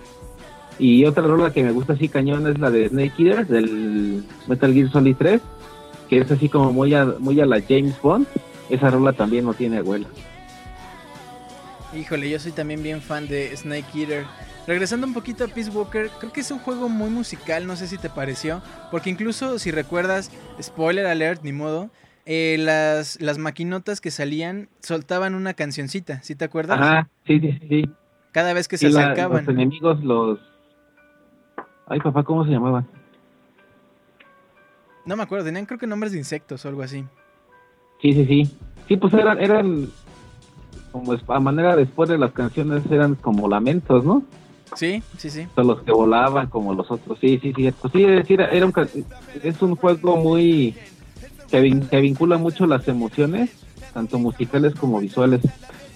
Y 0.78 1.04
otra 1.04 1.22
rola 1.22 1.52
que 1.52 1.62
me 1.62 1.70
gusta 1.70 1.92
así 1.92 2.08
cañón 2.08 2.48
es 2.48 2.58
la 2.58 2.70
de 2.70 2.88
Snake 2.88 3.14
Eater 3.18 3.46
del 3.46 4.24
Metal 4.48 4.72
Gear 4.72 4.90
Solid 4.90 5.14
3 5.16 5.40
que 6.08 6.18
es 6.18 6.30
así 6.30 6.48
como 6.48 6.72
muy 6.72 6.94
a, 6.94 7.04
muy 7.04 7.40
a 7.40 7.46
la 7.46 7.60
James 7.60 8.00
Bond. 8.00 8.26
Esa 8.70 8.90
rola 8.90 9.12
también 9.12 9.44
no 9.44 9.54
tiene 9.54 9.78
abuela. 9.78 10.08
Híjole, 11.94 12.28
yo 12.28 12.38
soy 12.40 12.52
también 12.52 12.82
bien 12.82 13.00
fan 13.00 13.28
de 13.28 13.56
Snake 13.56 13.86
Eater. 13.94 14.24
Regresando 14.66 15.06
un 15.06 15.12
poquito 15.12 15.44
a 15.44 15.48
Peace 15.48 15.70
Walker, 15.70 16.10
creo 16.18 16.32
que 16.32 16.40
es 16.40 16.50
un 16.50 16.58
juego 16.58 16.88
muy 16.88 17.10
musical, 17.10 17.66
no 17.66 17.76
sé 17.76 17.86
si 17.86 17.98
te 17.98 18.08
pareció, 18.08 18.62
porque 18.90 19.10
incluso 19.10 19.58
si 19.58 19.70
recuerdas, 19.70 20.30
spoiler 20.60 21.04
alert, 21.04 21.42
ni 21.42 21.52
modo, 21.52 21.90
eh, 22.26 22.56
las, 22.58 23.20
las 23.20 23.38
maquinotas 23.38 24.00
que 24.00 24.10
salían 24.10 24.68
soltaban 24.80 25.34
una 25.34 25.54
cancioncita, 25.54 26.22
¿sí 26.22 26.34
te 26.34 26.44
acuerdas? 26.44 26.78
ajá 26.80 27.08
sí 27.26 27.38
sí 27.40 27.58
sí. 27.68 27.84
Cada 28.32 28.52
vez 28.52 28.66
que 28.68 28.78
se 28.78 28.88
la- 28.90 29.00
acercaban. 29.02 29.44
los 29.44 29.54
enemigos 29.54 30.02
los 30.04 30.38
ay 31.86 32.00
papá 32.00 32.22
cómo 32.24 32.44
se 32.44 32.50
llamaban 32.50 32.86
No 35.06 35.16
me 35.16 35.22
acuerdo, 35.22 35.44
tenían 35.44 35.66
creo 35.66 35.78
que 35.78 35.86
nombres 35.86 36.12
de 36.12 36.18
insectos 36.18 36.64
o 36.64 36.68
algo 36.68 36.82
así. 36.82 37.04
Sí, 38.00 38.12
sí, 38.14 38.24
sí. 38.26 38.50
Sí, 38.88 38.96
pues 38.96 39.12
eran, 39.14 39.38
eran 39.38 39.86
como 40.92 41.12
a 41.28 41.40
manera 41.40 41.76
después 41.76 42.08
de 42.08 42.18
las 42.18 42.32
canciones 42.32 42.82
eran 42.90 43.14
como 43.16 43.48
lamentos, 43.48 44.04
¿no? 44.04 44.22
Sí, 44.74 45.02
sí, 45.18 45.30
sí. 45.30 45.46
Son 45.54 45.66
los 45.66 45.82
que 45.82 45.92
volaban 45.92 46.48
como 46.48 46.74
los 46.74 46.90
otros. 46.90 47.18
Sí, 47.20 47.38
sí, 47.42 47.52
sí. 47.54 47.70
Pues 47.72 47.92
sí, 47.92 48.02
es 48.04 48.16
decir, 48.22 48.40
era 48.40 48.64
un, 48.66 48.72
es 49.42 49.62
un 49.62 49.76
juego 49.76 50.16
muy 50.16 50.74
que, 51.54 51.62
vin- 51.62 51.88
que 51.88 52.00
vincula 52.00 52.36
mucho 52.36 52.66
las 52.66 52.88
emociones, 52.88 53.50
tanto 53.92 54.18
musicales 54.18 54.74
como 54.74 54.98
visuales. 54.98 55.40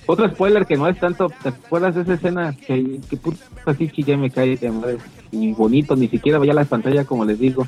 Otro 0.06 0.28
spoiler 0.28 0.64
que 0.66 0.76
no 0.76 0.86
es 0.88 0.98
tanto, 1.00 1.30
¿te 1.42 1.48
acuerdas 1.48 1.96
de 1.96 2.02
esa 2.02 2.14
escena 2.14 2.54
que, 2.66 3.00
que 3.10 3.16
puta 3.16 3.44
así 3.66 3.88
que 3.88 4.04
ya 4.04 4.16
me 4.16 4.30
cae 4.30 4.56
de 4.56 4.70
madre? 4.70 4.98
Y 5.32 5.52
bonito, 5.52 5.96
ni 5.96 6.06
siquiera 6.06 6.38
veía 6.38 6.54
la 6.54 6.64
pantalla 6.64 7.04
como 7.04 7.24
les 7.24 7.40
digo. 7.40 7.66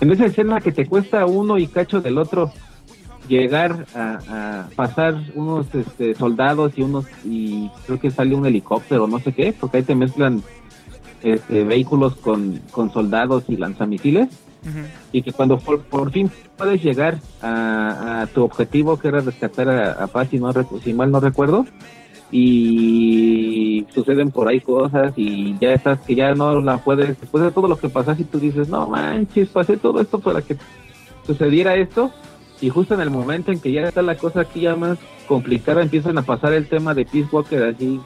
En 0.00 0.10
esa 0.10 0.24
escena 0.24 0.60
que 0.62 0.72
te 0.72 0.86
cuesta 0.86 1.26
uno 1.26 1.58
y 1.58 1.66
cacho 1.66 2.00
del 2.00 2.16
otro 2.16 2.50
llegar 3.28 3.84
a, 3.94 4.18
a 4.64 4.68
pasar 4.74 5.14
unos 5.34 5.66
este, 5.74 6.14
soldados 6.14 6.72
y 6.76 6.82
unos 6.82 7.04
y 7.26 7.70
creo 7.86 8.00
que 8.00 8.10
sale 8.10 8.34
un 8.34 8.46
helicóptero 8.46 9.06
no 9.06 9.18
sé 9.18 9.32
qué 9.34 9.52
porque 9.52 9.76
ahí 9.76 9.82
te 9.82 9.94
mezclan 9.94 10.42
este, 11.22 11.64
vehículos 11.64 12.16
con, 12.16 12.60
con 12.70 12.92
soldados 12.92 13.44
y 13.48 13.56
lanzamisiles 13.56 14.28
y 15.12 15.22
que 15.22 15.32
cuando 15.32 15.58
por, 15.58 15.80
por 15.82 16.10
fin 16.10 16.30
puedes 16.56 16.82
llegar 16.82 17.18
a, 17.40 18.22
a 18.22 18.26
tu 18.26 18.42
objetivo 18.42 18.98
que 18.98 19.08
era 19.08 19.20
rescatar 19.20 19.68
a, 19.68 19.92
a 19.92 20.06
Paz 20.08 20.28
si, 20.30 20.38
no, 20.38 20.52
si 20.82 20.92
mal 20.92 21.10
no 21.10 21.20
recuerdo 21.20 21.64
y 22.30 23.86
suceden 23.94 24.30
por 24.30 24.48
ahí 24.48 24.60
cosas 24.60 25.14
y 25.16 25.56
ya 25.58 25.72
estás 25.72 26.00
que 26.00 26.14
ya 26.14 26.34
no 26.34 26.60
la 26.60 26.78
puedes 26.78 27.18
después 27.18 27.42
de 27.42 27.50
todo 27.50 27.68
lo 27.68 27.78
que 27.78 27.88
pasaste 27.88 28.22
y 28.22 28.26
tú 28.26 28.38
dices 28.38 28.68
no 28.68 28.86
manches 28.86 29.48
pasé 29.48 29.76
todo 29.78 30.00
esto 30.00 30.18
para 30.18 30.42
que 30.42 30.56
sucediera 31.26 31.74
esto 31.76 32.10
y 32.60 32.68
justo 32.68 32.94
en 32.94 33.00
el 33.00 33.10
momento 33.10 33.52
en 33.52 33.60
que 33.60 33.72
ya 33.72 33.82
está 33.82 34.02
la 34.02 34.16
cosa 34.16 34.42
aquí 34.42 34.62
ya 34.62 34.76
más 34.76 34.98
complicada 35.26 35.80
empiezan 35.80 36.18
a 36.18 36.22
pasar 36.22 36.52
el 36.52 36.68
tema 36.68 36.92
de 36.92 37.06
Peace 37.06 37.28
Walker 37.32 37.62
así 37.62 38.00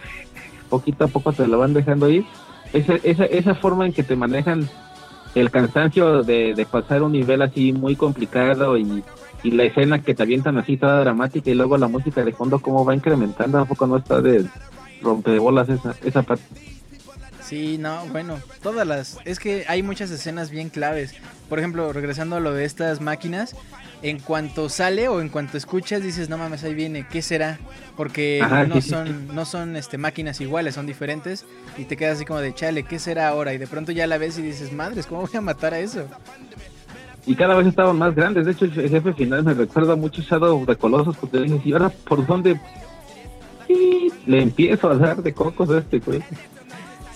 poquito 0.68 1.04
a 1.04 1.08
poco 1.08 1.32
te 1.32 1.46
lo 1.48 1.58
van 1.58 1.74
dejando 1.74 2.08
ir 2.08 2.24
esa, 2.72 2.94
esa, 3.02 3.24
esa 3.24 3.54
forma 3.54 3.86
en 3.86 3.92
que 3.92 4.02
te 4.02 4.16
manejan 4.16 4.68
el 5.34 5.50
cansancio 5.50 6.22
de, 6.22 6.54
de 6.54 6.66
pasar 6.66 7.02
un 7.02 7.12
nivel 7.12 7.42
así 7.42 7.72
muy 7.72 7.96
complicado 7.96 8.76
y, 8.76 9.02
y 9.42 9.50
la 9.50 9.64
escena 9.64 10.02
que 10.02 10.14
te 10.14 10.22
avientan 10.22 10.58
así 10.58 10.76
toda 10.76 11.00
dramática 11.00 11.50
y 11.50 11.54
luego 11.54 11.78
la 11.78 11.88
música 11.88 12.24
de 12.24 12.32
fondo 12.32 12.60
cómo 12.60 12.84
va 12.84 12.94
incrementando, 12.94 13.58
¿a 13.58 13.64
poco 13.64 13.86
no 13.86 13.96
está 13.96 14.20
de 14.20 14.46
rompebolas 15.00 15.68
esa, 15.68 15.94
esa 16.04 16.22
parte? 16.22 16.44
Sí, 17.44 17.76
no, 17.78 18.06
bueno, 18.06 18.38
todas 18.62 18.86
las... 18.86 19.18
Es 19.24 19.38
que 19.38 19.64
hay 19.68 19.82
muchas 19.82 20.10
escenas 20.10 20.50
bien 20.50 20.68
claves. 20.68 21.14
Por 21.48 21.58
ejemplo, 21.58 21.92
regresando 21.92 22.36
a 22.36 22.40
lo 22.40 22.52
de 22.52 22.64
estas 22.64 23.00
máquinas, 23.00 23.54
en 24.02 24.18
cuanto 24.18 24.68
sale 24.68 25.08
o 25.08 25.20
en 25.20 25.28
cuanto 25.28 25.56
escuchas 25.56 26.02
dices, 26.02 26.28
no 26.28 26.38
mames, 26.38 26.64
ahí 26.64 26.74
viene, 26.74 27.06
¿qué 27.10 27.22
será? 27.22 27.58
Porque 27.96 28.40
Ajá, 28.42 28.64
no 28.64 28.76
sí, 28.76 28.82
sí, 28.82 28.90
son, 28.90 29.34
no 29.34 29.44
son 29.44 29.76
este, 29.76 29.98
máquinas 29.98 30.40
iguales, 30.40 30.74
son 30.74 30.86
diferentes 30.86 31.44
y 31.78 31.84
te 31.84 31.96
quedas 31.96 32.16
así 32.16 32.24
como 32.24 32.40
de, 32.40 32.54
chale, 32.54 32.82
¿qué 32.82 32.98
será 32.98 33.28
ahora? 33.28 33.54
Y 33.54 33.58
de 33.58 33.66
pronto 33.66 33.92
ya 33.92 34.06
la 34.06 34.18
ves 34.18 34.38
y 34.38 34.42
dices, 34.42 34.72
madres, 34.72 35.06
¿cómo 35.06 35.22
voy 35.22 35.36
a 35.36 35.40
matar 35.40 35.74
a 35.74 35.78
eso? 35.78 36.06
Y 37.26 37.36
cada 37.36 37.54
vez 37.54 37.68
estaban 37.68 37.96
más 37.96 38.14
grandes, 38.14 38.46
de 38.46 38.52
hecho 38.52 38.64
el 38.64 38.72
jefe 38.72 39.12
final 39.12 39.44
me 39.44 39.54
recuerda 39.54 39.94
mucho 39.94 40.20
a 40.20 40.24
Shadow 40.24 40.66
the 40.66 40.74
Colossus 40.74 41.16
porque 41.16 41.38
dices, 41.38 41.60
¿y 41.64 41.72
ahora 41.72 41.88
por 41.90 42.26
dónde? 42.26 42.60
Sí, 43.68 44.12
le 44.26 44.42
empiezo 44.42 44.90
a 44.90 44.96
dar 44.96 45.22
de 45.22 45.32
cocos 45.32 45.70
a 45.70 45.78
este 45.78 46.00
güey. 46.00 46.22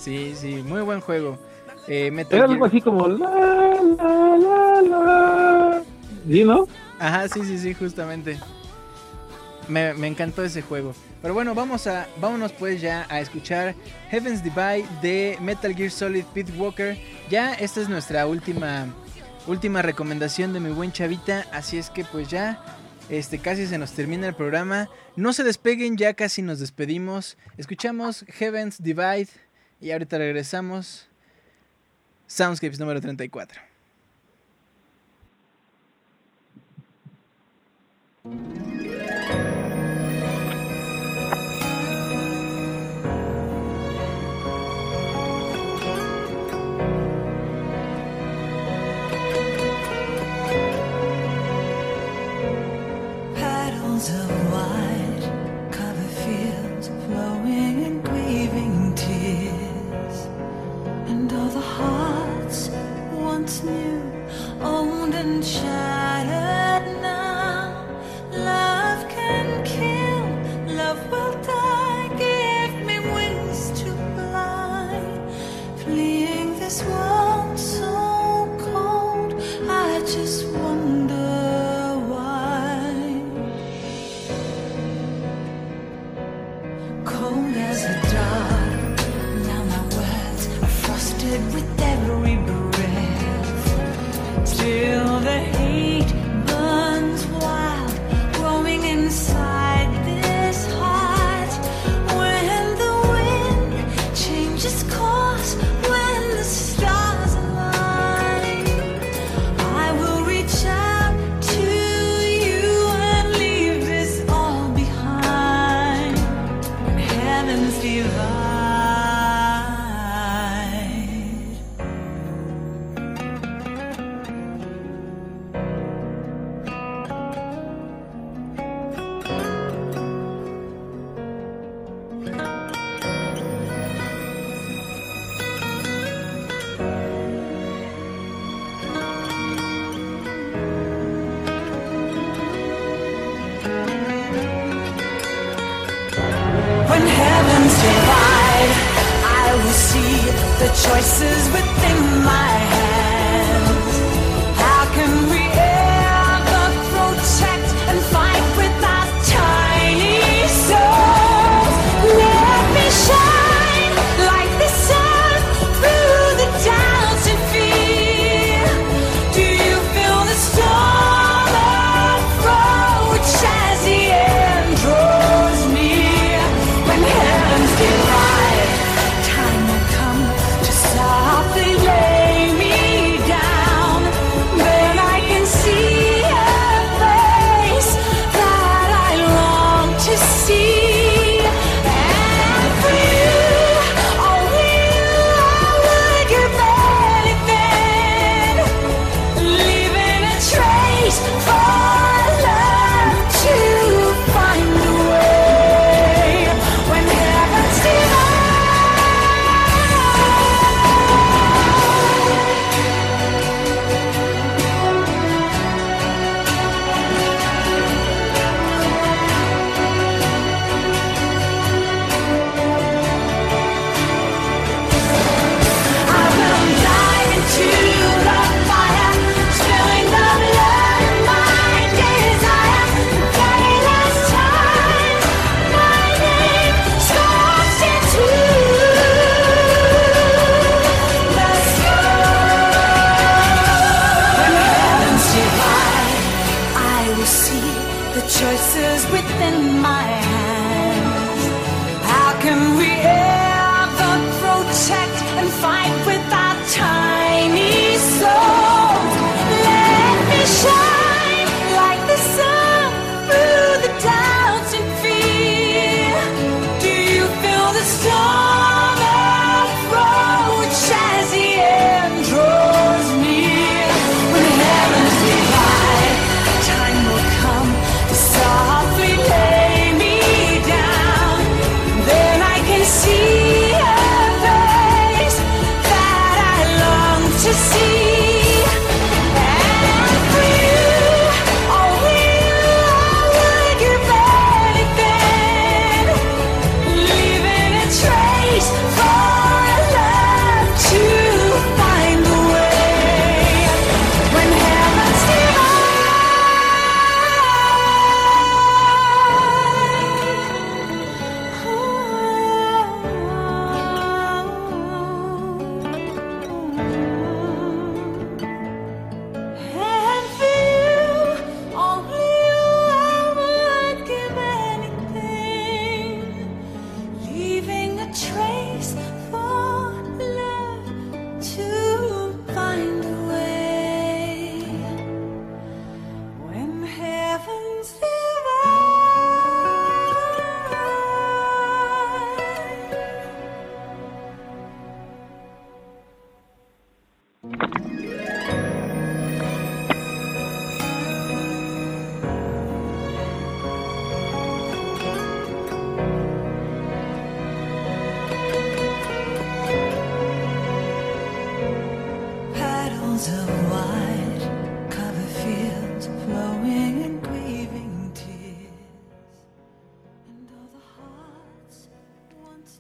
Sí, 0.06 0.34
sí, 0.36 0.62
muy 0.64 0.82
buen 0.82 1.00
juego. 1.00 1.36
Eh, 1.88 2.12
Metal 2.12 2.38
Era 2.38 2.46
Gear- 2.46 2.52
algo 2.52 2.64
así 2.66 2.80
como 2.80 3.08
la 3.08 3.28
la 3.28 4.36
la 4.36 4.82
la. 4.82 5.82
¿Sí, 6.30 6.44
no? 6.44 6.68
Ajá, 7.00 7.28
sí, 7.28 7.40
sí, 7.44 7.58
sí, 7.58 7.74
justamente. 7.74 8.38
Me, 9.66 9.94
me 9.94 10.06
encantó 10.06 10.44
ese 10.44 10.62
juego. 10.62 10.94
Pero 11.22 11.34
bueno, 11.34 11.56
vamos 11.56 11.88
a, 11.88 12.06
vámonos 12.20 12.52
pues 12.52 12.80
ya 12.80 13.04
a 13.08 13.18
escuchar 13.20 13.74
Heaven's 14.10 14.44
Divide 14.44 14.86
de 15.02 15.38
Metal 15.40 15.74
Gear 15.74 15.90
Solid 15.90 16.24
Pete 16.32 16.52
Walker. 16.52 16.96
Ya 17.28 17.54
esta 17.54 17.80
es 17.80 17.88
nuestra 17.88 18.28
última, 18.28 18.86
última 19.48 19.82
recomendación 19.82 20.52
de 20.52 20.60
mi 20.60 20.70
buen 20.70 20.92
chavita. 20.92 21.46
Así 21.52 21.78
es 21.78 21.90
que 21.90 22.04
pues 22.04 22.28
ya, 22.28 22.62
este 23.08 23.40
casi 23.40 23.66
se 23.66 23.76
nos 23.76 23.90
termina 23.90 24.28
el 24.28 24.36
programa. 24.36 24.88
No 25.16 25.32
se 25.32 25.42
despeguen, 25.42 25.96
ya 25.96 26.14
casi 26.14 26.42
nos 26.42 26.60
despedimos. 26.60 27.36
Escuchamos 27.56 28.24
Heaven's 28.28 28.80
Divide 28.80 29.26
y 29.80 29.90
ahorita 29.90 30.18
regresamos. 30.18 31.08
Soundscapes 32.26 32.80
número 32.80 33.00
34. 33.00 33.60
Paddles 53.34 54.10
of 54.10 54.55
the 61.56 61.62
hearts 61.62 62.68
once 63.12 63.62
new, 63.62 64.02
owned 64.60 65.14
and 65.14 65.42
shattered 65.42 66.05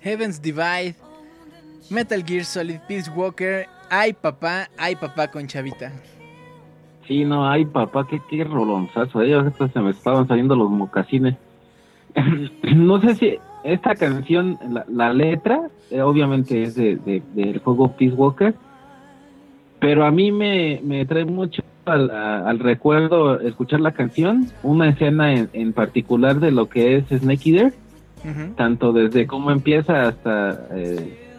Heaven's 0.06 0.40
Divide, 0.40 0.94
Metal 1.90 2.22
Gear 2.22 2.44
Solid, 2.44 2.78
Peace 2.86 3.10
Walker, 3.10 3.66
Ay 3.90 4.12
Papá, 4.12 4.68
Ay 4.78 4.94
Papá 4.94 5.26
con 5.26 5.48
Chavita. 5.48 5.90
Sí, 7.08 7.24
no, 7.24 7.48
ay 7.48 7.64
papá, 7.64 8.06
qué, 8.08 8.20
qué 8.30 8.44
rolonzazo. 8.44 9.22
Ellos 9.22 9.52
se 9.72 9.80
me 9.80 9.90
estaban 9.90 10.28
saliendo 10.28 10.54
los 10.54 10.70
mocasines. 10.70 11.34
no 12.76 13.00
sé 13.00 13.16
si 13.16 13.38
esta 13.64 13.96
canción, 13.96 14.56
la, 14.70 14.84
la 14.88 15.12
letra, 15.12 15.70
eh, 15.90 16.00
obviamente 16.02 16.62
es 16.62 16.76
de, 16.76 16.96
de, 16.96 17.20
del 17.34 17.58
juego 17.58 17.96
Peace 17.96 18.14
Walker, 18.14 18.54
pero 19.80 20.04
a 20.04 20.12
mí 20.12 20.30
me, 20.30 20.80
me 20.84 21.04
trae 21.04 21.24
mucho 21.24 21.64
al, 21.84 22.10
al, 22.12 22.60
recuerdo 22.60 23.40
escuchar 23.40 23.80
la 23.80 23.90
canción, 23.90 24.46
una 24.62 24.88
escena 24.88 25.32
en, 25.32 25.48
en 25.52 25.72
particular 25.72 26.38
de 26.38 26.52
lo 26.52 26.68
que 26.68 26.96
es 26.96 27.08
Snake 27.08 27.50
Eater 27.50 27.85
tanto 28.56 28.92
desde 28.92 29.26
cómo 29.26 29.50
empieza 29.50 30.08
hasta 30.08 30.66
eh, 30.72 31.32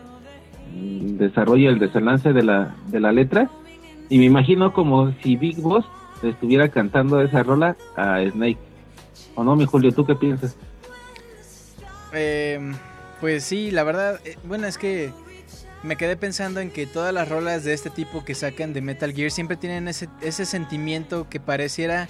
el 0.74 1.18
desarrollo, 1.18 1.70
el 1.70 1.80
desenlace 1.80 2.32
de 2.32 2.44
la, 2.44 2.76
de 2.88 3.00
la 3.00 3.12
letra. 3.12 3.50
Y 4.10 4.18
me 4.20 4.26
imagino 4.26 4.72
como 4.72 5.12
si 5.22 5.36
Big 5.36 5.60
Boss 5.60 5.86
estuviera 6.24 6.70
cantando 6.70 7.22
esa 7.22 7.44
rola 7.44 7.76
a 7.96 8.22
Snake. 8.24 8.58
¿O 9.36 9.44
no, 9.44 9.56
mi 9.56 9.66
Julio? 9.66 9.92
¿Tú 9.92 10.06
qué 10.06 10.16
piensas? 10.16 10.56
Eh, 12.14 12.60
pues 13.20 13.44
sí, 13.44 13.72
la 13.72 13.84
verdad, 13.84 14.20
eh, 14.26 14.38
bueno, 14.46 14.68
es 14.68 14.78
que 14.78 15.12
me 15.84 15.96
quedé 15.96 16.16
pensando 16.16 16.60
en 16.60 16.72
que 16.72 16.86
todas 16.86 17.14
las 17.14 17.30
rolas 17.30 17.64
de 17.64 17.74
este 17.74 17.90
tipo 17.90 18.24
que 18.24 18.36
sacan 18.36 18.74
de 18.74 18.82
Metal 18.82 19.14
Gear 19.14 19.32
siempre 19.32 19.58
tienen 19.58 19.88
ese, 19.88 20.08
ese 20.22 20.46
sentimiento 20.46 21.28
que 21.30 21.40
pareciera 21.40 22.08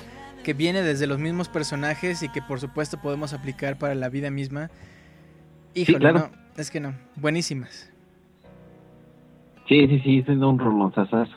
que 0.47 0.53
viene 0.53 0.81
desde 0.81 1.07
los 1.07 1.19
mismos 1.19 1.49
personajes 1.49 2.23
y 2.23 2.29
que 2.29 2.41
por 2.41 2.61
supuesto 2.61 3.01
podemos 3.01 3.33
aplicar 3.33 3.77
para 3.77 3.95
la 3.95 4.07
vida 4.07 4.31
misma. 4.31 4.71
Híjole, 5.73 5.99
claro. 5.99 6.19
no, 6.19 6.31
es 6.55 6.71
que 6.71 6.79
no, 6.79 6.95
buenísimas. 7.17 7.91
Sí, 9.67 9.85
sí, 9.89 9.99
sí, 10.05 10.23
siendo 10.23 10.49
un 10.49 10.57
rolonzazazo. 10.57 11.35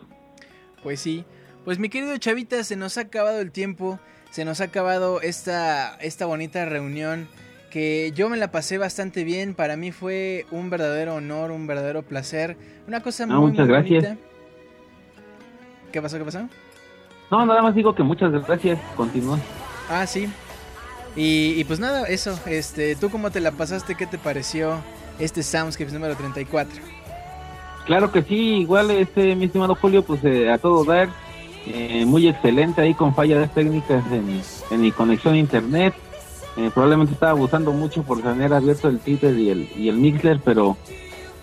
Pues 0.85 1.01
sí. 1.01 1.25
Pues 1.65 1.81
mi 1.81 1.89
querido 1.89 2.17
Chavita, 2.19 2.63
se 2.63 2.77
nos 2.77 2.99
ha 2.99 3.01
acabado 3.01 3.41
el 3.41 3.51
tiempo, 3.51 3.99
se 4.31 4.45
nos 4.45 4.61
ha 4.61 4.65
acabado 4.67 5.21
esta, 5.23 5.97
esta 5.97 6.27
bonita 6.27 6.65
reunión 6.67 7.27
que 7.73 8.13
yo 8.15 8.29
me 8.29 8.37
la 8.37 8.53
pasé 8.53 8.79
bastante 8.79 9.25
bien, 9.25 9.55
para 9.55 9.77
mí 9.77 9.91
fue 9.91 10.47
un 10.53 10.71
verdadero 10.71 11.17
honor, 11.17 11.51
un 11.51 11.67
verdadero 11.67 12.03
placer, 12.05 12.57
una 12.87 13.01
cosa 13.01 13.25
Ah, 13.25 13.27
muy, 13.27 13.51
muchas 13.51 13.67
muy 13.67 13.75
gracias. 13.77 14.05
bonita. 14.05 14.23
¿Qué 15.91 16.01
pasó? 16.01 16.17
¿Qué 16.17 16.25
pasó? 16.25 16.49
No, 17.31 17.47
nada 17.47 17.63
más 17.63 17.75
digo 17.75 17.95
que 17.95 18.03
muchas 18.03 18.33
gracias. 18.47 18.79
Continúa. 18.97 19.39
Ah, 19.89 20.07
sí. 20.07 20.29
Y, 21.17 21.55
y 21.61 21.65
pues 21.65 21.81
nada, 21.81 22.07
eso, 22.07 22.39
este, 22.47 22.95
¿tú 22.97 23.11
cómo 23.11 23.31
te 23.31 23.41
la 23.41 23.53
pasaste? 23.53 23.95
¿Qué 23.97 24.07
te 24.07 24.19
pareció 24.19 24.75
este 25.19 25.43
Soundscapes 25.43 25.93
número 25.93 26.15
34? 26.17 26.81
Claro 27.87 28.13
que 28.13 28.23
sí, 28.23 28.59
igual 28.61 28.91
este 28.93 29.35
mi 29.35 29.47
estimado 29.47 29.75
Julio, 29.75 30.05
pues 30.05 30.23
eh, 30.25 30.51
a 30.51 30.59
todo 30.59 30.85
dar, 30.85 31.09
eh, 31.67 32.05
muy 32.07 32.29
excelente 32.29 32.81
ahí 32.81 32.95
con 32.95 33.15
fallas 33.15 33.53
técnicas 33.53 34.05
en, 34.13 34.41
en 34.71 34.81
mi 34.81 34.93
conexión 34.93 35.35
a 35.35 35.39
internet. 35.39 35.95
Eh, 36.57 36.71
probablemente 36.73 37.15
estaba 37.15 37.33
abusando 37.33 37.73
mucho 37.73 38.03
por 38.03 38.23
tener 38.23 38.53
abierto 38.53 38.89
el 38.89 38.99
Twitter 39.01 39.37
y 39.37 39.51
el, 39.51 39.69
y 39.77 39.89
el 39.89 39.97
Mixler, 39.97 40.41
pero 40.45 40.77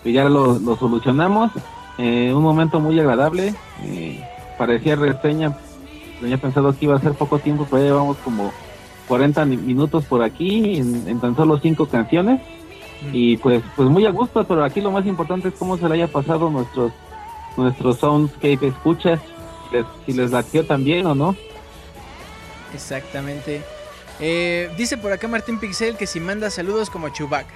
pues 0.02 0.14
ya 0.14 0.24
lo, 0.24 0.58
lo 0.58 0.76
solucionamos. 0.76 1.50
Eh, 1.98 2.32
un 2.32 2.42
momento 2.42 2.80
muy 2.80 2.98
agradable. 2.98 3.54
eh, 3.82 4.24
parecía 4.56 4.96
reseña, 4.96 5.56
tenía 6.20 6.38
pensado 6.38 6.76
que 6.76 6.84
iba 6.86 6.96
a 6.96 7.00
ser 7.00 7.12
poco 7.12 7.38
tiempo, 7.38 7.66
pero 7.70 7.82
ya 7.82 7.88
llevamos 7.90 8.16
como 8.18 8.52
40 9.08 9.44
mi- 9.44 9.56
minutos 9.56 10.04
por 10.04 10.22
aquí 10.22 10.78
en, 10.78 11.08
en 11.08 11.20
tan 11.20 11.34
solo 11.36 11.58
cinco 11.60 11.86
canciones. 11.86 12.40
Y 13.12 13.36
pues 13.36 13.62
pues 13.76 13.88
muy 13.88 14.04
a 14.06 14.10
gusto 14.10 14.42
pero 14.44 14.64
aquí 14.64 14.80
lo 14.80 14.90
más 14.90 15.06
importante 15.06 15.48
es 15.48 15.54
cómo 15.54 15.78
se 15.78 15.88
le 15.88 15.94
haya 15.94 16.08
pasado 16.08 16.50
nuestros 16.50 16.92
nuestros 17.56 17.98
soundscape. 17.98 18.66
Escuchas 18.66 19.20
si 19.70 19.76
les, 19.76 19.86
si 20.06 20.12
les 20.14 20.30
latió 20.32 20.66
también 20.66 21.06
o 21.06 21.14
no. 21.14 21.36
Exactamente. 22.74 23.62
Eh, 24.20 24.68
dice 24.76 24.96
por 24.98 25.12
acá 25.12 25.28
Martín 25.28 25.60
Pixel 25.60 25.96
que 25.96 26.06
si 26.06 26.18
manda 26.18 26.50
saludos 26.50 26.90
como 26.90 27.08
Chewbacca. 27.10 27.54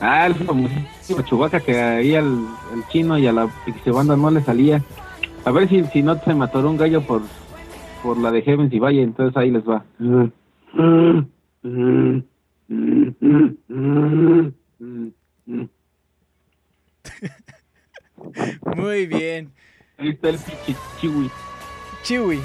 ah 0.00 0.26
el 0.26 0.34
famosísimo 0.36 1.22
Chubaca 1.22 1.58
que 1.60 1.78
ahí 1.78 2.14
al, 2.14 2.26
al 2.72 2.88
chino 2.88 3.18
y 3.18 3.26
a 3.26 3.32
la 3.32 3.48
banda 3.86 4.16
no 4.16 4.30
le 4.30 4.42
salía 4.42 4.80
a 5.44 5.50
ver 5.50 5.68
si, 5.68 5.84
si 5.84 6.02
no 6.02 6.18
se 6.22 6.34
mató 6.34 6.58
un 6.68 6.76
gallo 6.76 7.02
por 7.02 7.22
por 8.02 8.18
la 8.18 8.30
de 8.30 8.42
Heavens 8.42 8.72
y 8.72 8.78
Valle 8.78 9.02
entonces 9.02 9.36
ahí 9.36 9.50
les 9.50 9.64
va 9.68 9.84
Muy 18.76 19.06
bien. 19.06 19.50
ahí 19.98 20.10
está 20.10 20.28
el 20.30 20.38
pinche 20.38 20.76
chiwi 21.00 21.30
Chewie. 22.02 22.40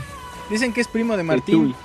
Dicen 0.50 0.74
que 0.74 0.82
es 0.82 0.88
primo 0.88 1.18
de 1.18 1.24
Martín. 1.24 1.56
chiwi. 1.56 1.76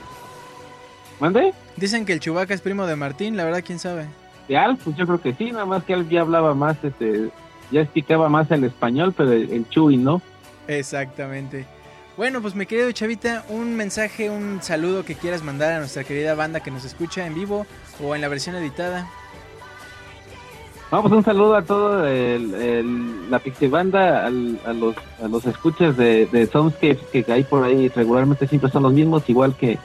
¿mande? 1.20 1.52
Dicen 1.76 2.04
que 2.04 2.12
el 2.12 2.20
Chewbacca 2.20 2.54
es 2.54 2.60
primo 2.60 2.86
de 2.86 2.96
Martín, 2.96 3.36
la 3.36 3.44
verdad, 3.44 3.62
quién 3.64 3.78
sabe. 3.78 4.06
De 4.48 4.56
Alf, 4.56 4.82
pues 4.84 4.96
yo 4.96 5.06
creo 5.06 5.20
que 5.20 5.34
sí, 5.34 5.52
nada 5.52 5.66
más 5.66 5.84
que 5.84 5.94
Alf 5.94 6.08
ya 6.10 6.22
hablaba 6.22 6.54
más, 6.54 6.82
este, 6.82 7.30
ya 7.70 7.82
explicaba 7.82 8.28
más 8.28 8.50
el 8.50 8.64
español, 8.64 9.14
pero 9.16 9.32
el, 9.32 9.50
el 9.52 9.68
Chuy, 9.68 9.96
¿no? 9.96 10.20
Exactamente. 10.78 11.66
Bueno, 12.16 12.40
pues 12.42 12.54
mi 12.54 12.66
querido 12.66 12.92
Chavita, 12.92 13.44
un 13.48 13.74
mensaje, 13.76 14.30
un 14.30 14.62
saludo 14.62 15.04
que 15.04 15.14
quieras 15.14 15.42
mandar 15.42 15.72
a 15.72 15.78
nuestra 15.78 16.04
querida 16.04 16.34
banda 16.34 16.60
que 16.60 16.70
nos 16.70 16.84
escucha 16.84 17.26
en 17.26 17.34
vivo 17.34 17.66
o 18.02 18.14
en 18.14 18.20
la 18.20 18.28
versión 18.28 18.54
editada. 18.56 19.08
Vamos, 20.90 21.12
un 21.12 21.24
saludo 21.24 21.54
a 21.56 21.62
el- 22.60 23.30
la 23.30 23.38
Pixibanda, 23.38 24.26
al, 24.26 24.58
a 24.66 24.72
los 24.72 24.96
a 25.22 25.28
los 25.28 25.46
escuchas 25.46 25.96
de, 25.96 26.26
de 26.26 26.46
Soundscapes 26.46 26.98
que 27.12 27.24
hay 27.32 27.44
por 27.44 27.62
ahí 27.64 27.88
regularmente 27.88 28.46
siempre 28.48 28.70
son 28.70 28.82
los 28.82 28.92
mismos, 28.92 29.22
igual 29.28 29.54
que, 29.56 29.78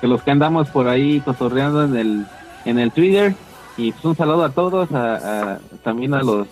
que 0.00 0.06
los 0.08 0.22
que 0.22 0.30
andamos 0.32 0.68
por 0.70 0.88
ahí 0.88 1.20
cotorreando 1.20 1.84
en 1.84 1.96
el 1.96 2.26
en 2.64 2.78
el 2.78 2.90
Twitter. 2.92 3.34
Y 3.76 3.92
pues 3.92 4.04
un 4.04 4.16
saludo 4.16 4.44
a 4.44 4.50
todos, 4.50 4.90
a- 4.92 5.58
también 5.84 6.14
a 6.14 6.22
los 6.22 6.48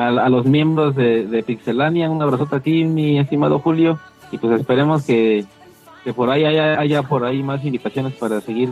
a, 0.00 0.08
a 0.26 0.28
los 0.28 0.46
miembros 0.46 0.94
de, 0.96 1.26
de 1.26 1.42
Pixelania, 1.42 2.10
un 2.10 2.22
abrazote 2.22 2.56
a 2.56 2.60
ti, 2.60 2.84
mi 2.84 3.18
estimado 3.18 3.58
Julio, 3.58 3.98
y 4.30 4.38
pues 4.38 4.60
esperemos 4.60 5.04
que, 5.04 5.44
que 6.04 6.12
por 6.12 6.30
ahí 6.30 6.44
haya, 6.44 6.78
haya 6.78 7.02
por 7.02 7.24
ahí 7.24 7.42
más 7.42 7.64
invitaciones 7.64 8.14
para 8.14 8.40
seguir 8.40 8.70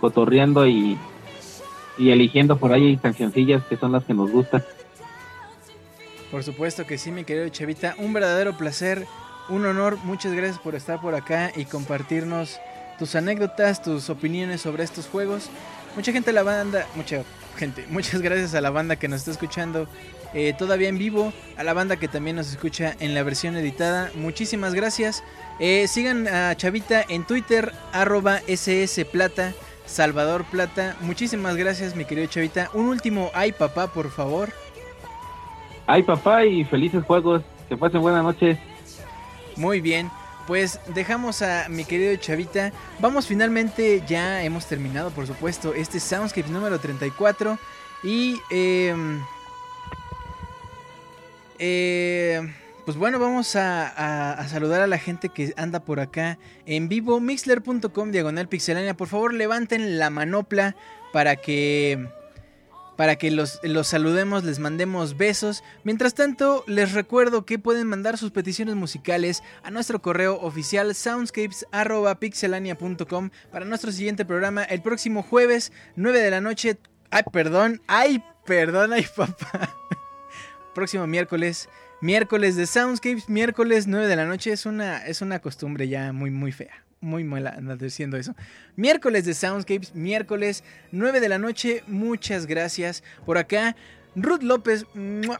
cotorreando 0.00 0.66
y, 0.66 0.98
y 1.98 2.10
eligiendo 2.10 2.56
por 2.56 2.72
ahí 2.72 2.96
cancioncillas 2.96 3.62
que 3.64 3.76
son 3.76 3.92
las 3.92 4.04
que 4.04 4.14
nos 4.14 4.30
gustan. 4.30 4.62
Por 6.30 6.42
supuesto 6.42 6.86
que 6.86 6.96
sí, 6.96 7.10
mi 7.10 7.24
querido 7.24 7.48
Chavita, 7.50 7.94
un 7.98 8.12
verdadero 8.14 8.56
placer, 8.56 9.06
un 9.50 9.66
honor. 9.66 9.98
Muchas 10.04 10.32
gracias 10.32 10.58
por 10.58 10.74
estar 10.74 10.98
por 11.00 11.14
acá 11.14 11.52
y 11.54 11.66
compartirnos 11.66 12.58
tus 12.98 13.14
anécdotas, 13.14 13.82
tus 13.82 14.08
opiniones 14.08 14.62
sobre 14.62 14.82
estos 14.82 15.06
juegos. 15.08 15.50
Mucha 15.94 16.10
gente 16.10 16.32
la 16.32 16.42
banda, 16.42 16.86
mucha 16.96 17.22
gente, 17.56 17.84
muchas 17.90 18.22
gracias 18.22 18.54
a 18.54 18.62
la 18.62 18.70
banda 18.70 18.96
que 18.96 19.08
nos 19.08 19.18
está 19.18 19.32
escuchando 19.32 19.86
eh, 20.34 20.54
todavía 20.56 20.88
en 20.88 20.98
vivo, 20.98 21.32
a 21.56 21.64
la 21.64 21.74
banda 21.74 21.96
que 21.96 22.08
también 22.08 22.36
nos 22.36 22.50
escucha 22.50 22.94
en 23.00 23.14
la 23.14 23.22
versión 23.22 23.56
editada. 23.56 24.10
Muchísimas 24.14 24.74
gracias. 24.74 25.22
Eh, 25.58 25.86
sigan 25.88 26.26
a 26.26 26.54
Chavita 26.56 27.04
en 27.08 27.24
Twitter, 27.24 27.72
arroba 27.92 28.40
ssplata, 28.48 29.52
Salvador 29.84 30.44
Plata. 30.44 30.96
Muchísimas 31.00 31.56
gracias, 31.56 31.94
mi 31.94 32.04
querido 32.04 32.26
Chavita. 32.28 32.70
Un 32.72 32.86
último 32.86 33.30
ay 33.34 33.52
papá, 33.52 33.88
por 33.92 34.10
favor. 34.10 34.50
Ay 35.86 36.02
papá 36.02 36.44
y 36.44 36.64
felices 36.64 37.04
juegos, 37.04 37.42
que 37.68 37.76
pasen 37.76 38.00
buenas 38.00 38.22
noches. 38.22 38.58
Muy 39.56 39.80
bien, 39.80 40.10
pues 40.46 40.80
dejamos 40.94 41.42
a 41.42 41.68
mi 41.68 41.84
querido 41.84 42.16
Chavita. 42.16 42.72
Vamos 43.00 43.26
finalmente, 43.26 44.02
ya 44.06 44.42
hemos 44.42 44.66
terminado 44.66 45.10
por 45.10 45.26
supuesto 45.26 45.74
este 45.74 46.00
Soundscape 46.00 46.48
número 46.48 46.78
34. 46.78 47.58
Y 48.04 48.40
eh, 48.50 48.94
eh, 51.58 52.40
pues 52.84 52.96
bueno, 52.96 53.20
vamos 53.20 53.54
a, 53.54 54.44
saludar 54.48 54.80
a 54.80 54.86
la 54.86 54.96
gente 54.98 55.28
que 55.28 55.52
anda 55.56 55.80
por 55.80 56.00
acá 56.00 56.38
en 56.66 56.88
vivo. 56.88 57.20
Mixler.com 57.20 58.10
diagonal 58.10 58.48
pixelania. 58.48 58.96
Por 58.96 59.08
favor, 59.08 59.34
levanten 59.34 59.98
la 59.98 60.08
manopla 60.10 60.74
para 61.12 61.36
que 61.36 62.08
para 62.96 63.16
que 63.16 63.30
los, 63.30 63.60
los 63.62 63.88
saludemos, 63.88 64.44
les 64.44 64.58
mandemos 64.58 65.16
besos. 65.16 65.64
Mientras 65.82 66.12
tanto, 66.14 66.62
les 66.66 66.92
recuerdo 66.92 67.46
que 67.46 67.58
pueden 67.58 67.86
mandar 67.86 68.18
sus 68.18 68.32
peticiones 68.32 68.74
musicales 68.74 69.42
a 69.62 69.70
nuestro 69.70 70.02
correo 70.02 70.38
oficial 70.40 70.94
soundscapes.pixelania.com 70.94 73.30
para 73.50 73.64
nuestro 73.64 73.92
siguiente 73.92 74.26
programa 74.26 74.64
el 74.64 74.82
próximo 74.82 75.22
jueves, 75.22 75.72
9 75.96 76.20
de 76.20 76.30
la 76.30 76.40
noche. 76.40 76.78
Ay, 77.10 77.22
perdón, 77.32 77.80
ay, 77.86 78.22
perdón, 78.44 78.92
ay, 78.92 79.06
papá. 79.16 79.74
próximo 80.74 81.06
miércoles, 81.06 81.68
miércoles 82.00 82.56
de 82.56 82.66
Soundscapes, 82.66 83.28
miércoles 83.28 83.86
9 83.86 84.06
de 84.06 84.16
la 84.16 84.26
noche. 84.26 84.52
Es 84.52 84.66
una, 84.66 84.98
es 85.06 85.20
una 85.22 85.38
costumbre 85.40 85.88
ya 85.88 86.12
muy, 86.12 86.30
muy 86.30 86.52
fea. 86.52 86.82
Muy 87.00 87.24
mala 87.24 87.58
diciendo 87.78 88.16
eso. 88.16 88.34
Miércoles 88.76 89.24
de 89.24 89.34
Soundscapes, 89.34 89.94
miércoles 89.94 90.62
9 90.92 91.20
de 91.20 91.28
la 91.28 91.38
noche. 91.38 91.82
Muchas 91.88 92.46
gracias 92.46 93.02
por 93.26 93.38
acá. 93.38 93.74
Ruth 94.14 94.42
López, 94.42 94.84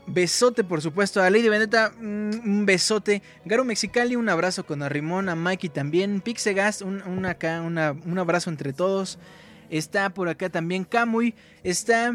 besote 0.07 0.65
por 0.65 0.81
supuesto. 0.81 1.23
A 1.23 1.31
Lady 1.31 1.49
Vendetta, 1.49 1.93
un 2.01 2.65
besote. 2.67 3.23
Garo 3.45 3.65
Mexicali, 3.65 4.17
un 4.17 4.29
abrazo 4.29 4.65
con 4.67 4.83
Arrimón. 4.83 5.29
A 5.29 5.37
Mikey 5.37 5.71
también. 5.71 6.21
Pixegast, 6.21 6.83
un, 6.83 7.03
un 7.03 7.27
acá, 7.27 7.61
una- 7.61 7.93
un 7.93 8.19
abrazo 8.19 8.51
entre 8.51 8.73
todos. 8.73 9.19
Está 9.71 10.11
por 10.11 10.29
acá 10.29 10.49
también 10.51 10.85
Kamui. 10.85 11.35
Está 11.63 12.13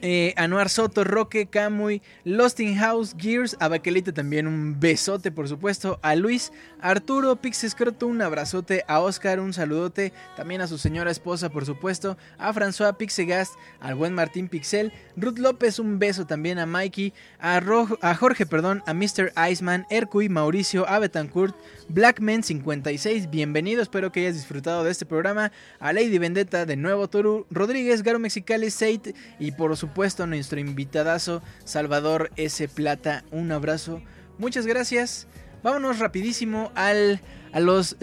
Eh, 0.00 0.32
Anuar 0.36 0.68
Soto, 0.68 1.02
Roque, 1.02 1.46
Camuy, 1.46 2.02
Lost 2.24 2.60
in 2.60 2.76
House, 2.76 3.16
Gears, 3.18 3.56
a 3.58 3.66
Baquelita 3.66 4.12
también 4.12 4.46
un 4.46 4.78
besote 4.78 5.32
por 5.32 5.48
supuesto, 5.48 5.98
a 6.02 6.14
Luis, 6.14 6.52
Arturo, 6.80 7.34
Pixescroto, 7.34 8.06
un 8.06 8.22
abrazote, 8.22 8.84
a 8.86 9.00
Oscar 9.00 9.40
un 9.40 9.52
saludote, 9.52 10.12
también 10.36 10.60
a 10.60 10.68
su 10.68 10.78
señora 10.78 11.10
esposa 11.10 11.48
por 11.48 11.66
supuesto, 11.66 12.16
a 12.38 12.52
François 12.54 12.96
Pixegast, 12.96 13.54
al 13.80 13.96
buen 13.96 14.14
Martín 14.14 14.46
Pixel, 14.46 14.92
Ruth 15.16 15.38
López 15.38 15.80
un 15.80 15.98
beso 15.98 16.26
también 16.28 16.60
a 16.60 16.66
Mikey, 16.66 17.12
a, 17.40 17.58
Ro- 17.58 17.98
a 18.00 18.14
Jorge, 18.14 18.46
perdón, 18.46 18.84
a 18.86 18.94
Mr. 18.94 19.32
Iceman, 19.50 19.84
Ercuy, 19.90 20.28
Mauricio, 20.28 20.88
a 20.88 21.00
Betancourt, 21.00 21.56
Blackman56, 21.92 23.30
bienvenido, 23.30 23.82
espero 23.82 24.12
que 24.12 24.20
hayas 24.20 24.34
disfrutado 24.36 24.84
de 24.84 24.92
este 24.92 25.06
programa, 25.06 25.50
a 25.80 25.92
Lady 25.92 26.18
Vendetta, 26.18 26.66
de 26.66 26.76
nuevo 26.76 27.08
Toru, 27.08 27.46
Rodríguez, 27.50 28.04
Garo 28.04 28.20
Mexicali, 28.20 28.70
Seit 28.70 29.16
y 29.40 29.50
por 29.50 29.70
supuesto 29.76 29.87
nuestro 30.26 30.60
invitadazo 30.60 31.42
Salvador 31.64 32.30
S. 32.36 32.68
Plata, 32.68 33.24
un 33.30 33.50
abrazo, 33.52 34.02
muchas 34.38 34.66
gracias, 34.66 35.26
vámonos 35.62 35.98
rapidísimo 35.98 36.72
al... 36.74 37.20
A 37.50 37.60
los 37.60 37.96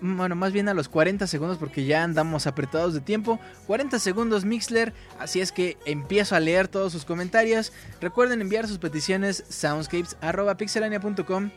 bueno, 0.00 0.36
más 0.36 0.52
bien 0.52 0.70
a 0.70 0.72
los 0.72 0.88
40 0.88 1.26
segundos 1.26 1.58
porque 1.58 1.84
ya 1.84 2.02
andamos 2.02 2.46
apretados 2.46 2.94
de 2.94 3.02
tiempo. 3.02 3.38
40 3.66 3.98
segundos 3.98 4.46
Mixler, 4.46 4.94
así 5.18 5.42
es 5.42 5.52
que 5.52 5.76
empiezo 5.84 6.34
a 6.34 6.40
leer 6.40 6.66
todos 6.66 6.90
sus 6.90 7.04
comentarios. 7.04 7.74
Recuerden 8.00 8.40
enviar 8.40 8.66
sus 8.66 8.78
peticiones 8.78 9.44
soundscapes@pixelania.com. 9.50 11.50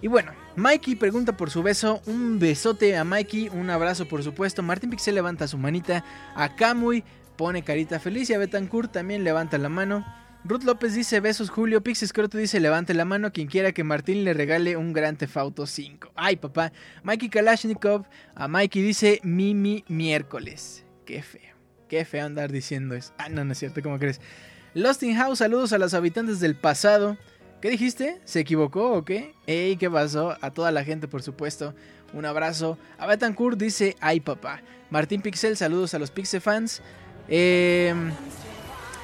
Y 0.00 0.08
bueno, 0.08 0.32
Mikey 0.56 0.94
pregunta 0.94 1.36
por 1.36 1.50
su 1.50 1.62
beso. 1.62 2.00
Un 2.06 2.38
besote 2.38 2.96
a 2.96 3.04
Mikey, 3.04 3.50
un 3.50 3.68
abrazo 3.68 4.08
por 4.08 4.22
supuesto. 4.22 4.62
Martín 4.62 4.88
Pixel 4.88 5.14
levanta 5.14 5.46
su 5.46 5.58
manita. 5.58 6.02
A 6.34 6.56
Kamui 6.56 7.04
pone 7.40 7.62
carita 7.62 7.98
feliz 7.98 8.28
y 8.28 8.34
a 8.34 8.38
Betancourt 8.38 8.92
también 8.92 9.24
levanta 9.24 9.56
la 9.56 9.70
mano. 9.70 10.04
Ruth 10.44 10.62
López 10.62 10.92
dice 10.92 11.20
besos 11.20 11.48
Julio. 11.48 11.82
Pixescroto 11.82 12.36
dice 12.36 12.60
levante 12.60 12.92
la 12.92 13.06
mano 13.06 13.32
quien 13.32 13.46
quiera 13.46 13.72
que 13.72 13.82
Martín 13.82 14.24
le 14.24 14.34
regale 14.34 14.76
un 14.76 14.92
Gran 14.92 15.16
Tefauto 15.16 15.66
5. 15.66 16.12
Ay 16.16 16.36
papá. 16.36 16.70
Mikey 17.02 17.30
Kalashnikov 17.30 18.04
a 18.34 18.46
Mikey 18.46 18.82
dice 18.82 19.20
Mimi 19.22 19.86
miércoles. 19.88 20.84
Qué 21.06 21.22
feo. 21.22 21.56
Qué 21.88 22.04
feo 22.04 22.26
andar 22.26 22.52
diciendo 22.52 22.94
eso. 22.94 23.14
Ah, 23.16 23.30
no, 23.30 23.42
no 23.42 23.52
es 23.52 23.58
cierto, 23.58 23.80
¿cómo 23.80 23.98
crees? 23.98 24.20
Lost 24.74 25.02
House, 25.02 25.38
saludos 25.38 25.72
a 25.72 25.78
los 25.78 25.94
habitantes 25.94 26.40
del 26.40 26.56
pasado. 26.56 27.16
¿Qué 27.62 27.70
dijiste? 27.70 28.20
¿Se 28.26 28.40
equivocó 28.40 28.92
o 28.92 29.06
qué? 29.06 29.34
Ey, 29.46 29.78
¿qué 29.78 29.90
pasó? 29.90 30.36
A 30.42 30.50
toda 30.50 30.70
la 30.72 30.84
gente, 30.84 31.08
por 31.08 31.22
supuesto. 31.22 31.74
Un 32.12 32.26
abrazo. 32.26 32.76
A 32.98 33.06
Betancourt 33.06 33.58
dice, 33.58 33.96
ay 34.00 34.20
papá. 34.20 34.60
Martín 34.90 35.22
Pixel, 35.22 35.56
saludos 35.56 35.94
a 35.94 35.98
los 35.98 36.10
Pixe 36.10 36.40
fans. 36.40 36.82
Eh, 37.30 37.94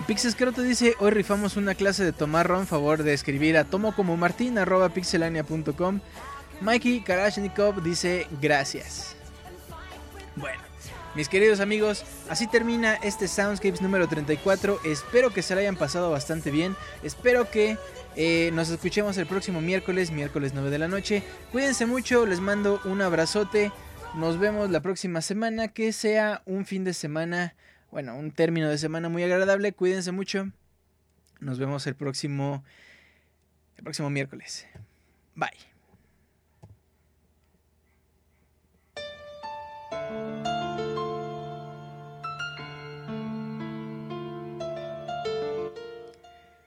Pixescroto 0.06 0.62
dice, 0.62 0.94
hoy 1.00 1.10
rifamos 1.10 1.56
una 1.56 1.74
clase 1.74 2.04
de 2.04 2.12
tomar 2.12 2.46
ron, 2.46 2.66
favor 2.66 3.02
de 3.02 3.12
escribir 3.12 3.56
a 3.56 3.64
tomo 3.64 3.94
como 3.94 4.16
martín 4.16 4.58
arroba 4.58 4.90
pixelania.com. 4.90 6.00
Mikey 6.60 7.00
Karashnikov 7.00 7.82
dice, 7.82 8.28
gracias. 8.40 9.16
Bueno, 10.36 10.60
mis 11.16 11.28
queridos 11.28 11.58
amigos, 11.58 12.04
así 12.28 12.46
termina 12.46 12.94
este 12.94 13.26
Soundscapes 13.26 13.82
número 13.82 14.06
34. 14.06 14.80
Espero 14.84 15.30
que 15.30 15.42
se 15.42 15.54
la 15.54 15.62
hayan 15.62 15.76
pasado 15.76 16.10
bastante 16.10 16.50
bien. 16.50 16.76
Espero 17.02 17.50
que 17.50 17.76
eh, 18.14 18.50
nos 18.52 18.68
escuchemos 18.68 19.16
el 19.18 19.26
próximo 19.26 19.60
miércoles, 19.60 20.12
miércoles 20.12 20.52
9 20.54 20.70
de 20.70 20.78
la 20.78 20.88
noche. 20.88 21.22
Cuídense 21.50 21.84
mucho, 21.86 22.26
les 22.26 22.40
mando 22.40 22.80
un 22.84 23.02
abrazote. 23.02 23.72
Nos 24.14 24.38
vemos 24.38 24.70
la 24.70 24.80
próxima 24.80 25.20
semana. 25.20 25.68
Que 25.68 25.92
sea 25.92 26.42
un 26.46 26.64
fin 26.64 26.84
de 26.84 26.94
semana, 26.94 27.54
bueno, 27.97 28.14
un 28.14 28.31
término 28.31 28.68
de 28.68 28.77
semana 28.77 29.09
muy 29.09 29.23
agradable. 29.23 29.73
Cuídense 29.73 30.12
mucho. 30.12 30.52
Nos 31.40 31.59
vemos 31.59 31.86
el 31.86 31.94
próximo, 31.94 32.62
el 33.78 33.85
próximo 33.85 34.10
miércoles. 34.10 34.66
Bye. 35.35 35.48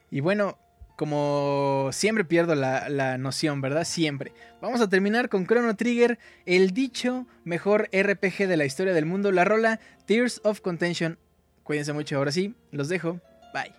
Y 0.10 0.22
bueno, 0.22 0.58
como 1.00 1.92
siempre 1.94 2.26
pierdo 2.26 2.56
la, 2.56 2.90
la 2.90 3.18
noción, 3.18 3.62
¿verdad? 3.62 3.86
Siempre. 3.86 4.34
Vamos 4.60 4.82
a 4.82 4.90
terminar 4.90 5.30
con 5.30 5.48
Chrono 5.48 5.74
Trigger, 5.78 6.20
el 6.46 6.72
dicho 6.72 7.26
mejor 7.46 7.90
RPG 7.94 8.50
de 8.50 8.58
la 8.58 8.66
historia 8.66 8.94
del 8.94 9.06
mundo, 9.06 9.32
la 9.32 9.46
rola 9.46 9.80
Tears 10.06 10.42
of 10.44 10.60
Contention. 10.60 11.18
Cuídense 11.64 11.94
mucho, 11.94 12.18
ahora 12.18 12.34
sí, 12.34 12.54
los 12.72 12.90
dejo. 12.90 13.22
Bye. 13.54 13.79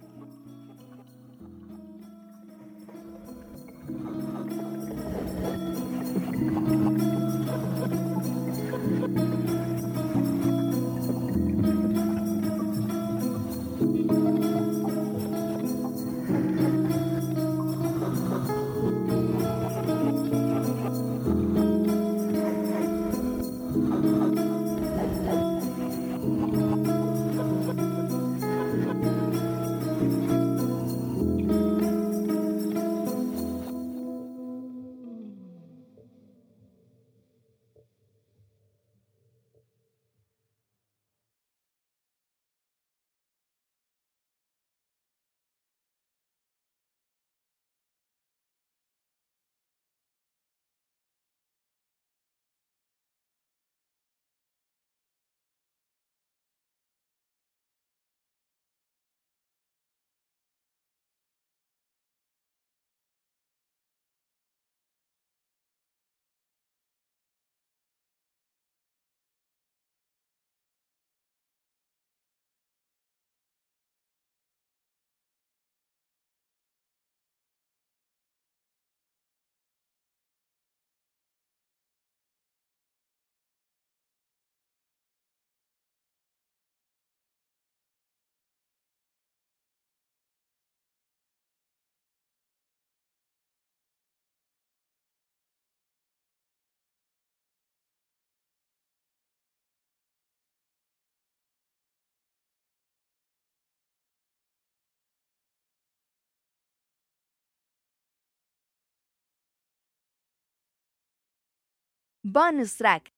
Bonus 112.23 112.77
track. 112.77 113.11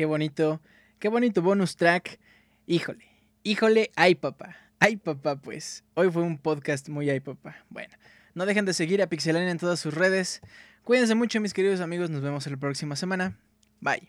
Qué 0.00 0.06
bonito, 0.06 0.62
qué 0.98 1.08
bonito 1.08 1.42
bonus 1.42 1.76
track. 1.76 2.18
Híjole, 2.66 3.04
híjole, 3.42 3.90
ay 3.96 4.14
papá, 4.14 4.56
ay 4.78 4.96
papá 4.96 5.36
pues. 5.36 5.84
Hoy 5.92 6.10
fue 6.10 6.22
un 6.22 6.38
podcast 6.38 6.88
muy 6.88 7.10
ay 7.10 7.20
papá. 7.20 7.66
Bueno, 7.68 7.94
no 8.32 8.46
dejen 8.46 8.64
de 8.64 8.72
seguir 8.72 9.02
a 9.02 9.08
Pixelania 9.08 9.50
en 9.50 9.58
todas 9.58 9.78
sus 9.78 9.92
redes. 9.92 10.40
Cuídense 10.84 11.14
mucho 11.14 11.38
mis 11.42 11.52
queridos 11.52 11.80
amigos, 11.80 12.08
nos 12.08 12.22
vemos 12.22 12.46
la 12.46 12.56
próxima 12.56 12.96
semana. 12.96 13.36
Bye. 13.82 14.08